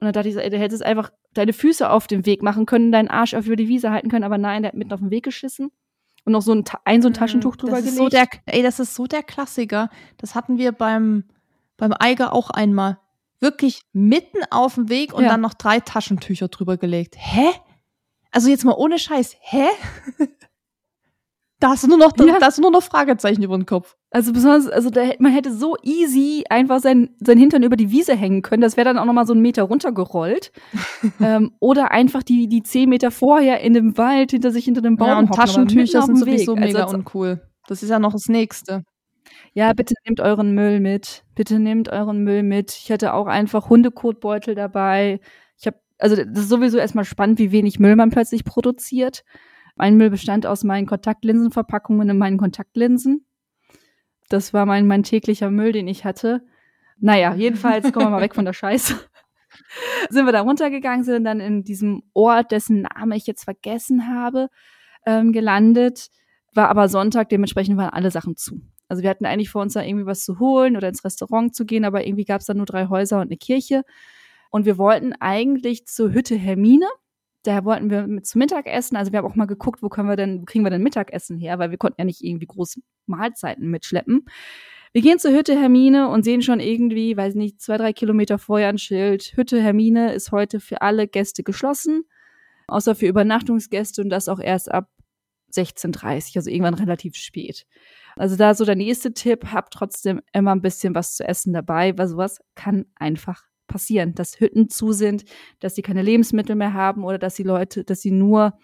Und 0.00 0.04
dann 0.06 0.12
dachte 0.12 0.28
ich 0.28 0.34
so, 0.34 0.40
ey, 0.40 0.50
du 0.50 0.58
hättest 0.58 0.84
einfach 0.84 1.10
deine 1.34 1.52
Füße 1.52 1.90
auf 1.90 2.06
dem 2.06 2.26
Weg 2.26 2.44
machen 2.44 2.64
können, 2.64 2.92
deinen 2.92 3.08
Arsch 3.08 3.34
auf 3.34 3.46
über 3.46 3.56
die 3.56 3.68
Wiese 3.68 3.90
halten 3.90 4.08
können, 4.08 4.24
aber 4.24 4.38
nein, 4.38 4.62
der 4.62 4.70
hat 4.70 4.78
mitten 4.78 4.92
auf 4.92 5.00
den 5.00 5.10
Weg 5.10 5.24
geschissen 5.24 5.72
und 6.24 6.32
noch 6.32 6.42
so 6.42 6.52
ein, 6.52 6.64
ein, 6.84 7.02
so 7.02 7.08
ein 7.08 7.12
mhm. 7.12 7.16
Taschentuch 7.16 7.56
drüber 7.56 7.80
das 7.80 7.84
gelegt. 7.84 7.98
So 7.98 8.08
der, 8.08 8.28
ey, 8.46 8.62
das 8.62 8.80
ist 8.80 8.94
so 8.94 9.06
der 9.06 9.22
Klassiker. 9.22 9.90
Das 10.18 10.34
hatten 10.34 10.58
wir 10.58 10.72
beim, 10.72 11.24
beim 11.76 11.94
Eiger 11.98 12.32
auch 12.32 12.50
einmal. 12.50 12.98
Wirklich 13.40 13.82
mitten 13.92 14.38
auf 14.50 14.74
dem 14.74 14.88
Weg 14.88 15.14
und 15.14 15.24
ja. 15.24 15.30
dann 15.30 15.40
noch 15.40 15.54
drei 15.54 15.80
Taschentücher 15.80 16.48
drüber 16.48 16.76
gelegt. 16.76 17.16
Hä? 17.18 17.48
Also 18.30 18.48
jetzt 18.48 18.64
mal 18.64 18.74
ohne 18.74 18.98
Scheiß. 18.98 19.36
Hä? 19.40 19.66
Da 21.60 21.68
hast 21.68 21.84
du 21.84 21.88
nur 21.88 21.98
noch, 21.98 22.12
ja. 22.18 22.38
da 22.38 22.46
hast 22.46 22.56
du 22.56 22.62
nur 22.62 22.70
noch 22.70 22.82
Fragezeichen 22.82 23.42
über 23.42 23.56
den 23.56 23.66
Kopf. 23.66 23.96
Also 24.10 24.32
besonders, 24.32 24.66
also 24.66 24.88
da, 24.88 25.02
man 25.18 25.30
hätte 25.30 25.52
so 25.52 25.76
easy 25.82 26.44
einfach 26.48 26.80
sein, 26.80 27.10
sein 27.20 27.36
Hintern 27.36 27.62
über 27.62 27.76
die 27.76 27.90
Wiese 27.90 28.16
hängen 28.16 28.40
können. 28.40 28.62
Das 28.62 28.78
wäre 28.78 28.86
dann 28.86 28.96
auch 28.96 29.04
noch 29.04 29.12
mal 29.12 29.26
so 29.26 29.34
einen 29.34 29.42
Meter 29.42 29.64
runtergerollt. 29.64 30.52
ähm, 31.20 31.52
oder 31.60 31.90
einfach 31.90 32.22
die, 32.22 32.48
die 32.48 32.62
zehn 32.62 32.88
Meter 32.88 33.10
vorher 33.10 33.60
in 33.60 33.74
dem 33.74 33.98
Wald 33.98 34.30
hinter 34.30 34.52
sich 34.52 34.64
hinter 34.64 34.80
dem 34.80 34.96
Baum. 34.96 35.08
Ja, 35.08 35.18
und 35.18 35.28
hocken, 35.28 35.36
Taschentücher 35.36 36.02
sind 36.02 36.16
sowieso 36.16 36.56
Weg. 36.56 36.64
mega 36.64 36.84
also, 36.84 36.96
uncool. 36.96 37.42
Das 37.68 37.82
ist 37.82 37.90
ja 37.90 37.98
noch 37.98 38.12
das 38.12 38.28
Nächste. 38.28 38.84
Ja, 39.52 39.74
bitte 39.74 39.94
nehmt 40.06 40.20
euren 40.20 40.54
Müll 40.54 40.80
mit. 40.80 41.24
Bitte 41.34 41.58
nehmt 41.58 41.90
euren 41.90 42.24
Müll 42.24 42.42
mit. 42.42 42.72
Ich 42.72 42.90
hatte 42.90 43.12
auch 43.12 43.26
einfach 43.26 43.68
Hundekotbeutel 43.68 44.54
dabei. 44.54 45.20
Ich 45.58 45.66
habe, 45.66 45.76
also 45.98 46.16
das 46.16 46.44
ist 46.44 46.48
sowieso 46.48 46.78
erstmal 46.78 47.04
spannend, 47.04 47.38
wie 47.38 47.52
wenig 47.52 47.78
Müll 47.78 47.96
man 47.96 48.10
plötzlich 48.10 48.44
produziert. 48.44 49.24
Mein 49.80 49.96
Müll 49.96 50.10
bestand 50.10 50.44
aus 50.44 50.62
meinen 50.62 50.86
Kontaktlinsenverpackungen 50.86 52.10
und 52.10 52.18
meinen 52.18 52.36
Kontaktlinsen. 52.36 53.24
Das 54.28 54.52
war 54.52 54.66
mein, 54.66 54.86
mein 54.86 55.04
täglicher 55.04 55.50
Müll, 55.50 55.72
den 55.72 55.88
ich 55.88 56.04
hatte. 56.04 56.42
Naja, 56.98 57.34
jedenfalls 57.34 57.90
kommen 57.90 58.04
wir 58.04 58.10
mal 58.10 58.20
weg 58.20 58.34
von 58.34 58.44
der 58.44 58.52
Scheiße. 58.52 58.94
sind 60.10 60.26
wir 60.26 60.32
da 60.32 60.42
runtergegangen, 60.42 61.02
sind 61.02 61.24
dann 61.24 61.40
in 61.40 61.64
diesem 61.64 62.02
Ort, 62.12 62.52
dessen 62.52 62.82
Name 62.82 63.16
ich 63.16 63.26
jetzt 63.26 63.44
vergessen 63.44 64.06
habe, 64.06 64.50
ähm, 65.06 65.32
gelandet. 65.32 66.10
War 66.52 66.68
aber 66.68 66.90
Sonntag, 66.90 67.30
dementsprechend 67.30 67.78
waren 67.78 67.88
alle 67.88 68.10
Sachen 68.10 68.36
zu. 68.36 68.60
Also 68.86 69.02
wir 69.02 69.08
hatten 69.08 69.24
eigentlich 69.24 69.48
vor 69.48 69.62
uns 69.62 69.72
da 69.72 69.82
irgendwie 69.82 70.04
was 70.04 70.24
zu 70.26 70.38
holen 70.40 70.76
oder 70.76 70.88
ins 70.88 71.06
Restaurant 71.06 71.54
zu 71.54 71.64
gehen, 71.64 71.86
aber 71.86 72.06
irgendwie 72.06 72.26
gab 72.26 72.42
es 72.42 72.46
da 72.46 72.52
nur 72.52 72.66
drei 72.66 72.88
Häuser 72.88 73.16
und 73.16 73.28
eine 73.28 73.38
Kirche. 73.38 73.84
Und 74.50 74.66
wir 74.66 74.76
wollten 74.76 75.14
eigentlich 75.14 75.86
zur 75.86 76.12
Hütte 76.12 76.36
Hermine. 76.36 76.86
Da 77.42 77.64
wollten 77.64 77.90
wir 77.90 78.06
mit 78.06 78.26
zum 78.26 78.40
Mittagessen. 78.40 78.96
Also 78.96 79.12
wir 79.12 79.18
haben 79.18 79.26
auch 79.26 79.34
mal 79.34 79.46
geguckt, 79.46 79.82
wo 79.82 79.88
können 79.88 80.08
wir 80.08 80.16
denn, 80.16 80.42
wo 80.42 80.44
kriegen 80.44 80.64
wir 80.64 80.70
denn 80.70 80.82
Mittagessen 80.82 81.38
her, 81.38 81.58
weil 81.58 81.70
wir 81.70 81.78
konnten 81.78 82.00
ja 82.00 82.04
nicht 82.04 82.22
irgendwie 82.22 82.46
große 82.46 82.80
Mahlzeiten 83.06 83.70
mitschleppen. 83.70 84.26
Wir 84.92 85.02
gehen 85.02 85.18
zur 85.18 85.30
Hütte 85.30 85.58
Hermine 85.58 86.08
und 86.08 86.24
sehen 86.24 86.42
schon 86.42 86.58
irgendwie, 86.58 87.16
weiß 87.16 87.36
nicht, 87.36 87.60
zwei, 87.60 87.76
drei 87.76 87.92
Kilometer 87.92 88.38
vorher 88.38 88.68
ein 88.68 88.78
Schild. 88.78 89.32
Hütte 89.36 89.62
Hermine 89.62 90.12
ist 90.12 90.32
heute 90.32 90.58
für 90.58 90.82
alle 90.82 91.06
Gäste 91.06 91.44
geschlossen, 91.44 92.02
außer 92.66 92.94
für 92.94 93.06
Übernachtungsgäste 93.06 94.02
und 94.02 94.10
das 94.10 94.28
auch 94.28 94.40
erst 94.40 94.70
ab 94.70 94.90
16.30, 95.52 96.36
also 96.36 96.50
irgendwann 96.50 96.74
relativ 96.74 97.16
spät. 97.16 97.66
Also 98.16 98.36
da 98.36 98.54
so 98.54 98.64
der 98.64 98.76
nächste 98.76 99.14
Tipp, 99.14 99.46
habt 99.52 99.72
trotzdem 99.72 100.20
immer 100.32 100.52
ein 100.52 100.62
bisschen 100.62 100.94
was 100.94 101.16
zu 101.16 101.26
essen 101.26 101.52
dabei, 101.52 101.96
weil 101.96 102.08
sowas 102.08 102.40
kann 102.54 102.86
einfach 102.96 103.44
passieren, 103.70 104.14
dass 104.14 104.40
Hütten 104.40 104.68
zu 104.68 104.92
sind, 104.92 105.24
dass 105.60 105.74
sie 105.74 105.82
keine 105.82 106.02
Lebensmittel 106.02 106.56
mehr 106.56 106.74
haben 106.74 107.04
oder 107.04 107.18
dass 107.18 107.34
die 107.34 107.42
Leute, 107.42 107.84
dass 107.84 108.02
sie 108.02 108.10
nur 108.10 108.58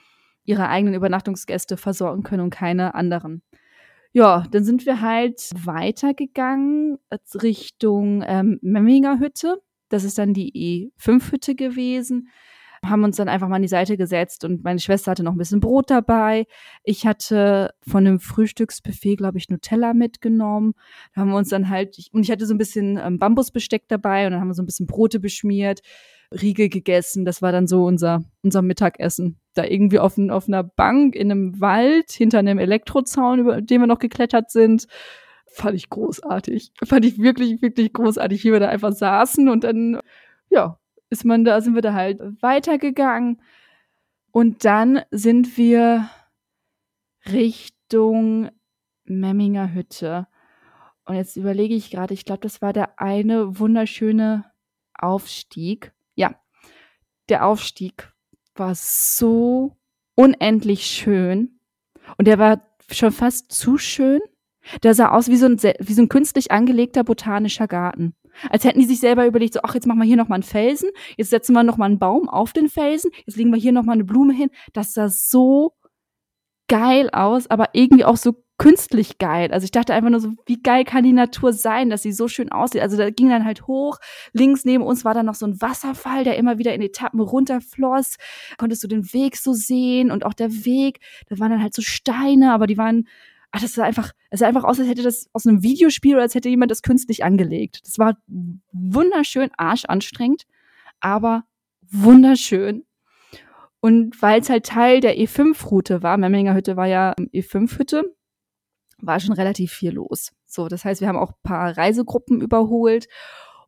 ihre 0.45 0.69
eigenen 0.69 0.95
Übernachtungsgäste 0.95 1.77
versorgen 1.77 2.23
können 2.23 2.43
und 2.43 2.51
keine 2.51 2.95
anderen. 2.95 3.43
Ja, 4.13 4.45
dann 4.51 4.65
sind 4.65 4.87
wir 4.87 5.01
halt 5.01 5.51
weitergegangen 5.55 6.99
Richtung 7.43 8.23
ähm, 8.27 8.59
Memminger 8.63 9.19
Hütte. 9.19 9.61
Das 9.89 10.05
ist 10.05 10.19
dann 10.19 10.35
die 10.35 10.93
E5-Hütte 10.99 11.55
gewesen 11.55 12.29
haben 12.89 13.05
uns 13.05 13.17
dann 13.17 13.29
einfach 13.29 13.49
mal 13.49 13.57
an 13.57 13.63
die 13.63 13.69
Seite 13.69 13.97
gesetzt 13.97 14.45
und 14.45 14.65
meine 14.65 14.79
Schwester 14.79 15.11
hatte 15.11 15.23
noch 15.23 15.33
ein 15.33 15.39
bisschen 15.39 15.61
Brot 15.61 15.91
dabei. 15.91 16.47
Ich 16.85 17.07
hatte 17.07 17.71
von 17.87 18.05
dem 18.05 18.21
Frühstücksbuffet, 18.21 19.17
glaube 19.17 19.39
ich, 19.39 19.49
Nutella 19.49 19.95
mitgenommen. 19.95 20.75
Da 21.15 21.21
haben 21.21 21.31
wir 21.31 21.37
uns 21.37 21.49
dann 21.49 21.69
halt, 21.69 21.97
und 22.13 22.23
ich 22.23 22.31
hatte 22.31 22.47
so 22.47 22.55
ein 22.55 22.59
bisschen 22.59 22.99
ähm, 22.99 23.19
Bambusbesteck 23.19 23.89
dabei 23.89 24.27
und 24.27 24.33
dann 24.33 24.41
haben 24.41 24.49
wir 24.49 24.55
so 24.55 24.63
ein 24.63 24.67
bisschen 24.67 24.87
Brote 24.87 25.21
beschmiert, 25.21 25.81
Riegel 26.31 26.69
gegessen. 26.69 27.25
Das 27.25 27.43
war 27.43 27.53
dann 27.53 27.67
so 27.67 27.85
unser, 27.85 28.25
unser 28.43 28.63
Mittagessen. 28.63 29.39
Da 29.55 29.65
irgendwie 29.65 29.99
auf, 29.99 30.19
auf 30.19 30.49
einer 30.49 30.65
Bank 30.65 31.15
in 31.15 31.31
einem 31.31 31.61
Wald 31.61 32.11
hinter 32.11 32.41
einem 32.41 32.59
Elektrozaun, 32.59 33.41
über 33.41 33.61
den 33.61 33.81
wir 33.81 33.87
noch 33.87 33.99
geklettert 33.99 34.51
sind 34.51 34.87
fand 35.57 35.75
ich 35.75 35.89
großartig. 35.89 36.73
Fand 36.85 37.05
ich 37.05 37.19
wirklich, 37.19 37.63
wirklich 37.63 37.93
großartig, 37.93 38.45
wie 38.45 38.53
wir 38.53 38.61
da 38.61 38.69
einfach 38.69 38.93
saßen 38.93 39.49
und 39.49 39.65
dann, 39.65 40.01
ja, 40.51 40.79
ist 41.11 41.25
man 41.25 41.45
da, 41.45 41.61
sind 41.61 41.75
wir 41.75 41.83
da 41.83 41.95
halt 41.95 42.21
weitergegangen. 42.41 43.41
Und 44.33 44.65
dann 44.65 45.03
sind 45.11 45.57
wir 45.57 46.11
Richtung 47.27 48.51
Memminger 49.05 49.73
Hütte. 49.73 50.27
Und 51.05 51.15
jetzt 51.15 51.37
überlege 51.37 51.75
ich 51.75 51.91
gerade, 51.91 52.15
ich 52.15 52.25
glaube, 52.25 52.41
das 52.41 52.61
war 52.61 52.73
der 52.73 53.01
eine 53.01 53.59
wunderschöne 53.59 54.45
Aufstieg. 54.95 55.93
Ja, 56.17 56.35
der 57.29 57.47
Aufstieg 57.47 58.13
war 58.55 58.75
so 58.75 59.77
unendlich 60.15 60.87
schön. 60.87 61.61
Und 62.19 62.27
der 62.27 62.39
war 62.39 62.63
schon 62.91 63.13
fast 63.13 63.53
zu 63.53 63.79
schön. 63.79 64.21
Der 64.83 64.95
sah 64.95 65.11
aus 65.11 65.29
wie 65.29 65.37
so 65.37 65.47
ein, 65.47 65.57
wie 65.63 65.93
so 65.93 66.03
ein 66.03 66.09
künstlich 66.09 66.51
angelegter 66.51 67.05
botanischer 67.05 67.69
Garten. 67.69 68.15
Als 68.51 68.65
hätten 68.65 68.81
die 68.81 68.87
sich 68.87 69.01
selber 69.01 69.27
überlegt, 69.27 69.55
so, 69.55 69.61
ach, 69.63 69.75
jetzt 69.75 69.87
machen 69.87 69.99
wir 69.99 70.07
hier 70.07 70.17
nochmal 70.17 70.37
einen 70.37 70.43
Felsen, 70.43 70.91
jetzt 71.17 71.31
setzen 71.31 71.55
wir 71.55 71.63
nochmal 71.63 71.89
einen 71.91 71.99
Baum 71.99 72.29
auf 72.29 72.53
den 72.53 72.69
Felsen, 72.69 73.11
jetzt 73.25 73.37
legen 73.37 73.51
wir 73.51 73.61
hier 73.61 73.73
nochmal 73.73 73.95
eine 73.95 74.05
Blume 74.05 74.33
hin. 74.33 74.51
Das 74.73 74.95
sah 74.95 75.09
so 75.09 75.73
geil 76.69 77.11
aus, 77.11 77.49
aber 77.49 77.71
irgendwie 77.73 78.05
auch 78.05 78.17
so 78.17 78.35
künstlich 78.59 79.19
geil. 79.19 79.53
Also 79.53 79.65
ich 79.65 79.71
dachte 79.71 79.93
einfach 79.93 80.09
nur 80.09 80.21
so, 80.21 80.33
wie 80.47 80.63
geil 80.63 80.85
kann 80.85 81.05
die 81.05 81.13
Natur 81.13 81.53
sein, 81.53 81.91
dass 81.91 82.03
sie 82.03 82.13
so 82.13 82.27
schön 82.27 82.51
aussieht. 82.51 82.81
Also 82.81 82.97
da 82.97 83.11
ging 83.11 83.29
dann 83.29 83.45
halt 83.45 83.67
hoch. 83.67 83.99
Links 84.33 84.65
neben 84.65 84.83
uns 84.83 85.05
war 85.05 85.15
dann 85.15 85.27
noch 85.27 85.35
so 85.35 85.47
ein 85.47 85.61
Wasserfall, 85.61 86.25
der 86.25 86.37
immer 86.37 86.59
wieder 86.59 86.75
in 86.75 86.81
Etappen 86.81 87.21
runterfloss. 87.21 88.17
Konntest 88.57 88.83
du 88.83 88.89
den 88.89 89.13
Weg 89.13 89.37
so 89.37 89.53
sehen 89.53 90.11
und 90.11 90.25
auch 90.25 90.33
der 90.33 90.51
Weg, 90.65 91.01
da 91.29 91.39
waren 91.39 91.51
dann 91.51 91.63
halt 91.63 91.75
so 91.75 91.83
Steine, 91.83 92.53
aber 92.53 92.67
die 92.67 92.79
waren 92.79 93.07
ach, 93.53 93.61
das 93.61 93.75
sah 93.75 93.85
einfach, 93.85 94.13
es 94.31 94.41
sah 94.41 94.49
einfach 94.49 94.65
aus, 94.65 94.79
als 94.79 94.89
hätte 94.89 95.03
das 95.03 95.29
aus 95.33 95.47
einem 95.47 95.63
Videospiel 95.63 96.15
oder 96.15 96.23
als 96.23 96.35
hätte 96.35 96.49
jemand 96.49 96.71
das 96.71 96.83
künstlich 96.83 97.25
angelegt. 97.25 97.81
Das 97.85 97.99
war 97.99 98.17
wunderschön 98.73 99.51
arschanstrengend, 99.57 100.45
aber 101.01 101.45
wunderschön. 101.83 102.85
Und 103.81 104.21
weil 104.21 104.41
es 104.41 104.51
halt 104.51 104.67
Teil 104.67 105.01
der 105.01 105.17
E5-Route 105.17 106.03
war, 106.03 106.17
Memminger 106.17 106.55
Hütte 106.55 106.77
war 106.77 106.87
ja 106.87 107.15
E5-Hütte, 107.15 108.17
war 108.99 109.21
schon 109.21 109.35
relativ 109.35 109.73
viel 109.73 109.93
los. 109.93 110.33
So, 110.47 110.69
das 110.69 110.85
heißt, 110.85 111.01
wir 111.01 111.09
haben 111.09 111.19
auch 111.19 111.31
ein 111.31 111.43
paar 111.43 111.77
Reisegruppen 111.77 112.41
überholt. 112.41 113.07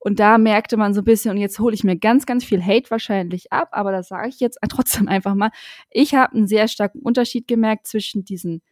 Und 0.01 0.21
da 0.21 0.39
merkte 0.39 0.77
man 0.77 0.95
so 0.95 1.03
ein 1.03 1.05
bisschen, 1.05 1.33
und 1.33 1.39
jetzt 1.39 1.59
hole 1.59 1.75
ich 1.75 1.85
mir 1.85 1.99
ganz, 1.99 2.25
ganz 2.25 2.45
viel 2.45 2.65
Hate 2.65 2.91
wahrscheinlich 2.91 3.53
ab, 3.53 3.69
aber 3.73 3.93
das 3.93 4.09
sage 4.09 4.29
ich 4.29 4.41
jetzt 4.41 4.59
trotzdem 4.69 5.09
einfach 5.09 5.35
mal. 5.35 5.51
Ich 5.91 6.15
habe 6.15 6.35
einen 6.35 6.47
sehr 6.47 6.69
starken 6.69 7.01
Unterschied 7.01 7.49
gemerkt 7.49 7.87
zwischen 7.87 8.25
diesen 8.25 8.63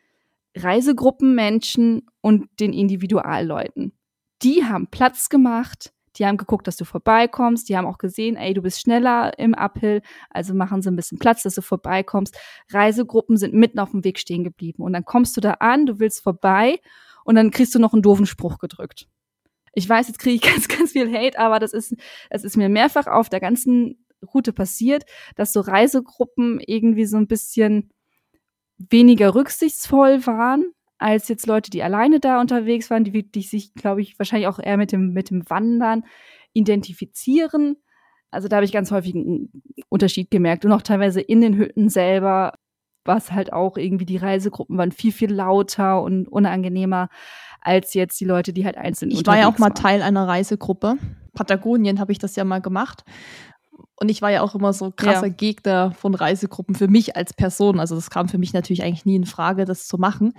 Reisegruppenmenschen 0.57 2.07
und 2.21 2.49
den 2.61 2.73
Individualleuten. 2.73 3.93
Die 4.43 4.65
haben 4.65 4.89
Platz 4.89 5.29
gemacht, 5.29 5.93
die 6.17 6.27
haben 6.27 6.37
geguckt, 6.37 6.67
dass 6.67 6.77
du 6.77 6.85
vorbeikommst, 6.85 7.69
die 7.69 7.77
haben 7.77 7.87
auch 7.87 7.99
gesehen, 7.99 8.37
ey, 8.37 8.55
du 8.55 8.63
bist 8.63 8.81
schneller 8.81 9.39
im 9.39 9.55
Uphill, 9.55 10.03
also 10.31 10.55
machen 10.55 10.83
sie 10.83 10.91
ein 10.91 10.97
bisschen 10.97 11.19
Platz, 11.19 11.43
dass 11.43 11.55
du 11.55 11.63
vorbeikommst. 11.63 12.39
Reisegruppen 12.71 13.37
sind 13.37 13.55
mitten 13.55 13.79
auf 13.79 13.91
dem 13.91 14.05
Weg 14.05 14.19
stehen 14.19 14.45
geblieben 14.45 14.83
und 14.83 14.93
dann 14.93 15.05
kommst 15.05 15.37
du 15.37 15.41
da 15.41 15.53
an, 15.53 15.87
du 15.87 15.99
willst 15.99 16.23
vorbei 16.23 16.81
und 17.25 17.35
dann 17.35 17.51
kriegst 17.51 17.75
du 17.75 17.79
noch 17.79 17.93
einen 17.93 18.03
doofen 18.03 18.27
Spruch 18.27 18.59
gedrückt. 18.59 19.09
Ich 19.75 19.89
weiß, 19.89 20.09
jetzt 20.09 20.19
kriege 20.19 20.37
ich 20.37 20.43
ganz, 20.55 20.69
ganz 20.69 20.93
viel 20.93 21.13
Hate, 21.13 21.39
aber 21.39 21.59
das 21.59 21.73
ist, 21.73 21.95
es 22.31 22.45
ist 22.45 22.57
mir 22.57 22.69
mehrfach 22.69 23.07
auf 23.07 23.29
der 23.29 23.41
ganzen 23.41 24.07
Route 24.35 24.53
passiert, 24.53 25.05
dass 25.35 25.53
so 25.53 25.61
Reisegruppen 25.61 26.61
irgendwie 26.61 27.05
so 27.05 27.19
ein 27.19 27.27
bisschen 27.27 27.91
weniger 28.79 29.35
rücksichtsvoll 29.35 30.27
waren 30.27 30.65
als 30.99 31.29
jetzt 31.29 31.47
Leute, 31.47 31.71
die 31.71 31.83
alleine 31.83 32.21
da 32.21 32.41
unterwegs 32.41 32.91
waren, 32.91 33.05
die, 33.05 33.31
die 33.31 33.43
sich, 33.43 33.75
glaube 33.75 34.01
ich, 34.01 34.19
wahrscheinlich 34.19 34.49
auch 34.49 34.59
eher 34.59 34.77
mit 34.77 34.93
dem, 34.93 35.13
mit 35.13 35.31
dem 35.31 35.49
Wandern 35.51 36.05
identifizieren. 36.53 37.77
Also 38.31 38.49
da 38.49 38.57
habe 38.57 38.65
ich 38.65 38.73
ganz 38.73 38.91
häufig 38.91 39.15
einen 39.15 39.51
Unterschied 39.89 40.31
gemerkt. 40.31 40.65
Und 40.65 40.73
auch 40.73 40.83
teilweise 40.83 41.21
in 41.21 41.41
den 41.41 41.57
Hütten 41.57 41.89
selber 41.89 42.55
war 43.05 43.19
es 43.19 43.31
halt 43.31 43.53
auch 43.53 43.77
irgendwie, 43.77 44.07
die 44.07 44.17
Reisegruppen 44.17 44.79
waren 44.79 44.91
viel, 44.91 45.13
viel 45.13 45.33
lauter 45.33 46.03
und 46.03 46.27
unangenehmer 46.29 47.09
als 47.61 47.95
jetzt 47.95 48.21
die 48.21 48.25
Leute, 48.25 48.53
die 48.53 48.65
halt 48.65 48.77
einzeln 48.77 49.11
Ich 49.11 49.27
war 49.27 49.39
ja 49.39 49.49
auch 49.49 49.59
mal 49.59 49.69
waren. 49.69 49.75
Teil 49.75 50.03
einer 50.03 50.27
Reisegruppe. 50.27 50.97
Patagonien 51.35 52.01
habe 52.01 52.13
ich 52.13 52.19
das 52.19 52.37
ja 52.37 52.45
mal 52.45 52.61
gemacht. 52.61 53.05
Und 53.99 54.11
ich 54.11 54.21
war 54.21 54.31
ja 54.31 54.43
auch 54.43 54.55
immer 54.55 54.73
so 54.73 54.93
krasser 54.95 55.29
ja. 55.29 55.33
Gegner 55.33 55.93
von 55.93 56.15
Reisegruppen 56.15 56.75
für 56.75 56.89
mich 56.89 57.17
als 57.17 57.33
Person. 57.33 57.81
Also 57.81 57.95
das 57.95 58.11
kam 58.11 58.29
für 58.29 58.39
mich 58.39 58.53
natürlich 58.53 58.83
eigentlich 58.83 59.07
nie 59.07 59.17
in 59.17 59.25
Frage, 59.25 59.65
das 59.65 59.89
zu 59.89 59.97
machen. 59.97 60.35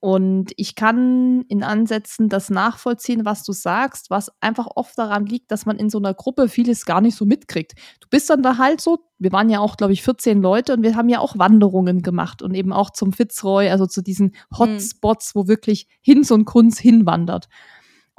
Und 0.00 0.52
ich 0.56 0.76
kann 0.76 1.42
in 1.48 1.62
Ansätzen 1.62 2.30
das 2.30 2.48
nachvollziehen, 2.48 3.26
was 3.26 3.44
du 3.44 3.52
sagst, 3.52 4.08
was 4.08 4.32
einfach 4.40 4.66
oft 4.74 4.98
daran 4.98 5.26
liegt, 5.26 5.50
dass 5.50 5.66
man 5.66 5.76
in 5.76 5.90
so 5.90 5.98
einer 5.98 6.14
Gruppe 6.14 6.48
vieles 6.48 6.86
gar 6.86 7.02
nicht 7.02 7.16
so 7.16 7.26
mitkriegt. 7.26 7.74
Du 8.00 8.08
bist 8.08 8.30
dann 8.30 8.42
da 8.42 8.56
halt 8.56 8.80
so, 8.80 9.00
wir 9.18 9.30
waren 9.30 9.50
ja 9.50 9.60
auch, 9.60 9.76
glaube 9.76 9.92
ich, 9.92 10.02
14 10.02 10.40
Leute 10.40 10.72
und 10.72 10.82
wir 10.82 10.96
haben 10.96 11.10
ja 11.10 11.18
auch 11.18 11.38
Wanderungen 11.38 12.00
gemacht 12.00 12.40
und 12.40 12.54
eben 12.54 12.72
auch 12.72 12.90
zum 12.90 13.12
Fitzroy, 13.12 13.68
also 13.68 13.86
zu 13.86 14.02
diesen 14.02 14.32
hm. 14.54 14.58
Hotspots, 14.58 15.34
mhm. 15.34 15.40
wo 15.40 15.48
wirklich 15.48 15.86
Hinz 16.00 16.30
und 16.30 16.46
Kunz 16.46 16.78
hinwandert. 16.78 17.48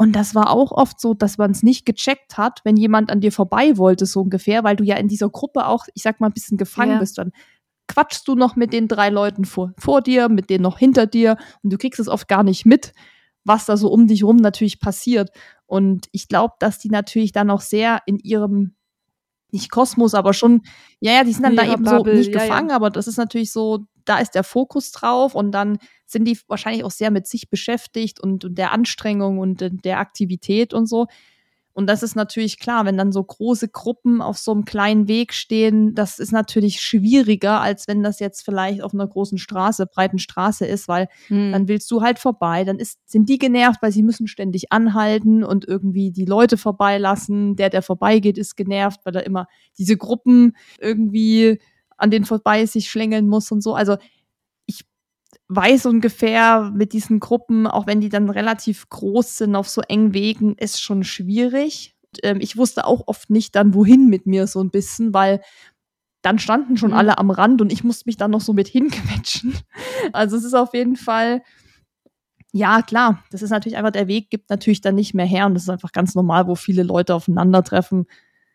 Und 0.01 0.13
das 0.13 0.33
war 0.33 0.49
auch 0.49 0.71
oft 0.71 0.99
so, 0.99 1.13
dass 1.13 1.37
man 1.37 1.51
es 1.51 1.61
nicht 1.61 1.85
gecheckt 1.85 2.35
hat, 2.35 2.61
wenn 2.63 2.75
jemand 2.75 3.11
an 3.11 3.21
dir 3.21 3.31
vorbei 3.31 3.77
wollte, 3.77 4.07
so 4.07 4.21
ungefähr, 4.21 4.63
weil 4.63 4.75
du 4.75 4.83
ja 4.83 4.95
in 4.95 5.07
dieser 5.07 5.29
Gruppe 5.29 5.67
auch, 5.67 5.85
ich 5.93 6.01
sag 6.01 6.19
mal, 6.19 6.25
ein 6.25 6.33
bisschen 6.33 6.57
gefangen 6.57 6.93
ja. 6.93 6.97
bist. 6.97 7.19
Dann 7.19 7.31
quatschst 7.87 8.27
du 8.27 8.33
noch 8.33 8.55
mit 8.55 8.73
den 8.73 8.87
drei 8.87 9.09
Leuten 9.09 9.45
vor, 9.45 9.73
vor 9.77 10.01
dir, 10.01 10.27
mit 10.27 10.49
denen 10.49 10.63
noch 10.63 10.79
hinter 10.79 11.05
dir 11.05 11.37
und 11.61 11.71
du 11.71 11.77
kriegst 11.77 11.99
es 11.99 12.07
oft 12.07 12.27
gar 12.27 12.41
nicht 12.41 12.65
mit, 12.65 12.93
was 13.43 13.67
da 13.67 13.77
so 13.77 13.91
um 13.91 14.07
dich 14.07 14.23
rum 14.23 14.37
natürlich 14.37 14.79
passiert. 14.79 15.29
Und 15.67 16.07
ich 16.13 16.27
glaube, 16.27 16.55
dass 16.57 16.79
die 16.79 16.89
natürlich 16.89 17.31
dann 17.31 17.51
auch 17.51 17.61
sehr 17.61 18.01
in 18.07 18.17
ihrem 18.17 18.73
nicht 19.51 19.69
Kosmos, 19.69 20.15
aber 20.15 20.33
schon, 20.33 20.63
ja, 20.99 21.11
ja, 21.11 21.23
die 21.23 21.33
sind 21.33 21.43
dann 21.43 21.55
da 21.55 21.71
eben 21.71 21.83
Bubble, 21.83 22.13
so 22.13 22.17
nicht 22.17 22.33
ja, 22.33 22.41
gefangen, 22.41 22.69
ja. 22.69 22.75
aber 22.75 22.89
das 22.89 23.05
ist 23.05 23.17
natürlich 23.17 23.51
so, 23.51 23.85
da 24.03 24.17
ist 24.17 24.33
der 24.33 24.43
Fokus 24.43 24.91
drauf 24.93 25.35
und 25.35 25.51
dann 25.51 25.77
sind 26.11 26.25
die 26.25 26.37
wahrscheinlich 26.47 26.83
auch 26.83 26.91
sehr 26.91 27.11
mit 27.11 27.27
sich 27.27 27.49
beschäftigt 27.49 28.19
und, 28.19 28.45
und 28.45 28.57
der 28.57 28.71
Anstrengung 28.71 29.39
und 29.39 29.63
der 29.83 29.99
Aktivität 29.99 30.73
und 30.73 30.87
so. 30.87 31.07
Und 31.73 31.87
das 31.87 32.03
ist 32.03 32.15
natürlich 32.15 32.59
klar, 32.59 32.85
wenn 32.85 32.97
dann 32.97 33.13
so 33.13 33.23
große 33.23 33.69
Gruppen 33.69 34.21
auf 34.21 34.37
so 34.37 34.51
einem 34.51 34.65
kleinen 34.65 35.07
Weg 35.07 35.33
stehen, 35.33 35.95
das 35.95 36.19
ist 36.19 36.33
natürlich 36.33 36.81
schwieriger, 36.81 37.61
als 37.61 37.87
wenn 37.87 38.03
das 38.03 38.19
jetzt 38.19 38.43
vielleicht 38.43 38.81
auf 38.81 38.93
einer 38.93 39.07
großen 39.07 39.37
Straße, 39.37 39.85
breiten 39.85 40.19
Straße 40.19 40.65
ist, 40.65 40.89
weil 40.89 41.07
hm. 41.27 41.53
dann 41.53 41.67
willst 41.69 41.89
du 41.89 42.01
halt 42.01 42.19
vorbei, 42.19 42.65
dann 42.65 42.77
ist, 42.77 42.99
sind 43.05 43.29
die 43.29 43.37
genervt, 43.37 43.81
weil 43.81 43.93
sie 43.93 44.03
müssen 44.03 44.27
ständig 44.27 44.71
anhalten 44.73 45.45
und 45.45 45.65
irgendwie 45.65 46.11
die 46.11 46.25
Leute 46.25 46.57
vorbeilassen. 46.57 47.55
Der, 47.55 47.69
der 47.69 47.81
vorbeigeht, 47.81 48.37
ist 48.37 48.57
genervt, 48.57 48.99
weil 49.05 49.15
er 49.15 49.25
immer 49.25 49.47
diese 49.77 49.95
Gruppen 49.95 50.57
irgendwie 50.77 51.59
an 51.95 52.11
den 52.11 52.25
vorbei 52.25 52.65
sich 52.65 52.89
schlängeln 52.89 53.27
muss 53.27 53.49
und 53.51 53.61
so. 53.61 53.75
Also 53.75 53.95
weiß 55.47 55.85
ungefähr 55.85 56.71
mit 56.73 56.93
diesen 56.93 57.19
Gruppen, 57.19 57.67
auch 57.67 57.87
wenn 57.87 58.01
die 58.01 58.09
dann 58.09 58.29
relativ 58.29 58.89
groß 58.89 59.39
sind, 59.39 59.55
auf 59.55 59.69
so 59.69 59.81
engen 59.81 60.13
Wegen, 60.13 60.55
ist 60.55 60.81
schon 60.81 61.03
schwierig. 61.03 61.95
Und, 62.03 62.19
ähm, 62.23 62.37
ich 62.41 62.57
wusste 62.57 62.85
auch 62.85 63.03
oft 63.07 63.29
nicht 63.29 63.55
dann, 63.55 63.73
wohin 63.73 64.07
mit 64.07 64.25
mir 64.25 64.47
so 64.47 64.61
ein 64.61 64.71
bisschen, 64.71 65.13
weil 65.13 65.41
dann 66.21 66.39
standen 66.39 66.77
schon 66.77 66.91
mhm. 66.91 66.97
alle 66.97 67.17
am 67.17 67.31
Rand 67.31 67.61
und 67.61 67.71
ich 67.71 67.83
musste 67.83 68.03
mich 68.07 68.17
dann 68.17 68.31
noch 68.31 68.41
so 68.41 68.53
mit 68.53 68.67
hinquetschen. 68.67 69.53
Also 70.13 70.35
es 70.35 70.43
ist 70.43 70.55
auf 70.55 70.73
jeden 70.73 70.95
Fall, 70.95 71.43
ja 72.51 72.81
klar, 72.81 73.23
das 73.31 73.43
ist 73.43 73.51
natürlich 73.51 73.77
einfach, 73.77 73.91
der 73.91 74.07
Weg 74.07 74.29
gibt 74.29 74.49
natürlich 74.49 74.81
dann 74.81 74.95
nicht 74.95 75.13
mehr 75.13 75.27
her 75.27 75.45
und 75.45 75.53
das 75.53 75.63
ist 75.63 75.69
einfach 75.69 75.91
ganz 75.91 76.15
normal, 76.15 76.47
wo 76.47 76.55
viele 76.55 76.83
Leute 76.83 77.13
aufeinandertreffen, 77.13 78.07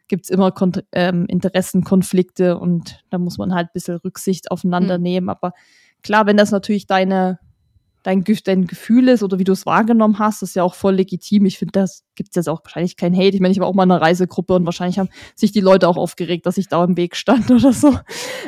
gibt's 0.09 0.29
immer 0.29 0.51
Kon 0.51 0.73
ähm, 0.93 1.27
Interessenkonflikte 1.27 2.59
und 2.59 3.05
da 3.11 3.19
muss 3.19 3.39
man 3.39 3.55
halt 3.55 3.69
ein 3.69 3.75
bisschen 3.75 3.97
Rücksicht 3.97 4.51
aufeinander 4.51 4.99
mhm. 4.99 5.05
nehmen. 5.05 5.29
Aber 5.29 5.53
klar, 6.03 6.27
wenn 6.27 6.37
das 6.37 6.51
natürlich 6.51 6.87
deine 6.87 7.39
dein, 8.07 8.23
dein 8.45 8.67
Gefühl 8.69 9.09
ist 9.09 9.25
oder 9.25 9.41
wie 9.41 9.45
du 9.45 9.51
es 9.51 9.67
wahrgenommen 9.67 10.21
hast, 10.21 10.41
ist 10.43 10.55
ja 10.55 10.63
auch 10.63 10.75
voll 10.75 10.95
legitim. 10.95 11.45
Ich 11.45 11.59
finde, 11.59 11.73
das 11.73 12.05
gibt 12.15 12.31
es 12.31 12.37
jetzt 12.37 12.49
auch 12.49 12.63
wahrscheinlich 12.63 12.97
kein 12.97 13.17
Hate. 13.17 13.35
Ich 13.35 13.41
meine, 13.41 13.51
ich 13.51 13.59
war 13.59 13.67
auch 13.67 13.75
mal 13.75 13.83
in 13.83 13.91
einer 13.91 14.01
Reisegruppe 14.01 14.55
und 14.55 14.65
wahrscheinlich 14.65 15.01
haben 15.01 15.09
sich 15.35 15.51
die 15.51 15.61
Leute 15.61 15.89
auch 15.89 15.97
aufgeregt, 15.97 16.47
dass 16.47 16.57
ich 16.57 16.69
da 16.69 16.85
im 16.85 16.97
Weg 16.97 17.17
stand 17.17 17.51
oder 17.51 17.73
so. 17.73 17.99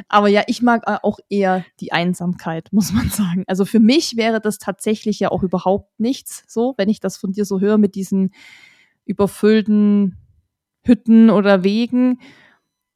Aber 0.09 0.29
ja, 0.29 0.43
ich 0.47 0.62
mag 0.62 0.85
äh, 0.87 0.99
auch 1.03 1.19
eher 1.29 1.65
die 1.81 1.91
Einsamkeit, 1.91 2.69
muss 2.73 2.93
man 2.93 3.11
sagen. 3.11 3.43
Also 3.49 3.65
für 3.65 3.81
mich 3.81 4.16
wäre 4.16 4.41
das 4.41 4.59
tatsächlich 4.59 5.19
ja 5.19 5.33
auch 5.33 5.43
überhaupt 5.43 5.99
nichts 5.99 6.45
so, 6.47 6.75
wenn 6.77 6.89
ich 6.89 7.01
das 7.01 7.16
von 7.16 7.33
dir 7.33 7.45
so 7.45 7.59
höre 7.59 7.79
mit 7.79 7.97
diesen 7.97 8.31
überfüllten 9.07 10.19
Hütten 10.85 11.31
oder 11.31 11.65
Wegen. 11.65 12.20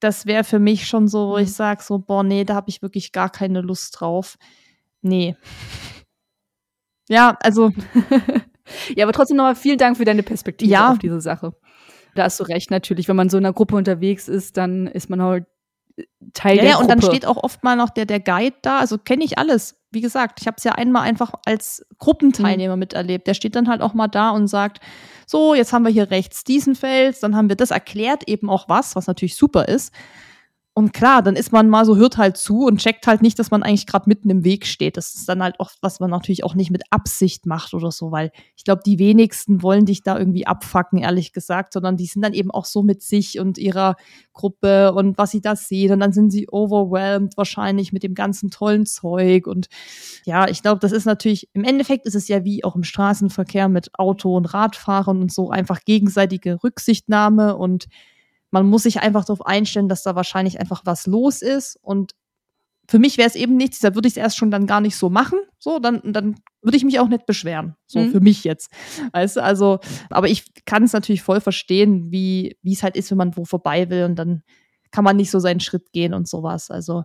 Das 0.02 0.26
wäre 0.26 0.42
für 0.42 0.58
mich 0.58 0.88
schon 0.88 1.06
so, 1.06 1.28
wo 1.28 1.36
ich 1.38 1.48
mhm. 1.48 1.52
sage 1.52 1.82
so, 1.84 1.98
boah, 1.98 2.24
nee, 2.24 2.42
da 2.42 2.56
habe 2.56 2.68
ich 2.68 2.82
wirklich 2.82 3.12
gar 3.12 3.30
keine 3.30 3.60
Lust 3.60 4.00
drauf. 4.00 4.36
Nee. 5.00 5.36
Ja, 7.08 7.36
also. 7.42 7.72
ja, 8.94 9.04
aber 9.04 9.12
trotzdem 9.12 9.36
nochmal 9.36 9.56
vielen 9.56 9.76
Dank 9.76 9.96
für 9.98 10.04
deine 10.04 10.22
Perspektive 10.22 10.70
ja. 10.70 10.92
auf 10.92 10.98
diese 10.98 11.20
Sache. 11.20 11.52
Da 12.14 12.22
hast 12.22 12.38
du 12.40 12.44
recht, 12.44 12.70
natürlich. 12.70 13.08
Wenn 13.08 13.16
man 13.16 13.28
so 13.28 13.36
in 13.36 13.44
einer 13.44 13.52
Gruppe 13.52 13.74
unterwegs 13.74 14.28
ist, 14.28 14.56
dann 14.56 14.86
ist 14.86 15.10
man 15.10 15.20
halt 15.20 15.44
äh, 15.96 16.04
Teil 16.32 16.56
ja, 16.56 16.62
der 16.62 16.70
ja, 16.70 16.76
Gruppe. 16.76 16.84
und 16.84 17.02
dann 17.02 17.10
steht 17.10 17.26
auch 17.26 17.36
oft 17.42 17.64
mal 17.64 17.76
noch 17.76 17.90
der, 17.90 18.06
der 18.06 18.20
Guide 18.20 18.56
da. 18.62 18.78
Also 18.78 18.98
kenne 18.98 19.24
ich 19.24 19.36
alles. 19.36 19.76
Wie 19.90 20.00
gesagt, 20.00 20.40
ich 20.40 20.46
habe 20.46 20.54
es 20.56 20.64
ja 20.64 20.72
einmal 20.72 21.02
einfach 21.02 21.32
als 21.44 21.84
Gruppenteilnehmer 21.98 22.76
mhm. 22.76 22.80
miterlebt. 22.80 23.26
Der 23.26 23.34
steht 23.34 23.56
dann 23.56 23.68
halt 23.68 23.82
auch 23.82 23.92
mal 23.92 24.08
da 24.08 24.30
und 24.30 24.46
sagt, 24.46 24.80
so, 25.32 25.54
jetzt 25.54 25.72
haben 25.72 25.84
wir 25.84 25.90
hier 25.90 26.10
rechts 26.10 26.44
diesen 26.44 26.76
Fels, 26.76 27.18
dann 27.20 27.34
haben 27.34 27.48
wir 27.48 27.56
das 27.56 27.72
erklärt 27.72 28.28
eben 28.28 28.48
auch 28.48 28.68
was, 28.68 28.94
was 28.94 29.06
natürlich 29.06 29.34
super 29.34 29.66
ist. 29.66 29.92
Und 30.74 30.94
klar, 30.94 31.22
dann 31.22 31.36
ist 31.36 31.52
man 31.52 31.68
mal 31.68 31.84
so, 31.84 31.96
hört 31.96 32.16
halt 32.16 32.38
zu 32.38 32.64
und 32.64 32.78
checkt 32.78 33.06
halt 33.06 33.20
nicht, 33.20 33.38
dass 33.38 33.50
man 33.50 33.62
eigentlich 33.62 33.86
gerade 33.86 34.08
mitten 34.08 34.30
im 34.30 34.42
Weg 34.42 34.66
steht. 34.66 34.96
Das 34.96 35.14
ist 35.14 35.28
dann 35.28 35.42
halt 35.42 35.60
auch, 35.60 35.70
was 35.82 36.00
man 36.00 36.08
natürlich 36.08 36.44
auch 36.44 36.54
nicht 36.54 36.70
mit 36.70 36.84
Absicht 36.88 37.44
macht 37.44 37.74
oder 37.74 37.90
so, 37.90 38.10
weil 38.10 38.30
ich 38.56 38.64
glaube, 38.64 38.80
die 38.86 38.98
wenigsten 38.98 39.62
wollen 39.62 39.84
dich 39.84 40.02
da 40.02 40.18
irgendwie 40.18 40.46
abfacken, 40.46 40.98
ehrlich 40.98 41.34
gesagt, 41.34 41.74
sondern 41.74 41.98
die 41.98 42.06
sind 42.06 42.22
dann 42.22 42.32
eben 42.32 42.50
auch 42.50 42.64
so 42.64 42.82
mit 42.82 43.02
sich 43.02 43.38
und 43.38 43.58
ihrer 43.58 43.96
Gruppe 44.32 44.94
und 44.94 45.18
was 45.18 45.32
sie 45.32 45.42
da 45.42 45.56
sehen. 45.56 45.92
Und 45.92 46.00
dann 46.00 46.14
sind 46.14 46.30
sie 46.30 46.48
overwhelmed 46.50 47.36
wahrscheinlich 47.36 47.92
mit 47.92 48.02
dem 48.02 48.14
ganzen 48.14 48.50
tollen 48.50 48.86
Zeug. 48.86 49.46
Und 49.46 49.66
ja, 50.24 50.48
ich 50.48 50.62
glaube, 50.62 50.80
das 50.80 50.92
ist 50.92 51.04
natürlich, 51.04 51.50
im 51.52 51.64
Endeffekt 51.64 52.06
ist 52.06 52.14
es 52.14 52.28
ja 52.28 52.44
wie 52.44 52.64
auch 52.64 52.76
im 52.76 52.84
Straßenverkehr 52.84 53.68
mit 53.68 53.90
Auto- 53.98 54.34
und 54.38 54.46
Radfahren 54.46 55.20
und 55.20 55.30
so 55.30 55.50
einfach 55.50 55.80
gegenseitige 55.84 56.64
Rücksichtnahme 56.64 57.56
und 57.56 57.88
man 58.52 58.66
muss 58.68 58.84
sich 58.84 59.00
einfach 59.00 59.24
darauf 59.24 59.44
einstellen, 59.44 59.88
dass 59.88 60.02
da 60.02 60.14
wahrscheinlich 60.14 60.60
einfach 60.60 60.82
was 60.84 61.06
los 61.06 61.42
ist. 61.42 61.78
Und 61.82 62.12
für 62.88 62.98
mich 62.98 63.16
wäre 63.16 63.28
es 63.28 63.34
eben 63.34 63.56
nichts, 63.56 63.80
da 63.80 63.94
würde 63.94 64.06
ich 64.06 64.12
es 64.12 64.18
erst 64.18 64.36
schon 64.36 64.50
dann 64.50 64.66
gar 64.66 64.80
nicht 64.80 64.96
so 64.96 65.08
machen. 65.08 65.38
So, 65.58 65.78
dann, 65.78 66.00
dann 66.04 66.36
würde 66.60 66.76
ich 66.76 66.84
mich 66.84 67.00
auch 67.00 67.08
nicht 67.08 67.24
beschweren. 67.24 67.76
So 67.86 68.00
mhm. 68.00 68.12
für 68.12 68.20
mich 68.20 68.44
jetzt. 68.44 68.70
Weißt 69.12 69.36
du, 69.36 69.42
also, 69.42 69.80
aber 70.10 70.28
ich 70.28 70.52
kann 70.66 70.84
es 70.84 70.92
natürlich 70.92 71.22
voll 71.22 71.40
verstehen, 71.40 72.12
wie, 72.12 72.58
wie 72.62 72.74
es 72.74 72.82
halt 72.82 72.96
ist, 72.96 73.10
wenn 73.10 73.18
man 73.18 73.36
wo 73.36 73.44
vorbei 73.44 73.88
will 73.88 74.04
und 74.04 74.16
dann 74.16 74.42
kann 74.90 75.04
man 75.04 75.16
nicht 75.16 75.30
so 75.30 75.38
seinen 75.38 75.60
Schritt 75.60 75.90
gehen 75.92 76.12
und 76.12 76.28
sowas. 76.28 76.70
Also, 76.70 77.04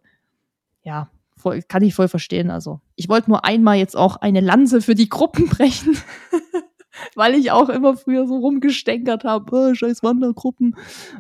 ja, 0.83 1.09
voll, 1.37 1.61
kann 1.61 1.83
ich 1.83 1.95
voll 1.95 2.09
verstehen. 2.09 2.51
Also, 2.51 2.81
ich 2.95 3.07
wollte 3.07 3.29
nur 3.29 3.45
einmal 3.45 3.77
jetzt 3.77 3.95
auch 3.95 4.17
eine 4.17 4.41
Lanze 4.41 4.81
für 4.81 4.95
die 4.95 5.07
Gruppen 5.07 5.45
brechen. 5.49 5.97
Weil 7.15 7.35
ich 7.35 7.51
auch 7.51 7.69
immer 7.69 7.95
früher 7.95 8.27
so 8.27 8.37
rumgestänkert 8.37 9.23
habe, 9.23 9.45
oh, 9.55 9.73
scheiß 9.73 10.03
Wandergruppen, 10.03 10.75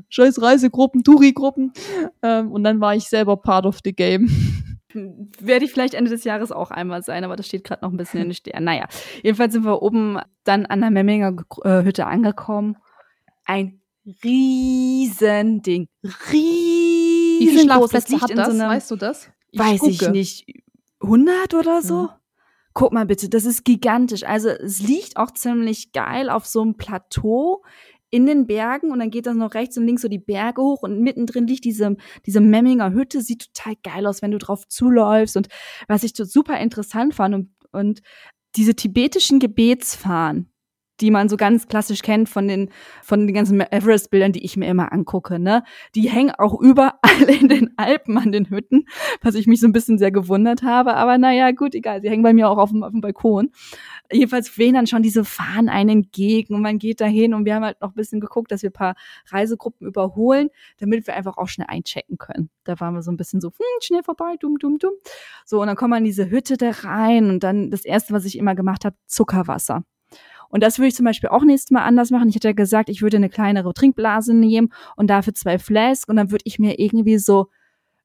scheiß 0.09 0.41
Reisegruppen, 0.41 1.03
Touri-Gruppen. 1.03 1.73
Ähm, 2.21 2.51
und 2.51 2.63
dann 2.63 2.79
war 2.79 2.95
ich 2.95 3.05
selber 3.05 3.37
part 3.37 3.65
of 3.65 3.79
the 3.83 3.93
game. 3.93 4.29
Werde 5.39 5.65
ich 5.65 5.71
vielleicht 5.71 5.93
Ende 5.93 6.09
des 6.09 6.23
Jahres 6.23 6.51
auch 6.51 6.71
einmal 6.71 7.03
sein, 7.03 7.23
aber 7.23 7.35
das 7.35 7.47
steht 7.47 7.63
gerade 7.63 7.85
noch 7.85 7.91
ein 7.91 7.97
bisschen 7.97 8.21
in 8.21 8.29
den 8.29 8.33
Sternen. 8.33 8.65
Naja, 8.65 8.87
jedenfalls 9.21 9.53
sind 9.53 9.65
wir 9.65 9.81
oben 9.81 10.19
dann 10.43 10.65
an 10.65 10.81
der 10.81 10.91
Memminger 10.91 11.35
äh, 11.63 11.83
Hütte 11.83 12.07
angekommen. 12.07 12.77
Ein 13.45 13.81
Riesending. 14.23 15.87
Riesen 16.31 17.39
Wie 17.39 17.47
viele 17.49 17.63
Schlafplätze 17.63 18.21
hat 18.21 18.37
das? 18.37 18.57
So 18.57 18.63
weißt 18.63 18.91
du 18.91 18.95
das? 18.95 19.29
Ich 19.51 19.59
weiß 19.59 19.79
gucke. 19.79 19.91
ich 19.91 20.09
nicht. 20.09 20.45
100 21.01 21.53
oder 21.53 21.81
so? 21.81 22.09
Guck 22.77 22.93
mal 22.93 23.07
bitte, 23.07 23.27
das 23.27 23.45
ist 23.45 23.65
gigantisch. 23.65 24.21
Also 24.21 24.49
es 24.49 24.79
liegt 24.83 25.17
auch 25.17 25.31
ziemlich 25.31 25.93
geil 25.93 26.29
auf 26.29 26.45
so 26.45 26.61
einem 26.61 26.77
Plateau 26.77 27.63
in 28.11 28.27
den 28.27 28.45
Bergen 28.45 28.91
und 28.91 28.99
dann 28.99 29.09
geht 29.09 29.25
das 29.25 29.35
noch 29.35 29.55
rechts 29.55 29.79
und 29.79 29.87
links 29.87 30.03
so 30.03 30.07
die 30.07 30.19
Berge 30.19 30.61
hoch 30.61 30.83
und 30.83 31.01
mittendrin 31.01 31.47
liegt 31.47 31.65
diese, 31.65 31.97
diese 32.27 32.39
Memminger 32.39 32.93
Hütte, 32.93 33.21
sieht 33.21 33.51
total 33.51 33.73
geil 33.81 34.05
aus, 34.05 34.21
wenn 34.21 34.29
du 34.29 34.37
drauf 34.37 34.67
zuläufst 34.67 35.37
und 35.37 35.47
was 35.87 36.03
ich 36.03 36.13
super 36.15 36.59
interessant 36.59 37.15
fand 37.15 37.33
und, 37.33 37.49
und 37.71 38.01
diese 38.55 38.75
tibetischen 38.75 39.39
Gebetsfahnen, 39.39 40.51
die 40.99 41.11
man 41.11 41.29
so 41.29 41.37
ganz 41.37 41.67
klassisch 41.67 42.01
kennt 42.01 42.29
von 42.29 42.47
den, 42.47 42.69
von 43.03 43.27
den 43.27 43.33
ganzen 43.33 43.59
Everest-Bildern, 43.61 44.31
die 44.31 44.43
ich 44.43 44.57
mir 44.57 44.67
immer 44.67 44.91
angucke, 44.91 45.39
ne? 45.39 45.63
Die 45.95 46.09
hängen 46.09 46.31
auch 46.31 46.59
überall 46.59 46.93
in 47.41 47.47
den 47.47 47.71
Alpen 47.77 48.17
an 48.17 48.31
den 48.31 48.49
Hütten, 48.49 48.85
was 49.21 49.35
ich 49.35 49.47
mich 49.47 49.59
so 49.59 49.67
ein 49.67 49.73
bisschen 49.73 49.97
sehr 49.97 50.11
gewundert 50.11 50.63
habe. 50.63 50.95
Aber 50.95 51.17
naja, 51.17 51.51
gut, 51.51 51.75
egal. 51.75 52.01
Sie 52.01 52.09
hängen 52.09 52.23
bei 52.23 52.33
mir 52.33 52.49
auch 52.49 52.57
auf 52.57 52.71
dem, 52.71 52.83
auf 52.83 52.91
dem 52.91 53.01
Balkon. 53.01 53.51
Jedenfalls 54.11 54.57
wehen 54.57 54.73
dann 54.73 54.87
schon 54.87 55.03
diese 55.03 55.23
Fahnen 55.23 55.69
einen 55.69 55.89
entgegen 55.89 56.55
und 56.55 56.61
man 56.61 56.79
geht 56.79 57.01
dahin 57.01 57.33
und 57.33 57.45
wir 57.45 57.55
haben 57.55 57.63
halt 57.63 57.81
noch 57.81 57.89
ein 57.89 57.95
bisschen 57.95 58.19
geguckt, 58.19 58.51
dass 58.51 58.63
wir 58.63 58.69
ein 58.69 58.73
paar 58.73 58.95
Reisegruppen 59.29 59.87
überholen, 59.87 60.49
damit 60.79 61.07
wir 61.07 61.15
einfach 61.15 61.37
auch 61.37 61.47
schnell 61.47 61.67
einchecken 61.69 62.17
können. 62.17 62.49
Da 62.63 62.79
waren 62.79 62.93
wir 62.93 63.01
so 63.01 63.11
ein 63.11 63.17
bisschen 63.17 63.41
so, 63.41 63.49
hm, 63.49 63.81
schnell 63.81 64.03
vorbei, 64.03 64.35
dumm, 64.39 64.57
dumm, 64.57 64.77
dumm. 64.77 64.93
So, 65.45 65.61
und 65.61 65.67
dann 65.67 65.75
kommen 65.75 65.91
wir 65.91 65.97
in 65.97 66.05
diese 66.05 66.29
Hütte 66.29 66.57
da 66.57 66.71
rein 66.71 67.29
und 67.29 67.43
dann 67.43 67.69
das 67.69 67.85
erste, 67.85 68.13
was 68.13 68.25
ich 68.25 68.37
immer 68.37 68.55
gemacht 68.55 68.85
habe, 68.85 68.95
Zuckerwasser. 69.05 69.83
Und 70.49 70.63
das 70.63 70.79
würde 70.79 70.89
ich 70.89 70.95
zum 70.95 71.05
Beispiel 71.05 71.29
auch 71.29 71.43
nächstes 71.43 71.71
Mal 71.71 71.83
anders 71.83 72.11
machen. 72.11 72.29
Ich 72.29 72.35
hätte 72.35 72.49
ja 72.49 72.53
gesagt, 72.53 72.89
ich 72.89 73.01
würde 73.01 73.17
eine 73.17 73.29
kleinere 73.29 73.73
Trinkblase 73.73 74.33
nehmen 74.33 74.69
und 74.95 75.09
dafür 75.09 75.33
zwei 75.33 75.59
Flasks 75.59 76.07
und 76.07 76.15
dann 76.15 76.31
würde 76.31 76.43
ich 76.45 76.59
mir 76.59 76.79
irgendwie 76.79 77.17
so 77.17 77.47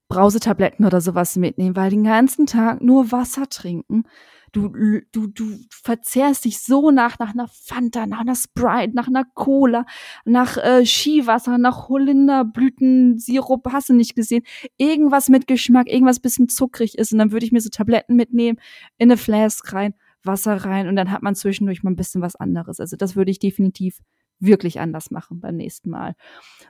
Brausetabletten 0.09 0.85
oder 0.85 1.01
sowas 1.01 1.37
mitnehmen, 1.37 1.75
weil 1.75 1.91
den 1.91 2.05
ganzen 2.05 2.47
Tag 2.47 2.83
nur 2.83 3.13
Wasser 3.13 3.49
trinken. 3.49 4.05
Du, 4.53 4.69
du, 5.13 5.29
du 5.29 5.57
verzehrst 5.71 6.45
dich 6.45 6.61
so 6.61 6.91
nach, 6.91 7.19
nach 7.19 7.33
einer 7.33 7.49
Fanta, 7.49 8.05
nach 8.07 8.21
einer 8.21 8.35
Sprite, 8.35 8.95
nach 8.95 9.09
einer 9.09 9.25
Cola, 9.25 9.87
nach 10.27 10.59
äh, 10.59 10.85
Skiwasser, 10.85 11.57
nach 11.57 11.89
Holunderblütensirup, 11.89 13.73
hast 13.73 13.89
du 13.89 13.95
nicht 13.95 14.15
gesehen. 14.15 14.43
Irgendwas 14.77 15.31
mit 15.31 15.47
Geschmack, 15.47 15.89
irgendwas 15.89 16.21
bisschen 16.21 16.51
zuckrig 16.51 16.99
ist 16.99 17.13
und 17.13 17.19
dann 17.19 17.33
würde 17.33 17.47
ich 17.47 17.53
mir 17.53 17.63
so 17.63 17.71
Tabletten 17.71 18.15
mitnehmen, 18.15 18.59
in 18.99 19.11
eine 19.11 19.17
Flask 19.17 19.73
rein 19.73 19.95
Wasser 20.25 20.65
rein 20.65 20.89
und 20.89 20.97
dann 20.97 21.11
hat 21.11 21.23
man 21.23 21.35
zwischendurch 21.35 21.83
mal 21.83 21.91
ein 21.91 21.97
bisschen 21.97 22.23
was 22.23 22.37
anderes. 22.37 22.81
Also 22.81 22.97
das 22.97 23.17
würde 23.17 23.31
ich 23.31 23.39
definitiv 23.39 23.99
wirklich 24.43 24.81
anders 24.81 25.11
machen 25.11 25.41
beim 25.41 25.57
nächsten 25.57 25.91
Mal. 25.91 26.15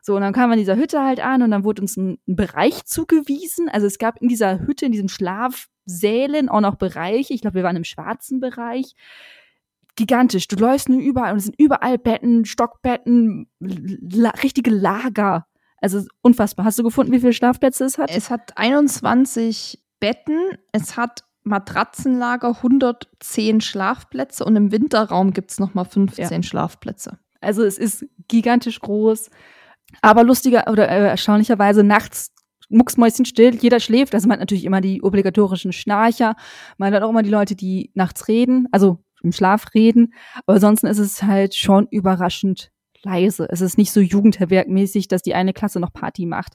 So, 0.02 0.14
und 0.14 0.20
dann 0.20 0.32
kam 0.32 0.50
man 0.50 0.58
in 0.58 0.62
dieser 0.62 0.76
Hütte 0.76 1.02
halt 1.02 1.20
an 1.20 1.42
und 1.42 1.50
dann 1.50 1.64
wurde 1.64 1.82
uns 1.82 1.96
ein, 1.96 2.18
ein 2.28 2.36
Bereich 2.36 2.84
zugewiesen. 2.84 3.68
Also 3.68 3.86
es 3.86 3.98
gab 3.98 4.20
in 4.20 4.28
dieser 4.28 4.60
Hütte, 4.60 4.86
in 4.86 4.92
diesen 4.92 5.08
Schlafsälen 5.08 6.48
auch 6.48 6.60
noch 6.60 6.76
Bereiche. 6.76 7.34
Ich 7.34 7.40
glaube, 7.40 7.56
wir 7.56 7.62
waren 7.62 7.76
im 7.76 7.84
schwarzen 7.84 8.40
Bereich. 8.40 8.94
Gigantisch. 9.96 10.48
Du 10.48 10.56
läufst 10.56 10.88
nur 10.88 11.00
überall 11.00 11.32
und 11.32 11.38
es 11.38 11.44
sind 11.44 11.58
überall 11.58 11.98
Betten, 11.98 12.44
Stockbetten, 12.44 13.50
la 13.58 14.30
richtige 14.42 14.70
Lager. 14.70 15.46
Also 15.78 16.02
unfassbar. 16.22 16.64
Hast 16.64 16.78
du 16.78 16.82
gefunden, 16.82 17.12
wie 17.12 17.20
viele 17.20 17.32
Schlafplätze 17.32 17.84
es 17.84 17.98
hat? 17.98 18.10
Es 18.10 18.30
hat 18.30 18.56
21 18.56 19.82
Betten. 19.98 20.38
Es 20.72 20.96
hat 20.96 21.24
Matratzenlager 21.44 22.56
110 22.56 23.60
Schlafplätze 23.60 24.44
und 24.44 24.56
im 24.56 24.72
Winterraum 24.72 25.32
gibt 25.32 25.50
es 25.50 25.58
nochmal 25.58 25.84
15 25.84 26.30
ja. 26.30 26.42
Schlafplätze. 26.42 27.18
Also 27.40 27.64
es 27.64 27.78
ist 27.78 28.06
gigantisch 28.28 28.80
groß, 28.80 29.30
aber 30.00 30.24
lustiger 30.24 30.70
oder 30.70 30.88
äh, 30.88 31.08
erstaunlicherweise 31.08 31.82
nachts 31.82 32.32
mucksmäuschenstill, 32.68 33.56
jeder 33.56 33.80
schläft. 33.80 34.14
Also 34.14 34.28
man 34.28 34.34
hat 34.34 34.40
natürlich 34.40 34.64
immer 34.64 34.80
die 34.80 35.02
obligatorischen 35.02 35.72
Schnarcher, 35.72 36.36
man 36.78 36.94
hat 36.94 37.02
auch 37.02 37.10
immer 37.10 37.22
die 37.22 37.30
Leute, 37.30 37.54
die 37.54 37.90
nachts 37.94 38.28
reden, 38.28 38.68
also 38.72 38.98
im 39.22 39.32
Schlaf 39.32 39.66
reden, 39.74 40.14
aber 40.46 40.54
ansonsten 40.54 40.86
ist 40.86 40.98
es 40.98 41.22
halt 41.22 41.54
schon 41.54 41.86
überraschend 41.90 42.70
leise. 43.04 43.46
Es 43.50 43.60
ist 43.60 43.78
nicht 43.78 43.92
so 43.92 44.00
jugendherbergmäßig, 44.00 45.08
dass 45.08 45.22
die 45.22 45.34
eine 45.34 45.52
Klasse 45.52 45.80
noch 45.80 45.92
Party 45.92 46.26
macht. 46.26 46.54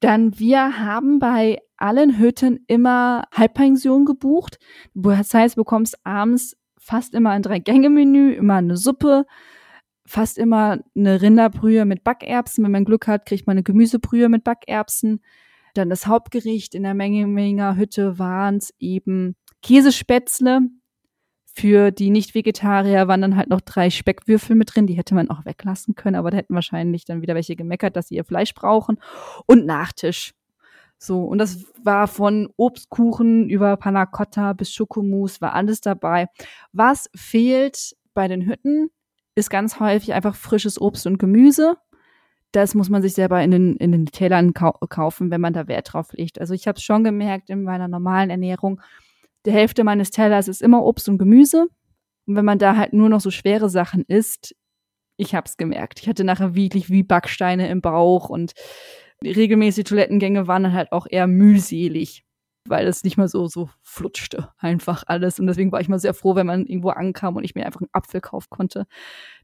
Dann 0.00 0.38
wir 0.38 0.78
haben 0.78 1.18
bei 1.18 1.58
allen 1.76 2.18
Hütten 2.18 2.64
immer 2.66 3.24
Halbpension 3.32 4.04
gebucht. 4.04 4.58
Das 4.94 5.34
heißt, 5.34 5.56
du 5.56 5.60
bekommst 5.60 5.98
abends 6.04 6.56
fast 6.78 7.14
immer 7.14 7.30
ein 7.30 7.42
Drei-Gänge-Menü, 7.42 8.32
immer 8.32 8.56
eine 8.56 8.76
Suppe, 8.76 9.26
fast 10.06 10.38
immer 10.38 10.78
eine 10.94 11.22
Rinderbrühe 11.22 11.84
mit 11.84 12.04
Backerbsen. 12.04 12.64
Wenn 12.64 12.72
man 12.72 12.84
Glück 12.84 13.06
hat, 13.06 13.26
kriegt 13.26 13.46
man 13.46 13.54
eine 13.54 13.62
Gemüsebrühe 13.62 14.28
mit 14.28 14.44
Backerbsen. 14.44 15.22
Dann 15.74 15.90
das 15.90 16.06
Hauptgericht 16.06 16.74
in 16.74 16.84
der 16.84 16.94
Menge 16.94 17.76
Hütte 17.76 18.18
waren 18.18 18.56
es 18.56 18.74
eben 18.78 19.34
Käsespätzle. 19.62 20.60
Für 21.56 21.92
die 21.92 22.10
Nicht-Vegetarier 22.10 23.06
waren 23.06 23.22
dann 23.22 23.36
halt 23.36 23.48
noch 23.48 23.60
drei 23.60 23.88
Speckwürfel 23.88 24.56
mit 24.56 24.74
drin. 24.74 24.88
Die 24.88 24.94
hätte 24.94 25.14
man 25.14 25.30
auch 25.30 25.44
weglassen 25.44 25.94
können, 25.94 26.16
aber 26.16 26.30
da 26.30 26.38
hätten 26.38 26.54
wahrscheinlich 26.54 27.04
dann 27.04 27.22
wieder 27.22 27.34
welche 27.36 27.54
gemeckert, 27.54 27.94
dass 27.96 28.08
sie 28.08 28.16
ihr 28.16 28.24
Fleisch 28.24 28.54
brauchen. 28.54 28.98
Und 29.46 29.64
Nachtisch. 29.64 30.34
So, 30.98 31.22
und 31.24 31.38
das 31.38 31.64
war 31.82 32.08
von 32.08 32.48
Obstkuchen 32.56 33.48
über 33.48 33.76
Panna 33.76 34.06
Cotta 34.06 34.52
bis 34.52 34.72
Schokomousse, 34.72 35.40
war 35.40 35.52
alles 35.52 35.80
dabei. 35.80 36.28
Was 36.72 37.10
fehlt 37.14 37.94
bei 38.14 38.26
den 38.26 38.46
Hütten, 38.46 38.90
ist 39.34 39.50
ganz 39.50 39.80
häufig 39.80 40.14
einfach 40.14 40.34
frisches 40.34 40.80
Obst 40.80 41.06
und 41.06 41.18
Gemüse. 41.18 41.76
Das 42.52 42.74
muss 42.74 42.88
man 42.88 43.02
sich 43.02 43.14
selber 43.14 43.42
in 43.42 43.50
den, 43.50 43.76
in 43.76 43.92
den 43.92 44.06
Tälern 44.06 44.54
kau 44.54 44.72
kaufen, 44.88 45.30
wenn 45.30 45.40
man 45.40 45.52
da 45.52 45.66
Wert 45.66 45.92
drauf 45.92 46.12
legt. 46.12 46.40
Also 46.40 46.54
ich 46.54 46.68
habe 46.68 46.78
es 46.78 46.84
schon 46.84 47.02
gemerkt 47.02 47.50
in 47.50 47.64
meiner 47.64 47.88
normalen 47.88 48.30
Ernährung, 48.30 48.80
die 49.46 49.52
Hälfte 49.52 49.84
meines 49.84 50.10
Tellers 50.10 50.48
ist 50.48 50.62
immer 50.62 50.84
Obst 50.84 51.08
und 51.08 51.18
Gemüse. 51.18 51.66
Und 52.26 52.36
wenn 52.36 52.44
man 52.44 52.58
da 52.58 52.76
halt 52.76 52.92
nur 52.92 53.08
noch 53.08 53.20
so 53.20 53.30
schwere 53.30 53.68
Sachen 53.68 54.04
isst, 54.06 54.54
ich 55.16 55.34
habe 55.34 55.46
es 55.46 55.56
gemerkt. 55.56 56.00
Ich 56.00 56.08
hatte 56.08 56.24
nachher 56.24 56.54
wirklich 56.54 56.90
wie 56.90 57.02
Backsteine 57.02 57.68
im 57.68 57.80
Bauch 57.80 58.28
und 58.28 58.52
regelmäßige 59.22 59.84
Toilettengänge 59.84 60.48
waren 60.48 60.64
dann 60.64 60.72
halt 60.72 60.92
auch 60.92 61.06
eher 61.08 61.26
mühselig, 61.26 62.24
weil 62.66 62.86
es 62.86 63.04
nicht 63.04 63.16
mehr 63.16 63.28
so, 63.28 63.46
so 63.46 63.70
flutschte 63.82 64.50
einfach 64.58 65.04
alles. 65.06 65.38
Und 65.38 65.46
deswegen 65.46 65.70
war 65.70 65.80
ich 65.80 65.88
mal 65.88 65.98
sehr 65.98 66.14
froh, 66.14 66.34
wenn 66.34 66.46
man 66.46 66.66
irgendwo 66.66 66.90
ankam 66.90 67.36
und 67.36 67.44
ich 67.44 67.54
mir 67.54 67.66
einfach 67.66 67.80
einen 67.80 67.90
Apfel 67.92 68.20
kaufen 68.20 68.48
konnte. 68.50 68.86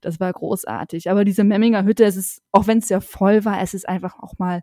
Das 0.01 0.18
war 0.18 0.32
großartig. 0.32 1.10
Aber 1.10 1.24
diese 1.24 1.44
Memminger 1.44 1.85
Hütte, 1.85 2.05
es 2.05 2.16
ist, 2.16 2.43
auch 2.52 2.66
wenn 2.66 2.78
es 2.78 2.89
sehr 2.89 3.01
voll 3.01 3.44
war, 3.44 3.60
es 3.62 3.74
ist 3.74 3.89
einfach 3.89 4.18
auch 4.18 4.39
mal 4.39 4.62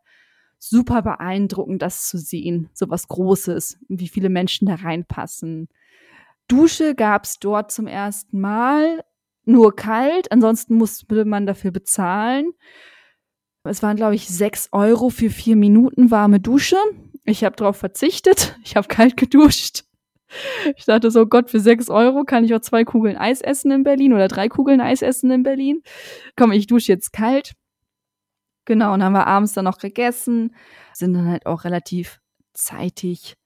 super 0.59 1.01
beeindruckend, 1.01 1.81
das 1.81 2.07
zu 2.07 2.17
sehen. 2.17 2.69
So 2.73 2.89
was 2.89 3.07
Großes, 3.07 3.79
wie 3.87 4.07
viele 4.07 4.29
Menschen 4.29 4.67
da 4.67 4.75
reinpassen. 4.75 5.69
Dusche 6.47 6.95
gab 6.95 7.25
es 7.25 7.39
dort 7.39 7.71
zum 7.71 7.87
ersten 7.87 8.39
Mal, 8.39 9.03
nur 9.45 9.75
kalt, 9.75 10.31
ansonsten 10.31 10.75
musste 10.75 11.25
man 11.25 11.45
dafür 11.45 11.71
bezahlen. 11.71 12.51
Es 13.63 13.83
waren, 13.83 13.97
glaube 13.97 14.15
ich, 14.15 14.27
sechs 14.27 14.69
Euro 14.71 15.09
für 15.09 15.29
vier 15.29 15.55
Minuten 15.55 16.11
warme 16.11 16.39
Dusche. 16.39 16.77
Ich 17.25 17.43
habe 17.43 17.55
darauf 17.55 17.77
verzichtet. 17.77 18.57
Ich 18.63 18.75
habe 18.75 18.87
kalt 18.87 19.17
geduscht. 19.17 19.83
Ich 20.75 20.85
dachte 20.85 21.09
so, 21.09 21.25
Gott, 21.25 21.49
für 21.49 21.61
sechs 21.61 21.89
Euro 21.89 22.25
kann 22.25 22.43
ich 22.43 22.53
auch 22.53 22.59
zwei 22.59 22.83
Kugeln 22.83 23.15
Eis 23.15 23.41
essen 23.41 23.71
in 23.71 23.83
Berlin 23.83 24.13
oder 24.13 24.27
drei 24.27 24.49
Kugeln 24.49 24.81
Eis 24.81 25.01
essen 25.01 25.31
in 25.31 25.43
Berlin. 25.43 25.81
Komm, 26.35 26.51
ich 26.51 26.67
dusche 26.67 26.91
jetzt 26.91 27.13
kalt. 27.13 27.53
Genau, 28.67 28.93
und 28.93 29.01
haben 29.01 29.13
wir 29.13 29.25
abends 29.25 29.53
dann 29.53 29.63
noch 29.63 29.77
gegessen, 29.77 30.53
sind 30.91 31.13
dann 31.13 31.29
halt 31.29 31.45
auch 31.45 31.63
relativ 31.63 32.19
zeitig 32.53 33.37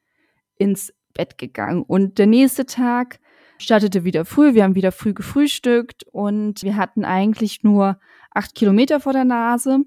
ins 0.57 0.95
Bett 1.13 1.37
gegangen. 1.37 1.83
Und 1.83 2.17
der 2.17 2.25
nächste 2.25 2.65
Tag 2.65 3.19
startete 3.59 4.03
wieder 4.03 4.25
früh. 4.25 4.55
Wir 4.55 4.63
haben 4.63 4.73
wieder 4.73 4.91
früh 4.91 5.13
gefrühstückt 5.13 6.05
und 6.11 6.63
wir 6.63 6.75
hatten 6.75 7.05
eigentlich 7.05 7.61
nur 7.61 7.99
acht 8.31 8.55
Kilometer 8.55 8.99
vor 8.99 9.13
der 9.13 9.25
Nase. 9.25 9.81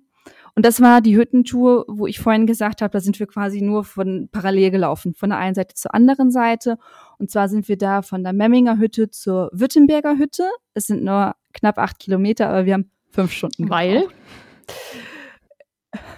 Und 0.55 0.65
das 0.65 0.81
war 0.81 1.01
die 1.01 1.17
Hüttentour, 1.17 1.85
wo 1.89 2.07
ich 2.07 2.21
vorhin 2.21 2.47
gesagt 2.47 2.81
habe, 2.81 2.93
da 2.93 3.01
sind 3.01 3.19
wir 3.19 3.27
quasi 3.27 3.61
nur 3.61 3.83
von 3.83 4.29
parallel 4.31 4.71
gelaufen, 4.71 5.15
von 5.15 5.31
der 5.31 5.41
einen 5.41 5.57
Seite 5.57 5.75
zur 5.75 5.97
anderen 5.97 6.31
Seite. 6.31 6.79
Und 7.19 7.33
zwar 7.33 7.49
sind 7.49 7.67
wir 7.69 7.77
da 7.77 8.03
von 8.03 8.23
der 8.23 8.33
Memminger 8.33 8.79
Hütte 8.79 9.11
zur 9.11 9.51
Württemberger 9.53 10.17
Hütte. 10.17 10.49
Es 10.75 10.87
sind 10.87 11.03
nur 11.03 11.35
knapp 11.53 11.79
acht 11.79 11.99
Kilometer, 11.99 12.51
aber 12.51 12.67
wir 12.67 12.75
haben 12.75 12.93
fünf 13.11 13.33
Stunden. 13.33 13.69
Weil? 13.69 14.03
Gebraucht. 14.03 14.15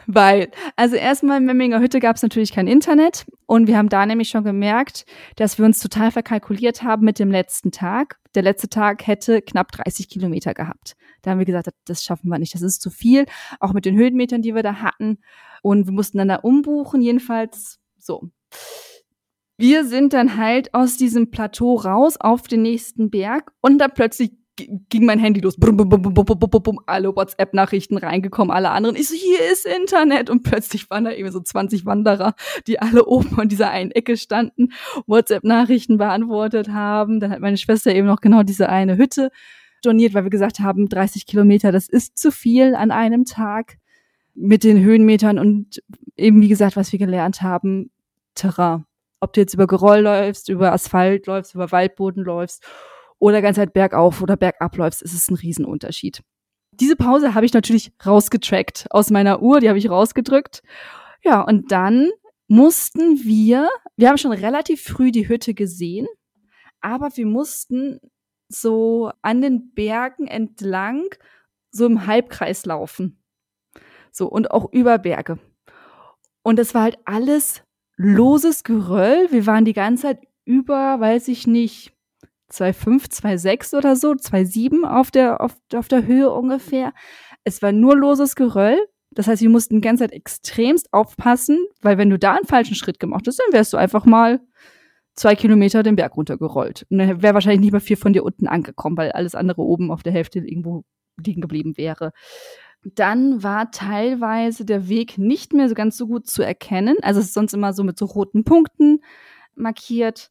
Weil, 0.06 0.50
also 0.76 0.96
erstmal 0.96 1.38
in 1.38 1.46
Memminger 1.46 1.80
Hütte 1.80 2.00
gab 2.00 2.16
es 2.16 2.22
natürlich 2.22 2.52
kein 2.52 2.68
Internet 2.68 3.26
und 3.46 3.66
wir 3.66 3.76
haben 3.76 3.88
da 3.88 4.06
nämlich 4.06 4.28
schon 4.28 4.44
gemerkt, 4.44 5.04
dass 5.36 5.58
wir 5.58 5.64
uns 5.64 5.80
total 5.80 6.12
verkalkuliert 6.12 6.82
haben 6.82 7.04
mit 7.04 7.18
dem 7.18 7.30
letzten 7.30 7.72
Tag. 7.72 8.18
Der 8.34 8.42
letzte 8.42 8.68
Tag 8.68 9.06
hätte 9.06 9.42
knapp 9.42 9.72
30 9.72 10.08
Kilometer 10.08 10.54
gehabt. 10.54 10.96
Da 11.22 11.30
haben 11.30 11.38
wir 11.38 11.46
gesagt, 11.46 11.68
das 11.86 12.04
schaffen 12.04 12.28
wir 12.28 12.38
nicht, 12.38 12.54
das 12.54 12.62
ist 12.62 12.82
zu 12.82 12.90
viel, 12.90 13.26
auch 13.58 13.72
mit 13.72 13.84
den 13.84 13.96
Höhenmetern, 13.96 14.42
die 14.42 14.54
wir 14.54 14.62
da 14.62 14.76
hatten. 14.76 15.18
Und 15.62 15.86
wir 15.86 15.92
mussten 15.92 16.18
dann 16.18 16.28
da 16.28 16.36
umbuchen, 16.36 17.00
jedenfalls 17.00 17.80
so. 17.98 18.30
Wir 19.58 19.86
sind 19.86 20.12
dann 20.12 20.36
halt 20.36 20.74
aus 20.74 20.96
diesem 20.96 21.30
Plateau 21.30 21.76
raus 21.76 22.16
auf 22.18 22.42
den 22.46 22.62
nächsten 22.62 23.10
Berg 23.10 23.52
und 23.62 23.78
da 23.78 23.88
plötzlich 23.88 24.32
ging 24.56 25.04
mein 25.04 25.18
Handy 25.18 25.40
los. 25.40 25.56
Brum, 25.56 25.76
brum, 25.76 25.88
brum, 25.88 26.80
alle 26.86 27.14
WhatsApp-Nachrichten 27.14 27.98
reingekommen, 27.98 28.54
alle 28.54 28.70
anderen. 28.70 28.96
Ich 28.96 29.08
so, 29.08 29.14
hier 29.14 29.50
ist 29.52 29.66
Internet. 29.66 30.30
Und 30.30 30.42
plötzlich 30.42 30.88
waren 30.90 31.04
da 31.04 31.12
eben 31.12 31.30
so 31.30 31.40
20 31.40 31.86
Wanderer, 31.86 32.34
die 32.66 32.80
alle 32.80 33.04
oben 33.06 33.38
an 33.38 33.48
dieser 33.48 33.70
einen 33.70 33.90
Ecke 33.90 34.16
standen, 34.16 34.72
WhatsApp-Nachrichten 35.06 35.98
beantwortet 35.98 36.68
haben. 36.68 37.20
Dann 37.20 37.30
hat 37.30 37.40
meine 37.40 37.58
Schwester 37.58 37.94
eben 37.94 38.06
noch 38.06 38.20
genau 38.20 38.42
diese 38.42 38.68
eine 38.68 38.96
Hütte 38.96 39.30
storniert, 39.78 40.14
weil 40.14 40.24
wir 40.24 40.30
gesagt 40.30 40.60
haben, 40.60 40.88
30 40.88 41.26
Kilometer, 41.26 41.70
das 41.70 41.88
ist 41.88 42.18
zu 42.18 42.32
viel 42.32 42.74
an 42.74 42.90
einem 42.90 43.24
Tag 43.24 43.76
mit 44.34 44.64
den 44.64 44.82
Höhenmetern 44.82 45.38
und 45.38 45.82
eben, 46.16 46.40
wie 46.40 46.48
gesagt, 46.48 46.76
was 46.76 46.92
wir 46.92 46.98
gelernt 46.98 47.42
haben, 47.42 47.90
Terrain. 48.34 48.84
Ob 49.20 49.32
du 49.32 49.40
jetzt 49.40 49.54
über 49.54 49.66
Geröll 49.66 50.02
läufst, 50.02 50.48
über 50.48 50.72
Asphalt 50.72 51.26
läufst, 51.26 51.54
über 51.54 51.72
Waldboden 51.72 52.22
läufst 52.22 52.62
oder 53.18 53.42
ganz 53.42 53.58
halt 53.58 53.72
bergauf 53.72 54.22
oder 54.22 54.36
bergab 54.36 54.76
läufst, 54.76 55.02
ist 55.02 55.14
es 55.14 55.30
ein 55.30 55.36
Riesenunterschied. 55.36 56.22
Diese 56.72 56.96
Pause 56.96 57.34
habe 57.34 57.46
ich 57.46 57.54
natürlich 57.54 57.92
rausgetrackt 58.04 58.86
aus 58.90 59.10
meiner 59.10 59.40
Uhr, 59.40 59.60
die 59.60 59.68
habe 59.68 59.78
ich 59.78 59.88
rausgedrückt. 59.88 60.62
Ja, 61.24 61.40
und 61.40 61.72
dann 61.72 62.10
mussten 62.48 63.24
wir, 63.24 63.68
wir 63.96 64.08
haben 64.08 64.18
schon 64.18 64.32
relativ 64.32 64.82
früh 64.82 65.10
die 65.10 65.28
Hütte 65.28 65.54
gesehen, 65.54 66.06
aber 66.80 67.16
wir 67.16 67.26
mussten 67.26 67.98
so 68.48 69.10
an 69.22 69.40
den 69.42 69.72
Bergen 69.74 70.28
entlang 70.28 71.02
so 71.70 71.86
im 71.86 72.06
Halbkreis 72.06 72.64
laufen. 72.64 73.22
So, 74.12 74.28
und 74.28 74.50
auch 74.50 74.72
über 74.72 74.98
Berge. 74.98 75.38
Und 76.42 76.58
es 76.58 76.74
war 76.74 76.82
halt 76.82 76.98
alles 77.04 77.62
loses 77.96 78.62
Geröll. 78.62 79.28
Wir 79.30 79.46
waren 79.46 79.64
die 79.64 79.72
ganze 79.72 80.02
Zeit 80.02 80.20
über, 80.44 81.00
weiß 81.00 81.28
ich 81.28 81.46
nicht, 81.46 81.92
2,5, 82.52 83.10
2,6 83.10 83.76
oder 83.76 83.96
so, 83.96 84.12
2,7 84.12 84.84
auf 84.84 85.10
der, 85.10 85.40
auf, 85.40 85.56
auf 85.74 85.88
der 85.88 86.06
Höhe 86.06 86.30
ungefähr. 86.30 86.92
Es 87.44 87.62
war 87.62 87.72
nur 87.72 87.96
loses 87.96 88.36
Geröll. 88.36 88.78
Das 89.10 89.26
heißt, 89.26 89.42
wir 89.42 89.48
mussten 89.48 89.76
die 89.76 89.80
ganze 89.80 90.04
Zeit 90.04 90.12
extremst 90.12 90.92
aufpassen, 90.92 91.58
weil 91.80 91.96
wenn 91.96 92.10
du 92.10 92.18
da 92.18 92.34
einen 92.34 92.44
falschen 92.44 92.74
Schritt 92.74 93.00
gemacht 93.00 93.26
hast, 93.26 93.38
dann 93.38 93.52
wärst 93.52 93.72
du 93.72 93.76
einfach 93.78 94.04
mal 94.04 94.40
zwei 95.14 95.34
Kilometer 95.34 95.82
den 95.82 95.96
Berg 95.96 96.16
runtergerollt. 96.16 96.86
Und 96.90 96.98
dann 96.98 97.22
wäre 97.22 97.34
wahrscheinlich 97.34 97.60
nicht 97.60 97.72
mehr 97.72 97.80
viel 97.80 97.96
von 97.96 98.12
dir 98.12 98.24
unten 98.24 98.46
angekommen, 98.46 98.96
weil 98.96 99.12
alles 99.12 99.34
andere 99.34 99.62
oben 99.62 99.90
auf 99.90 100.02
der 100.02 100.12
Hälfte 100.12 100.40
irgendwo 100.40 100.84
liegen 101.16 101.40
geblieben 101.40 101.76
wäre. 101.76 102.12
Dann 102.84 103.42
war 103.42 103.70
teilweise 103.70 104.64
der 104.64 104.88
Weg 104.88 105.18
nicht 105.18 105.52
mehr 105.52 105.68
so 105.68 105.74
ganz 105.74 105.96
so 105.96 106.06
gut 106.06 106.26
zu 106.26 106.42
erkennen. 106.42 106.96
Also 107.02 107.20
es 107.20 107.26
ist 107.26 107.34
sonst 107.34 107.54
immer 107.54 107.72
so 107.72 107.82
mit 107.82 107.98
so 107.98 108.04
roten 108.04 108.44
Punkten 108.44 109.00
markiert. 109.54 110.30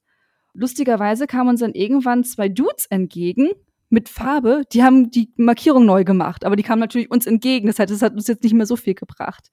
Lustigerweise 0.55 1.27
kamen 1.27 1.49
uns 1.49 1.59
dann 1.59 1.73
irgendwann 1.73 2.23
zwei 2.23 2.49
Dudes 2.49 2.85
entgegen 2.87 3.49
mit 3.89 4.09
Farbe. 4.09 4.63
Die 4.71 4.83
haben 4.83 5.11
die 5.11 5.31
Markierung 5.35 5.85
neu 5.85 6.03
gemacht, 6.03 6.45
aber 6.45 6.55
die 6.55 6.63
kamen 6.63 6.79
natürlich 6.79 7.11
uns 7.11 7.27
entgegen. 7.27 7.67
Das 7.67 7.79
heißt, 7.79 7.91
das 7.91 8.01
hat 8.01 8.13
uns 8.13 8.27
jetzt 8.27 8.43
nicht 8.43 8.53
mehr 8.53 8.65
so 8.65 8.75
viel 8.75 8.95
gebracht. 8.95 9.51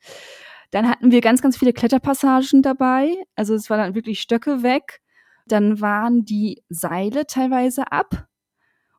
Dann 0.71 0.89
hatten 0.89 1.11
wir 1.11 1.21
ganz, 1.21 1.43
ganz 1.43 1.59
viele 1.59 1.73
Kletterpassagen 1.73 2.63
dabei. 2.63 3.15
Also 3.35 3.55
es 3.55 3.69
war 3.69 3.77
dann 3.77 3.95
wirklich 3.95 4.21
Stöcke 4.21 4.63
weg. 4.63 5.01
Dann 5.47 5.81
waren 5.81 6.25
die 6.25 6.63
Seile 6.69 7.27
teilweise 7.27 7.91
ab 7.93 8.29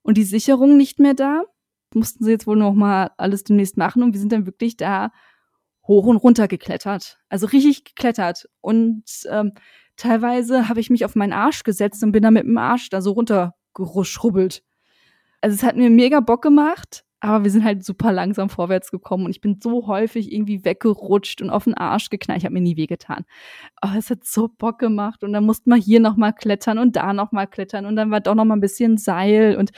und 0.01 0.17
die 0.17 0.23
Sicherung 0.23 0.77
nicht 0.77 0.99
mehr 0.99 1.13
da. 1.13 1.43
Mussten 1.95 2.23
sie 2.23 2.31
jetzt 2.31 2.47
wohl 2.47 2.57
noch 2.57 2.73
mal 2.73 3.11
alles 3.17 3.43
demnächst 3.43 3.77
machen 3.77 4.03
und 4.03 4.13
wir 4.13 4.19
sind 4.19 4.31
dann 4.31 4.45
wirklich 4.45 4.77
da 4.77 5.11
hoch 5.87 6.05
und 6.05 6.17
runter 6.17 6.47
geklettert. 6.47 7.17
Also 7.29 7.47
richtig 7.47 7.85
geklettert. 7.85 8.47
Und 8.61 9.03
ähm, 9.29 9.53
Teilweise 9.95 10.69
habe 10.69 10.79
ich 10.79 10.89
mich 10.89 11.05
auf 11.05 11.15
meinen 11.15 11.33
Arsch 11.33 11.63
gesetzt 11.63 12.03
und 12.03 12.11
bin 12.11 12.23
da 12.23 12.31
mit 12.31 12.43
dem 12.43 12.57
Arsch 12.57 12.89
da 12.89 13.01
so 13.01 13.11
runtergeschrubbelt. 13.11 14.63
Also 15.41 15.55
es 15.55 15.63
hat 15.63 15.75
mir 15.75 15.89
mega 15.89 16.19
Bock 16.19 16.41
gemacht, 16.41 17.03
aber 17.19 17.43
wir 17.43 17.51
sind 17.51 17.63
halt 17.63 17.85
super 17.85 18.11
langsam 18.11 18.49
vorwärts 18.49 18.91
gekommen 18.91 19.25
und 19.25 19.31
ich 19.31 19.41
bin 19.41 19.59
so 19.61 19.87
häufig 19.87 20.31
irgendwie 20.31 20.65
weggerutscht 20.65 21.41
und 21.41 21.49
auf 21.49 21.65
den 21.65 21.73
Arsch 21.73 22.09
geknallt. 22.09 22.39
Ich 22.39 22.45
habe 22.45 22.53
mir 22.53 22.61
nie 22.61 22.75
wehgetan. 22.77 23.23
Aber 23.77 23.97
es 23.97 24.09
hat 24.09 24.25
so 24.25 24.47
Bock 24.49 24.79
gemacht 24.79 25.23
und 25.23 25.33
dann 25.33 25.45
musste 25.45 25.69
man 25.69 25.79
hier 25.79 25.99
nochmal 25.99 26.33
klettern 26.33 26.79
und 26.79 26.95
da 26.95 27.13
nochmal 27.13 27.47
klettern 27.47 27.85
und 27.85 27.95
dann 27.95 28.11
war 28.11 28.19
doch 28.19 28.35
nochmal 28.35 28.57
ein 28.57 28.61
bisschen 28.61 28.97
Seil 28.97 29.55
und 29.57 29.71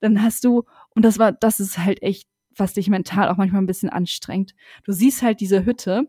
dann 0.00 0.22
hast 0.22 0.44
du, 0.44 0.64
und 0.94 1.04
das 1.04 1.18
war, 1.18 1.32
das 1.32 1.60
ist 1.60 1.78
halt 1.78 2.02
echt, 2.02 2.28
was 2.56 2.72
dich 2.72 2.88
mental 2.88 3.28
auch 3.28 3.36
manchmal 3.36 3.62
ein 3.62 3.66
bisschen 3.66 3.90
anstrengt. 3.90 4.54
Du 4.84 4.92
siehst 4.92 5.22
halt 5.22 5.40
diese 5.40 5.64
Hütte 5.64 6.08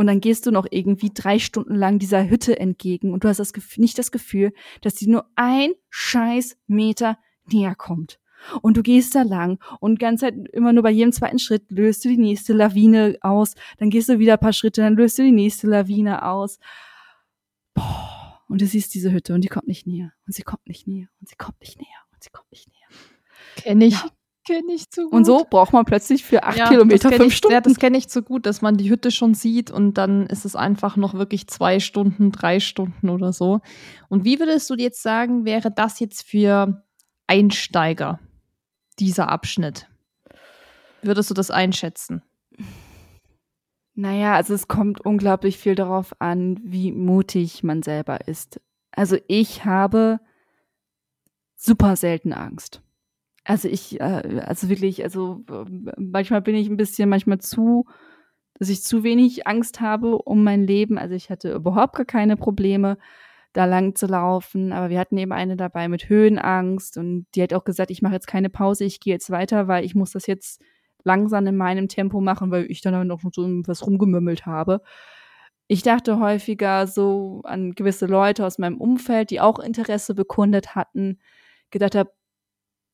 Und 0.00 0.06
dann 0.06 0.22
gehst 0.22 0.46
du 0.46 0.50
noch 0.50 0.66
irgendwie 0.70 1.10
drei 1.12 1.38
Stunden 1.38 1.74
lang 1.74 1.98
dieser 1.98 2.26
Hütte 2.26 2.58
entgegen 2.58 3.12
und 3.12 3.22
du 3.22 3.28
hast 3.28 3.36
das 3.36 3.52
Gefühl, 3.52 3.82
nicht 3.82 3.98
das 3.98 4.10
Gefühl, 4.10 4.54
dass 4.80 4.94
die 4.94 5.06
nur 5.06 5.26
ein 5.36 5.72
scheiß 5.90 6.56
Meter 6.66 7.18
näher 7.44 7.74
kommt. 7.74 8.18
Und 8.62 8.78
du 8.78 8.82
gehst 8.82 9.14
da 9.14 9.20
lang 9.20 9.62
und 9.78 9.98
ganz 9.98 10.22
Zeit 10.22 10.34
immer 10.54 10.72
nur 10.72 10.84
bei 10.84 10.90
jedem 10.90 11.12
zweiten 11.12 11.38
Schritt 11.38 11.70
löst 11.70 12.02
du 12.02 12.08
die 12.08 12.16
nächste 12.16 12.54
Lawine 12.54 13.18
aus, 13.20 13.56
dann 13.76 13.90
gehst 13.90 14.08
du 14.08 14.18
wieder 14.18 14.32
ein 14.32 14.40
paar 14.40 14.54
Schritte, 14.54 14.80
dann 14.80 14.96
löst 14.96 15.18
du 15.18 15.22
die 15.22 15.32
nächste 15.32 15.66
Lawine 15.66 16.24
aus. 16.24 16.58
Boah. 17.74 18.40
Und 18.48 18.62
du 18.62 18.66
siehst 18.66 18.94
diese 18.94 19.12
Hütte 19.12 19.34
und 19.34 19.44
die 19.44 19.48
kommt 19.48 19.68
nicht 19.68 19.86
näher 19.86 20.14
und 20.26 20.32
sie 20.34 20.44
kommt 20.44 20.66
nicht 20.66 20.86
näher 20.86 21.08
und 21.20 21.28
sie 21.28 21.36
kommt 21.36 21.60
nicht 21.60 21.78
näher 21.78 22.00
und 22.10 22.24
sie 22.24 22.30
kommt 22.30 22.50
nicht 22.50 22.68
näher. 22.68 22.88
Kenn 23.56 23.82
ich. 23.82 24.00
Ja. 24.00 24.10
Kenne 24.50 24.72
ich 24.72 24.90
zu 24.90 25.04
gut. 25.04 25.12
Und 25.12 25.24
so 25.26 25.46
braucht 25.48 25.72
man 25.72 25.84
plötzlich 25.84 26.24
für 26.24 26.42
acht 26.42 26.58
ja, 26.58 26.68
Kilometer 26.68 27.10
fünf 27.12 27.28
ich, 27.28 27.36
Stunden. 27.36 27.54
Ja, 27.54 27.60
das 27.60 27.76
kenne 27.76 27.96
ich 27.96 28.08
zu 28.08 28.24
gut, 28.24 28.46
dass 28.46 28.62
man 28.62 28.76
die 28.76 28.90
Hütte 28.90 29.12
schon 29.12 29.32
sieht 29.32 29.70
und 29.70 29.94
dann 29.94 30.26
ist 30.26 30.44
es 30.44 30.56
einfach 30.56 30.96
noch 30.96 31.14
wirklich 31.14 31.46
zwei 31.46 31.78
Stunden, 31.78 32.32
drei 32.32 32.58
Stunden 32.58 33.10
oder 33.10 33.32
so. 33.32 33.60
Und 34.08 34.24
wie 34.24 34.40
würdest 34.40 34.68
du 34.68 34.74
jetzt 34.74 35.04
sagen, 35.04 35.44
wäre 35.44 35.70
das 35.70 36.00
jetzt 36.00 36.24
für 36.24 36.82
Einsteiger, 37.28 38.18
dieser 38.98 39.28
Abschnitt? 39.28 39.88
Würdest 41.00 41.30
du 41.30 41.34
das 41.34 41.52
einschätzen? 41.52 42.22
Naja, 43.94 44.34
also 44.34 44.52
es 44.52 44.66
kommt 44.66 45.00
unglaublich 45.00 45.58
viel 45.58 45.76
darauf 45.76 46.20
an, 46.20 46.58
wie 46.64 46.90
mutig 46.90 47.62
man 47.62 47.84
selber 47.84 48.26
ist. 48.26 48.60
Also 48.90 49.16
ich 49.28 49.64
habe 49.64 50.18
super 51.54 51.94
selten 51.94 52.32
Angst. 52.32 52.82
Also 53.50 53.66
ich, 53.66 54.00
äh, 54.00 54.42
also 54.46 54.68
wirklich, 54.68 55.02
also 55.02 55.42
manchmal 55.98 56.40
bin 56.40 56.54
ich 56.54 56.68
ein 56.68 56.76
bisschen, 56.76 57.08
manchmal 57.08 57.38
zu, 57.38 57.84
dass 58.54 58.68
ich 58.68 58.84
zu 58.84 59.02
wenig 59.02 59.48
Angst 59.48 59.80
habe 59.80 60.18
um 60.18 60.44
mein 60.44 60.62
Leben. 60.62 60.98
Also 60.98 61.16
ich 61.16 61.30
hatte 61.30 61.52
überhaupt 61.54 61.96
gar 61.96 62.06
keine 62.06 62.36
Probleme, 62.36 62.96
da 63.52 63.64
lang 63.64 63.96
zu 63.96 64.06
laufen. 64.06 64.72
Aber 64.72 64.88
wir 64.88 65.00
hatten 65.00 65.18
eben 65.18 65.32
eine 65.32 65.56
dabei 65.56 65.88
mit 65.88 66.08
Höhenangst 66.08 66.96
und 66.96 67.26
die 67.34 67.42
hat 67.42 67.52
auch 67.52 67.64
gesagt, 67.64 67.90
ich 67.90 68.02
mache 68.02 68.14
jetzt 68.14 68.28
keine 68.28 68.50
Pause, 68.50 68.84
ich 68.84 69.00
gehe 69.00 69.14
jetzt 69.14 69.30
weiter, 69.30 69.66
weil 69.66 69.84
ich 69.84 69.96
muss 69.96 70.12
das 70.12 70.28
jetzt 70.28 70.62
langsam 71.02 71.44
in 71.48 71.56
meinem 71.56 71.88
Tempo 71.88 72.20
machen, 72.20 72.52
weil 72.52 72.70
ich 72.70 72.82
dann 72.82 73.08
noch 73.08 73.20
so 73.32 73.42
was 73.66 73.84
rumgemümmelt 73.84 74.46
habe. 74.46 74.80
Ich 75.66 75.82
dachte 75.82 76.20
häufiger 76.20 76.86
so 76.86 77.40
an 77.42 77.72
gewisse 77.72 78.06
Leute 78.06 78.46
aus 78.46 78.58
meinem 78.58 78.80
Umfeld, 78.80 79.30
die 79.30 79.40
auch 79.40 79.58
Interesse 79.58 80.14
bekundet 80.14 80.76
hatten, 80.76 81.18
gedacht 81.72 81.96
habe, 81.96 82.12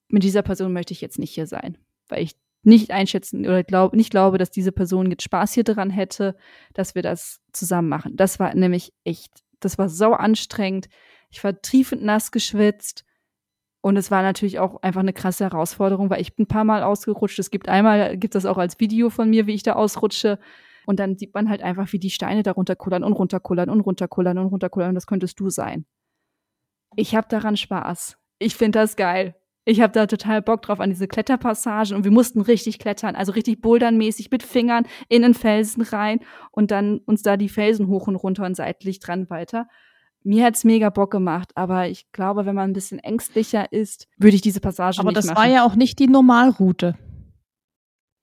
mit 0.09 0.23
dieser 0.23 0.43
Person 0.43 0.73
möchte 0.73 0.93
ich 0.93 1.01
jetzt 1.01 1.19
nicht 1.19 1.33
hier 1.33 1.47
sein, 1.47 1.79
weil 2.09 2.23
ich 2.23 2.37
nicht 2.63 2.91
einschätzen 2.91 3.47
oder 3.47 3.63
glaub, 3.63 3.95
nicht 3.95 4.11
glaube, 4.11 4.39
dass 4.39 4.51
diese 4.51 4.73
Person 4.73 5.11
jetzt 5.11 5.23
Spaß 5.23 5.53
hier 5.53 5.65
dran 5.65 5.91
hätte, 5.91 6.37
dass 6.75 6.95
wir 6.95 7.03
das 7.03 7.41
zusammen 7.53 7.89
machen. 7.89 8.17
Das 8.17 8.41
war 8.41 8.55
nämlich 8.55 8.93
echt, 9.05 9.45
das 9.61 9.79
war 9.79 9.89
so 9.89 10.13
anstrengend. 10.13 10.89
Ich 11.31 11.43
war 11.45 11.61
triefend 11.61 12.03
nass 12.03 12.33
geschwitzt 12.33 13.05
und 13.87 13.97
es 13.97 14.11
war 14.11 14.23
natürlich 14.23 14.59
auch 14.59 14.83
einfach 14.83 15.01
eine 15.01 15.13
krasse 15.13 15.45
Herausforderung, 15.45 16.11
weil 16.11 16.21
ich 16.21 16.35
bin 16.35 16.43
ein 16.43 16.49
paar 16.49 16.65
Mal 16.65 16.83
ausgerutscht. 16.83 17.39
Es 17.39 17.53
gibt 17.53 17.69
einmal, 17.69 18.17
gibt 18.17 18.35
das 18.35 18.45
auch 18.45 18.59
als 18.59 18.81
Video 18.81 19.11
von 19.11 19.31
mir, 19.31 19.47
wie 19.47 19.55
ich 19.55 19.63
da 19.63 19.75
ausrutsche. 19.75 20.41
Und 20.87 20.99
dann 20.99 21.17
sieht 21.17 21.35
man 21.35 21.49
halt 21.49 21.63
einfach, 21.63 21.93
wie 21.93 22.01
die 22.01 22.11
Steine 22.11 22.43
da 22.43 22.51
runterkullern 22.51 23.05
und 23.05 23.13
runterkullern 23.13 23.71
und 23.71 23.81
runterkullern 23.83 24.39
und 24.39 24.47
runterkullern. 24.47 24.89
Und 24.89 24.95
das 24.97 25.07
könntest 25.07 25.39
du 25.39 25.51
sein. 25.51 25.85
Ich 26.97 27.15
habe 27.15 27.29
daran 27.29 27.57
Spaß. 27.57 28.19
Ich 28.41 28.57
finde 28.57 28.81
das 28.81 28.97
geil. 28.97 29.37
Ich 29.69 29.81
habe 29.81 29.93
da 29.93 30.07
total 30.07 30.43
Bock 30.43 30.63
drauf 30.63 30.79
an 30.79 30.91
diese 30.91 31.09
Kletterpassagen 31.09 31.97
und 31.97 32.05
wir 32.05 32.13
mussten 32.13 32.41
richtig 32.41 32.79
klettern, 32.79 33.17
also 33.17 33.33
richtig 33.33 33.61
bouldernmäßig 33.61 34.31
mit 34.31 34.45
Fingern 34.45 34.87
in 35.09 35.23
den 35.23 35.35
Felsen 35.35 35.83
rein 35.83 36.21
und 36.53 36.71
dann 36.71 36.99
uns 36.99 37.23
da 37.23 37.37
die 37.37 37.49
Felsen 37.49 37.89
hoch 37.89 38.07
und 38.07 38.15
runter 38.15 38.47
und 38.47 38.55
seitlich 38.55 39.01
dran 39.01 39.29
weiter. 39.29 39.67
Mir 40.23 40.45
hat's 40.45 40.63
mega 40.63 40.89
Bock 40.91 41.11
gemacht, 41.11 41.51
aber 41.57 41.89
ich 41.89 42.13
glaube, 42.13 42.47
wenn 42.47 42.55
man 42.55 42.71
ein 42.71 42.75
bisschen 42.75 43.01
ängstlicher 43.01 43.73
ist, 43.73 44.07
würde 44.19 44.37
ich 44.37 44.41
diese 44.41 44.61
Passage 44.61 45.01
aber 45.01 45.11
nicht 45.11 45.17
machen. 45.17 45.31
Aber 45.31 45.35
das 45.35 45.45
war 45.45 45.53
ja 45.53 45.65
auch 45.65 45.75
nicht 45.75 45.99
die 45.99 46.07
Normalroute. 46.07 46.97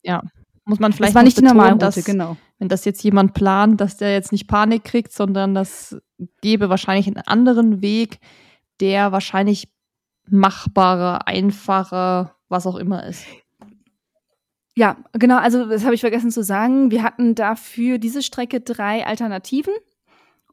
Ja, 0.01 0.23
muss 0.63 0.79
man 0.79 0.93
vielleicht 0.93 1.09
das 1.09 1.15
war 1.15 1.23
nicht 1.23 1.35
betonen, 1.35 1.55
die 1.55 1.57
Normalroute, 1.57 1.85
dass, 1.85 2.05
genau. 2.05 2.37
Wenn 2.57 2.69
das 2.69 2.85
jetzt 2.85 3.03
jemand 3.03 3.33
plant, 3.33 3.81
dass 3.81 3.97
der 3.97 4.13
jetzt 4.13 4.31
nicht 4.31 4.47
Panik 4.47 4.85
kriegt, 4.85 5.11
sondern 5.11 5.53
das 5.53 5.97
gäbe 6.41 6.69
wahrscheinlich 6.69 7.07
einen 7.07 7.17
anderen 7.17 7.81
Weg, 7.81 8.19
der 8.79 9.11
wahrscheinlich 9.11 9.72
machbarer, 10.29 11.27
einfacher, 11.27 12.35
was 12.49 12.67
auch 12.67 12.75
immer 12.75 13.05
ist. 13.05 13.25
Ja, 14.75 14.97
genau, 15.13 15.37
also 15.37 15.65
das 15.65 15.83
habe 15.85 15.93
ich 15.93 16.01
vergessen 16.01 16.31
zu 16.31 16.43
sagen. 16.43 16.89
Wir 16.89 17.03
hatten 17.03 17.35
dafür 17.35 17.99
diese 17.99 18.23
Strecke 18.23 18.59
drei 18.59 19.05
Alternativen 19.05 19.73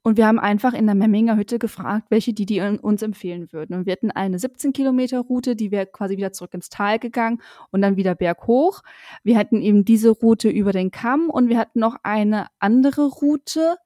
und 0.02 0.16
wir 0.16 0.26
haben 0.26 0.38
einfach 0.38 0.72
in 0.72 0.86
der 0.86 0.94
Memminger 0.94 1.36
Hütte 1.36 1.58
gefragt, 1.58 2.06
welche 2.10 2.32
die, 2.32 2.46
die 2.46 2.60
uns 2.60 3.02
empfehlen 3.02 3.52
würden. 3.52 3.76
Und 3.76 3.86
wir 3.86 3.92
hatten 3.92 4.10
eine 4.10 4.38
17 4.38 4.72
Kilometer 4.72 5.20
Route, 5.20 5.56
die 5.56 5.70
wäre 5.70 5.86
quasi 5.86 6.16
wieder 6.16 6.32
zurück 6.32 6.54
ins 6.54 6.70
Tal 6.70 6.98
gegangen 6.98 7.40
und 7.70 7.82
dann 7.82 7.96
wieder 7.96 8.14
berghoch. 8.14 8.82
Wir 9.24 9.36
hatten 9.36 9.60
eben 9.60 9.84
diese 9.84 10.10
Route 10.10 10.48
über 10.48 10.72
den 10.72 10.90
Kamm 10.90 11.28
und 11.28 11.48
wir 11.48 11.58
hatten 11.58 11.80
noch 11.80 11.96
eine 12.02 12.46
andere 12.58 13.06
Route, 13.06 13.76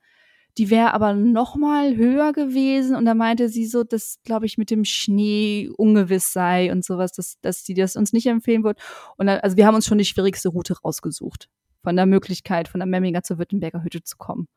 die 0.56 0.70
wäre 0.70 0.94
aber 0.94 1.14
noch 1.14 1.56
mal 1.56 1.97
höher 1.97 2.32
gewesen 2.32 2.94
und 2.94 3.05
da 3.05 3.14
meinte 3.14 3.48
sie 3.48 3.66
so, 3.66 3.82
dass 3.82 4.20
glaube 4.24 4.47
ich 4.47 4.56
mit 4.56 4.70
dem 4.70 4.85
Schnee 4.85 5.68
ungewiss 5.76 6.32
sei 6.32 6.70
und 6.70 6.85
sowas, 6.85 7.12
dass 7.12 7.40
dass 7.40 7.64
sie 7.64 7.74
das 7.74 7.97
uns 7.97 8.12
nicht 8.12 8.26
empfehlen 8.26 8.64
wird. 8.64 8.78
Und 9.16 9.26
dann, 9.26 9.40
also 9.40 9.56
wir 9.56 9.66
haben 9.66 9.74
uns 9.74 9.86
schon 9.86 9.98
die 9.98 10.05
schwierigste 10.05 10.48
Route 10.48 10.74
rausgesucht 10.81 11.48
von 11.82 11.97
der 11.97 12.06
Möglichkeit 12.06 12.68
von 12.68 12.81
der 12.81 12.86
Memminger 12.86 13.22
zur 13.22 13.39
Württemberger 13.39 13.82
Hütte 13.82 14.02
zu 14.02 14.16
kommen. 14.16 14.48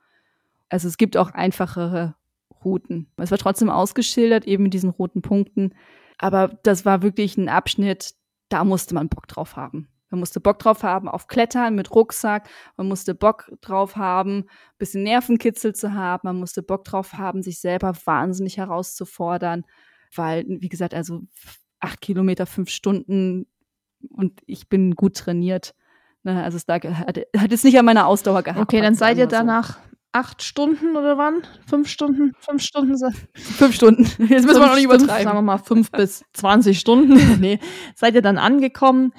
Also 0.69 0.87
es 0.87 0.97
gibt 0.97 1.17
auch 1.17 1.31
einfachere 1.31 2.15
Routen. 2.63 3.07
Es 3.17 3.31
war 3.31 3.37
trotzdem 3.37 3.69
ausgeschildert 3.69 4.45
eben 4.45 4.63
mit 4.63 4.73
diesen 4.73 4.89
roten 4.89 5.21
Punkten, 5.21 5.73
aber 6.17 6.57
das 6.63 6.85
war 6.85 7.01
wirklich 7.01 7.37
ein 7.37 7.49
Abschnitt, 7.49 8.15
da 8.49 8.63
musste 8.63 8.95
man 8.95 9.09
Bock 9.09 9.27
drauf 9.27 9.55
haben. 9.55 9.87
Man 10.09 10.19
musste 10.19 10.39
Bock 10.39 10.59
drauf 10.59 10.83
haben 10.83 11.09
auf 11.09 11.27
Klettern 11.27 11.75
mit 11.75 11.93
Rucksack. 11.93 12.49
Man 12.77 12.87
musste 12.87 13.13
Bock 13.13 13.51
drauf 13.61 13.95
haben, 13.95 14.45
bisschen 14.77 15.03
Nervenkitzel 15.03 15.73
zu 15.73 15.93
haben. 15.93 16.21
Man 16.23 16.37
musste 16.37 16.63
Bock 16.63 16.83
drauf 16.85 17.13
haben, 17.13 17.43
sich 17.43 17.59
selber 17.59 17.93
wahnsinnig 18.05 18.57
herauszufordern. 18.57 19.65
Weil, 20.15 20.45
wie 20.47 20.69
gesagt, 20.69 20.93
also 20.93 21.21
acht 21.79 22.01
Kilometer, 22.01 22.45
fünf 22.45 22.69
Stunden 22.69 23.47
und 24.09 24.39
ich 24.45 24.69
bin 24.69 24.95
gut 24.95 25.15
trainiert. 25.17 25.73
Ne, 26.23 26.43
also 26.43 26.57
es 26.57 26.65
hat, 26.67 27.19
hat 27.37 27.51
es 27.51 27.63
nicht 27.63 27.77
an 27.77 27.85
meiner 27.85 28.07
Ausdauer 28.07 28.43
gehabt. 28.43 28.61
Okay, 28.61 28.81
dann 28.81 28.95
seid 28.95 29.17
ihr 29.17 29.27
danach 29.27 29.75
so. 29.75 29.79
acht 30.11 30.43
Stunden 30.43 30.95
oder 30.95 31.17
wann? 31.17 31.43
Fünf 31.67 31.87
Stunden? 31.87 32.33
Fünf 32.39 32.63
Stunden? 32.63 32.97
Fünf 33.33 33.75
Stunden. 33.75 34.03
Jetzt 34.27 34.45
müssen 34.45 34.59
wir 34.59 34.67
noch 34.67 34.75
nicht 34.75 34.85
übertreiben. 34.85 35.23
Sagen 35.23 35.37
wir 35.37 35.41
mal 35.41 35.57
fünf 35.57 35.91
bis 35.91 36.23
zwanzig 36.33 36.79
Stunden. 36.79 37.13
nee. 37.39 37.59
Seid 37.95 38.15
ihr 38.15 38.21
dann 38.21 38.37
angekommen? 38.37 39.13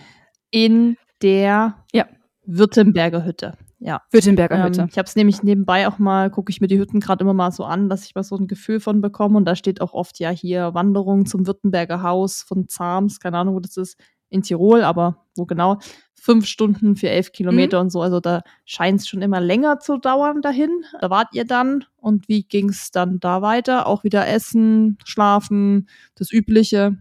In 0.51 0.97
der 1.23 1.77
ja. 1.93 2.07
Württemberger 2.45 3.25
Hütte. 3.25 3.57
Ja. 3.81 4.03
Württemberger 4.11 4.57
ähm, 4.57 4.65
Hütte. 4.65 4.89
Ich 4.91 4.99
habe 4.99 5.07
es 5.07 5.17
nämlich 5.17 5.43
nebenbei 5.43 5.87
auch 5.87 5.99
mal, 5.99 6.31
gucke 6.31 6.51
ich 6.51 6.61
mir 6.61 6.67
die 6.67 6.79
Hütten 6.79 7.01
gerade 7.01 7.23
immer 7.23 7.35
mal 7.35 7.53
so 7.53 7.65
an, 7.65 7.89
dass 7.89 8.05
ich 8.05 8.15
mal 8.15 8.25
so 8.25 8.37
ein 8.37 8.49
Gefühl 8.49 8.81
von 8.81 9.01
bekomme. 9.01 9.37
Und 9.37 9.45
da 9.45 9.55
steht 9.55 9.81
auch 9.81 9.93
oft 9.93 10.19
ja 10.19 10.31
hier 10.31 10.75
Wanderung 10.75 11.27
zum 11.27 11.47
Württemberger 11.47 12.03
Haus 12.03 12.43
von 12.43 12.69
Zahms, 12.69 13.21
keine 13.21 13.39
Ahnung, 13.39 13.55
wo 13.55 13.61
das 13.61 13.77
ist, 13.77 13.99
in 14.31 14.43
Tirol, 14.43 14.83
aber 14.83 15.25
wo 15.37 15.47
genau? 15.47 15.79
Fünf 16.15 16.47
Stunden 16.47 16.97
für 16.97 17.09
elf 17.09 17.33
Kilometer 17.33 17.79
mhm. 17.79 17.83
und 17.83 17.91
so. 17.91 18.03
Also 18.03 18.21
da 18.21 18.43
scheint 18.65 19.01
es 19.01 19.09
schon 19.09 19.23
immer 19.23 19.41
länger 19.41 19.79
zu 19.79 19.99
dauern 19.99 20.43
dahin. 20.43 20.85
Da 21.01 21.11
wart 21.11 21.29
ihr 21.33 21.45
dann 21.45 21.85
und 21.97 22.29
wie 22.29 22.43
ging 22.43 22.71
es 22.71 22.91
dann 22.91 23.21
da 23.21 23.41
weiter? 23.41 23.87
Auch 23.87 24.05
wieder 24.05 24.27
essen, 24.27 24.99
schlafen, 25.05 25.89
das 26.17 26.33
Übliche. 26.33 26.99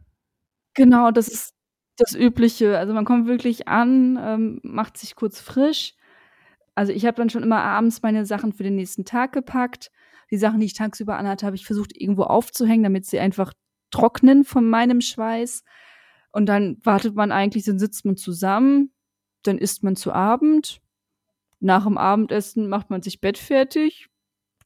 Genau, 0.75 1.09
das 1.09 1.27
ist 1.27 1.56
das 1.97 2.15
Übliche. 2.15 2.77
Also 2.77 2.93
man 2.93 3.05
kommt 3.05 3.27
wirklich 3.27 3.67
an, 3.67 4.17
ähm, 4.21 4.59
macht 4.63 4.97
sich 4.97 5.15
kurz 5.15 5.39
frisch. 5.39 5.95
Also 6.75 6.91
ich 6.93 7.05
habe 7.05 7.17
dann 7.17 7.29
schon 7.29 7.43
immer 7.43 7.63
abends 7.63 8.01
meine 8.01 8.25
Sachen 8.25 8.53
für 8.53 8.63
den 8.63 8.75
nächsten 8.75 9.03
Tag 9.03 9.33
gepackt. 9.33 9.91
Die 10.29 10.37
Sachen, 10.37 10.59
die 10.59 10.65
ich 10.67 10.73
tagsüber 10.73 11.17
anhatte, 11.17 11.45
habe 11.45 11.55
ich 11.55 11.65
versucht 11.65 11.99
irgendwo 11.99 12.23
aufzuhängen, 12.23 12.83
damit 12.83 13.05
sie 13.05 13.19
einfach 13.19 13.53
trocknen 13.91 14.43
von 14.43 14.69
meinem 14.69 15.01
Schweiß. 15.01 15.63
Und 16.31 16.45
dann 16.47 16.77
wartet 16.83 17.15
man 17.15 17.31
eigentlich, 17.31 17.65
dann 17.65 17.79
sitzt 17.79 18.05
man 18.05 18.17
zusammen, 18.17 18.91
dann 19.43 19.57
isst 19.57 19.83
man 19.83 19.95
zu 19.95 20.11
Abend. 20.11 20.81
Nach 21.59 21.85
dem 21.85 21.97
Abendessen 21.97 22.69
macht 22.69 22.89
man 22.89 23.01
sich 23.01 23.21
Bett 23.21 23.37
fertig, 23.37 24.09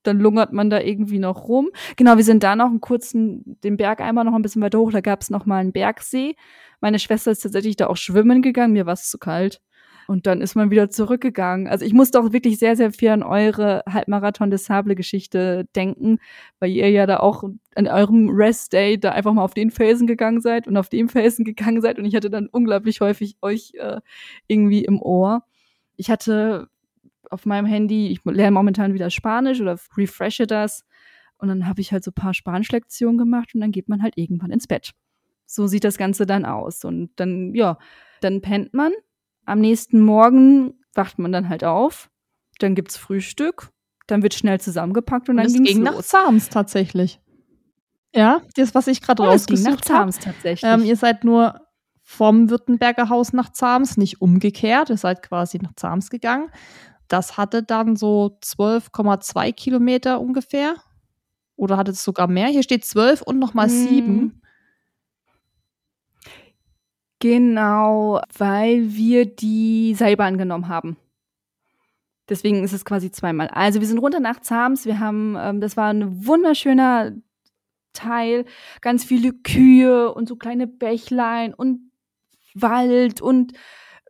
dann 0.04 0.20
lungert 0.20 0.54
man 0.54 0.70
da 0.70 0.80
irgendwie 0.80 1.20
noch 1.20 1.48
rum. 1.48 1.70
Genau, 1.96 2.18
wir 2.18 2.24
sind 2.24 2.44
da 2.44 2.56
noch 2.56 2.68
einen 2.68 2.82
kurzen, 2.82 3.58
den 3.64 3.78
Berg 3.78 4.02
einmal 4.02 4.26
noch 4.26 4.34
ein 4.34 4.42
bisschen 4.42 4.62
weiter 4.62 4.80
hoch, 4.80 4.92
da 4.92 5.02
gab 5.02 5.22
es 5.22 5.30
noch 5.30 5.46
mal 5.46 5.58
einen 5.58 5.74
Bergsee. 5.74 6.36
Meine 6.80 7.00
Schwester 7.00 7.32
ist 7.32 7.42
tatsächlich 7.42 7.76
da 7.76 7.88
auch 7.88 7.98
schwimmen 7.98 8.42
gegangen, 8.42 8.74
mir 8.74 8.86
war 8.86 8.94
es 8.94 9.10
zu 9.10 9.18
kalt. 9.18 9.62
Und 10.08 10.28
dann 10.28 10.42
ist 10.42 10.56
man 10.56 10.72
wieder 10.72 10.90
zurückgegangen. 10.90 11.68
Also 11.68 11.86
ich 11.86 11.94
musste 11.94 12.20
auch 12.20 12.34
wirklich 12.34 12.60
sehr, 12.60 12.76
sehr 12.76 12.92
viel 12.92 13.10
an 13.10 13.24
eure 13.24 13.84
Halbmarathon 13.88 14.52
des 14.52 14.66
Sable-Geschichte 14.66 15.66
denken, 15.76 16.20
weil 16.60 16.72
ihr 16.72 16.90
ja 16.90 17.06
da 17.06 17.22
auch 17.22 17.44
an 17.76 17.88
eurem 17.88 18.30
Rest-Day 18.30 19.00
da 19.00 19.12
einfach 19.12 19.32
mal 19.32 19.44
auf 19.44 19.54
den 19.54 19.72
Felsen 19.72 20.08
gegangen 20.08 20.42
seid 20.42 20.68
und 20.68 20.76
auf 20.76 20.90
dem 20.90 21.08
Felsen 21.08 21.46
gegangen 21.46 21.82
seid. 21.82 21.98
Und 21.98 22.06
ich 22.06 22.16
hatte 22.16 22.30
dann 22.30 22.48
unglaublich 22.48 23.00
häufig 23.00 23.38
euch 23.42 23.74
äh, 23.76 24.02
irgendwie 24.48 24.84
im 24.84 25.02
Ohr. 25.02 25.44
Ich 25.96 26.10
hatte 26.10 26.68
auf 27.32 27.46
meinem 27.46 27.66
Handy, 27.66 28.10
ich 28.10 28.20
lerne 28.26 28.52
momentan 28.52 28.94
wieder 28.94 29.10
Spanisch 29.10 29.62
oder 29.62 29.78
refreshe 29.98 30.48
das. 30.48 30.84
Und 31.38 31.48
dann 31.48 31.68
habe 31.68 31.82
ich 31.82 31.92
halt 31.92 32.04
so 32.04 32.12
ein 32.12 32.16
paar 32.16 32.34
Spanischlektionen 32.34 33.18
gemacht 33.18 33.56
und 33.56 33.62
dann 33.62 33.72
geht 33.72 33.90
man 33.90 34.04
halt 34.04 34.18
irgendwann 34.18 34.52
ins 34.52 34.68
Bett. 34.68 34.92
So 35.48 35.68
sieht 35.68 35.84
das 35.84 35.98
Ganze 35.98 36.26
dann 36.26 36.46
aus. 36.46 36.86
Und 36.86 37.12
dann, 37.16 37.54
ja, 37.56 37.78
dann 38.22 38.42
pennt 38.42 38.74
man. 38.74 38.92
Am 39.46 39.60
nächsten 39.60 40.02
Morgen 40.02 40.76
wacht 40.94 41.20
man 41.20 41.32
dann 41.32 41.50
halt 41.50 41.64
auf. 41.64 42.10
Dann 42.60 42.76
gibt's 42.76 42.96
Frühstück. 42.96 43.72
Dann 44.08 44.24
wird 44.24 44.34
schnell 44.34 44.60
zusammengepackt 44.60 45.30
und, 45.30 45.40
und 45.40 45.44
dann 45.44 45.64
ging 45.64 45.78
es 45.78 45.78
nach 45.78 46.02
Zahms 46.02 46.50
tatsächlich. 46.50 47.20
Ja, 48.14 48.42
das, 48.56 48.76
was 48.76 48.88
ich 48.88 49.02
gerade 49.02 49.24
oh, 49.24 49.26
rausgesucht 49.26 49.90
habe. 49.90 50.12
tatsächlich. 50.12 50.70
Ähm, 50.70 50.84
ihr 50.84 50.98
seid 50.98 51.24
nur 51.24 51.62
vom 52.04 52.50
Württemberger 52.50 53.10
Haus 53.10 53.32
nach 53.32 53.52
Zahms, 53.52 53.96
nicht 53.96 54.22
umgekehrt. 54.22 54.90
Ihr 54.90 54.98
seid 54.98 55.22
quasi 55.22 55.60
nach 55.62 55.74
Zahms 55.76 56.10
gegangen. 56.10 56.50
Das 57.12 57.36
hatte 57.36 57.62
dann 57.62 57.98
so 57.98 58.38
12,2 58.42 59.52
Kilometer 59.52 60.22
ungefähr. 60.22 60.76
Oder 61.58 61.76
hatte 61.76 61.92
es 61.92 62.06
sogar 62.06 62.28
mehr? 62.28 62.48
Hier 62.48 62.64
steht 62.64 62.86
12 62.86 63.22
und 63.22 63.38
nochmal 63.38 63.68
hm. 63.68 63.88
7. 63.88 64.42
Genau, 67.20 68.22
weil 68.38 68.94
wir 68.94 69.26
die 69.26 69.94
Seilbahn 69.94 70.38
genommen 70.38 70.70
haben. 70.70 70.96
Deswegen 72.30 72.64
ist 72.64 72.72
es 72.72 72.86
quasi 72.86 73.12
zweimal. 73.12 73.50
Also 73.50 73.82
wir 73.82 73.88
sind 73.88 74.00
runter 74.00 74.22
nach 74.22 74.40
Zahms. 74.40 74.86
Wir 74.86 75.00
haben, 75.00 75.36
ähm, 75.38 75.60
das 75.60 75.76
war 75.76 75.90
ein 75.90 76.26
wunderschöner 76.26 77.12
Teil, 77.92 78.46
ganz 78.80 79.04
viele 79.04 79.34
Kühe 79.34 80.14
und 80.14 80.30
so 80.30 80.38
kleine 80.38 80.66
Bächlein 80.66 81.54
und 81.54 81.92
Wald 82.54 83.20
und 83.20 83.52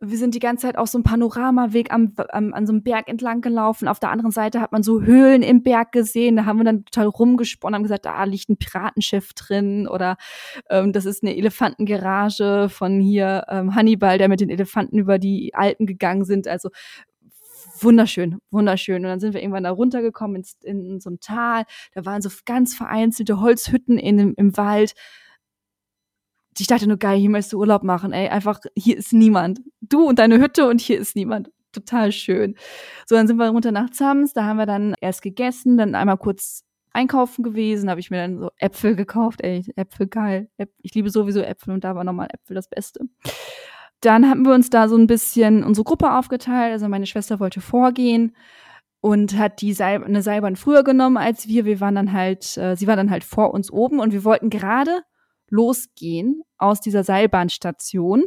wir 0.04 0.18
sind 0.18 0.34
die 0.34 0.40
ganze 0.40 0.66
Zeit 0.66 0.76
auf 0.76 0.88
so 0.88 0.98
einem 0.98 1.04
Panoramaweg 1.04 1.92
am, 1.92 2.12
am, 2.30 2.52
an 2.52 2.66
so 2.66 2.72
einem 2.72 2.82
Berg 2.82 3.08
entlang 3.08 3.40
gelaufen. 3.40 3.86
Auf 3.86 4.00
der 4.00 4.10
anderen 4.10 4.32
Seite 4.32 4.60
hat 4.60 4.72
man 4.72 4.82
so 4.82 5.00
Höhlen 5.00 5.42
im 5.42 5.62
Berg 5.62 5.92
gesehen. 5.92 6.34
Da 6.34 6.44
haben 6.44 6.58
wir 6.58 6.64
dann 6.64 6.84
total 6.84 7.06
rumgesponnen, 7.06 7.76
haben 7.76 7.82
gesagt, 7.84 8.04
da 8.04 8.24
liegt 8.24 8.48
ein 8.48 8.56
Piratenschiff 8.56 9.32
drin 9.34 9.86
oder 9.86 10.16
ähm, 10.70 10.92
das 10.92 11.04
ist 11.04 11.22
eine 11.22 11.36
Elefantengarage 11.36 12.68
von 12.68 13.00
hier 13.00 13.44
ähm, 13.48 13.76
Hannibal, 13.76 14.18
der 14.18 14.28
mit 14.28 14.40
den 14.40 14.50
Elefanten 14.50 14.98
über 14.98 15.20
die 15.20 15.54
Alpen 15.54 15.86
gegangen 15.86 16.24
sind. 16.24 16.48
Also 16.48 16.70
wunderschön, 17.80 18.38
wunderschön. 18.50 19.04
Und 19.04 19.08
dann 19.08 19.20
sind 19.20 19.34
wir 19.34 19.40
irgendwann 19.40 19.64
da 19.64 19.70
runtergekommen 19.70 20.36
ins, 20.36 20.56
in 20.62 20.98
so 20.98 21.10
ein 21.10 21.20
Tal. 21.20 21.62
Da 21.94 22.04
waren 22.04 22.22
so 22.22 22.30
ganz 22.44 22.74
vereinzelte 22.74 23.40
Holzhütten 23.40 23.98
in, 23.98 24.34
im 24.34 24.56
Wald 24.56 24.94
ich 26.58 26.66
dachte 26.66 26.86
nur, 26.86 26.98
geil, 26.98 27.18
hier 27.18 27.30
möchtest 27.30 27.54
du 27.54 27.58
Urlaub 27.58 27.82
machen, 27.82 28.12
ey, 28.12 28.28
einfach, 28.28 28.60
hier 28.76 28.96
ist 28.96 29.12
niemand. 29.12 29.60
Du 29.80 30.06
und 30.06 30.18
deine 30.18 30.38
Hütte 30.38 30.68
und 30.68 30.80
hier 30.80 30.98
ist 30.98 31.16
niemand. 31.16 31.50
Total 31.72 32.12
schön. 32.12 32.56
So, 33.06 33.14
dann 33.14 33.26
sind 33.26 33.38
wir 33.38 33.48
runter 33.48 33.72
nach 33.72 33.90
Zams, 33.90 34.34
da 34.34 34.44
haben 34.44 34.58
wir 34.58 34.66
dann 34.66 34.94
erst 35.00 35.22
gegessen, 35.22 35.78
dann 35.78 35.94
einmal 35.94 36.18
kurz 36.18 36.64
einkaufen 36.92 37.42
gewesen, 37.42 37.88
habe 37.88 38.00
ich 38.00 38.10
mir 38.10 38.18
dann 38.18 38.38
so 38.38 38.50
Äpfel 38.58 38.94
gekauft, 38.96 39.40
ey, 39.42 39.64
Äpfel 39.76 40.06
geil. 40.06 40.48
Ich 40.82 40.94
liebe 40.94 41.08
sowieso 41.08 41.40
Äpfel 41.40 41.72
und 41.72 41.84
da 41.84 41.94
war 41.94 42.04
nochmal 42.04 42.28
Äpfel 42.32 42.54
das 42.54 42.68
Beste. 42.68 43.00
Dann 44.00 44.28
haben 44.28 44.44
wir 44.44 44.52
uns 44.52 44.68
da 44.68 44.88
so 44.88 44.96
ein 44.96 45.06
bisschen 45.06 45.64
unsere 45.64 45.84
Gruppe 45.84 46.12
aufgeteilt, 46.12 46.72
also 46.72 46.88
meine 46.88 47.06
Schwester 47.06 47.40
wollte 47.40 47.60
vorgehen 47.60 48.36
und 49.00 49.38
hat 49.38 49.60
die 49.62 49.72
Seil 49.72 50.02
eine 50.04 50.22
Seilbahn 50.22 50.56
früher 50.56 50.84
genommen 50.84 51.16
als 51.16 51.48
wir. 51.48 51.64
Wir 51.64 51.80
waren 51.80 51.94
dann 51.94 52.12
halt, 52.12 52.56
äh, 52.58 52.76
sie 52.76 52.86
war 52.86 52.96
dann 52.96 53.10
halt 53.10 53.24
vor 53.24 53.54
uns 53.54 53.70
oben 53.70 54.00
und 54.00 54.12
wir 54.12 54.24
wollten 54.24 54.50
gerade 54.50 55.02
losgehen 55.52 56.42
aus 56.56 56.80
dieser 56.80 57.04
Seilbahnstation, 57.04 58.24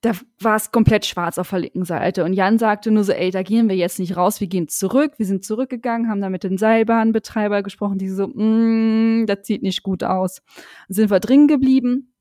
da 0.00 0.12
war 0.40 0.56
es 0.56 0.70
komplett 0.70 1.06
schwarz 1.06 1.38
auf 1.38 1.48
der 1.50 1.60
linken 1.60 1.84
Seite. 1.84 2.24
Und 2.24 2.34
Jan 2.34 2.58
sagte 2.58 2.90
nur 2.90 3.04
so, 3.04 3.12
ey, 3.12 3.30
da 3.30 3.42
gehen 3.42 3.70
wir 3.70 3.76
jetzt 3.76 3.98
nicht 3.98 4.16
raus, 4.16 4.40
wir 4.40 4.48
gehen 4.48 4.68
zurück. 4.68 5.14
Wir 5.16 5.24
sind 5.24 5.46
zurückgegangen, 5.46 6.10
haben 6.10 6.20
da 6.20 6.28
mit 6.28 6.44
den 6.44 6.58
Seilbahnbetreiber 6.58 7.62
gesprochen, 7.62 7.96
die 7.96 8.10
so, 8.10 8.26
mm, 8.28 9.24
das 9.26 9.46
sieht 9.46 9.62
nicht 9.62 9.82
gut 9.82 10.04
aus. 10.04 10.42
Dann 10.88 10.94
sind 10.94 11.10
wir 11.10 11.20
drin 11.20 11.48
geblieben. 11.48 12.12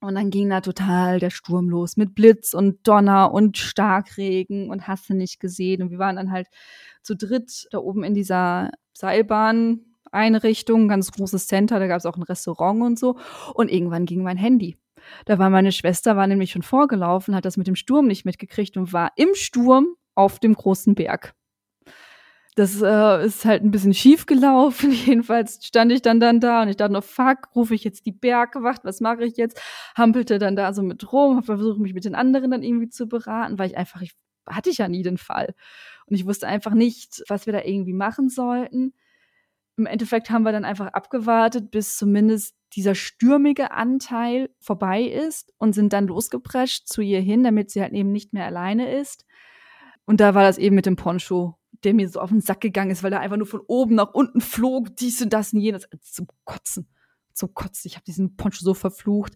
Und 0.00 0.16
dann 0.16 0.30
ging 0.30 0.50
da 0.50 0.60
total 0.60 1.20
der 1.20 1.30
Sturm 1.30 1.68
los 1.68 1.96
mit 1.96 2.14
Blitz 2.14 2.54
und 2.54 2.86
Donner 2.86 3.32
und 3.32 3.56
Starkregen 3.56 4.68
und 4.70 4.88
hast 4.88 5.08
du 5.08 5.14
nicht 5.14 5.38
gesehen. 5.40 5.82
Und 5.82 5.90
wir 5.90 5.98
waren 5.98 6.16
dann 6.16 6.32
halt 6.32 6.48
zu 7.02 7.16
dritt 7.16 7.66
da 7.70 7.78
oben 7.78 8.02
in 8.04 8.14
dieser 8.14 8.70
Seilbahn 8.94 9.91
Einrichtung, 10.12 10.88
ganz 10.88 11.10
großes 11.12 11.46
Center, 11.46 11.78
da 11.78 11.86
gab 11.86 11.98
es 11.98 12.06
auch 12.06 12.16
ein 12.16 12.22
Restaurant 12.22 12.82
und 12.82 12.98
so. 12.98 13.16
Und 13.54 13.70
irgendwann 13.70 14.06
ging 14.06 14.22
mein 14.22 14.36
Handy. 14.36 14.76
Da 15.24 15.38
war 15.38 15.50
meine 15.50 15.72
Schwester, 15.72 16.16
war 16.16 16.26
nämlich 16.26 16.52
schon 16.52 16.62
vorgelaufen, 16.62 17.34
hat 17.34 17.44
das 17.44 17.56
mit 17.56 17.66
dem 17.66 17.76
Sturm 17.76 18.06
nicht 18.06 18.24
mitgekriegt 18.24 18.76
und 18.76 18.92
war 18.92 19.12
im 19.16 19.34
Sturm 19.34 19.96
auf 20.14 20.38
dem 20.38 20.54
großen 20.54 20.94
Berg. 20.94 21.34
Das 22.54 22.82
äh, 22.82 23.24
ist 23.24 23.46
halt 23.46 23.64
ein 23.64 23.70
bisschen 23.70 23.94
schief 23.94 24.26
gelaufen. 24.26 24.92
Jedenfalls 25.06 25.64
stand 25.64 25.90
ich 25.90 26.02
dann 26.02 26.20
dann 26.20 26.38
da 26.38 26.62
und 26.62 26.68
ich 26.68 26.76
dachte 26.76 26.92
noch, 26.92 27.04
fuck, 27.04 27.48
rufe 27.56 27.74
ich 27.74 27.82
jetzt 27.82 28.04
die 28.04 28.12
Bergwacht, 28.12 28.84
was 28.84 29.00
mache 29.00 29.24
ich 29.24 29.36
jetzt? 29.38 29.60
Hampelte 29.96 30.38
dann 30.38 30.54
da 30.54 30.72
so 30.74 30.82
mit 30.82 31.12
rum, 31.12 31.36
habe 31.36 31.46
versucht, 31.46 31.80
mich 31.80 31.94
mit 31.94 32.04
den 32.04 32.14
anderen 32.14 32.50
dann 32.50 32.62
irgendwie 32.62 32.90
zu 32.90 33.08
beraten, 33.08 33.58
weil 33.58 33.70
ich 33.70 33.76
einfach, 33.76 34.02
ich 34.02 34.12
hatte 34.46 34.68
ich 34.68 34.78
ja 34.78 34.88
nie 34.88 35.02
den 35.02 35.16
Fall. 35.16 35.54
Und 36.06 36.16
ich 36.16 36.26
wusste 36.26 36.46
einfach 36.46 36.74
nicht, 36.74 37.22
was 37.28 37.46
wir 37.46 37.54
da 37.54 37.62
irgendwie 37.62 37.94
machen 37.94 38.28
sollten 38.28 38.92
im 39.82 39.86
Endeffekt 39.86 40.30
haben 40.30 40.44
wir 40.44 40.52
dann 40.52 40.64
einfach 40.64 40.86
abgewartet, 40.88 41.72
bis 41.72 41.96
zumindest 41.96 42.54
dieser 42.74 42.94
stürmige 42.94 43.72
Anteil 43.72 44.48
vorbei 44.60 45.02
ist 45.02 45.52
und 45.58 45.74
sind 45.74 45.92
dann 45.92 46.06
losgeprescht 46.06 46.86
zu 46.86 47.02
ihr 47.02 47.20
hin, 47.20 47.42
damit 47.42 47.70
sie 47.70 47.82
halt 47.82 47.92
eben 47.92 48.12
nicht 48.12 48.32
mehr 48.32 48.46
alleine 48.46 48.96
ist. 48.96 49.26
Und 50.04 50.20
da 50.20 50.34
war 50.34 50.44
das 50.44 50.58
eben 50.58 50.76
mit 50.76 50.86
dem 50.86 50.94
Poncho, 50.94 51.58
der 51.82 51.94
mir 51.94 52.08
so 52.08 52.20
auf 52.20 52.30
den 52.30 52.40
Sack 52.40 52.60
gegangen 52.60 52.92
ist, 52.92 53.02
weil 53.02 53.12
er 53.12 53.20
einfach 53.20 53.36
nur 53.36 53.46
von 53.46 53.60
oben 53.66 53.96
nach 53.96 54.14
unten 54.14 54.40
flog, 54.40 54.94
dies 54.96 55.20
und 55.20 55.32
das 55.32 55.52
und 55.52 55.60
jenes. 55.60 55.88
Zum 56.00 56.28
Kotzen. 56.44 56.88
Zum 57.34 57.52
Kotzen. 57.54 57.88
Ich 57.88 57.96
habe 57.96 58.04
diesen 58.04 58.36
Poncho 58.36 58.64
so 58.64 58.74
verflucht. 58.74 59.34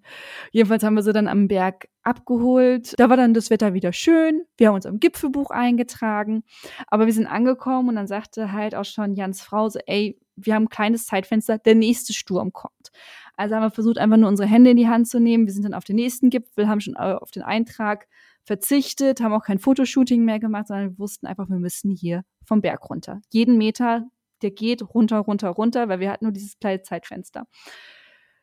Jedenfalls 0.53 0.85
haben 0.85 0.95
wir 0.95 1.03
sie 1.03 1.13
dann 1.13 1.29
am 1.29 1.49
Berg 1.49 1.89
abgeholt. 2.03 2.95
Da 2.99 3.11
war 3.11 3.17
dann 3.17 3.35
das 3.35 3.51
Wetter 3.51 3.75
wieder 3.75 3.93
schön. 3.93 4.45
Wir 4.57 4.69
haben 4.69 4.77
uns 4.77 4.87
am 4.87 5.01
Gipfelbuch 5.01 5.51
eingetragen. 5.51 6.45
Aber 6.87 7.07
wir 7.07 7.13
sind 7.13 7.27
angekommen 7.27 7.89
und 7.89 7.97
dann 7.97 8.07
sagte 8.07 8.53
halt 8.53 8.77
auch 8.77 8.85
schon 8.85 9.15
Jans 9.15 9.43
Frau 9.43 9.69
so, 9.69 9.81
ey, 9.87 10.19
wir 10.37 10.55
haben 10.55 10.65
ein 10.65 10.69
kleines 10.69 11.07
Zeitfenster, 11.07 11.59
der 11.59 11.75
nächste 11.75 12.13
Sturm 12.13 12.53
kommt. 12.53 12.93
Also 13.37 13.55
haben 13.55 13.63
wir 13.63 13.71
versucht, 13.71 13.99
einfach 13.99 14.17
nur 14.17 14.29
unsere 14.29 14.49
Hände 14.49 14.71
in 14.71 14.77
die 14.77 14.89
Hand 14.89 15.09
zu 15.09 15.21
nehmen. 15.21 15.47
Wir 15.47 15.53
sind 15.53 15.65
dann 15.65 15.75
auf 15.75 15.85
den 15.85 15.97
nächsten 15.97 16.31
Gipfel, 16.31 16.69
haben 16.69 16.81
schon 16.81 16.95
äh, 16.95 17.17
auf 17.21 17.31
den 17.31 17.43
Eintrag 17.43 18.07
verzichtet, 18.45 19.21
haben 19.21 19.33
auch 19.33 19.45
kein 19.45 19.59
Fotoshooting 19.59 20.25
mehr 20.25 20.39
gemacht, 20.39 20.69
sondern 20.69 20.91
wir 20.91 20.99
wussten 20.99 21.27
einfach, 21.27 21.49
wir 21.49 21.59
müssen 21.59 21.91
hier 21.91 22.23
vom 22.45 22.61
Berg 22.61 22.89
runter. 22.89 23.21
Jeden 23.31 23.59
Meter, 23.59 24.07
der 24.43 24.53
geht 24.53 24.83
runter, 24.95 25.19
runter, 25.19 25.49
runter, 25.51 25.89
weil 25.89 26.01
wir 26.01 26.11
hatten 26.11 26.27
nur 26.27 26.33
dieses 26.33 26.59
kleine 26.59 26.83
Zeitfenster. 26.83 27.47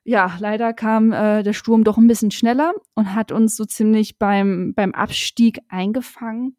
Ja, 0.03 0.36
leider 0.40 0.74
kam 0.74 1.14
äh, 1.14 1.44
der 1.44 1.53
Sturm 1.53 1.86
doch 1.86 1.98
ein 1.98 2.07
bisschen 2.07 2.32
schneller 2.32 2.74
und 2.94 3.15
hat 3.15 3.32
uns 3.32 3.56
so 3.56 3.64
ziemlich 3.64 4.20
beim, 4.20 4.74
beim 4.76 4.94
Abstieg 4.94 5.61
eingefangen. 5.70 6.57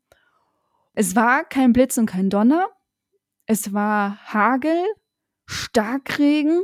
Es 0.94 1.14
war 1.14 1.44
kein 1.44 1.72
Blitz 1.72 1.98
und 1.98 2.06
kein 2.06 2.30
Donner. 2.30 2.68
Es 3.46 3.74
war 3.74 4.16
Hagel, 4.32 4.82
Starkregen 5.46 6.62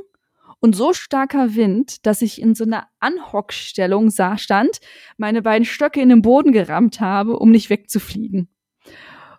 und 0.60 0.76
so 0.76 0.92
starker 0.92 1.54
Wind, 1.54 2.06
dass 2.06 2.22
ich 2.22 2.40
in 2.40 2.54
so 2.54 2.64
einer 2.64 2.88
Anhockstellung 3.00 4.10
sah, 4.10 4.36
stand, 4.38 4.80
meine 5.16 5.42
beiden 5.42 5.64
Stöcke 5.64 6.00
in 6.00 6.10
den 6.10 6.22
Boden 6.22 6.52
gerammt 6.52 7.00
habe, 7.00 7.38
um 7.38 7.50
nicht 7.50 7.70
wegzufliegen. 7.70 8.48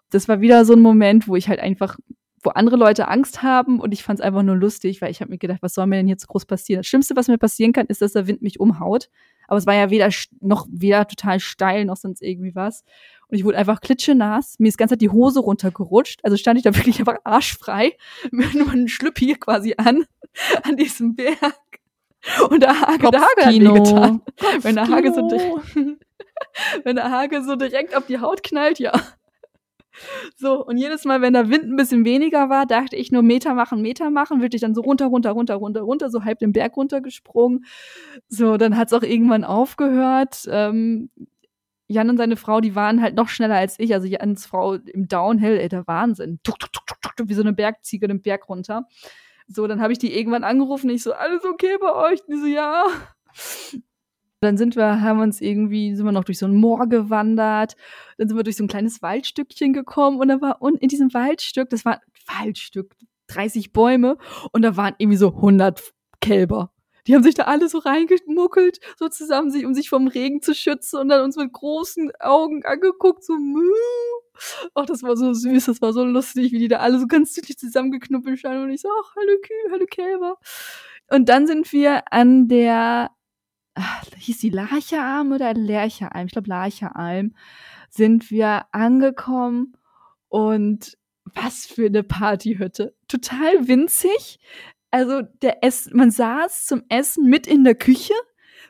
Das 0.09 0.27
war 0.27 0.41
wieder 0.41 0.65
so 0.65 0.73
ein 0.73 0.81
Moment, 0.81 1.27
wo 1.27 1.35
ich 1.35 1.47
halt 1.47 1.59
einfach, 1.59 1.97
wo 2.45 2.49
andere 2.51 2.75
Leute 2.75 3.07
Angst 3.07 3.43
haben 3.43 3.79
und 3.79 3.93
ich 3.93 4.03
fand 4.03 4.19
es 4.19 4.25
einfach 4.25 4.43
nur 4.43 4.55
lustig, 4.55 5.01
weil 5.01 5.11
ich 5.11 5.21
habe 5.21 5.31
mir 5.31 5.37
gedacht, 5.37 5.61
was 5.61 5.73
soll 5.73 5.87
mir 5.87 5.97
denn 5.97 6.07
jetzt 6.07 6.27
groß 6.27 6.45
passieren? 6.45 6.79
Das 6.79 6.87
Schlimmste, 6.87 7.15
was 7.15 7.27
mir 7.27 7.37
passieren 7.37 7.73
kann, 7.73 7.87
ist, 7.87 8.01
dass 8.01 8.13
der 8.13 8.27
Wind 8.27 8.41
mich 8.41 8.59
umhaut. 8.59 9.09
Aber 9.47 9.57
es 9.57 9.65
war 9.65 9.75
ja 9.75 9.89
weder 9.89 10.09
noch 10.39 10.65
weder 10.71 11.07
total 11.07 11.39
steil 11.39 11.85
noch 11.85 11.97
sonst 11.97 12.21
irgendwie 12.21 12.55
was. 12.55 12.83
Und 13.27 13.37
ich 13.37 13.43
wurde 13.43 13.57
einfach 13.57 13.81
klitschenass. 13.81 14.55
Mir 14.59 14.69
ist 14.69 14.77
ganz 14.77 14.93
die 14.97 15.09
Hose 15.09 15.41
runtergerutscht. 15.41 16.21
Also 16.23 16.37
stand 16.37 16.57
ich 16.57 16.63
da 16.63 16.73
wirklich 16.75 16.99
einfach 16.99 17.17
arschfrei 17.23 17.97
mit 18.31 18.53
nur 18.53 18.69
einem 18.69 18.87
Schlüppi 18.87 19.35
quasi 19.35 19.75
an, 19.77 20.05
an 20.63 20.77
diesem 20.77 21.15
Berg. 21.15 21.59
Und 22.49 22.61
der 22.61 22.79
Hage, 22.79 23.09
der 23.09 23.21
Hage 23.21 23.45
hat 23.45 23.55
mir 23.55 23.73
getan. 23.73 24.21
Wenn 24.61 24.75
der 24.75 24.87
Hage, 24.87 25.13
so 25.13 25.21
wenn 26.83 26.95
der 26.95 27.11
Hage 27.11 27.43
so 27.43 27.55
direkt 27.55 27.95
auf 27.95 28.05
die 28.05 28.19
Haut 28.19 28.43
knallt, 28.43 28.79
ja. 28.79 28.93
So, 30.35 30.65
und 30.65 30.77
jedes 30.77 31.05
Mal, 31.05 31.21
wenn 31.21 31.33
der 31.33 31.49
Wind 31.49 31.65
ein 31.65 31.75
bisschen 31.75 32.05
weniger 32.05 32.49
war, 32.49 32.65
dachte 32.65 32.95
ich 32.95 33.11
nur 33.11 33.23
Meter 33.23 33.53
machen, 33.53 33.81
Meter 33.81 34.09
machen, 34.09 34.41
wirklich 34.41 34.61
dann 34.61 34.73
so 34.73 34.81
runter, 34.81 35.07
runter, 35.07 35.31
runter, 35.31 35.55
runter, 35.55 35.81
runter, 35.81 36.09
so 36.09 36.23
halb 36.23 36.39
den 36.39 36.53
Berg 36.53 36.77
runtergesprungen. 36.77 37.65
So, 38.27 38.57
dann 38.57 38.77
hat 38.77 38.87
es 38.87 38.93
auch 38.93 39.03
irgendwann 39.03 39.43
aufgehört. 39.43 40.45
Ähm, 40.49 41.09
Jan 41.87 42.09
und 42.09 42.17
seine 42.17 42.37
Frau, 42.37 42.61
die 42.61 42.75
waren 42.75 43.01
halt 43.01 43.15
noch 43.15 43.27
schneller 43.27 43.55
als 43.55 43.77
ich. 43.79 43.93
Also 43.93 44.07
Jans 44.07 44.45
Frau 44.45 44.75
im 44.75 45.07
Downhill, 45.07 45.57
ey, 45.57 45.69
der 45.69 45.85
Wahnsinn. 45.87 46.39
Tuk, 46.43 46.57
tuk, 46.59 46.71
tuk, 46.71 47.15
tuk, 47.17 47.29
wie 47.29 47.33
so 47.33 47.41
eine 47.41 47.53
Bergziege 47.53 48.07
den 48.07 48.21
Berg 48.21 48.47
runter. 48.47 48.87
So, 49.47 49.67
dann 49.67 49.81
habe 49.81 49.91
ich 49.91 49.99
die 49.99 50.17
irgendwann 50.17 50.43
angerufen. 50.45 50.89
Ich 50.89 51.03
so, 51.03 51.13
alles 51.13 51.43
okay 51.43 51.77
bei 51.79 51.93
euch? 51.93 52.21
Die 52.27 52.37
so, 52.37 52.45
ja. 52.45 52.85
Dann 54.41 54.57
sind 54.57 54.75
wir, 54.75 55.01
haben 55.01 55.21
uns 55.21 55.39
irgendwie, 55.39 55.95
sind 55.95 56.05
wir 56.05 56.11
noch 56.11 56.23
durch 56.23 56.39
so 56.39 56.47
ein 56.47 56.55
Moor 56.55 56.87
gewandert. 56.87 57.75
Dann 58.17 58.27
sind 58.27 58.37
wir 58.37 58.43
durch 58.43 58.57
so 58.57 58.63
ein 58.63 58.67
kleines 58.67 59.01
Waldstückchen 59.01 59.71
gekommen 59.71 60.19
und 60.19 60.27
da 60.29 60.41
war 60.41 60.61
und 60.61 60.81
in 60.81 60.89
diesem 60.89 61.13
Waldstück, 61.13 61.69
das 61.69 61.85
war 61.85 62.01
Waldstück, 62.25 62.95
30 63.27 63.71
Bäume 63.71 64.17
und 64.51 64.63
da 64.63 64.75
waren 64.75 64.95
irgendwie 64.97 65.17
so 65.17 65.29
100 65.29 65.93
Kälber. 66.21 66.71
Die 67.07 67.15
haben 67.15 67.23
sich 67.23 67.35
da 67.35 67.43
alle 67.43 67.67
so 67.67 67.79
reingemuckelt, 67.79 68.79
so 68.97 69.09
zusammen, 69.09 69.49
sich, 69.49 69.65
um 69.65 69.73
sich 69.73 69.89
vom 69.89 70.07
Regen 70.07 70.41
zu 70.41 70.53
schützen 70.53 70.99
und 70.99 71.09
dann 71.09 71.23
uns 71.23 71.35
mit 71.35 71.51
großen 71.51 72.11
Augen 72.19 72.63
angeguckt, 72.65 73.23
so 73.23 73.33
Müh. 73.33 73.71
Ach, 74.73 74.85
das 74.85 75.03
war 75.03 75.15
so 75.17 75.33
süß, 75.33 75.65
das 75.65 75.81
war 75.81 75.93
so 75.93 76.03
lustig, 76.03 76.51
wie 76.51 76.59
die 76.59 76.67
da 76.67 76.77
alle 76.77 76.99
so 76.99 77.07
ganz 77.07 77.33
südlich 77.33 77.57
zusammengeknuppelt 77.57 78.39
standen 78.39 78.63
und 78.63 78.69
ich 78.71 78.81
so, 78.81 78.89
ach, 78.89 79.15
hallo 79.15 79.37
Kühe, 79.41 79.71
hallo 79.71 79.85
Kälber. 79.89 80.37
Und 81.09 81.29
dann 81.29 81.47
sind 81.47 81.71
wir 81.73 82.11
an 82.11 82.47
der, 82.47 83.11
ach, 83.75 84.05
hieß 84.17 84.39
die 84.39 84.49
Larcheralm 84.49 85.31
oder 85.31 85.53
Lercheralm? 85.53 86.27
Ich 86.27 86.33
glaube 86.33 86.49
Larcheralm. 86.49 87.35
Sind 87.89 88.31
wir 88.31 88.65
angekommen 88.71 89.77
und 90.29 90.97
was 91.25 91.65
für 91.65 91.85
eine 91.85 92.03
Partyhütte. 92.03 92.95
Total 93.07 93.67
winzig. 93.67 94.39
Also 94.91 95.21
der 95.41 95.63
Ess 95.63 95.89
man 95.93 96.11
saß 96.11 96.65
zum 96.65 96.83
Essen 96.89 97.25
mit 97.25 97.47
in 97.47 97.63
der 97.63 97.75
Küche. 97.75 98.13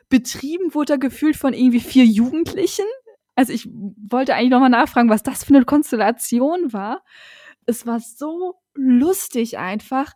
Betrieben 0.08 0.74
wurde 0.74 0.94
er 0.94 0.98
gefühlt 0.98 1.36
von 1.36 1.54
irgendwie 1.54 1.80
vier 1.80 2.04
Jugendlichen. 2.04 2.84
Also 3.34 3.52
ich 3.52 3.68
wollte 3.68 4.34
eigentlich 4.34 4.50
nochmal 4.50 4.70
nachfragen, 4.70 5.08
was 5.08 5.22
das 5.22 5.44
für 5.44 5.54
eine 5.54 5.64
Konstellation 5.64 6.72
war. 6.72 7.02
Es 7.66 7.86
war 7.86 8.00
so 8.00 8.56
lustig 8.74 9.58
einfach. 9.58 10.12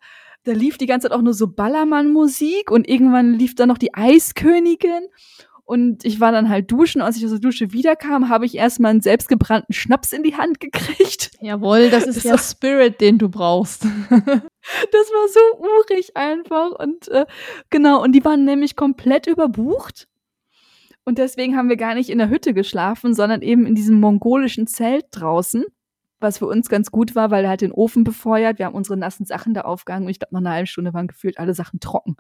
Da 0.47 0.53
lief 0.53 0.79
die 0.79 0.87
ganze 0.87 1.09
Zeit 1.09 1.19
auch 1.19 1.23
nur 1.23 1.35
so 1.35 1.49
Ballermann-Musik 1.49 2.71
und 2.71 2.89
irgendwann 2.89 3.35
lief 3.35 3.57
da 3.57 3.67
noch 3.67 3.79
die 3.79 3.95
Eiskönigin. 3.95 5.09
Und 5.65 6.05
ich 6.05 6.21
war 6.21 6.31
dann 6.31 6.49
halt 6.49 6.71
duschen. 6.71 7.03
Als 7.03 7.17
ich 7.17 7.25
aus 7.25 7.33
der 7.33 7.41
Dusche 7.41 7.73
wiederkam, 7.73 8.29
habe 8.29 8.47
ich 8.47 8.55
erstmal 8.55 8.93
einen 8.93 9.01
selbstgebrannten 9.01 9.75
Schnaps 9.75 10.13
in 10.13 10.23
die 10.23 10.37
Hand 10.37 10.61
gekriegt. 10.61 11.33
Jawohl, 11.41 11.91
das 11.91 12.07
ist 12.07 12.19
das 12.19 12.23
der 12.23 12.39
Spirit, 12.39 13.01
den 13.01 13.19
du 13.19 13.29
brauchst. 13.29 13.83
das 14.11 14.21
war 14.23 15.29
so 15.29 15.41
urig 15.59 16.17
einfach. 16.17 16.71
Und 16.79 17.09
äh, 17.09 17.27
genau, 17.69 18.01
und 18.01 18.13
die 18.13 18.25
waren 18.25 18.45
nämlich 18.45 18.77
komplett 18.77 19.27
überbucht. 19.27 20.07
Und 21.05 21.19
deswegen 21.19 21.57
haben 21.57 21.69
wir 21.69 21.77
gar 21.77 21.97
nicht 21.97 22.11
in 22.11 22.19
der 22.19 22.31
Hütte 22.31 22.55
geschlafen, 22.55 23.15
sondern 23.15 23.43
eben 23.43 23.67
in 23.67 23.75
diesem 23.75 23.99
mongolischen 23.99 24.69
Zelt 24.69 25.07
draußen. 25.11 25.65
Was 26.27 26.39
für 26.39 26.47
uns 26.47 26.69
ganz 26.69 26.91
gut 26.91 27.15
war, 27.15 27.31
weil 27.31 27.45
er 27.45 27.51
halt 27.51 27.61
den 27.61 27.71
Ofen 27.71 28.03
befeuert. 28.03 28.59
Wir 28.59 28.67
haben 28.67 28.75
unsere 28.75 28.97
nassen 28.97 29.25
Sachen 29.25 29.55
da 29.55 29.61
aufgehangen 29.61 30.07
und 30.07 30.11
ich 30.11 30.19
glaube, 30.19 30.35
nach 30.35 30.41
einer 30.41 30.51
halben 30.51 30.67
Stunde 30.67 30.93
waren 30.93 31.07
gefühlt 31.07 31.39
alle 31.39 31.55
Sachen 31.55 31.79
trocken. 31.79 32.17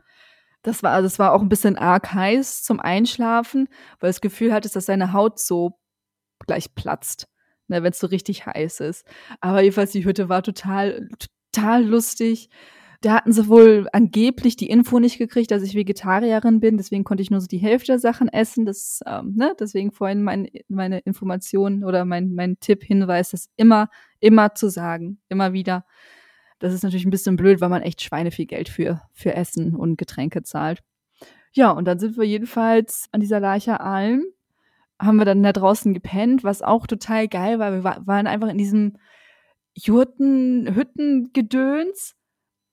Das 0.62 0.84
war, 0.84 0.92
also 0.92 1.06
es 1.06 1.18
war 1.18 1.32
auch 1.32 1.42
ein 1.42 1.48
bisschen 1.48 1.76
arg 1.76 2.12
heiß 2.12 2.62
zum 2.62 2.78
Einschlafen, 2.78 3.68
weil 3.98 4.10
das 4.10 4.20
Gefühl 4.20 4.52
hattest, 4.52 4.76
dass 4.76 4.86
deine 4.86 5.12
Haut 5.12 5.40
so 5.40 5.80
gleich 6.46 6.72
platzt, 6.76 7.26
ne, 7.66 7.82
wenn 7.82 7.90
es 7.90 7.98
so 7.98 8.06
richtig 8.06 8.46
heiß 8.46 8.78
ist. 8.78 9.04
Aber 9.40 9.60
jedenfalls 9.60 9.90
die 9.90 10.04
Hütte 10.04 10.28
war 10.28 10.44
total, 10.44 11.08
total 11.52 11.84
lustig. 11.84 12.48
Da 13.00 13.14
hatten 13.14 13.32
sie 13.32 13.48
wohl 13.48 13.88
angeblich 13.92 14.56
die 14.56 14.68
Info 14.68 14.98
nicht 14.98 15.18
gekriegt, 15.18 15.50
dass 15.50 15.62
ich 15.62 15.74
Vegetarierin 15.74 16.60
bin, 16.60 16.76
deswegen 16.76 17.04
konnte 17.04 17.22
ich 17.22 17.30
nur 17.30 17.40
so 17.40 17.46
die 17.46 17.58
Hälfte 17.58 17.92
der 17.92 17.98
Sachen 17.98 18.28
essen. 18.28 18.64
Das, 18.64 19.00
ähm, 19.06 19.34
ne, 19.36 19.54
deswegen 19.58 19.92
vorhin 19.92 20.22
mein, 20.22 20.48
meine 20.68 21.00
Information 21.00 21.84
oder 21.84 22.04
mein, 22.04 22.34
mein 22.34 22.58
Tipp, 22.60 22.82
Hinweis, 22.82 23.30
das 23.30 23.50
immer, 23.56 23.88
immer 24.20 24.54
zu 24.54 24.70
sagen, 24.70 25.18
immer 25.28 25.52
wieder. 25.52 25.84
Das 26.58 26.72
ist 26.72 26.82
natürlich 26.82 27.04
ein 27.04 27.10
bisschen 27.10 27.36
blöd, 27.36 27.60
weil 27.60 27.68
man 27.68 27.82
echt 27.82 28.02
Schweine 28.02 28.30
viel 28.30 28.46
Geld 28.46 28.68
für, 28.68 29.02
für 29.12 29.34
Essen 29.34 29.74
und 29.74 29.98
Getränke 29.98 30.42
zahlt. 30.42 30.82
Ja, 31.52 31.70
und 31.70 31.86
dann 31.86 31.98
sind 31.98 32.16
wir 32.16 32.24
jedenfalls 32.24 33.08
an 33.12 33.20
dieser 33.20 33.40
Leicher 33.40 33.80
Alm, 33.80 34.24
haben 34.98 35.16
wir 35.16 35.24
dann 35.24 35.42
da 35.42 35.52
draußen 35.52 35.92
gepennt, 35.92 36.44
was 36.44 36.62
auch 36.62 36.86
total 36.86 37.28
geil 37.28 37.58
war. 37.58 37.72
Wir 37.72 37.84
waren 37.84 38.26
einfach 38.26 38.48
in 38.48 38.58
diesem 38.58 38.96
Jurten, 39.74 40.74
Hüttengedöns. 40.74 42.15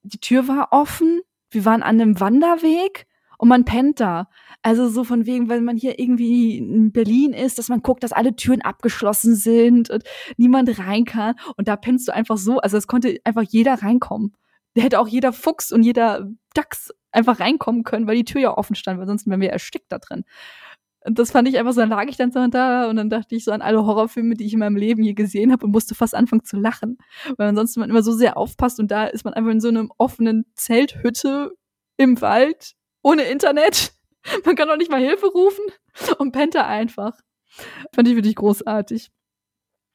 Die 0.03 0.19
Tür 0.19 0.47
war 0.47 0.69
offen. 0.71 1.21
Wir 1.49 1.65
waren 1.65 1.83
an 1.83 1.99
einem 1.99 2.19
Wanderweg 2.19 3.07
und 3.37 3.49
man 3.49 3.65
pennt 3.65 3.99
da. 3.99 4.29
Also 4.61 4.87
so 4.87 5.03
von 5.03 5.25
wegen, 5.25 5.49
wenn 5.49 5.65
man 5.65 5.75
hier 5.75 5.99
irgendwie 5.99 6.57
in 6.57 6.91
Berlin 6.91 7.33
ist, 7.33 7.57
dass 7.57 7.69
man 7.69 7.81
guckt, 7.81 8.03
dass 8.03 8.13
alle 8.13 8.35
Türen 8.35 8.61
abgeschlossen 8.61 9.35
sind 9.35 9.89
und 9.89 10.03
niemand 10.37 10.79
rein 10.79 11.05
kann. 11.05 11.35
Und 11.57 11.67
da 11.67 11.75
pennst 11.75 12.07
du 12.07 12.13
einfach 12.13 12.37
so, 12.37 12.59
also 12.59 12.77
es 12.77 12.87
konnte 12.87 13.19
einfach 13.23 13.43
jeder 13.43 13.75
reinkommen. 13.81 14.33
Da 14.75 14.81
hätte 14.81 14.99
auch 14.99 15.07
jeder 15.07 15.33
Fuchs 15.33 15.71
und 15.71 15.83
jeder 15.83 16.29
Dachs 16.53 16.93
einfach 17.11 17.39
reinkommen 17.39 17.83
können, 17.83 18.07
weil 18.07 18.15
die 18.15 18.25
Tür 18.25 18.41
ja 18.41 18.57
offen 18.57 18.75
stand, 18.75 18.99
weil 18.99 19.07
sonst 19.07 19.27
wären 19.27 19.41
wir 19.41 19.51
erstickt 19.51 19.91
da 19.91 19.99
drin. 19.99 20.23
Und 21.05 21.19
das 21.19 21.31
fand 21.31 21.47
ich 21.47 21.57
einfach 21.57 21.73
so, 21.73 21.81
dann 21.81 21.89
lag 21.89 22.07
ich 22.07 22.17
dann 22.17 22.31
so 22.31 22.47
da 22.47 22.89
und 22.89 22.95
dann 22.95 23.09
dachte 23.09 23.35
ich 23.35 23.43
so 23.43 23.51
an 23.51 23.61
alle 23.61 23.85
Horrorfilme, 23.85 24.35
die 24.35 24.45
ich 24.45 24.53
in 24.53 24.59
meinem 24.59 24.77
Leben 24.77 25.03
je 25.03 25.13
gesehen 25.13 25.51
habe 25.51 25.65
und 25.65 25.71
musste 25.71 25.95
fast 25.95 26.15
anfangen 26.15 26.45
zu 26.45 26.57
lachen. 26.57 26.97
Weil 27.37 27.49
ansonsten 27.49 27.81
man 27.81 27.89
immer 27.89 28.03
so 28.03 28.13
sehr 28.13 28.37
aufpasst 28.37 28.79
und 28.79 28.89
da 28.89 29.05
ist 29.05 29.25
man 29.25 29.33
einfach 29.33 29.51
in 29.51 29.59
so 29.59 29.67
einem 29.67 29.91
offenen 29.97 30.45
Zelthütte 30.55 31.51
im 31.97 32.21
Wald 32.21 32.73
ohne 33.01 33.23
Internet. 33.23 33.93
Man 34.45 34.55
kann 34.55 34.69
doch 34.69 34.77
nicht 34.77 34.89
mal 34.89 35.01
Hilfe 35.01 35.27
rufen 35.27 35.65
und 36.17 36.31
pennt 36.31 36.55
da 36.55 36.65
einfach. 36.65 37.19
Fand 37.93 38.07
ich 38.07 38.15
wirklich 38.15 38.35
großartig. 38.35 39.11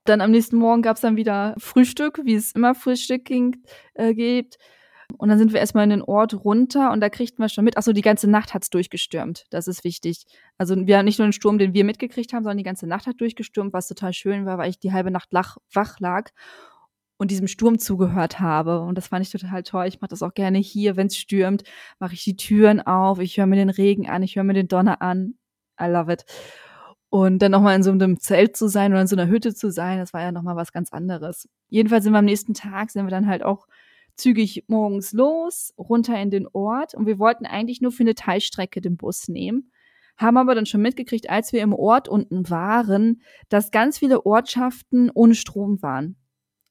Dann 0.05 0.20
am 0.20 0.30
nächsten 0.30 0.56
Morgen 0.56 0.82
gab 0.82 0.97
es 0.97 1.02
dann 1.02 1.16
wieder 1.16 1.55
Frühstück, 1.59 2.20
wie 2.24 2.35
es 2.35 2.52
immer 2.52 2.74
Frühstück 2.74 3.24
ging, 3.24 3.62
äh, 3.94 4.14
gibt. 4.14 4.59
Und 5.18 5.28
dann 5.28 5.38
sind 5.38 5.52
wir 5.52 5.60
erstmal 5.60 5.84
in 5.84 5.90
den 5.90 6.02
Ort 6.02 6.44
runter 6.44 6.92
und 6.92 7.00
da 7.00 7.08
kriegten 7.10 7.42
wir 7.42 7.48
schon 7.48 7.64
mit. 7.64 7.76
Achso, 7.76 7.92
die 7.92 8.02
ganze 8.02 8.30
Nacht 8.30 8.54
hat's 8.54 8.70
durchgestürmt. 8.70 9.46
Das 9.50 9.66
ist 9.66 9.82
wichtig. 9.82 10.24
Also 10.56 10.76
wir 10.76 10.96
haben 10.96 11.04
nicht 11.04 11.18
nur 11.18 11.26
den 11.26 11.32
Sturm, 11.32 11.58
den 11.58 11.74
wir 11.74 11.84
mitgekriegt 11.84 12.32
haben, 12.32 12.44
sondern 12.44 12.58
die 12.58 12.64
ganze 12.64 12.86
Nacht 12.86 13.06
hat 13.06 13.20
durchgestürmt, 13.20 13.72
was 13.72 13.88
total 13.88 14.12
schön 14.12 14.46
war, 14.46 14.58
weil 14.58 14.70
ich 14.70 14.78
die 14.78 14.92
halbe 14.92 15.10
Nacht 15.10 15.32
lach, 15.32 15.56
wach 15.72 15.98
lag 15.98 16.30
und 17.18 17.32
diesem 17.32 17.48
Sturm 17.48 17.78
zugehört 17.78 18.38
habe. 18.38 18.80
Und 18.80 18.96
das 18.96 19.08
fand 19.08 19.26
ich 19.26 19.32
total 19.32 19.64
toll. 19.64 19.86
Ich 19.86 20.00
mache 20.00 20.10
das 20.10 20.22
auch 20.22 20.34
gerne 20.34 20.58
hier, 20.58 20.96
wenn 20.96 21.08
es 21.08 21.16
stürmt, 21.16 21.64
mache 21.98 22.14
ich 22.14 22.22
die 22.22 22.36
Türen 22.36 22.80
auf, 22.80 23.18
ich 23.18 23.36
höre 23.36 23.46
mir 23.46 23.56
den 23.56 23.70
Regen 23.70 24.08
an, 24.08 24.22
ich 24.22 24.36
höre 24.36 24.44
mir 24.44 24.54
den 24.54 24.68
Donner 24.68 25.02
an. 25.02 25.34
I 25.80 25.86
love 25.86 26.12
it. 26.12 26.24
Und 27.10 27.40
dann 27.40 27.52
nochmal 27.52 27.74
in 27.74 27.82
so 27.82 27.90
einem 27.90 28.20
Zelt 28.20 28.56
zu 28.56 28.68
sein 28.68 28.92
oder 28.92 29.00
in 29.00 29.06
so 29.06 29.16
einer 29.16 29.28
Hütte 29.28 29.54
zu 29.54 29.70
sein, 29.70 29.98
das 29.98 30.12
war 30.12 30.20
ja 30.20 30.30
nochmal 30.30 30.56
was 30.56 30.72
ganz 30.72 30.92
anderes. 30.92 31.48
Jedenfalls 31.68 32.04
sind 32.04 32.12
wir 32.12 32.18
am 32.18 32.24
nächsten 32.24 32.54
Tag, 32.54 32.90
sind 32.90 33.04
wir 33.04 33.10
dann 33.10 33.26
halt 33.26 33.42
auch 33.42 33.66
zügig 34.18 34.64
morgens 34.68 35.12
los, 35.12 35.72
runter 35.78 36.20
in 36.20 36.30
den 36.30 36.46
Ort. 36.52 36.94
Und 36.94 37.06
wir 37.06 37.18
wollten 37.18 37.46
eigentlich 37.46 37.80
nur 37.80 37.92
für 37.92 38.02
eine 38.02 38.14
Teilstrecke 38.14 38.80
den 38.80 38.96
Bus 38.96 39.28
nehmen 39.28 39.70
haben 40.18 40.36
aber 40.36 40.54
dann 40.54 40.66
schon 40.66 40.82
mitgekriegt, 40.82 41.30
als 41.30 41.52
wir 41.52 41.62
im 41.62 41.72
Ort 41.72 42.08
unten 42.08 42.50
waren, 42.50 43.22
dass 43.48 43.70
ganz 43.70 43.98
viele 43.98 44.26
Ortschaften 44.26 45.10
ohne 45.14 45.34
Strom 45.34 45.80
waren. 45.80 46.16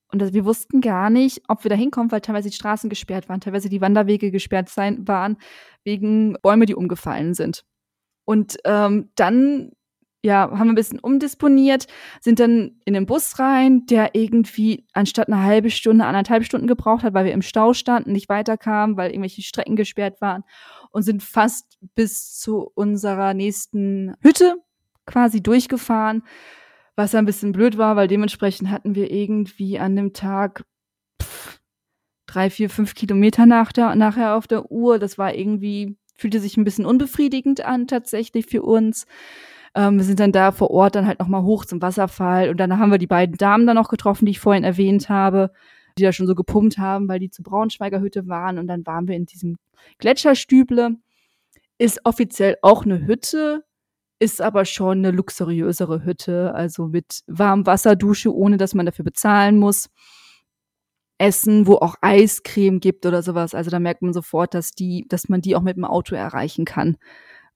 Und 0.09 0.33
wir 0.33 0.45
wussten 0.45 0.79
gar 0.81 1.09
nicht, 1.09 1.41
ob 1.47 1.63
wir 1.63 1.69
da 1.69 1.75
hinkommen, 1.75 2.11
weil 2.11 2.21
teilweise 2.21 2.49
die 2.49 2.55
Straßen 2.55 2.89
gesperrt 2.89 3.27
waren, 3.27 3.41
teilweise 3.41 3.69
die 3.69 3.81
Wanderwege 3.81 4.31
gesperrt 4.31 4.69
sein, 4.69 5.07
waren, 5.07 5.37
wegen 5.83 6.37
Bäume, 6.41 6.65
die 6.65 6.75
umgefallen 6.75 7.33
sind. 7.33 7.65
Und 8.25 8.57
ähm, 8.65 9.09
dann 9.15 9.71
ja, 10.27 10.51
haben 10.51 10.67
wir 10.67 10.73
ein 10.73 10.75
bisschen 10.75 10.99
umdisponiert, 10.99 11.87
sind 12.21 12.39
dann 12.39 12.79
in 12.85 12.93
den 12.93 13.05
Bus 13.05 13.39
rein, 13.39 13.85
der 13.87 14.13
irgendwie 14.13 14.85
anstatt 14.93 15.27
eine 15.27 15.41
halbe 15.41 15.69
Stunde, 15.71 16.05
anderthalb 16.05 16.45
Stunden 16.45 16.67
gebraucht 16.67 17.03
hat, 17.03 17.13
weil 17.13 17.25
wir 17.25 17.33
im 17.33 17.41
Stau 17.41 17.73
standen, 17.73 18.11
nicht 18.11 18.29
weiterkamen, 18.29 18.97
weil 18.97 19.11
irgendwelche 19.11 19.41
Strecken 19.41 19.75
gesperrt 19.75 20.21
waren 20.21 20.43
und 20.91 21.03
sind 21.03 21.23
fast 21.23 21.77
bis 21.95 22.37
zu 22.37 22.69
unserer 22.75 23.33
nächsten 23.33 24.15
Hütte 24.21 24.55
quasi 25.05 25.41
durchgefahren 25.41 26.23
was 26.97 27.13
ein 27.13 27.25
bisschen 27.25 27.51
blöd 27.51 27.77
war, 27.77 27.95
weil 27.95 28.07
dementsprechend 28.07 28.71
hatten 28.71 28.95
wir 28.95 29.11
irgendwie 29.11 29.77
an 29.77 29.95
dem 29.95 30.13
Tag 30.13 30.65
pff, 31.21 31.59
drei, 32.25 32.49
vier, 32.49 32.69
fünf 32.69 32.95
Kilometer 32.95 33.45
nach 33.45 33.71
der, 33.71 33.95
nachher 33.95 34.35
auf 34.35 34.47
der 34.47 34.71
Uhr. 34.71 34.97
Das 34.97 35.17
war 35.19 35.35
irgendwie, 35.35 35.95
fühlte 36.15 36.39
sich 36.39 36.57
ein 36.57 36.63
bisschen 36.63 36.87
unbefriedigend 36.87 37.63
an 37.63 37.87
tatsächlich 37.87 38.47
für 38.47 38.63
uns. 38.63 39.05
Ähm, 39.77 39.97
wir 39.97 40.03
sind 40.05 40.19
dann 40.19 40.31
da 40.31 40.51
vor 40.51 40.71
Ort 40.71 40.95
dann 40.95 41.05
halt 41.05 41.19
nochmal 41.19 41.43
hoch 41.43 41.63
zum 41.63 41.83
Wasserfall 41.83 42.49
und 42.49 42.57
dann 42.57 42.79
haben 42.79 42.89
wir 42.89 42.97
die 42.97 43.05
beiden 43.05 43.37
Damen 43.37 43.67
dann 43.67 43.75
noch 43.75 43.89
getroffen, 43.89 44.25
die 44.25 44.31
ich 44.31 44.39
vorhin 44.39 44.63
erwähnt 44.63 45.07
habe, 45.07 45.51
die 45.99 46.03
da 46.03 46.11
schon 46.11 46.25
so 46.25 46.33
gepumpt 46.33 46.79
haben, 46.79 47.07
weil 47.07 47.19
die 47.19 47.29
zur 47.29 47.43
Braunschweiger 47.43 48.01
Hütte 48.01 48.27
waren 48.27 48.57
und 48.57 48.65
dann 48.65 48.87
waren 48.87 49.07
wir 49.07 49.15
in 49.15 49.27
diesem 49.27 49.57
Gletscherstüble. 49.99 50.95
Ist 51.77 52.01
offiziell 52.05 52.57
auch 52.63 52.85
eine 52.85 53.05
Hütte, 53.05 53.65
ist 54.17 54.41
aber 54.41 54.65
schon 54.65 54.97
eine 54.97 55.11
luxuriösere 55.11 56.03
Hütte, 56.03 56.55
also 56.55 56.87
mit 56.87 57.21
Warmwasserdusche, 57.27 58.33
ohne 58.33 58.57
dass 58.57 58.73
man 58.73 58.87
dafür 58.87 59.05
bezahlen 59.05 59.59
muss. 59.59 59.91
Essen, 61.19 61.67
wo 61.67 61.75
auch 61.75 61.95
Eiscreme 62.01 62.79
gibt 62.79 63.05
oder 63.05 63.21
sowas. 63.21 63.53
Also 63.53 63.69
da 63.69 63.79
merkt 63.79 64.01
man 64.01 64.13
sofort, 64.13 64.55
dass 64.55 64.71
die, 64.71 65.05
dass 65.07 65.29
man 65.29 65.41
die 65.41 65.55
auch 65.55 65.61
mit 65.61 65.77
dem 65.77 65.85
Auto 65.85 66.15
erreichen 66.15 66.65
kann 66.65 66.97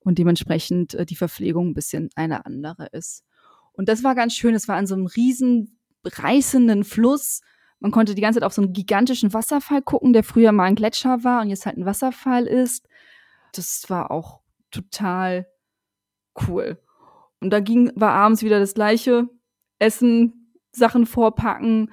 und 0.03 0.17
dementsprechend 0.17 0.93
äh, 0.93 1.05
die 1.05 1.15
Verpflegung 1.15 1.69
ein 1.69 1.73
bisschen 1.73 2.09
eine 2.15 2.45
andere 2.45 2.87
ist. 2.91 3.23
Und 3.73 3.87
das 3.89 4.03
war 4.03 4.15
ganz 4.15 4.33
schön. 4.33 4.55
Es 4.55 4.67
war 4.67 4.75
an 4.75 4.87
so 4.87 4.95
einem 4.95 5.05
riesen 5.05 5.79
reißenden 6.03 6.83
Fluss. 6.83 7.41
Man 7.79 7.91
konnte 7.91 8.15
die 8.15 8.21
ganze 8.21 8.39
Zeit 8.39 8.45
auf 8.45 8.53
so 8.53 8.61
einen 8.61 8.73
gigantischen 8.73 9.33
Wasserfall 9.33 9.81
gucken, 9.81 10.13
der 10.13 10.23
früher 10.23 10.51
mal 10.51 10.65
ein 10.65 10.75
Gletscher 10.75 11.23
war 11.23 11.41
und 11.41 11.49
jetzt 11.49 11.65
halt 11.65 11.77
ein 11.77 11.85
Wasserfall 11.85 12.45
ist. 12.45 12.87
Das 13.53 13.85
war 13.89 14.11
auch 14.11 14.41
total 14.71 15.47
cool. 16.47 16.79
Und 17.39 17.49
da 17.51 17.59
ging, 17.59 17.91
war 17.95 18.11
abends 18.11 18.43
wieder 18.43 18.59
das 18.59 18.73
gleiche. 18.73 19.27
Essen, 19.79 20.53
Sachen 20.71 21.05
vorpacken, 21.05 21.91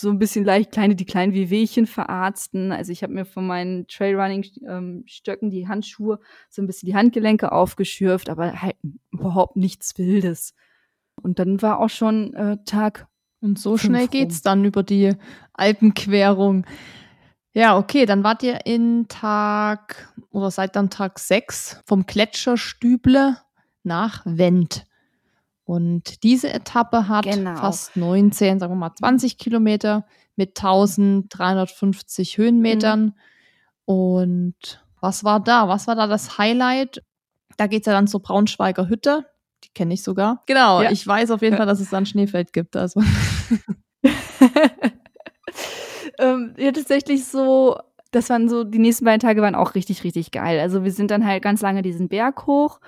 so 0.00 0.10
ein 0.10 0.18
bisschen 0.18 0.44
leicht 0.44 0.72
kleine, 0.72 0.94
die 0.94 1.04
kleinen 1.04 1.32
Wehwehchen 1.32 1.86
verarzten. 1.86 2.72
Also 2.72 2.92
ich 2.92 3.02
habe 3.02 3.12
mir 3.12 3.24
von 3.24 3.46
meinen 3.46 3.86
Trailrunning-Stöcken 3.86 5.48
ähm, 5.48 5.50
die 5.50 5.68
Handschuhe 5.68 6.20
so 6.48 6.62
ein 6.62 6.66
bisschen 6.66 6.86
die 6.86 6.94
Handgelenke 6.94 7.52
aufgeschürft, 7.52 8.28
aber 8.28 8.62
halt 8.62 8.76
überhaupt 9.10 9.56
nichts 9.56 9.96
Wildes. 9.98 10.54
Und 11.22 11.38
dann 11.38 11.60
war 11.62 11.80
auch 11.80 11.90
schon 11.90 12.34
äh, 12.34 12.56
Tag. 12.64 13.06
Und 13.40 13.58
so 13.58 13.76
schnell 13.78 14.08
geht's 14.08 14.42
dann 14.42 14.64
über 14.64 14.82
die 14.82 15.14
Alpenquerung. 15.54 16.66
Ja, 17.52 17.76
okay, 17.76 18.06
dann 18.06 18.22
wart 18.22 18.42
ihr 18.42 18.66
in 18.66 19.06
Tag 19.08 20.14
oder 20.30 20.50
seit 20.50 20.76
dann 20.76 20.90
Tag 20.90 21.18
6 21.18 21.82
vom 21.86 22.06
Gletscherstüble 22.06 23.36
nach 23.82 24.22
Wendt. 24.24 24.86
Und 25.70 26.24
diese 26.24 26.52
Etappe 26.52 27.06
hat 27.06 27.26
genau. 27.26 27.54
fast 27.54 27.96
19, 27.96 28.58
sagen 28.58 28.72
wir 28.72 28.76
mal 28.76 28.92
20 28.92 29.38
Kilometer 29.38 30.04
mit 30.34 30.58
1350 30.58 32.38
Höhenmetern. 32.38 33.00
Mhm. 33.04 33.14
Und 33.84 34.84
was 35.00 35.22
war 35.22 35.38
da? 35.38 35.68
Was 35.68 35.86
war 35.86 35.94
da 35.94 36.08
das 36.08 36.38
Highlight? 36.38 37.04
Da 37.56 37.68
geht 37.68 37.82
es 37.82 37.86
ja 37.86 37.92
dann 37.92 38.08
zur 38.08 38.20
Braunschweiger 38.20 38.88
Hütte. 38.88 39.26
Die 39.62 39.68
kenne 39.72 39.94
ich 39.94 40.02
sogar. 40.02 40.42
Genau, 40.46 40.82
ja. 40.82 40.90
ich 40.90 41.06
weiß 41.06 41.30
auf 41.30 41.40
jeden 41.40 41.56
Fall, 41.56 41.66
dass 41.66 41.78
es 41.78 41.90
da 41.90 41.98
ein 41.98 42.06
Schneefeld 42.06 42.52
gibt. 42.52 42.74
Also. 42.74 43.00
ähm, 46.18 46.54
ja, 46.58 46.72
tatsächlich 46.72 47.26
so, 47.26 47.78
das 48.10 48.28
waren 48.28 48.48
so, 48.48 48.64
die 48.64 48.80
nächsten 48.80 49.04
beiden 49.04 49.20
Tage 49.20 49.40
waren 49.40 49.54
auch 49.54 49.76
richtig, 49.76 50.02
richtig 50.02 50.32
geil. 50.32 50.58
Also 50.58 50.82
wir 50.82 50.90
sind 50.90 51.12
dann 51.12 51.24
halt 51.24 51.44
ganz 51.44 51.60
lange 51.60 51.82
diesen 51.82 52.08
Berg 52.08 52.48
hoch 52.48 52.80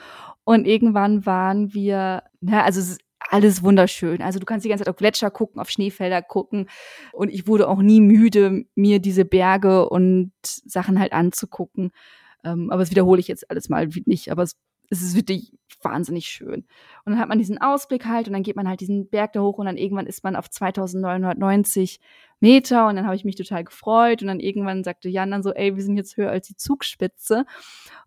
und 0.44 0.66
irgendwann 0.66 1.24
waren 1.26 1.72
wir, 1.74 2.22
na, 2.40 2.64
also 2.64 2.80
es 2.80 2.90
ist 2.90 3.00
alles 3.30 3.62
wunderschön. 3.62 4.20
Also 4.20 4.38
du 4.38 4.44
kannst 4.44 4.64
die 4.64 4.68
ganze 4.68 4.84
Zeit 4.84 4.90
auf 4.90 4.96
Gletscher 4.96 5.30
gucken, 5.30 5.60
auf 5.60 5.70
Schneefelder 5.70 6.22
gucken. 6.22 6.68
Und 7.12 7.30
ich 7.30 7.46
wurde 7.46 7.68
auch 7.68 7.80
nie 7.80 8.00
müde, 8.00 8.64
mir 8.74 8.98
diese 8.98 9.24
Berge 9.24 9.88
und 9.88 10.32
Sachen 10.42 10.98
halt 10.98 11.12
anzugucken. 11.12 11.92
Ähm, 12.44 12.70
aber 12.70 12.80
das 12.80 12.90
wiederhole 12.90 13.20
ich 13.20 13.28
jetzt 13.28 13.50
alles 13.50 13.68
mal 13.68 13.88
nicht. 14.06 14.30
Aber 14.30 14.42
es, 14.42 14.56
es 14.90 15.02
ist 15.02 15.16
wirklich 15.16 15.52
wahnsinnig 15.84 16.26
schön. 16.26 16.64
Und 17.04 17.12
dann 17.12 17.18
hat 17.18 17.28
man 17.28 17.38
diesen 17.38 17.58
Ausblick 17.58 18.06
halt 18.06 18.26
und 18.28 18.32
dann 18.32 18.42
geht 18.42 18.56
man 18.56 18.68
halt 18.68 18.80
diesen 18.80 19.08
Berg 19.08 19.32
da 19.32 19.40
hoch 19.40 19.58
und 19.58 19.66
dann 19.66 19.76
irgendwann 19.76 20.06
ist 20.06 20.24
man 20.24 20.36
auf 20.36 20.50
2990 20.50 22.00
Meter 22.42 22.88
und 22.88 22.96
dann 22.96 23.04
habe 23.06 23.14
ich 23.14 23.24
mich 23.24 23.36
total 23.36 23.62
gefreut 23.62 24.20
und 24.20 24.28
dann 24.28 24.40
irgendwann 24.40 24.82
sagte 24.82 25.08
Jan 25.08 25.30
dann 25.30 25.44
so, 25.44 25.52
ey, 25.52 25.76
wir 25.76 25.82
sind 25.82 25.96
jetzt 25.96 26.16
höher 26.16 26.30
als 26.30 26.48
die 26.48 26.56
Zugspitze 26.56 27.46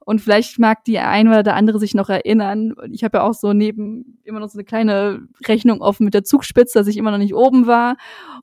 und 0.02 0.20
vielleicht 0.20 0.60
mag 0.60 0.84
die 0.84 1.00
eine 1.00 1.30
oder 1.30 1.42
der 1.44 1.56
andere 1.56 1.80
sich 1.80 1.96
noch 1.96 2.10
erinnern. 2.10 2.76
Ich 2.92 3.06
habe 3.06 3.20
ja 3.20 3.24
auch 3.24 3.34
so 3.34 3.54
neben 3.54 4.20
immer 4.26 4.42
noch 4.42 4.50
so 4.50 4.58
eine 4.58 4.66
kleine 4.66 5.26
Rechnung 5.48 5.82
offen 5.82 6.04
mit 6.04 6.14
der 6.14 6.26
Zugspitze, 6.26 6.78
dass 6.78 6.88
ich 6.88 6.98
immer 6.98 7.12
noch 7.12 7.18
nicht 7.18 7.34
oben 7.34 7.66
war 7.66 7.96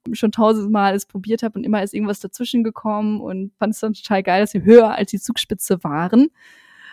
und 0.06 0.16
schon 0.16 0.32
tausendmal 0.32 0.94
es 0.94 1.04
probiert 1.04 1.42
habe 1.42 1.59
und 1.59 1.64
immer 1.64 1.82
ist 1.82 1.92
irgendwas 1.92 2.20
dazwischen 2.20 2.64
gekommen 2.64 3.20
und 3.20 3.52
fand 3.59 3.74
es 3.74 3.80
dann 3.80 3.92
total 3.92 4.22
geil, 4.22 4.40
dass 4.40 4.54
wir 4.54 4.64
höher 4.64 4.92
als 4.94 5.10
die 5.10 5.20
Zugspitze 5.20 5.84
waren. 5.84 6.28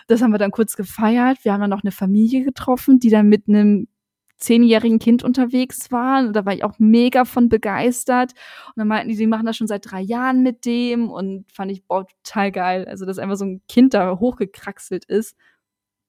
Das 0.10 0.24
haben 0.24 0.32
wir 0.32 0.40
dann 0.40 0.50
kurz 0.50 0.76
gefeiert. 0.76 1.38
Wir 1.44 1.54
haben 1.54 1.62
dann 1.62 1.70
noch 1.70 1.84
eine 1.84 1.92
Familie 1.92 2.44
getroffen, 2.44 3.00
die 3.00 3.12
dann 3.12 3.30
mit 3.30 3.48
einem 3.48 3.88
zehnjährigen 4.38 4.98
Kind 4.98 5.24
unterwegs 5.24 5.92
waren. 5.92 6.34
Da 6.34 6.46
war 6.46 6.54
ich 6.54 6.64
auch 6.64 6.80
mega 6.80 7.26
von 7.26 7.48
begeistert. 7.48 8.32
Und 8.70 8.74
dann 8.78 8.88
meinten 8.88 9.10
die, 9.10 9.16
sie 9.16 9.28
machen 9.28 9.46
das 9.46 9.56
schon 9.56 9.68
seit 9.68 9.92
drei 9.92 10.02
Jahren 10.02 10.42
mit 10.42 10.66
dem 10.66 11.12
und 11.12 11.46
fand 11.52 11.72
ich, 11.72 11.86
boah, 11.86 12.08
total 12.24 12.52
geil. 12.52 12.86
Also, 12.88 13.06
dass 13.06 13.20
einfach 13.20 13.36
so 13.36 13.46
ein 13.46 13.62
Kind 13.68 13.94
da 13.94 14.18
hochgekraxelt 14.20 15.06
ist. 15.06 15.36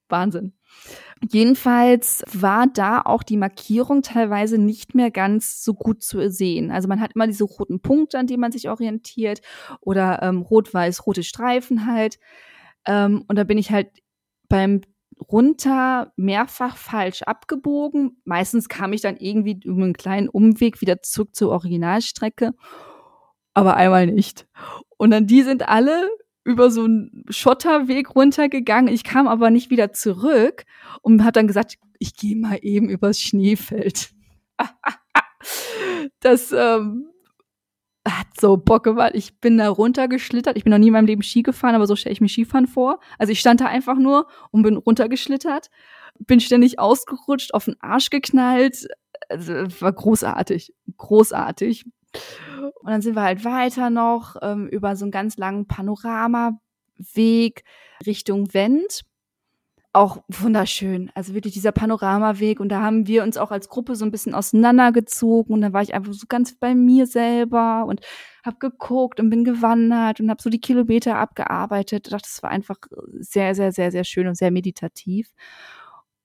Wahnsinn. 0.09 0.55
Jedenfalls 1.31 2.25
war 2.33 2.69
da 2.69 3.03
auch 3.03 3.23
die 3.23 3.37
Markierung 3.37 4.01
teilweise 4.01 4.57
nicht 4.57 4.95
mehr 4.95 5.11
ganz 5.11 5.63
so 5.63 5.75
gut 5.75 6.03
zu 6.03 6.31
sehen. 6.31 6.71
Also 6.71 6.89
man 6.89 7.01
hat 7.01 7.13
immer 7.15 7.27
diese 7.27 7.45
roten 7.45 7.81
Punkte, 7.81 8.19
an 8.19 8.27
denen 8.27 8.41
man 8.41 8.51
sich 8.51 8.71
orientiert 8.71 9.41
oder 9.81 10.23
ähm, 10.23 10.41
rot-weiß-rote 10.41 11.23
Streifen 11.23 11.87
halt. 11.87 12.19
Ähm, 12.87 13.25
und 13.29 13.37
da 13.37 13.45
bin 13.45 13.59
ich 13.59 13.71
halt 13.71 13.89
beim 14.49 14.81
runter 15.31 16.13
mehrfach 16.17 16.77
falsch 16.77 17.23
abgebogen. 17.23 18.21
Meistens 18.25 18.69
kam 18.69 18.93
ich 18.93 19.01
dann 19.01 19.17
irgendwie 19.17 19.61
über 19.65 19.83
einen 19.83 19.93
kleinen 19.93 20.29
Umweg 20.29 20.81
wieder 20.81 21.03
zurück 21.03 21.35
zur 21.35 21.51
Originalstrecke, 21.51 22.53
aber 23.55 23.77
einmal 23.77 24.07
nicht. 24.07 24.47
Und 24.97 25.11
dann 25.11 25.27
die 25.27 25.43
sind 25.43 25.69
alle 25.69 26.09
über 26.45 26.71
so 26.71 26.85
einen 26.85 27.25
Schotterweg 27.29 28.15
runtergegangen. 28.15 28.93
Ich 28.93 29.05
kam 29.05 29.29
aber 29.29 29.51
nicht 29.51 29.71
wieder 29.71 29.93
zurück 29.93 30.65
und 31.03 31.23
habe 31.23 31.33
dann 31.33 31.47
gesagt, 31.47 31.77
ich 31.99 32.17
gehe 32.17 32.37
mal 32.37 32.59
eben 32.63 32.89
übers 32.89 33.21
Schneefeld. 33.21 34.11
das 36.21 36.53
ähm, 36.53 37.11
hat 38.19 38.27
so 38.39 38.57
Bock 38.57 38.85
gemacht. 38.85 39.13
Ich 39.15 39.41
bin 39.41 39.59
da 39.59 39.69
runtergeschlittert. 39.69 40.57
Ich 40.57 40.65
bin 40.65 40.71
noch 40.71 40.79
nie 40.79 40.89
in 40.89 40.93
meinem 40.93 41.07
Leben 41.07 41.23
Ski 41.23 41.43
gefahren, 41.43 41.75
aber 41.75 41.87
so 41.87 41.97
stelle 41.97 42.13
ich 42.13 42.21
mir 42.21 42.29
Skifahren 42.29 42.67
vor. 42.67 43.01
Also 43.19 43.33
ich 43.33 43.41
stand 43.41 43.61
da 43.61 43.67
einfach 43.67 43.97
nur 43.97 44.27
und 44.51 44.63
bin 44.63 44.77
runtergeschlittert, 44.77 45.71
bin 46.19 46.41
ständig 46.41 46.79
ausgerutscht, 46.79 47.55
auf 47.55 47.67
den 47.67 47.81
Arsch 47.81 48.11
geknallt. 48.11 48.89
Also, 49.29 49.53
war 49.81 49.93
großartig, 49.93 50.75
großartig. 50.97 51.85
Und 52.81 52.91
dann 52.91 53.03
sind 53.03 53.15
wir 53.15 53.23
halt 53.23 53.45
weiter 53.45 53.91
noch 53.91 54.37
ähm, 54.43 54.67
über 54.69 54.97
so 54.97 55.05
einen 55.05 55.13
ganz 55.13 55.37
langen 55.37 55.67
Panoramaweg 55.67 57.63
Richtung 58.07 58.53
Wendt 58.53 59.05
auch 59.93 60.23
wunderschön. 60.29 61.11
Also 61.15 61.35
wirklich 61.35 61.55
dieser 61.55 61.73
Panoramaweg. 61.73 62.61
Und 62.61 62.69
da 62.69 62.81
haben 62.81 63.07
wir 63.07 63.23
uns 63.23 63.37
auch 63.37 63.51
als 63.51 63.69
Gruppe 63.69 63.97
so 63.97 64.05
ein 64.05 64.13
bisschen 64.13 64.35
auseinandergezogen. 64.35 65.53
Und 65.53 65.63
da 65.63 65.73
war 65.73 65.83
ich 65.83 65.95
einfach 65.95 66.13
so 66.13 66.27
ganz 66.29 66.55
bei 66.55 66.75
mir 66.75 67.07
selber 67.07 67.85
und 67.87 68.01
habe 68.45 68.59
geguckt 68.59 69.19
und 69.21 69.31
bin 69.31 69.45
gewandert 69.45 70.21
und 70.21 70.31
habe 70.31 70.41
so 70.41 70.49
die 70.49 70.61
Kilometer 70.61 71.17
abgearbeitet. 71.17 72.07
Ich 72.07 72.11
dachte, 72.13 72.29
das 72.33 72.43
war 72.43 72.51
einfach 72.51 72.77
sehr, 73.19 73.55
sehr, 73.55 73.73
sehr, 73.73 73.91
sehr 73.91 74.05
schön 74.05 74.29
und 74.29 74.37
sehr 74.37 74.51
meditativ. 74.51 75.33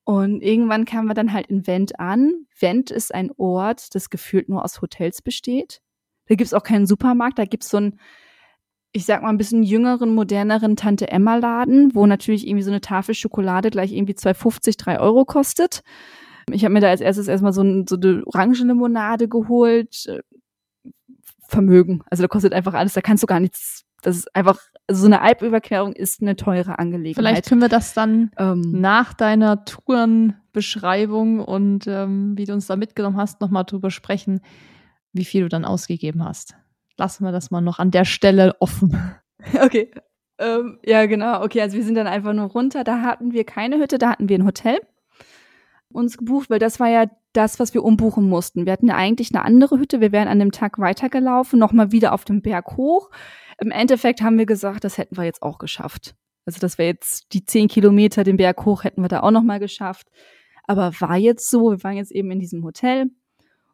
Und 0.04 0.42
irgendwann 0.42 0.86
kamen 0.86 1.08
wir 1.08 1.16
dann 1.16 1.34
halt 1.34 1.48
in 1.48 1.66
Wendt 1.66 2.00
an. 2.00 2.46
Wendt 2.60 2.92
ist 2.92 3.14
ein 3.14 3.32
Ort, 3.38 3.96
das 3.96 4.12
gefühlt 4.12 4.48
nur 4.50 4.64
aus 4.64 4.80
Hotels 4.82 5.24
besteht. 5.24 5.82
Da 6.28 6.36
gibt's 6.36 6.54
auch 6.54 6.64
keinen 6.64 6.86
Supermarkt, 6.86 7.40
da 7.40 7.46
gibt's 7.46 7.70
so 7.70 7.78
ein 7.78 8.00
ich 8.96 9.06
sag 9.06 9.22
mal, 9.22 9.30
ein 9.30 9.38
bisschen 9.38 9.62
jüngeren, 9.62 10.16
moderneren 10.16 10.78
Tante-Emma-Laden, 10.78 11.94
wo 11.94 12.06
natürlich 12.06 12.48
irgendwie 12.48 12.64
so 12.64 12.72
eine 12.72 12.80
Tafel 12.80 13.14
Schokolade 13.14 13.70
gleich 13.70 13.92
irgendwie 13.92 14.14
2,50, 14.14 14.82
3 14.82 15.02
Euro 15.02 15.26
kostet. 15.26 15.82
Ich 16.50 16.64
habe 16.64 16.74
mir 16.74 16.80
da 16.80 16.88
als 16.88 17.02
erstes 17.02 17.28
erstmal 17.28 17.52
so, 17.52 17.62
ein, 17.62 17.86
so 17.88 17.98
eine 17.98 18.24
Orangenlimonade 18.26 19.28
geholt. 19.28 20.08
Vermögen. 21.48 22.04
Also 22.10 22.24
da 22.24 22.30
kostet 22.30 22.54
einfach 22.54 22.74
alles, 22.74 22.94
da 22.94 23.02
kannst 23.02 23.22
du 23.22 23.28
gar 23.28 23.42
nichts. 23.42 23.84
Das 24.02 24.16
ist 24.16 24.34
einfach, 24.34 24.60
also 24.88 25.02
so 25.02 25.08
eine 25.08 25.20
Alpüberquerung 25.20 25.92
ist 25.92 26.22
eine 26.22 26.38
teure 26.38 26.80
Angelegenheit. 26.80 27.16
Vielleicht 27.16 27.50
können 27.50 27.62
wir 27.62 27.70
das 27.70 27.94
dann 27.94 28.32
ähm, 28.38 28.62
nach 28.62 29.14
deiner 29.14 29.66
Tourenbeschreibung 29.66 31.42
und 31.42 31.86
ähm, 31.88 32.38
wie 32.38 32.46
du 32.46 32.54
uns 32.54 32.68
da 32.68 32.78
mitgenommen 32.78 33.18
hast, 33.18 33.42
nochmal 33.42 33.66
drüber 33.66 33.92
sprechen, 33.92 34.40
wie 35.12 35.26
viel 35.26 35.42
du 35.42 35.50
dann 35.50 35.66
ausgegeben 35.66 36.24
hast 36.24 36.56
lassen 36.98 37.24
wir 37.24 37.32
das 37.32 37.52
mal 37.52 37.62
noch 37.62 37.80
an 37.80 37.92
der 37.92 38.06
Stelle 38.06 38.56
offen. 38.60 38.98
Okay. 39.62 39.92
Ähm, 40.40 40.80
ja, 40.84 41.06
genau. 41.06 41.44
Okay, 41.44 41.62
also 41.62 41.78
wir 41.78 41.84
sind 41.84 41.94
dann 41.94 42.08
einfach 42.08 42.34
nur 42.34 42.48
runter. 42.48 42.84
Da 42.84 43.02
hatten 43.02 43.32
wir 43.32 43.44
keine 43.44 43.78
Hütte, 43.78 44.00
da 44.00 44.10
hatten 44.10 44.28
wir 44.28 44.40
ein 44.40 44.46
Hotel 44.46 44.80
uns 45.96 46.18
gebucht, 46.18 46.50
weil 46.50 46.60
das 46.60 46.80
war 46.80 46.90
ja 46.90 47.06
das, 47.34 47.60
was 47.60 47.74
wir 47.74 47.84
umbuchen 47.84 48.30
mussten. 48.30 48.66
Wir 48.66 48.74
hatten 48.74 48.88
ja 48.88 48.96
eigentlich 48.96 49.34
eine 49.34 49.44
andere 49.44 49.80
Hütte. 49.80 50.02
Wir 50.02 50.12
wären 50.12 50.28
an 50.28 50.40
dem 50.40 50.52
Tag 50.52 50.80
weitergelaufen, 50.80 51.60
nochmal 51.60 51.92
wieder 51.92 52.14
auf 52.14 52.26
dem 52.26 52.42
Berg 52.42 52.78
hoch. 52.78 53.10
Im 53.60 53.72
Endeffekt 53.72 54.22
haben 54.22 54.38
wir 54.38 54.46
gesagt, 54.46 54.84
das 54.84 54.98
hätten 54.98 55.18
wir 55.18 55.24
jetzt 55.24 55.42
auch 55.42 55.58
geschafft. 55.58 56.16
Also 56.46 56.60
das 56.60 56.78
wäre 56.78 56.90
jetzt 56.90 57.34
die 57.34 57.46
zehn 57.46 57.68
Kilometer 57.68 58.24
den 58.24 58.38
Berg 58.38 58.66
hoch, 58.66 58.84
hätten 58.84 59.02
wir 59.02 59.08
da 59.08 59.22
auch 59.22 59.32
nochmal 59.32 59.60
geschafft. 59.60 60.08
Aber 60.64 60.94
war 61.00 61.18
jetzt 61.18 61.50
so, 61.50 61.72
wir 61.72 61.84
waren 61.84 61.98
jetzt 61.98 62.12
eben 62.12 62.32
in 62.32 62.40
diesem 62.40 62.64
Hotel, 62.64 63.08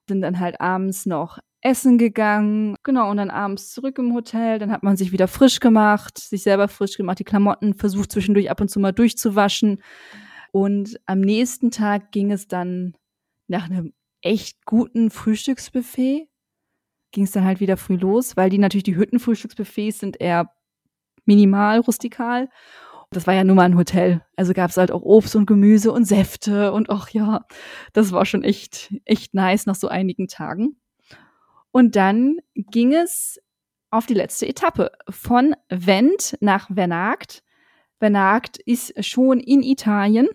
sind 0.08 0.22
dann 0.22 0.40
halt 0.40 0.62
abends 0.62 1.06
noch 1.06 1.40
essen 1.62 1.98
gegangen, 1.98 2.76
genau, 2.84 3.10
und 3.12 3.18
dann 3.18 3.30
abends 3.30 3.72
zurück 3.72 3.98
im 4.00 4.14
Hotel, 4.14 4.60
dann 4.60 4.72
hat 4.72 4.84
man 4.84 4.98
sich 4.98 5.12
wieder 5.12 5.28
frisch 5.28 5.60
gemacht, 5.60 6.18
sich 6.18 6.44
selber 6.44 6.68
frisch 6.68 6.98
gemacht, 6.98 7.20
die 7.20 7.24
Klamotten 7.24 7.76
versucht 7.76 8.12
zwischendurch 8.12 8.50
ab 8.50 8.62
und 8.62 8.70
zu 8.70 8.80
mal 8.80 8.92
durchzuwaschen. 8.92 9.82
Und 10.52 11.00
am 11.06 11.22
nächsten 11.22 11.72
Tag 11.72 12.12
ging 12.12 12.32
es 12.32 12.48
dann 12.48 12.96
nach 13.48 13.70
einem 13.70 13.94
echt 14.22 14.66
guten 14.66 15.12
Frühstücksbuffet, 15.12 16.28
ging 17.12 17.24
es 17.24 17.32
dann 17.32 17.46
halt 17.46 17.60
wieder 17.60 17.78
früh 17.78 17.96
los, 17.96 18.38
weil 18.38 18.50
die 18.50 18.58
natürlich 18.58 18.84
die 18.84 18.96
Hüttenfrühstücksbuffets 18.96 20.00
sind 20.00 20.20
eher 20.20 20.52
minimal, 21.26 21.80
rustikal. 21.80 22.50
Das 23.12 23.28
war 23.28 23.34
ja 23.34 23.44
nur 23.44 23.56
mal 23.56 23.66
ein 23.66 23.78
Hotel. 23.78 24.26
Also 24.38 24.54
gab 24.54 24.70
es 24.70 24.78
halt 24.78 24.92
auch 24.92 25.02
Obst 25.02 25.36
und 25.36 25.46
Gemüse 25.46 25.92
und 25.92 26.06
Säfte 26.06 26.72
und 26.72 26.90
ach 26.90 27.10
ja, 27.10 27.46
das 27.94 28.12
war 28.14 28.26
schon 28.26 28.44
echt, 28.44 28.94
echt 29.06 29.34
nice 29.34 29.66
nach 29.66 29.76
so 29.76 29.90
einigen 29.90 30.28
Tagen. 30.28 30.78
Und 31.72 31.96
dann 31.96 32.38
ging 32.56 32.94
es 32.94 33.40
auf 33.90 34.06
die 34.06 34.14
letzte 34.14 34.48
Etappe 34.48 34.92
von 35.10 35.56
Wendt 35.70 36.38
nach 36.42 36.70
Vernagt. 36.74 37.44
Vernagt 38.00 38.58
ist 38.58 39.06
schon 39.06 39.40
in 39.40 39.64
Italien. 39.64 40.28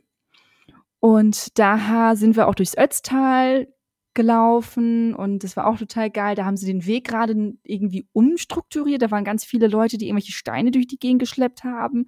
Und 1.00 1.58
daher 1.58 2.16
sind 2.16 2.36
wir 2.36 2.48
auch 2.48 2.54
durchs 2.54 2.76
Ötztal 2.76 3.68
gelaufen 4.16 5.14
und 5.14 5.44
das 5.44 5.56
war 5.56 5.66
auch 5.68 5.78
total 5.78 6.10
geil. 6.10 6.34
Da 6.34 6.44
haben 6.44 6.56
sie 6.56 6.66
den 6.66 6.86
Weg 6.86 7.06
gerade 7.06 7.54
irgendwie 7.62 8.08
umstrukturiert. 8.12 9.02
Da 9.02 9.10
waren 9.10 9.24
ganz 9.24 9.44
viele 9.44 9.68
Leute, 9.68 9.98
die 9.98 10.06
irgendwelche 10.06 10.32
Steine 10.32 10.72
durch 10.72 10.88
die 10.88 10.98
Gegend 10.98 11.20
geschleppt 11.20 11.62
haben, 11.64 12.06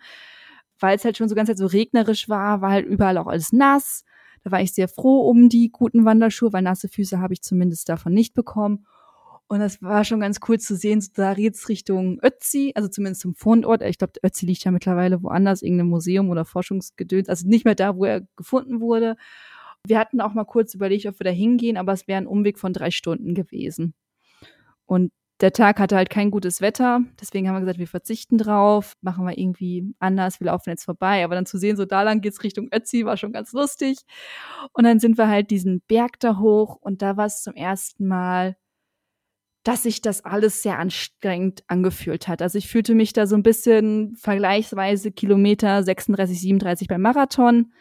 weil 0.81 0.97
es 0.97 1.05
halt 1.05 1.17
schon 1.17 1.29
so 1.29 1.35
ganz 1.35 1.49
Zeit 1.49 1.59
so 1.59 1.67
regnerisch 1.67 2.29
war, 2.29 2.61
war 2.63 2.71
halt 2.71 2.87
überall 2.87 3.19
auch 3.19 3.27
alles 3.27 3.53
nass. 3.53 4.05
Da 4.43 4.51
war 4.51 4.61
ich 4.61 4.73
sehr 4.73 4.89
froh 4.89 5.29
um 5.29 5.49
die 5.49 5.71
guten 5.71 6.05
Wanderschuhe, 6.05 6.53
weil 6.53 6.63
nasse 6.63 6.89
Füße 6.89 7.21
habe 7.21 7.35
ich 7.35 7.43
zumindest 7.43 7.89
davon 7.89 8.15
nicht 8.15 8.35
bekommen. 8.35 8.87
Und 9.49 9.61
das 9.61 9.81
war 9.81 10.05
schon 10.05 10.21
ganz 10.21 10.41
cool 10.47 10.61
zu 10.61 10.77
sehen, 10.77 11.01
so 11.01 11.11
da 11.15 11.33
geht's 11.33 11.71
Richtung 11.71 12.21
Ötzi, 12.23 12.73
also 12.75 12.89
zumindest 12.89 13.23
zum 13.23 13.35
Fundort. 13.35 13.81
Ich 13.81 13.97
glaube, 13.97 14.13
Ötzi 14.23 14.45
liegt 14.45 14.63
ja 14.65 14.71
mittlerweile 14.71 15.23
woanders, 15.23 15.63
irgendeinem 15.63 15.89
Museum 15.89 16.29
oder 16.29 16.45
Forschungsgedöns, 16.45 17.31
also 17.31 17.49
nicht 17.49 17.65
mehr 17.65 17.75
da, 17.75 17.97
wo 17.97 18.05
er 18.05 18.21
gefunden 18.37 18.81
wurde. 18.81 19.17
Wir 19.87 19.99
hatten 19.99 20.21
auch 20.21 20.35
mal 20.35 20.45
kurz 20.45 20.75
überlegt, 20.75 21.07
ob 21.07 21.19
wir 21.19 21.25
da 21.25 21.31
hingehen, 21.31 21.79
aber 21.79 21.93
es 21.95 22.07
wäre 22.07 22.19
ein 22.19 22.27
Umweg 22.27 22.59
von 22.59 22.75
drei 22.75 22.91
Stunden 22.91 23.35
gewesen. 23.35 23.95
Und 24.85 25.13
der 25.41 25.53
Tag 25.53 25.79
hatte 25.81 25.97
halt 25.97 26.11
kein 26.11 26.31
gutes 26.31 26.61
Wetter, 26.61 27.01
deswegen 27.21 27.49
haben 27.49 27.55
wir 27.57 27.61
gesagt, 27.61 27.79
wir 27.79 27.87
verzichten 27.87 28.39
drauf, 28.39 28.95
machen 29.03 29.25
wir 29.25 29.39
irgendwie 29.39 29.95
anders, 29.99 30.41
wir 30.41 30.47
laufen 30.49 30.71
jetzt 30.71 30.85
vorbei. 30.85 31.25
Aber 31.25 31.37
dann 31.37 31.47
zu 31.47 31.59
sehen, 31.59 31.77
so 31.77 31.87
da 31.87 32.03
lang 32.03 32.21
geht's 32.21 32.43
Richtung 32.43 32.69
Ötzi, 32.75 33.07
war 33.07 33.17
schon 33.17 33.33
ganz 33.33 33.53
lustig. 33.53 34.01
Und 34.73 34.85
dann 34.85 34.99
sind 34.99 35.17
wir 35.17 35.29
halt 35.29 35.51
diesen 35.51 35.81
Berg 35.89 36.21
da 36.21 36.39
hoch 36.39 36.77
und 36.81 37.01
da 37.01 37.17
war 37.17 37.27
es 37.27 37.43
zum 37.43 37.55
ersten 37.55 38.07
Mal 38.09 38.57
dass 39.65 39.83
sich 39.83 40.01
das 40.01 40.25
alles 40.25 40.63
sehr 40.63 40.79
anstrengend 40.79 41.63
angefühlt 41.67 42.29
hat. 42.29 42.43
Also 42.43 42.59
ich 42.59 42.69
fühlte 42.69 42.95
mich 42.95 43.13
da 43.13 43.27
so 43.27 43.37
ein 43.37 43.43
bisschen 43.43 44.17
vergleichsweise 44.17 45.13
Kilometer 45.13 45.83
36, 45.83 46.41
37 46.41 46.89
beim 46.89 47.03
Marathon. 47.03 47.73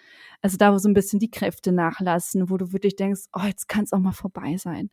Also 0.42 0.58
da 0.58 0.74
wo 0.74 0.78
so 0.78 0.90
ein 0.90 0.94
bisschen 0.94 1.20
die 1.20 1.32
Kräfte 1.32 1.72
nachlassen, 1.72 2.50
wo 2.50 2.58
du 2.58 2.74
wirklich 2.74 2.96
denkst, 2.96 3.22
oh, 3.34 3.46
jetzt 3.46 3.68
kann 3.68 3.84
es 3.86 3.94
auch 3.94 4.00
mal 4.00 4.12
vorbei 4.12 4.58
sein. 4.58 4.90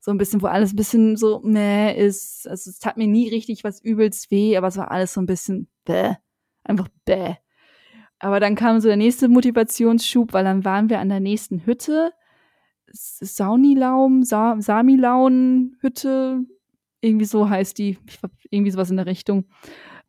So 0.00 0.10
ein 0.10 0.18
bisschen, 0.18 0.42
wo 0.42 0.46
alles 0.46 0.72
ein 0.72 0.76
bisschen 0.76 1.16
so 1.16 1.40
meh 1.42 1.96
ist. 1.96 2.46
Also 2.48 2.70
es 2.70 2.78
tat 2.78 2.96
mir 2.96 3.08
nie 3.08 3.28
richtig 3.28 3.64
was 3.64 3.82
übelst 3.82 4.30
weh, 4.30 4.56
aber 4.56 4.68
es 4.68 4.76
war 4.76 4.90
alles 4.90 5.14
so 5.14 5.20
ein 5.20 5.26
bisschen 5.26 5.68
bäh. 5.84 6.14
Einfach 6.64 6.88
bäh. 7.04 7.34
Aber 8.18 8.40
dann 8.40 8.54
kam 8.54 8.80
so 8.80 8.88
der 8.88 8.96
nächste 8.96 9.28
Motivationsschub, 9.28 10.32
weil 10.32 10.44
dann 10.44 10.64
waren 10.64 10.88
wir 10.88 11.00
an 11.00 11.08
der 11.08 11.20
nächsten 11.20 11.66
Hütte 11.66 12.12
Saunilaum, 12.92 14.22
Sa 14.22 14.56
Samilaun-Hütte, 14.58 16.44
irgendwie 17.00 17.24
so 17.26 17.48
heißt 17.48 17.78
die, 17.78 17.98
irgendwie 18.50 18.70
sowas 18.70 18.90
in 18.90 18.96
der 18.96 19.06
Richtung. 19.06 19.46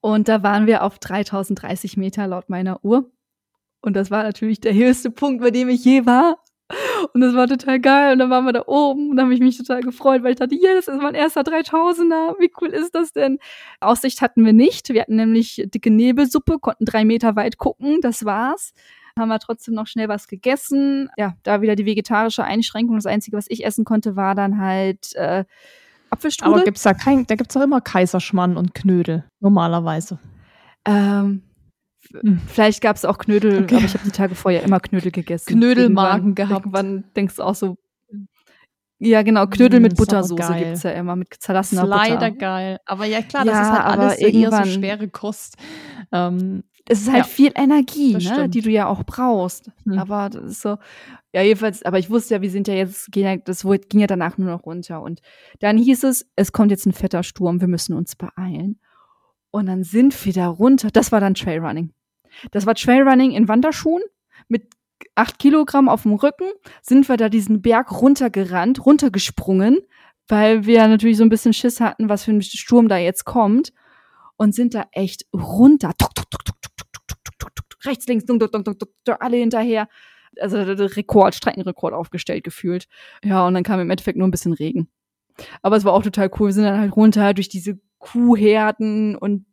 Und 0.02 0.28
da 0.28 0.44
waren 0.44 0.68
wir 0.68 0.84
auf 0.84 0.99
3030 0.99 1.98
Meter 1.98 2.28
laut 2.28 2.49
meiner 2.49 2.84
Uhr. 2.84 3.12
Und 3.82 3.95
das 3.95 4.12
war 4.12 4.24
natürlich 4.24 4.60
der 4.60 4.74
höchste 4.74 5.12
Punkt, 5.12 5.41
bei 5.41 5.52
dem 5.52 5.70
ich 5.70 5.84
je 5.84 6.06
war. 6.06 6.38
Und 7.14 7.22
das 7.22 7.34
war 7.34 7.48
total 7.48 7.80
geil. 7.80 8.14
Und 8.14 8.20
dann 8.20 8.30
waren 8.30 8.45
wir 8.45 8.54
da 8.54 8.64
oben 8.68 9.12
und 9.12 9.18
da 9.18 9.24
habe 9.24 9.34
ich 9.34 9.40
mich 9.40 9.58
total 9.58 9.82
gefreut, 9.82 10.24
weil 10.24 10.32
ich 10.32 10.38
dachte, 10.38 10.56
ja, 10.56 10.74
das 10.74 10.88
ist 10.88 11.02
mein 11.02 11.16
erster 11.16 11.41
3000er. 11.41 12.40
Wie 12.40 12.52
cool 12.60 12.70
ist 12.70 12.94
das 12.94 13.14
denn? 13.14 13.40
Aussicht 13.80 14.22
hatten 14.22 14.44
wir 14.44 14.54
nicht. 14.54 14.90
Wir 14.90 15.02
hatten 15.02 15.16
nämlich 15.16 15.64
dicke 15.68 15.91
Nebelsuppe, 15.91 16.60
konnten 16.60 16.86
drei 16.86 17.06
Meter 17.06 17.36
weit 17.36 17.58
gucken. 17.58 17.99
Das 18.02 18.26
war's 18.26 18.74
haben 19.18 19.30
wir 19.30 19.39
trotzdem 19.39 19.73
noch 19.73 19.88
schnell 19.88 20.07
was 20.07 20.27
gegessen. 20.27 21.10
Ja, 21.18 21.35
da 21.44 21.61
wieder 21.61 21.76
die 21.76 21.85
vegetarische 21.85 22.44
Einschränkung. 22.44 22.95
Das 22.95 23.06
Einzige, 23.06 23.38
was 23.38 23.45
ich 23.49 23.65
essen 23.65 23.85
konnte, 23.85 24.15
war 24.15 24.35
dann 24.35 24.60
halt 24.60 25.15
äh, 25.15 25.45
Apfelstrudel. 26.10 26.53
Aber 26.53 26.64
gibt's 26.64 26.84
da 26.84 26.94
kein, 26.94 27.26
da 27.26 27.35
gibt's 27.35 27.53
doch 27.53 27.61
immer 27.61 27.81
Kaiserschmann 27.81 28.57
und 28.57 28.73
Knödel, 28.73 29.26
normalerweise. 29.39 30.19
Ähm, 30.85 31.44
hm. 32.11 32.39
Vielleicht 32.48 32.81
gab 32.81 32.95
es 32.95 33.06
auch 33.06 33.18
Knödel, 33.18 33.64
okay. 33.64 33.76
aber 33.76 33.85
ich 33.85 33.94
habe 33.94 34.03
die 34.06 34.11
Tage 34.11 34.35
vorher 34.35 34.64
immer 34.64 34.80
Knödel 34.80 35.11
gegessen. 35.11 35.53
Knödelmagen 35.53 36.35
gehabt. 36.35 36.65
Wann 36.69 37.03
denkst 37.15 37.35
du 37.35 37.44
auch 37.44 37.56
so, 37.56 37.77
ja, 38.99 39.22
genau, 39.22 39.45
Knödel 39.45 39.80
mm, 39.80 39.84
mit 39.84 39.95
Buttersoße 39.95 40.56
gibt's 40.56 40.84
ja 40.84 40.91
immer, 40.91 41.15
mit 41.15 41.34
zerlassener 41.39 41.84
Butter. 41.84 41.98
Leider 41.98 42.31
geil. 42.31 42.80
Aber 42.85 43.06
ja, 43.06 43.22
klar, 43.22 43.45
das 43.45 43.53
ist 43.53 43.72
halt 43.72 43.99
alles 43.99 44.18
eher 44.18 44.52
so 44.52 44.72
schwere 44.72 45.07
Kost. 45.07 45.57
Ähm, 46.11 46.64
es 46.89 47.01
ist 47.01 47.07
halt 47.07 47.19
ja, 47.19 47.23
viel 47.23 47.51
Energie, 47.55 48.15
ne, 48.15 48.47
die 48.49 48.61
du 48.61 48.69
ja 48.69 48.88
auch 48.88 49.03
brauchst. 49.03 49.72
Hm. 49.84 49.99
Aber 49.99 50.30
das 50.30 50.43
ist 50.43 50.61
so, 50.61 50.77
ja, 51.34 51.41
jedenfalls, 51.41 51.84
aber 51.84 51.99
ich 51.99 52.09
wusste 52.09 52.35
ja, 52.35 52.41
wir 52.41 52.49
sind 52.49 52.68
ja 52.68 52.73
jetzt, 52.76 53.09
das 53.45 53.65
ging 53.89 53.99
ja 53.99 54.07
danach 54.07 54.38
nur 54.38 54.49
noch 54.49 54.65
runter. 54.65 55.01
Und 55.01 55.22
dann 55.59 55.77
hieß 55.77 56.03
es, 56.03 56.30
es 56.35 56.51
kommt 56.51 56.72
jetzt 56.72 56.85
ein 56.85 56.93
fetter 56.93 57.23
Sturm, 57.23 57.61
wir 57.61 57.68
müssen 57.68 57.95
uns 57.95 58.15
beeilen. 58.15 58.80
Und 59.51 59.65
dann 59.65 59.84
sind 59.84 60.26
wir 60.26 60.34
da 60.34 60.47
runter. 60.47 60.89
Das 60.91 61.11
war 61.11 61.19
dann 61.19 61.34
Trailrunning. 61.34 61.91
Das 62.51 62.65
war 62.65 62.76
Trailrunning 62.76 63.31
in 63.31 63.47
Wanderschuhen 63.47 64.03
mit 64.47 64.69
acht 65.15 65.39
Kilogramm 65.39 65.89
auf 65.89 66.03
dem 66.03 66.14
Rücken. 66.14 66.51
Sind 66.81 67.09
wir 67.09 67.18
da 67.18 67.30
diesen 67.30 67.61
Berg 67.61 67.91
runtergerannt, 67.91 68.85
runtergesprungen, 68.85 69.80
weil 70.27 70.65
wir 70.65 70.88
natürlich 70.88 71.18
so 71.18 71.23
ein 71.23 71.30
bisschen 71.30 71.53
Schiss 71.53 71.80
hatten, 71.80 72.09
was 72.09 72.23
für 72.23 72.31
ein 72.31 72.41
Sturm 72.41 72.88
da 72.88 72.97
jetzt 72.97 73.26
kommt. 73.26 73.73
Und 74.38 74.53
sind 74.53 74.73
da 74.73 74.88
echt 74.91 75.26
runter. 75.34 75.93
Tuk, 75.97 76.14
tuk, 76.15 76.30
tuk, 76.30 76.47
rechts, 77.85 78.05
links, 78.07 78.26
dunk, 78.26 78.39
dunk, 78.39 78.64
dunk, 78.64 78.77
alle 79.19 79.38
hinterher. 79.38 79.88
Also 80.39 80.57
Rekord, 80.57 81.34
Streckenrekord 81.34 81.93
aufgestellt 81.93 82.43
gefühlt. 82.43 82.88
Ja, 83.23 83.47
und 83.47 83.55
dann 83.55 83.64
kam 83.64 83.80
im 83.80 83.89
Endeffekt 83.89 84.18
nur 84.18 84.27
ein 84.27 84.31
bisschen 84.31 84.53
Regen. 84.53 84.89
Aber 85.61 85.77
es 85.77 85.85
war 85.85 85.93
auch 85.93 86.03
total 86.03 86.30
cool. 86.39 86.49
Wir 86.49 86.53
sind 86.53 86.64
dann 86.65 86.80
halt 86.80 86.95
runter 86.95 87.34
durch 87.34 87.49
diese 87.49 87.80
Kuhherden 87.99 89.15
und 89.15 89.45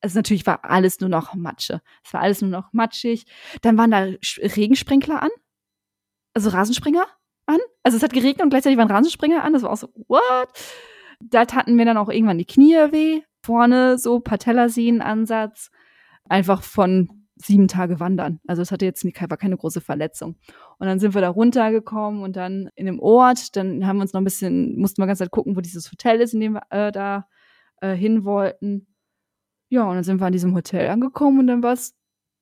also 0.00 0.18
natürlich 0.18 0.46
war 0.46 0.64
alles 0.64 1.00
nur 1.00 1.08
noch 1.08 1.34
Matsche. 1.34 1.80
Es 2.04 2.12
war 2.12 2.20
alles 2.20 2.42
nur 2.42 2.50
noch 2.50 2.72
matschig. 2.72 3.24
Dann 3.62 3.78
waren 3.78 3.90
da 3.90 4.06
Regensprenkler 4.38 5.22
an. 5.22 5.30
Also 6.34 6.50
Rasenspringer 6.50 7.06
an. 7.46 7.58
Also 7.82 7.96
es 7.96 8.02
hat 8.02 8.12
geregnet 8.12 8.42
und 8.42 8.50
gleichzeitig 8.50 8.76
waren 8.76 8.90
Rasenspringer 8.90 9.42
an. 9.42 9.54
Das 9.54 9.62
war 9.62 9.70
auch 9.70 9.76
so, 9.76 9.88
what? 10.08 10.48
Da 11.20 11.46
taten 11.46 11.74
mir 11.74 11.86
dann 11.86 11.96
auch 11.96 12.10
irgendwann 12.10 12.38
die 12.38 12.44
Knie 12.44 12.74
weh. 12.90 13.22
Vorne 13.44 13.98
so 13.98 14.20
Patellasehnenansatz. 14.20 15.70
Einfach 16.28 16.62
von 16.62 17.24
sieben 17.36 17.68
Tage 17.68 18.00
wandern. 18.00 18.40
Also 18.46 18.62
es 18.62 18.70
hatte 18.70 18.84
jetzt 18.84 19.04
war 19.04 19.36
keine 19.36 19.56
große 19.56 19.80
Verletzung. 19.80 20.36
Und 20.78 20.86
dann 20.86 20.98
sind 20.98 21.14
wir 21.14 21.20
da 21.20 21.28
runtergekommen 21.28 22.22
und 22.22 22.36
dann 22.36 22.70
in 22.74 22.86
dem 22.86 23.00
Ort, 23.00 23.56
dann 23.56 23.86
haben 23.86 23.98
wir 23.98 24.02
uns 24.02 24.12
noch 24.12 24.20
ein 24.20 24.24
bisschen, 24.24 24.78
mussten 24.78 25.02
wir 25.02 25.06
ganz 25.06 25.18
Zeit 25.18 25.30
gucken, 25.30 25.56
wo 25.56 25.60
dieses 25.60 25.90
Hotel 25.90 26.20
ist, 26.20 26.32
in 26.32 26.40
dem 26.40 26.52
wir 26.54 26.62
äh, 26.70 26.92
da 26.92 27.28
äh, 27.80 27.94
hin 27.94 28.24
wollten. 28.24 28.86
Ja, 29.68 29.84
und 29.84 29.96
dann 29.96 30.04
sind 30.04 30.20
wir 30.20 30.26
an 30.26 30.32
diesem 30.32 30.54
Hotel 30.54 30.88
angekommen 30.88 31.40
und 31.40 31.46
dann 31.48 31.62
war 31.62 31.72
es 31.72 31.94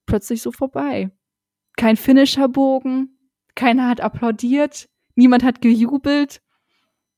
plötzlich 0.06 0.42
so 0.42 0.52
vorbei. 0.52 1.10
Kein 1.76 1.96
Finisherbogen, 1.96 3.18
keiner 3.54 3.88
hat 3.88 4.00
applaudiert, 4.00 4.88
niemand 5.14 5.42
hat 5.42 5.60
gejubelt. 5.62 6.42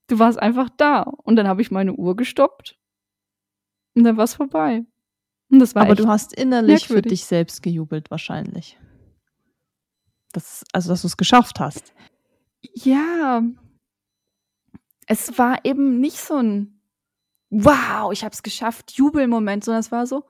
Du 0.06 0.18
warst 0.18 0.38
einfach 0.38 0.70
da. 0.76 1.02
Und 1.02 1.36
dann 1.36 1.48
habe 1.48 1.62
ich 1.62 1.70
meine 1.70 1.94
Uhr 1.94 2.14
gestoppt 2.14 2.78
und 3.94 4.04
dann 4.04 4.16
war 4.16 4.24
es 4.24 4.34
vorbei. 4.34 4.84
Aber 5.74 5.94
du 5.94 6.08
hast 6.08 6.32
innerlich 6.32 6.88
merkwürdig. 6.88 7.04
für 7.04 7.08
dich 7.10 7.24
selbst 7.24 7.62
gejubelt, 7.62 8.10
wahrscheinlich. 8.10 8.78
Das, 10.32 10.64
also, 10.72 10.88
dass 10.88 11.02
du 11.02 11.06
es 11.06 11.16
geschafft 11.16 11.60
hast. 11.60 11.92
Ja. 12.74 13.42
Es 15.06 15.38
war 15.38 15.64
eben 15.64 16.00
nicht 16.00 16.18
so 16.18 16.36
ein 16.36 16.74
Wow, 17.56 18.12
ich 18.12 18.24
habe 18.24 18.32
es 18.32 18.42
geschafft, 18.42 18.92
Jubelmoment, 18.92 19.62
sondern 19.62 19.78
es 19.80 19.92
war 19.92 20.08
so, 20.08 20.24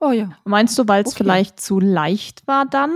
oh 0.00 0.10
ja. 0.10 0.36
Meinst 0.44 0.78
du, 0.78 0.86
weil 0.86 1.02
es 1.02 1.12
okay. 1.12 1.24
vielleicht 1.24 1.60
zu 1.60 1.80
leicht 1.80 2.46
war 2.46 2.66
dann? 2.66 2.94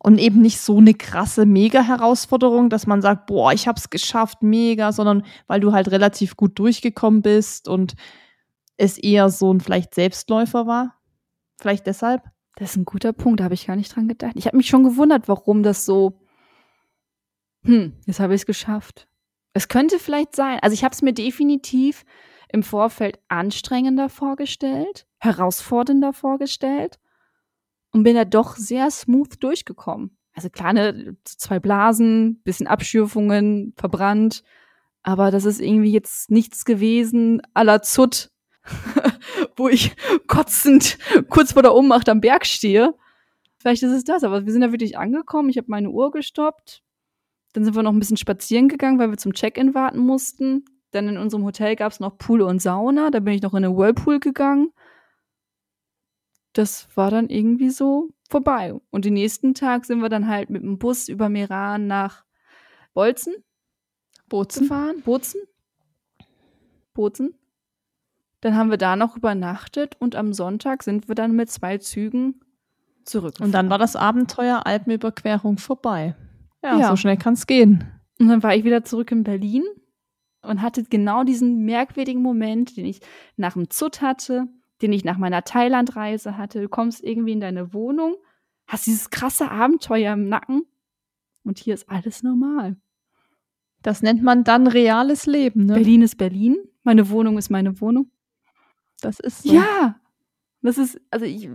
Und 0.00 0.18
eben 0.18 0.42
nicht 0.42 0.60
so 0.60 0.76
eine 0.76 0.92
krasse 0.92 1.46
Mega-Herausforderung, 1.46 2.68
dass 2.68 2.86
man 2.86 3.00
sagt, 3.00 3.26
boah, 3.26 3.52
ich 3.54 3.66
habe 3.66 3.78
es 3.78 3.88
geschafft, 3.88 4.42
mega, 4.42 4.92
sondern 4.92 5.24
weil 5.46 5.60
du 5.60 5.72
halt 5.72 5.90
relativ 5.90 6.36
gut 6.36 6.58
durchgekommen 6.58 7.22
bist 7.22 7.68
und 7.68 7.94
es 8.76 8.98
eher 8.98 9.28
so 9.30 9.52
ein 9.52 9.60
vielleicht 9.60 9.94
Selbstläufer 9.94 10.66
war? 10.66 11.00
Vielleicht 11.58 11.86
deshalb? 11.86 12.22
Das 12.56 12.70
ist 12.70 12.76
ein 12.76 12.84
guter 12.84 13.12
Punkt, 13.12 13.40
da 13.40 13.44
habe 13.44 13.54
ich 13.54 13.66
gar 13.66 13.76
nicht 13.76 13.94
dran 13.94 14.08
gedacht. 14.08 14.32
Ich 14.34 14.46
habe 14.46 14.56
mich 14.56 14.68
schon 14.68 14.84
gewundert, 14.84 15.28
warum 15.28 15.62
das 15.62 15.84
so. 15.84 16.20
Hm, 17.64 17.94
jetzt 18.06 18.20
habe 18.20 18.34
ich 18.34 18.42
es 18.42 18.46
geschafft. 18.46 19.08
Es 19.52 19.68
könnte 19.68 19.98
vielleicht 19.98 20.36
sein. 20.36 20.58
Also 20.62 20.74
ich 20.74 20.84
habe 20.84 20.92
es 20.92 21.02
mir 21.02 21.12
definitiv 21.12 22.04
im 22.48 22.62
Vorfeld 22.62 23.18
anstrengender 23.28 24.08
vorgestellt, 24.08 25.06
herausfordernder 25.18 26.12
vorgestellt 26.12 26.98
und 27.92 28.02
bin 28.02 28.14
da 28.14 28.24
doch 28.24 28.56
sehr 28.56 28.90
smooth 28.90 29.42
durchgekommen. 29.42 30.16
Also 30.34 30.50
kleine 30.50 31.16
zwei 31.24 31.58
Blasen, 31.58 32.42
bisschen 32.42 32.66
Abschürfungen, 32.66 33.72
verbrannt, 33.76 34.42
aber 35.02 35.30
das 35.30 35.44
ist 35.44 35.60
irgendwie 35.60 35.92
jetzt 35.92 36.30
nichts 36.30 36.64
gewesen 36.64 37.40
aller 37.54 37.80
Zut, 37.82 38.30
wo 39.56 39.68
ich 39.68 39.96
kotzend 40.26 40.98
kurz 41.28 41.52
vor 41.52 41.62
der 41.62 41.74
Ohnmacht 41.74 42.08
am 42.08 42.20
Berg 42.20 42.46
stehe. 42.46 42.94
Vielleicht 43.58 43.82
ist 43.82 43.92
es 43.92 44.04
das, 44.04 44.24
aber 44.24 44.44
wir 44.44 44.52
sind 44.52 44.60
da 44.60 44.72
wirklich 44.72 44.98
angekommen. 44.98 45.48
Ich 45.48 45.56
habe 45.56 45.70
meine 45.70 45.90
Uhr 45.90 46.10
gestoppt. 46.10 46.82
Dann 47.52 47.64
sind 47.64 47.74
wir 47.74 47.82
noch 47.82 47.92
ein 47.92 47.98
bisschen 47.98 48.16
spazieren 48.16 48.68
gegangen, 48.68 48.98
weil 48.98 49.10
wir 49.10 49.16
zum 49.16 49.32
Check-in 49.32 49.74
warten 49.74 49.98
mussten. 49.98 50.64
Dann 50.90 51.08
in 51.08 51.18
unserem 51.18 51.44
Hotel 51.44 51.74
gab 51.74 51.90
es 51.92 52.00
noch 52.00 52.18
Pool 52.18 52.42
und 52.42 52.60
Sauna. 52.60 53.10
Da 53.10 53.20
bin 53.20 53.34
ich 53.34 53.42
noch 53.42 53.54
in 53.54 53.64
eine 53.64 53.76
Whirlpool 53.76 54.20
gegangen. 54.20 54.72
das 56.52 56.88
war 56.94 57.10
dann 57.10 57.28
irgendwie 57.28 57.70
so 57.70 58.08
vorbei. 58.30 58.74
Und 58.90 59.04
den 59.04 59.14
nächsten 59.14 59.54
Tag 59.54 59.84
sind 59.84 60.00
wir 60.00 60.08
dann 60.08 60.28
halt 60.28 60.50
mit 60.50 60.62
dem 60.62 60.78
Bus 60.78 61.08
über 61.08 61.28
Meran 61.28 61.86
nach 61.86 62.24
Bolzen 62.94 63.34
Bozen. 64.28 64.62
gefahren. 64.62 65.02
Bozen? 65.02 65.40
Bozen? 66.94 67.34
Dann 68.46 68.54
haben 68.54 68.70
wir 68.70 68.76
da 68.76 68.94
noch 68.94 69.16
übernachtet 69.16 69.96
und 69.98 70.14
am 70.14 70.32
Sonntag 70.32 70.84
sind 70.84 71.08
wir 71.08 71.16
dann 71.16 71.32
mit 71.32 71.50
zwei 71.50 71.78
Zügen 71.78 72.38
zurück. 73.04 73.34
Und 73.40 73.50
dann 73.50 73.70
war 73.70 73.78
das 73.78 73.96
Abenteuer 73.96 74.64
Alpenüberquerung 74.64 75.58
vorbei. 75.58 76.14
Ja, 76.62 76.78
Ja. 76.78 76.88
so 76.90 76.94
schnell 76.94 77.16
kann 77.16 77.34
es 77.34 77.48
gehen. 77.48 77.82
Und 78.20 78.28
dann 78.28 78.44
war 78.44 78.54
ich 78.54 78.62
wieder 78.62 78.84
zurück 78.84 79.10
in 79.10 79.24
Berlin 79.24 79.64
und 80.42 80.62
hatte 80.62 80.84
genau 80.84 81.24
diesen 81.24 81.64
merkwürdigen 81.64 82.22
Moment, 82.22 82.76
den 82.76 82.84
ich 82.84 83.00
nach 83.36 83.54
dem 83.54 83.68
Zut 83.68 84.00
hatte, 84.00 84.46
den 84.80 84.92
ich 84.92 85.02
nach 85.02 85.18
meiner 85.18 85.42
Thailandreise 85.42 86.38
hatte. 86.38 86.60
Du 86.62 86.68
kommst 86.68 87.02
irgendwie 87.02 87.32
in 87.32 87.40
deine 87.40 87.74
Wohnung, 87.74 88.14
hast 88.68 88.86
dieses 88.86 89.10
krasse 89.10 89.50
Abenteuer 89.50 90.12
im 90.12 90.28
Nacken 90.28 90.62
und 91.42 91.58
hier 91.58 91.74
ist 91.74 91.90
alles 91.90 92.22
normal. 92.22 92.76
Das 93.82 94.02
nennt 94.02 94.22
man 94.22 94.44
dann 94.44 94.68
reales 94.68 95.26
Leben, 95.26 95.66
ne? 95.66 95.74
Berlin 95.74 96.02
ist 96.02 96.16
Berlin, 96.16 96.56
meine 96.84 97.10
Wohnung 97.10 97.38
ist 97.38 97.50
meine 97.50 97.80
Wohnung. 97.80 98.08
Das 99.06 99.20
ist 99.20 99.44
so. 99.44 99.52
Ja, 99.54 99.94
das 100.62 100.78
ist, 100.78 101.00
also 101.10 101.24
ich. 101.24 101.48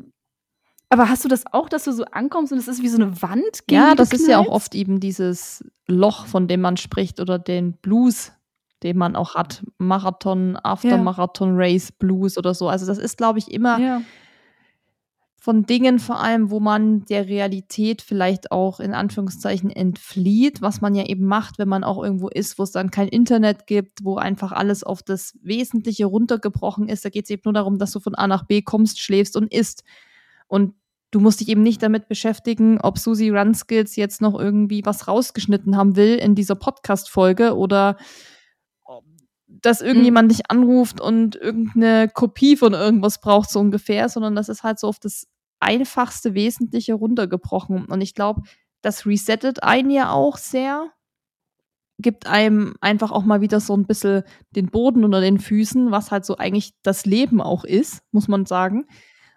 Aber 0.90 1.10
hast 1.10 1.24
du 1.24 1.30
das 1.30 1.46
auch, 1.52 1.70
dass 1.70 1.84
du 1.84 1.92
so 1.92 2.06
ankommst 2.06 2.52
und 2.52 2.58
es 2.58 2.68
ist 2.68 2.82
wie 2.82 2.88
so 2.88 2.98
eine 2.98 3.22
Wand? 3.22 3.68
gegen 3.68 3.82
Ja, 3.82 3.96
das 3.96 4.12
ist 4.12 4.28
ja 4.28 4.40
auch 4.40 4.48
oft 4.48 4.74
eben 4.76 5.00
dieses 5.00 5.64
Loch, 5.88 6.26
von 6.26 6.48
dem 6.48 6.62
man 6.62 6.78
spricht, 6.78 7.20
oder 7.20 7.40
den 7.40 7.74
Blues, 7.74 8.32
den 8.84 8.98
man 8.98 9.16
auch 9.16 9.36
hat. 9.36 9.64
Marathon, 9.78 10.58
After-Marathon-Race 10.62 11.92
Blues 11.94 12.38
oder 12.38 12.54
so. 12.54 12.68
Also 12.70 12.86
das 12.86 12.98
ist, 12.98 13.18
glaube 13.18 13.40
ich, 13.40 13.52
immer 13.52 13.80
Ja. 13.80 14.02
Von 15.44 15.66
Dingen 15.66 15.98
vor 15.98 16.20
allem, 16.20 16.52
wo 16.52 16.60
man 16.60 17.04
der 17.06 17.28
Realität 17.28 18.04
vielleicht 18.04 18.52
auch 18.52 18.80
in 18.80 18.94
Anführungszeichen 18.94 19.72
entflieht, 19.72 20.62
was 20.62 20.82
man 20.82 20.94
ja 20.94 21.06
eben 21.06 21.26
macht, 21.26 21.58
wenn 21.58 21.68
man 21.68 21.84
auch 21.84 22.04
irgendwo 22.04 22.30
ist, 22.30 22.60
wo 22.60 22.64
es 22.64 22.70
dann 22.70 22.92
kein 22.92 23.08
Internet 23.08 23.66
gibt, 23.66 24.04
wo 24.04 24.18
einfach 24.18 24.52
alles 24.52 24.84
auf 24.84 25.02
das 25.02 25.40
Wesentliche 25.42 26.06
runtergebrochen 26.06 26.88
ist. 26.88 27.04
Da 27.04 27.10
geht 27.10 27.24
es 27.24 27.32
eben 27.32 27.42
nur 27.46 27.54
darum, 27.56 27.80
dass 27.80 27.92
du 27.92 28.00
von 28.00 28.14
A 28.14 28.28
nach 28.28 28.46
B 28.46 28.62
kommst, 28.62 29.02
schläfst 29.02 29.36
und 29.36 29.52
isst. 29.52 29.84
Und 30.48 30.76
du 31.10 31.20
musst 31.20 31.40
dich 31.40 31.50
eben 31.50 31.64
nicht 31.64 31.82
damit 31.82 32.08
beschäftigen, 32.08 32.80
ob 32.80 33.00
Susi 33.00 33.30
Runskills 33.30 33.96
jetzt 33.96 34.22
noch 34.22 34.40
irgendwie 34.40 34.86
was 34.86 35.08
rausgeschnitten 35.08 35.76
haben 35.76 35.96
will 35.96 36.18
in 36.18 36.36
dieser 36.36 36.54
Podcast-Folge 36.54 37.58
oder 37.58 37.98
dass 39.62 39.82
irgendjemand 39.82 40.32
dich 40.32 40.50
anruft 40.50 41.02
und 41.02 41.36
irgendeine 41.36 42.10
Kopie 42.10 42.56
von 42.58 42.74
irgendwas 42.74 43.20
braucht, 43.22 43.50
so 43.50 43.60
ungefähr, 43.60 44.10
sondern 44.10 44.36
das 44.36 44.50
ist 44.50 44.64
halt 44.64 44.80
so 44.80 44.88
auf 44.88 45.00
das 45.00 45.28
einfachste 45.60 46.34
Wesentliche 46.34 46.94
runtergebrochen. 46.94 47.86
Und 47.86 48.02
ich 48.02 48.16
glaube, 48.16 48.42
das 48.82 49.06
resettet 49.06 49.62
einen 49.64 49.92
ja 49.92 50.12
auch 50.12 50.38
sehr, 50.38 50.90
gibt 52.00 52.26
einem 52.26 52.74
einfach 52.82 53.12
auch 53.12 53.24
mal 53.24 53.42
wieder 53.42 53.60
so 53.60 53.76
ein 53.76 53.86
bisschen 53.86 54.24
den 54.56 54.68
Boden 54.72 55.04
unter 55.04 55.22
den 55.22 55.40
Füßen, 55.40 55.92
was 55.92 56.10
halt 56.10 56.26
so 56.26 56.38
eigentlich 56.38 56.74
das 56.82 57.06
Leben 57.06 57.42
auch 57.42 57.64
ist, 57.64 58.02
muss 58.12 58.28
man 58.28 58.46
sagen. 58.48 58.88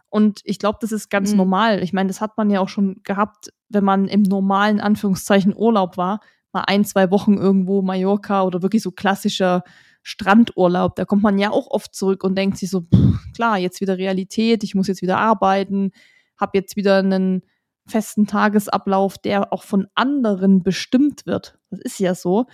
Und 0.08 0.40
ich 0.44 0.58
glaube, 0.58 0.78
das 0.80 0.92
ist 0.92 1.10
ganz 1.10 1.32
Mhm. 1.32 1.38
normal. 1.38 1.82
Ich 1.82 1.92
meine, 1.92 2.06
das 2.08 2.20
hat 2.22 2.36
man 2.38 2.48
ja 2.50 2.60
auch 2.60 2.68
schon 2.68 3.02
gehabt, 3.02 3.50
wenn 3.68 3.84
man 3.84 4.08
im 4.08 4.22
normalen 4.22 4.80
Anführungszeichen 4.80 5.54
Urlaub 5.54 5.96
war, 5.98 6.20
mal 6.52 6.64
ein, 6.66 6.84
zwei 6.84 7.10
Wochen 7.10 7.34
irgendwo 7.34 7.82
Mallorca 7.82 8.44
oder 8.44 8.62
wirklich 8.62 8.82
so 8.82 8.92
klassischer 8.92 9.62
Strandurlaub. 10.04 10.94
Da 10.94 11.04
kommt 11.06 11.22
man 11.22 11.38
ja 11.38 11.50
auch 11.50 11.66
oft 11.70 11.94
zurück 11.94 12.22
und 12.22 12.36
denkt 12.36 12.58
sich 12.58 12.70
so, 12.70 12.82
pff, 12.82 13.32
klar, 13.34 13.58
jetzt 13.58 13.80
wieder 13.80 13.98
Realität, 13.98 14.62
ich 14.62 14.74
muss 14.74 14.86
jetzt 14.86 15.02
wieder 15.02 15.18
arbeiten, 15.18 15.90
habe 16.38 16.58
jetzt 16.58 16.76
wieder 16.76 16.98
einen 16.98 17.42
festen 17.86 18.26
Tagesablauf, 18.26 19.18
der 19.18 19.52
auch 19.52 19.62
von 19.62 19.88
anderen 19.94 20.62
bestimmt 20.62 21.26
wird. 21.26 21.58
Das 21.70 21.80
ist 21.80 21.98
ja 21.98 22.14
so. 22.14 22.46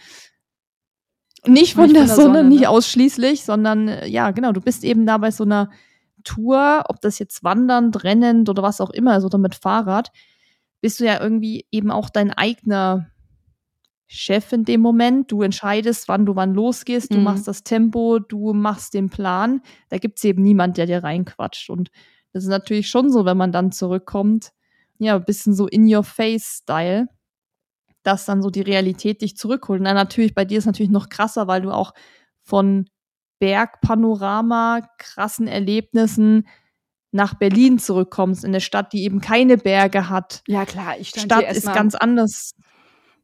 Nicht 1.45 1.75
von, 1.75 1.85
Nicht 1.85 1.97
der, 1.97 2.07
von 2.07 2.09
der 2.09 2.17
Sonne, 2.17 2.39
Sonne, 2.39 2.49
nicht 2.49 2.61
ne? 2.61 2.71
ausschließlich, 2.71 3.45
sondern 3.45 3.89
äh, 3.89 4.07
ja, 4.07 4.31
genau, 4.31 4.53
du 4.53 4.61
bist 4.61 4.85
eben 4.85 5.05
da 5.05 5.19
bei 5.19 5.31
so 5.31 5.45
einer 5.45 5.71
Tour, 6.23 6.85
ob 6.89 7.01
das 7.01 7.19
jetzt 7.19 7.43
wandernd, 7.43 8.05
rennend 8.05 8.49
oder 8.49 8.63
was 8.63 8.81
auch 8.81 8.91
immer 8.91 9.17
ist 9.17 9.25
oder 9.25 9.39
mit 9.39 9.55
Fahrrad, 9.55 10.13
bist 10.81 11.01
du 11.01 11.05
ja 11.05 11.21
irgendwie 11.21 11.67
eben 11.73 11.91
auch 11.91 12.11
dein 12.11 12.31
eigener 12.31 13.11
Chef 14.13 14.53
in 14.53 14.65
dem 14.65 14.81
Moment. 14.81 15.31
Du 15.31 15.43
entscheidest, 15.43 16.09
wann 16.09 16.27
du 16.27 16.35
wann 16.35 16.53
losgehst, 16.53 17.15
du 17.15 17.19
Mhm. 17.19 17.25
machst 17.25 17.47
das 17.47 17.63
Tempo, 17.63 18.19
du 18.19 18.53
machst 18.53 18.93
den 18.95 19.09
Plan. 19.09 19.63
Da 19.89 19.99
gibt 19.99 20.19
es 20.19 20.25
eben 20.25 20.43
niemand, 20.43 20.77
der 20.79 20.87
dir 20.87 21.05
reinquatscht. 21.05 21.71
Und 21.71 21.91
das 22.33 22.43
ist 22.43 22.49
natürlich 22.49 22.89
schon 22.89 23.13
so, 23.13 23.25
wenn 23.25 23.37
man 23.37 23.53
dann 23.53 23.71
zurückkommt, 23.71 24.51
ja, 24.99 25.15
ein 25.15 25.25
bisschen 25.25 25.55
so 25.55 25.69
in 25.69 25.93
your 25.93 26.03
face 26.03 26.59
Style, 26.63 27.07
dass 28.03 28.25
dann 28.25 28.43
so 28.43 28.51
die 28.51 28.63
Realität 28.63 29.23
dich 29.23 29.37
zurückholt. 29.37 29.79
Und 29.79 29.85
dann 29.85 29.95
natürlich 29.95 30.35
bei 30.35 30.45
dir 30.45 30.59
ist 30.59 30.67
natürlich 30.67 30.91
noch 30.91 31.09
krasser, 31.09 31.47
weil 31.47 31.63
du 31.63 31.71
auch 31.71 31.93
von 32.43 32.87
Bergpanorama, 33.39 34.81
krassen 34.99 35.47
Erlebnissen 35.47 36.49
nach 37.13 37.35
Berlin 37.35 37.79
zurückkommst, 37.79 38.45
in 38.45 38.51
eine 38.51 38.61
Stadt, 38.61 38.93
die 38.93 39.05
eben 39.05 39.21
keine 39.21 39.57
Berge 39.57 40.09
hat. 40.09 40.43
Ja, 40.49 40.65
klar, 40.65 40.99
ich 40.99 41.11
stand 41.11 41.27
Stadt 41.27 41.57
ist 41.57 41.73
ganz 41.73 41.95
anders. 41.95 42.53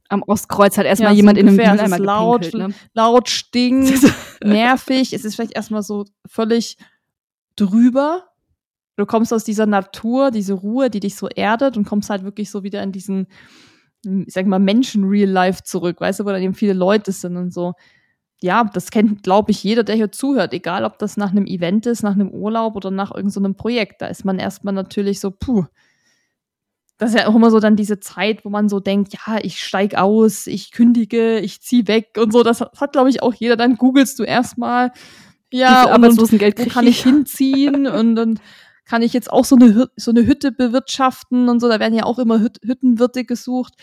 Am 0.08 0.22
Ostkreuz 0.22 0.78
hat 0.78 0.86
erstmal 0.86 1.10
Ja, 1.10 1.14
so 1.14 1.16
jemand 1.16 1.38
in 1.38 1.48
einem 1.48 1.56
Mülleimer 1.56 1.96
ist 1.96 1.98
laut, 1.98 2.54
ne? 2.54 2.68
laut, 2.94 3.28
stinkt, 3.28 4.02
nervig. 4.44 5.12
Es 5.12 5.24
ist 5.24 5.36
vielleicht 5.36 5.54
erstmal 5.56 5.82
so 5.82 6.04
völlig 6.26 6.76
drüber. 7.56 8.24
Du 8.96 9.04
kommst 9.04 9.32
aus 9.32 9.44
dieser 9.44 9.66
Natur, 9.66 10.30
diese 10.30 10.54
Ruhe, 10.54 10.90
die 10.90 11.00
dich 11.00 11.16
so 11.16 11.28
erdet 11.28 11.76
und 11.76 11.84
kommst 11.84 12.08
halt 12.08 12.24
wirklich 12.24 12.50
so 12.50 12.62
wieder 12.62 12.82
in 12.82 12.92
diesen, 12.92 13.26
ich 14.04 14.32
sag 14.32 14.46
mal, 14.46 14.58
Menschen-Real-Life 14.58 15.64
zurück, 15.64 16.00
weißt 16.00 16.20
du, 16.20 16.24
wo 16.24 16.30
dann 16.30 16.42
eben 16.42 16.54
viele 16.54 16.72
Leute 16.72 17.12
sind 17.12 17.36
und 17.36 17.52
so. 17.52 17.74
Ja, 18.42 18.64
das 18.64 18.90
kennt, 18.90 19.22
glaube 19.22 19.50
ich, 19.50 19.62
jeder, 19.64 19.82
der 19.82 19.96
hier 19.96 20.12
zuhört, 20.12 20.52
egal 20.52 20.84
ob 20.84 20.98
das 20.98 21.16
nach 21.16 21.30
einem 21.30 21.46
Event 21.46 21.86
ist, 21.86 22.02
nach 22.02 22.12
einem 22.12 22.30
Urlaub 22.30 22.76
oder 22.76 22.90
nach 22.90 23.10
irgendeinem 23.10 23.30
so 23.30 23.40
einem 23.40 23.54
Projekt. 23.54 24.02
Da 24.02 24.06
ist 24.06 24.24
man 24.24 24.38
erstmal 24.38 24.74
natürlich 24.74 25.20
so, 25.20 25.30
puh. 25.30 25.64
Das 26.98 27.10
ist 27.10 27.20
ja 27.20 27.26
auch 27.26 27.34
immer 27.34 27.50
so 27.50 27.60
dann 27.60 27.76
diese 27.76 28.00
Zeit, 28.00 28.44
wo 28.44 28.48
man 28.48 28.68
so 28.68 28.80
denkt, 28.80 29.12
ja, 29.12 29.38
ich 29.42 29.62
steig 29.62 29.96
aus, 29.96 30.46
ich 30.46 30.72
kündige, 30.72 31.40
ich 31.40 31.60
zieh 31.60 31.86
weg 31.88 32.16
und 32.18 32.32
so. 32.32 32.42
Das 32.42 32.60
hat, 32.60 32.92
glaube 32.92 33.10
ich, 33.10 33.22
auch 33.22 33.34
jeder. 33.34 33.56
Dann 33.56 33.76
googelst 33.76 34.18
du 34.18 34.22
erstmal, 34.22 34.92
ja, 35.52 35.82
und, 35.82 35.88
und 35.88 35.92
Arbeitslosengeld 35.94 36.58
wo 36.58 36.62
krieg 36.62 36.72
kann 36.72 36.86
ich 36.86 37.02
hinziehen 37.02 37.86
und 37.86 38.16
dann 38.16 38.40
kann 38.86 39.02
ich 39.02 39.12
jetzt 39.12 39.30
auch 39.30 39.44
so 39.44 39.56
eine, 39.56 39.88
so 39.96 40.12
eine 40.12 40.26
Hütte 40.26 40.52
bewirtschaften 40.52 41.48
und 41.48 41.60
so. 41.60 41.68
Da 41.68 41.80
werden 41.80 41.94
ja 41.94 42.04
auch 42.04 42.18
immer 42.18 42.40
Hüt 42.40 42.60
Hüttenwirte 42.62 43.24
gesucht. 43.24 43.74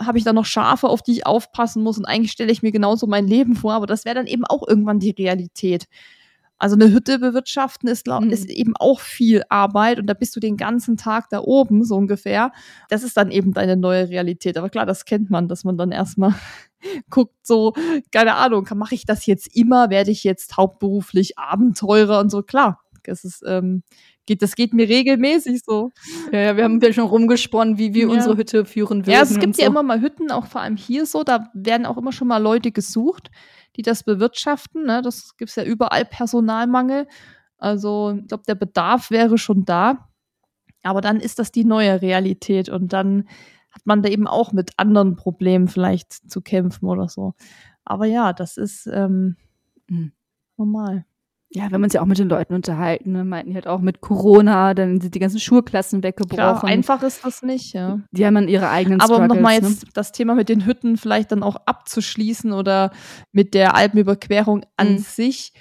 Habe 0.00 0.18
ich 0.18 0.24
da 0.24 0.32
noch 0.32 0.46
Schafe, 0.46 0.88
auf 0.88 1.02
die 1.02 1.12
ich 1.12 1.26
aufpassen 1.26 1.82
muss? 1.82 1.98
Und 1.98 2.06
eigentlich 2.06 2.32
stelle 2.32 2.52
ich 2.52 2.62
mir 2.62 2.72
genauso 2.72 3.06
mein 3.06 3.26
Leben 3.26 3.56
vor, 3.56 3.74
aber 3.74 3.86
das 3.86 4.04
wäre 4.04 4.14
dann 4.14 4.26
eben 4.26 4.44
auch 4.44 4.66
irgendwann 4.66 5.00
die 5.00 5.10
Realität. 5.10 5.86
Also 6.58 6.76
eine 6.76 6.90
Hütte 6.92 7.18
bewirtschaften 7.18 7.88
ist, 7.88 8.04
glaub, 8.04 8.22
Mhm. 8.22 8.30
ist 8.30 8.48
eben 8.48 8.76
auch 8.76 9.00
viel 9.00 9.42
Arbeit 9.48 9.98
und 9.98 10.06
da 10.06 10.14
bist 10.14 10.36
du 10.36 10.40
den 10.40 10.56
ganzen 10.56 10.96
Tag 10.96 11.28
da 11.30 11.40
oben, 11.40 11.84
so 11.84 11.96
ungefähr. 11.96 12.52
Das 12.88 13.02
ist 13.02 13.16
dann 13.16 13.30
eben 13.32 13.52
deine 13.52 13.76
neue 13.76 14.08
Realität. 14.08 14.56
Aber 14.56 14.70
klar, 14.70 14.86
das 14.86 15.04
kennt 15.04 15.28
man, 15.30 15.48
dass 15.48 15.64
man 15.64 15.76
dann 15.76 15.90
erstmal 15.90 16.34
guckt, 17.10 17.34
so, 17.42 17.72
keine 18.12 18.36
Ahnung, 18.36 18.68
mache 18.74 18.94
ich 18.94 19.06
das 19.06 19.26
jetzt 19.26 19.48
immer? 19.56 19.90
Werde 19.90 20.10
ich 20.12 20.24
jetzt 20.24 20.56
hauptberuflich 20.56 21.38
Abenteurer 21.38 22.20
und 22.20 22.30
so? 22.30 22.42
Klar, 22.42 22.80
das 23.04 23.24
ist, 23.24 23.42
ähm, 23.46 23.82
geht, 24.26 24.42
das 24.42 24.54
geht 24.54 24.72
mir 24.72 24.88
regelmäßig 24.88 25.62
so. 25.64 25.90
Ja, 26.32 26.38
ja, 26.40 26.56
wir 26.56 26.64
haben 26.64 26.80
ja 26.80 26.92
schon 26.92 27.06
rumgesponnen, 27.06 27.78
wie 27.78 27.94
wir 27.94 28.06
Ja. 28.06 28.12
unsere 28.12 28.36
Hütte 28.36 28.64
führen 28.64 29.00
würden. 29.06 29.10
Ja, 29.14 29.22
es 29.22 29.38
gibt 29.38 29.56
ja 29.56 29.64
so. 29.66 29.70
immer 29.70 29.82
mal 29.82 30.00
Hütten, 30.00 30.30
auch 30.30 30.46
vor 30.46 30.60
allem 30.60 30.76
hier 30.76 31.06
so, 31.06 31.24
da 31.24 31.50
werden 31.54 31.86
auch 31.86 31.96
immer 31.96 32.12
schon 32.12 32.28
mal 32.28 32.38
Leute 32.42 32.72
gesucht, 32.72 33.30
die 33.76 33.82
das 33.82 34.04
bewirtschaften. 34.04 34.84
Ne? 34.84 35.02
Das 35.02 35.36
gibt's 35.36 35.56
ja 35.56 35.64
überall 35.64 36.04
Personalmangel. 36.04 37.06
Also 37.58 38.16
ich 38.20 38.26
glaube, 38.28 38.44
der 38.46 38.54
Bedarf 38.56 39.10
wäre 39.10 39.38
schon 39.38 39.64
da. 39.64 40.08
Aber 40.82 41.00
dann 41.00 41.20
ist 41.20 41.38
das 41.38 41.52
die 41.52 41.64
neue 41.64 42.02
Realität 42.02 42.68
und 42.68 42.92
dann 42.92 43.28
hat 43.70 43.82
man 43.86 44.02
da 44.02 44.08
eben 44.08 44.26
auch 44.26 44.52
mit 44.52 44.72
anderen 44.78 45.14
Problemen 45.16 45.68
vielleicht 45.68 46.12
zu 46.30 46.40
kämpfen 46.42 46.86
oder 46.86 47.08
so. 47.08 47.34
Aber 47.84 48.04
ja, 48.06 48.32
das 48.32 48.56
ist 48.56 48.86
ähm, 48.92 49.36
Mhm. 49.88 50.12
normal. 50.56 51.04
Ja, 51.54 51.68
wir 51.68 51.74
haben 51.74 51.84
uns 51.84 51.92
ja 51.92 52.00
auch 52.00 52.06
mit 52.06 52.18
den 52.18 52.30
Leuten 52.30 52.54
unterhalten, 52.54 53.12
ne? 53.12 53.24
meinten 53.24 53.50
die 53.50 53.54
halt 53.54 53.66
auch 53.66 53.80
mit 53.80 54.00
Corona, 54.00 54.72
dann 54.72 55.00
sind 55.02 55.14
die 55.14 55.18
ganzen 55.18 55.38
Schulklassen 55.38 56.02
weggebrochen. 56.02 56.36
Klar, 56.38 56.64
einfach 56.64 57.02
ist 57.02 57.24
das 57.24 57.42
nicht, 57.42 57.74
ja. 57.74 58.00
Die 58.10 58.24
haben 58.24 58.34
dann 58.36 58.48
ihre 58.48 58.70
eigenen 58.70 59.00
Aber 59.02 59.18
um 59.18 59.26
nochmal 59.26 59.60
ne? 59.60 59.68
jetzt 59.68 59.84
das 59.92 60.12
Thema 60.12 60.34
mit 60.34 60.48
den 60.48 60.64
Hütten 60.64 60.96
vielleicht 60.96 61.30
dann 61.30 61.42
auch 61.42 61.56
abzuschließen 61.66 62.52
oder 62.52 62.90
mit 63.32 63.52
der 63.52 63.74
Alpenüberquerung 63.76 64.64
an 64.78 64.94
Mhm. 64.94 64.98
sich. 64.98 65.52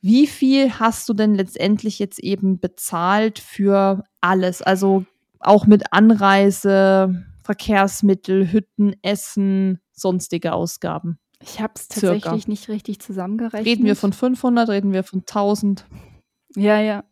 Wie 0.00 0.26
viel 0.26 0.72
hast 0.80 1.08
du 1.08 1.14
denn 1.14 1.36
letztendlich 1.36 2.00
jetzt 2.00 2.18
eben 2.18 2.58
bezahlt 2.58 3.38
für 3.38 4.02
alles? 4.20 4.60
Also 4.60 5.04
auch 5.38 5.66
mit 5.66 5.92
Anreise, 5.92 7.24
Verkehrsmittel, 7.44 8.50
Hütten, 8.52 8.96
Essen, 9.02 9.78
sonstige 9.92 10.52
Ausgaben. 10.52 11.18
Ich 11.42 11.60
habe 11.60 11.72
es 11.76 11.88
Circa. 11.88 12.14
tatsächlich 12.14 12.48
nicht 12.48 12.68
richtig 12.68 13.00
zusammengerechnet. 13.00 13.66
Reden 13.66 13.84
wir 13.84 13.96
von 13.96 14.12
500, 14.12 14.68
reden 14.68 14.92
wir 14.92 15.02
von 15.02 15.20
1000? 15.20 15.86
Ja, 16.56 16.80
ja. 16.80 17.04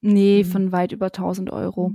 Nee, 0.00 0.44
von 0.44 0.72
weit 0.72 0.92
über 0.92 1.06
1000 1.06 1.50
Euro. 1.50 1.92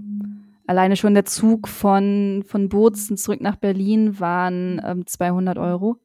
Alleine 0.65 0.95
schon 0.95 1.13
der 1.13 1.25
Zug 1.25 1.67
von, 1.67 2.43
von 2.47 2.69
Bozen 2.69 3.17
zurück 3.17 3.41
nach 3.41 3.57
Berlin 3.57 4.19
waren 4.19 4.81
ähm, 4.83 5.05
200 5.05 5.57
Euro. 5.57 5.97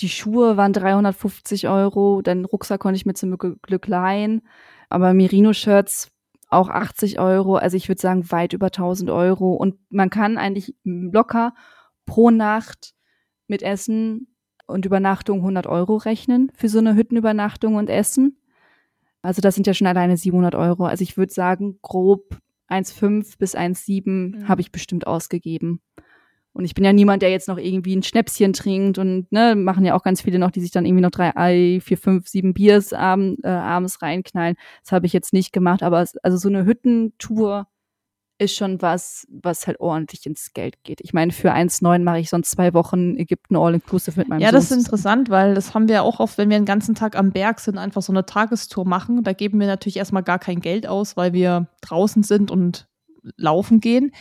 Die 0.00 0.08
Schuhe 0.08 0.56
waren 0.56 0.72
350 0.72 1.68
Euro. 1.68 2.22
Den 2.22 2.44
Rucksack 2.44 2.80
konnte 2.80 2.96
ich 2.96 3.06
mir 3.06 3.14
zum 3.14 3.36
Glück 3.36 3.86
leihen. 3.86 4.42
Aber 4.88 5.12
Merino-Shirts 5.12 6.10
auch 6.48 6.68
80 6.68 7.18
Euro. 7.20 7.56
Also 7.56 7.76
ich 7.76 7.88
würde 7.88 8.00
sagen 8.00 8.30
weit 8.30 8.52
über 8.52 8.66
1000 8.66 9.10
Euro. 9.10 9.54
Und 9.54 9.76
man 9.90 10.10
kann 10.10 10.38
eigentlich 10.38 10.74
locker 10.84 11.54
pro 12.06 12.30
Nacht 12.30 12.94
mit 13.46 13.62
Essen 13.62 14.29
und 14.70 14.86
Übernachtung 14.86 15.38
100 15.38 15.66
Euro 15.66 15.96
rechnen 15.96 16.50
für 16.54 16.68
so 16.68 16.78
eine 16.78 16.94
Hüttenübernachtung 16.94 17.74
und 17.74 17.90
Essen. 17.90 18.38
Also 19.22 19.42
das 19.42 19.54
sind 19.54 19.66
ja 19.66 19.74
schon 19.74 19.86
alleine 19.86 20.16
700 20.16 20.54
Euro. 20.54 20.86
Also 20.86 21.02
ich 21.02 21.16
würde 21.16 21.32
sagen, 21.32 21.78
grob 21.82 22.38
1,5 22.68 23.38
bis 23.38 23.56
1,7 23.56 24.08
mhm. 24.08 24.48
habe 24.48 24.60
ich 24.60 24.72
bestimmt 24.72 25.06
ausgegeben. 25.06 25.80
Und 26.52 26.64
ich 26.64 26.74
bin 26.74 26.84
ja 26.84 26.92
niemand, 26.92 27.22
der 27.22 27.30
jetzt 27.30 27.46
noch 27.46 27.58
irgendwie 27.58 27.94
ein 27.94 28.02
Schnäpschen 28.02 28.52
trinkt 28.52 28.98
und 28.98 29.30
ne, 29.30 29.54
machen 29.54 29.84
ja 29.84 29.94
auch 29.94 30.02
ganz 30.02 30.20
viele 30.20 30.38
noch, 30.38 30.50
die 30.50 30.60
sich 30.60 30.72
dann 30.72 30.84
irgendwie 30.84 31.02
noch 31.02 31.12
drei, 31.12 31.36
Ei, 31.36 31.80
vier, 31.80 31.96
fünf, 31.96 32.26
sieben 32.26 32.54
Biers 32.54 32.92
abend, 32.92 33.44
äh, 33.44 33.48
abends 33.48 34.02
reinknallen. 34.02 34.56
Das 34.82 34.90
habe 34.90 35.06
ich 35.06 35.12
jetzt 35.12 35.32
nicht 35.32 35.52
gemacht, 35.52 35.82
aber 35.82 36.04
also 36.22 36.36
so 36.36 36.48
eine 36.48 36.64
Hüttentour 36.64 37.68
ist 38.40 38.56
schon 38.56 38.80
was, 38.80 39.26
was 39.30 39.66
halt 39.66 39.80
ordentlich 39.80 40.24
ins 40.24 40.54
Geld 40.54 40.82
geht. 40.82 41.00
Ich 41.02 41.12
meine, 41.12 41.30
für 41.30 41.52
1,9 41.52 42.02
mache 42.02 42.20
ich 42.20 42.30
sonst 42.30 42.50
zwei 42.52 42.72
Wochen 42.72 43.16
Ägypten 43.18 43.54
All-Inclusive 43.54 44.18
mit 44.18 44.28
meinem 44.28 44.40
Ja, 44.40 44.50
das 44.50 44.70
ist 44.70 44.76
interessant, 44.78 45.28
weil 45.28 45.54
das 45.54 45.74
haben 45.74 45.88
wir 45.88 46.02
auch 46.02 46.20
oft, 46.20 46.38
wenn 46.38 46.48
wir 46.48 46.58
den 46.58 46.64
ganzen 46.64 46.94
Tag 46.94 47.16
am 47.16 47.32
Berg 47.32 47.60
sind, 47.60 47.76
einfach 47.76 48.00
so 48.00 48.12
eine 48.12 48.24
Tagestour 48.24 48.86
machen. 48.86 49.22
Da 49.24 49.34
geben 49.34 49.60
wir 49.60 49.66
natürlich 49.66 49.98
erstmal 49.98 50.22
gar 50.22 50.38
kein 50.38 50.60
Geld 50.60 50.86
aus, 50.86 51.18
weil 51.18 51.34
wir 51.34 51.68
draußen 51.82 52.22
sind 52.22 52.50
und 52.50 52.88
laufen 53.36 53.80
gehen. 53.80 54.12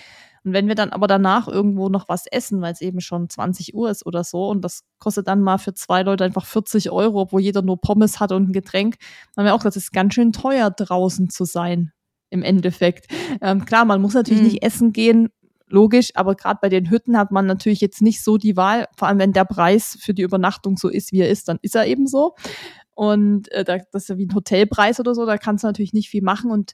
Und 0.43 0.51
wenn 0.51 0.67
wir 0.67 0.75
dann 0.75 0.89
aber 0.89 1.07
danach 1.07 1.47
irgendwo 1.47 1.87
noch 1.87 2.09
was 2.09 2.25
essen, 2.27 2.61
weil 2.61 2.73
es 2.73 2.81
eben 2.81 2.99
schon 2.99 3.29
20 3.29 3.73
Uhr 3.73 3.89
ist 3.89 4.05
oder 4.05 4.25
so, 4.25 4.49
und 4.49 4.61
das 4.65 4.83
kostet 4.97 5.27
dann 5.27 5.41
mal 5.41 5.59
für 5.59 5.73
zwei 5.73 6.03
Leute 6.03 6.25
einfach 6.25 6.45
40 6.45 6.91
Euro, 6.91 7.21
obwohl 7.21 7.41
jeder 7.41 7.61
nur 7.61 7.79
Pommes 7.79 8.19
hat 8.19 8.33
und 8.33 8.49
ein 8.49 8.53
Getränk, 8.53 8.97
dann 9.33 9.43
haben 9.43 9.49
wir 9.49 9.53
auch 9.53 9.59
gesagt, 9.59 9.77
es 9.77 9.83
ist 9.83 9.93
ganz 9.93 10.13
schön 10.13 10.33
teuer, 10.33 10.71
draußen 10.71 11.29
zu 11.29 11.45
sein 11.45 11.93
im 12.29 12.43
Endeffekt. 12.43 13.07
Ähm, 13.41 13.65
klar, 13.65 13.85
man 13.85 14.01
muss 14.01 14.13
natürlich 14.13 14.41
mhm. 14.41 14.47
nicht 14.47 14.63
essen 14.63 14.93
gehen, 14.93 15.29
logisch, 15.67 16.11
aber 16.15 16.35
gerade 16.35 16.59
bei 16.61 16.69
den 16.69 16.89
Hütten 16.89 17.17
hat 17.17 17.31
man 17.31 17.45
natürlich 17.45 17.81
jetzt 17.81 18.01
nicht 18.01 18.23
so 18.23 18.37
die 18.37 18.57
Wahl, 18.57 18.87
vor 18.97 19.07
allem 19.07 19.19
wenn 19.19 19.33
der 19.33 19.45
Preis 19.45 19.97
für 19.99 20.13
die 20.13 20.23
Übernachtung 20.23 20.77
so 20.77 20.89
ist, 20.89 21.11
wie 21.11 21.21
er 21.21 21.29
ist, 21.29 21.47
dann 21.47 21.59
ist 21.61 21.75
er 21.75 21.85
eben 21.85 22.07
so. 22.07 22.35
Und 22.95 23.51
äh, 23.51 23.63
das 23.63 24.03
ist 24.03 24.09
ja 24.09 24.17
wie 24.17 24.25
ein 24.25 24.35
Hotelpreis 24.35 24.99
oder 24.99 25.15
so, 25.15 25.25
da 25.25 25.37
kannst 25.37 25.63
du 25.63 25.67
natürlich 25.67 25.93
nicht 25.93 26.09
viel 26.09 26.23
machen. 26.23 26.51
Und 26.51 26.73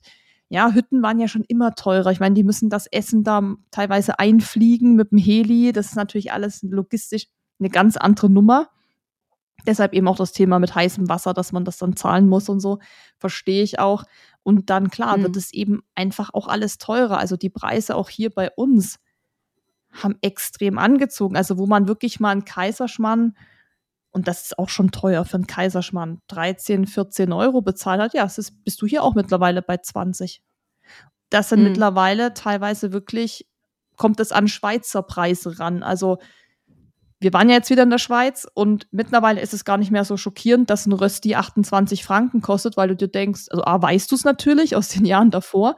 ja, 0.49 0.71
Hütten 0.71 1.01
waren 1.01 1.19
ja 1.19 1.27
schon 1.27 1.43
immer 1.47 1.75
teurer. 1.75 2.11
Ich 2.11 2.19
meine, 2.19 2.35
die 2.35 2.43
müssen 2.43 2.69
das 2.69 2.87
Essen 2.87 3.23
da 3.23 3.55
teilweise 3.71 4.19
einfliegen 4.19 4.95
mit 4.95 5.11
dem 5.11 5.17
Heli. 5.17 5.71
Das 5.71 5.87
ist 5.87 5.95
natürlich 5.95 6.31
alles 6.31 6.61
logistisch 6.63 7.27
eine 7.59 7.69
ganz 7.69 7.97
andere 7.97 8.29
Nummer. 8.29 8.69
Deshalb 9.65 9.93
eben 9.93 10.07
auch 10.07 10.17
das 10.17 10.31
Thema 10.31 10.59
mit 10.59 10.75
heißem 10.75 11.09
Wasser, 11.09 11.33
dass 11.33 11.51
man 11.51 11.65
das 11.65 11.77
dann 11.77 11.95
zahlen 11.95 12.27
muss 12.27 12.49
und 12.49 12.59
so, 12.59 12.79
verstehe 13.17 13.63
ich 13.63 13.79
auch. 13.79 14.03
Und 14.45 14.69
dann, 14.69 14.91
klar, 14.91 15.17
mhm. 15.17 15.23
wird 15.23 15.37
es 15.37 15.51
eben 15.53 15.81
einfach 15.95 16.29
auch 16.31 16.47
alles 16.47 16.77
teurer. 16.77 17.17
Also 17.17 17.35
die 17.35 17.49
Preise 17.49 17.95
auch 17.95 18.09
hier 18.09 18.29
bei 18.29 18.51
uns 18.51 18.99
haben 19.91 20.19
extrem 20.21 20.77
angezogen. 20.77 21.35
Also 21.35 21.57
wo 21.57 21.65
man 21.65 21.87
wirklich 21.87 22.19
mal 22.19 22.29
einen 22.29 22.45
Kaiserschmarrn, 22.45 23.35
und 24.11 24.27
das 24.27 24.43
ist 24.43 24.59
auch 24.59 24.69
schon 24.69 24.91
teuer 24.91 25.25
für 25.25 25.37
einen 25.37 25.47
Kaiserschmarrn, 25.47 26.21
13, 26.27 26.85
14 26.85 27.33
Euro 27.33 27.63
bezahlt 27.63 27.99
hat, 27.99 28.13
ja, 28.13 28.21
das 28.21 28.37
ist, 28.37 28.63
bist 28.63 28.79
du 28.83 28.85
hier 28.85 29.01
auch 29.01 29.15
mittlerweile 29.15 29.63
bei 29.63 29.77
20. 29.77 30.43
Das 31.31 31.49
sind 31.49 31.61
mhm. 31.61 31.69
mittlerweile 31.69 32.35
teilweise 32.35 32.93
wirklich, 32.93 33.47
kommt 33.97 34.19
es 34.19 34.31
an 34.31 34.47
Schweizer 34.47 35.01
Preise 35.01 35.57
ran. 35.57 35.81
Also 35.81 36.19
wir 37.19 37.33
waren 37.33 37.49
ja 37.49 37.55
jetzt 37.55 37.69
wieder 37.69 37.83
in 37.83 37.89
der 37.89 37.97
Schweiz 37.97 38.45
und 38.53 38.87
mittlerweile 38.91 39.41
ist 39.41 39.53
es 39.53 39.65
gar 39.65 39.77
nicht 39.77 39.91
mehr 39.91 40.03
so 40.03 40.17
schockierend, 40.17 40.69
dass 40.69 40.85
ein 40.85 40.93
Rösti 40.93 41.35
28 41.35 42.03
Franken 42.03 42.41
kostet, 42.41 42.77
weil 42.77 42.89
du 42.89 42.95
dir 42.95 43.07
denkst, 43.07 43.45
also 43.49 43.63
A, 43.63 43.81
weißt 43.81 44.11
du 44.11 44.15
es 44.15 44.25
natürlich 44.25 44.75
aus 44.75 44.89
den 44.89 45.05
Jahren 45.05 45.31
davor 45.31 45.77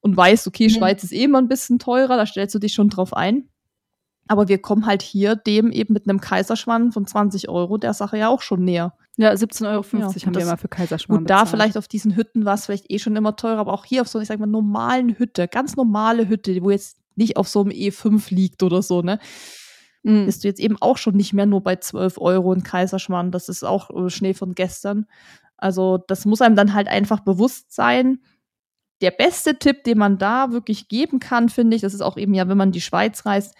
und 0.00 0.16
weißt, 0.16 0.46
okay, 0.46 0.68
mhm. 0.68 0.72
Schweiz 0.72 1.02
ist 1.02 1.12
eh 1.12 1.24
immer 1.24 1.38
ein 1.38 1.48
bisschen 1.48 1.78
teurer, 1.78 2.16
da 2.16 2.26
stellst 2.26 2.54
du 2.54 2.58
dich 2.58 2.74
schon 2.74 2.90
drauf 2.90 3.14
ein. 3.14 3.48
Aber 4.26 4.48
wir 4.48 4.58
kommen 4.58 4.86
halt 4.86 5.02
hier 5.02 5.36
dem 5.36 5.70
eben 5.70 5.92
mit 5.92 6.08
einem 6.08 6.20
Kaiserschwann 6.20 6.92
von 6.92 7.06
20 7.06 7.48
Euro 7.48 7.76
der 7.76 7.92
Sache 7.92 8.16
ja 8.16 8.28
auch 8.28 8.40
schon 8.40 8.64
näher. 8.64 8.94
Ja, 9.16 9.32
17,50 9.32 9.66
Euro 9.70 9.84
ja, 9.92 10.26
haben 10.26 10.34
wir 10.34 10.42
immer 10.42 10.56
für 10.56 10.68
Kaiserschmarrn. 10.68 11.20
Und 11.20 11.30
da 11.30 11.46
vielleicht 11.46 11.76
auf 11.76 11.88
diesen 11.88 12.16
Hütten 12.16 12.44
war 12.44 12.54
es 12.54 12.66
vielleicht 12.66 12.90
eh 12.90 12.98
schon 12.98 13.16
immer 13.16 13.36
teurer, 13.36 13.58
aber 13.58 13.72
auch 13.72 13.84
hier 13.84 14.00
auf 14.00 14.08
so, 14.08 14.20
ich 14.20 14.28
sag 14.28 14.40
mal, 14.40 14.46
normalen 14.46 15.18
Hütte, 15.18 15.46
ganz 15.46 15.76
normale 15.76 16.28
Hütte, 16.28 16.62
wo 16.62 16.70
jetzt 16.70 16.98
nicht 17.16 17.36
auf 17.36 17.48
so 17.48 17.60
einem 17.60 17.70
E5 17.70 18.34
liegt 18.34 18.62
oder 18.62 18.82
so, 18.82 19.02
ne? 19.02 19.18
Mhm. 20.04 20.26
bist 20.26 20.44
du 20.44 20.48
jetzt 20.48 20.60
eben 20.60 20.76
auch 20.80 20.96
schon 20.96 21.16
nicht 21.16 21.32
mehr 21.32 21.46
nur 21.46 21.62
bei 21.62 21.76
12 21.76 22.18
Euro 22.18 22.52
in 22.52 22.62
Kaiserschmarrn. 22.62 23.32
Das 23.32 23.48
ist 23.48 23.64
auch 23.64 23.90
äh, 23.90 24.10
Schnee 24.10 24.34
von 24.34 24.54
gestern. 24.54 25.06
Also 25.56 25.98
das 26.06 26.24
muss 26.26 26.40
einem 26.40 26.56
dann 26.56 26.74
halt 26.74 26.88
einfach 26.88 27.20
bewusst 27.20 27.72
sein. 27.72 28.18
Der 29.00 29.10
beste 29.10 29.58
Tipp, 29.58 29.84
den 29.84 29.98
man 29.98 30.18
da 30.18 30.52
wirklich 30.52 30.88
geben 30.88 31.18
kann, 31.18 31.48
finde 31.48 31.76
ich, 31.76 31.82
das 31.82 31.94
ist 31.94 32.00
auch 32.00 32.16
eben 32.16 32.34
ja, 32.34 32.48
wenn 32.48 32.56
man 32.56 32.68
in 32.68 32.72
die 32.72 32.80
Schweiz 32.80 33.26
reist, 33.26 33.54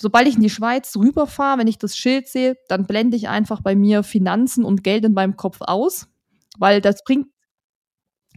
sobald 0.00 0.26
ich 0.28 0.36
in 0.36 0.42
die 0.42 0.50
Schweiz 0.50 0.96
rüberfahre, 0.96 1.58
wenn 1.58 1.66
ich 1.66 1.78
das 1.78 1.96
Schild 1.96 2.28
sehe, 2.28 2.56
dann 2.68 2.86
blende 2.86 3.16
ich 3.16 3.28
einfach 3.28 3.60
bei 3.60 3.74
mir 3.74 4.02
Finanzen 4.02 4.64
und 4.64 4.84
Geld 4.84 5.04
in 5.04 5.12
meinem 5.12 5.36
Kopf 5.36 5.58
aus, 5.60 6.08
weil 6.58 6.80
das 6.80 7.04
bringt 7.04 7.28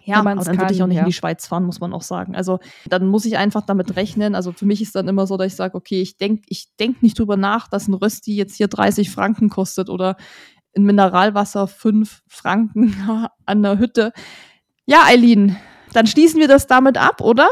ja, 0.06 0.18
aber 0.18 0.36
dann 0.36 0.60
würde 0.60 0.74
ich 0.74 0.84
auch 0.84 0.88
nicht 0.88 0.98
ja. 0.98 1.04
in 1.04 1.08
die 1.08 1.14
Schweiz 1.14 1.48
fahren, 1.48 1.66
muss 1.66 1.80
man 1.80 1.94
auch 1.94 2.02
sagen. 2.02 2.36
Also 2.36 2.60
dann 2.88 3.08
muss 3.08 3.26
ich 3.26 3.38
einfach 3.38 3.62
damit 3.66 3.96
rechnen. 3.96 4.36
Also 4.36 4.52
für 4.52 4.66
mich 4.66 4.82
ist 4.82 4.96
dann 4.96 5.08
immer 5.08 5.28
so, 5.28 5.38
dass 5.38 5.48
ich 5.48 5.56
sage, 5.56 5.76
okay, 5.76 6.02
ich 6.02 6.18
denke 6.18 6.44
ich 6.48 6.68
denk 6.80 7.02
nicht 7.02 7.18
drüber 7.18 7.38
nach, 7.38 7.68
dass 7.68 7.88
ein 7.88 7.94
Rösti 7.94 8.36
jetzt 8.36 8.56
hier 8.56 8.68
30 8.68 9.10
Franken 9.10 9.50
kostet 9.50 9.90
oder 9.90 10.18
ein 10.76 10.84
Mineralwasser 10.84 11.68
5 11.68 12.24
Franken 12.28 12.96
an 13.46 13.64
der 13.64 13.80
Hütte. 13.80 14.12
Ja, 14.86 15.04
Eileen, 15.06 15.56
dann 15.94 16.08
schließen 16.08 16.40
wir 16.40 16.48
das 16.48 16.68
damit 16.68 16.98
ab, 16.98 17.22
oder? 17.22 17.50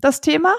Das 0.00 0.20
Thema? 0.20 0.54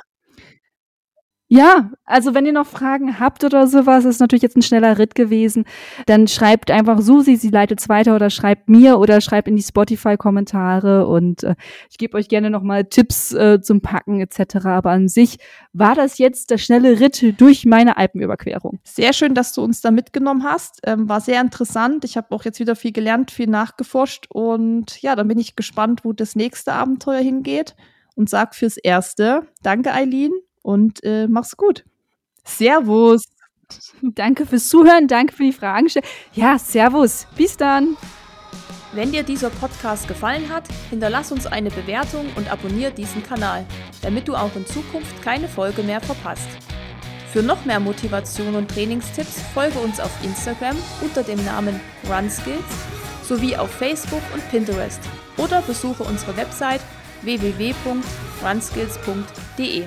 Ja, 1.51 1.89
also 2.05 2.35
wenn 2.35 2.45
ihr 2.45 2.53
noch 2.53 2.67
Fragen 2.67 3.19
habt 3.19 3.43
oder 3.43 3.65
sowas, 3.65 4.05
ist 4.05 4.19
natürlich 4.19 4.43
jetzt 4.43 4.55
ein 4.55 4.61
schneller 4.61 4.99
Ritt 4.99 5.15
gewesen, 5.15 5.65
dann 6.05 6.27
schreibt 6.27 6.69
einfach 6.69 7.01
Susi, 7.01 7.37
sie 7.37 7.49
leitet 7.49 7.79
es 7.79 7.89
weiter 7.89 8.15
oder 8.15 8.29
schreibt 8.29 8.69
mir 8.69 8.99
oder 8.99 9.19
schreibt 9.19 9.47
in 9.47 9.55
die 9.55 9.63
Spotify-Kommentare 9.63 11.07
und 11.07 11.43
äh, 11.43 11.55
ich 11.89 11.97
gebe 11.97 12.15
euch 12.17 12.29
gerne 12.29 12.51
nochmal 12.51 12.85
Tipps 12.85 13.33
äh, 13.33 13.61
zum 13.61 13.81
Packen 13.81 14.21
etc. 14.21 14.57
Aber 14.67 14.91
an 14.91 15.07
sich 15.07 15.39
war 15.73 15.95
das 15.95 16.19
jetzt 16.19 16.51
der 16.51 16.59
schnelle 16.59 16.99
Ritt 16.99 17.41
durch 17.41 17.65
meine 17.65 17.97
Alpenüberquerung. 17.97 18.79
Sehr 18.83 19.13
schön, 19.13 19.33
dass 19.33 19.51
du 19.51 19.63
uns 19.63 19.81
da 19.81 19.89
mitgenommen 19.89 20.43
hast. 20.43 20.81
Ähm, 20.83 21.09
war 21.09 21.19
sehr 21.19 21.41
interessant. 21.41 22.05
Ich 22.05 22.15
habe 22.15 22.27
auch 22.35 22.45
jetzt 22.45 22.59
wieder 22.59 22.75
viel 22.75 22.91
gelernt, 22.91 23.31
viel 23.31 23.47
nachgeforscht 23.47 24.27
und 24.29 25.01
ja, 25.01 25.15
dann 25.15 25.27
bin 25.27 25.39
ich 25.39 25.55
gespannt, 25.55 26.05
wo 26.05 26.13
das 26.13 26.35
nächste 26.35 26.73
Abenteuer 26.73 27.21
hingeht 27.21 27.75
und 28.13 28.29
sag 28.29 28.53
fürs 28.53 28.77
Erste, 28.77 29.47
danke 29.63 29.91
Eileen 29.91 30.31
und 30.69 31.03
äh, 31.03 31.27
mach's 31.27 31.57
gut. 31.57 31.83
Servus. 32.45 33.23
Danke 34.01 34.45
fürs 34.45 34.69
Zuhören, 34.69 35.07
danke 35.07 35.33
für 35.33 35.43
die 35.43 35.53
Fragen. 35.53 35.87
Ja, 36.33 36.59
Servus. 36.59 37.25
Bis 37.35 37.57
dann. 37.57 37.97
Wenn 38.93 39.11
dir 39.11 39.23
dieser 39.23 39.49
Podcast 39.51 40.07
gefallen 40.07 40.49
hat, 40.49 40.63
hinterlass 40.89 41.31
uns 41.31 41.45
eine 41.45 41.69
Bewertung 41.69 42.25
und 42.35 42.51
abonniere 42.51 42.91
diesen 42.91 43.21
Kanal, 43.21 43.63
damit 44.01 44.27
du 44.27 44.33
auch 44.35 44.55
in 44.55 44.65
Zukunft 44.65 45.21
keine 45.21 45.47
Folge 45.47 45.83
mehr 45.83 46.01
verpasst. 46.01 46.49
Für 47.31 47.43
noch 47.43 47.63
mehr 47.65 47.79
Motivation 47.79 48.55
und 48.55 48.71
Trainingstipps 48.71 49.43
folge 49.53 49.77
uns 49.79 49.99
auf 49.99 50.09
Instagram 50.23 50.75
unter 51.01 51.21
dem 51.21 51.45
Namen 51.45 51.79
RunSkills 52.09 52.63
sowie 53.23 53.55
auf 53.55 53.69
Facebook 53.69 54.23
und 54.33 54.49
Pinterest 54.49 54.99
oder 55.37 55.61
besuche 55.61 56.01
unsere 56.03 56.35
Website 56.37 56.81
www.runskills.de. 57.21 59.83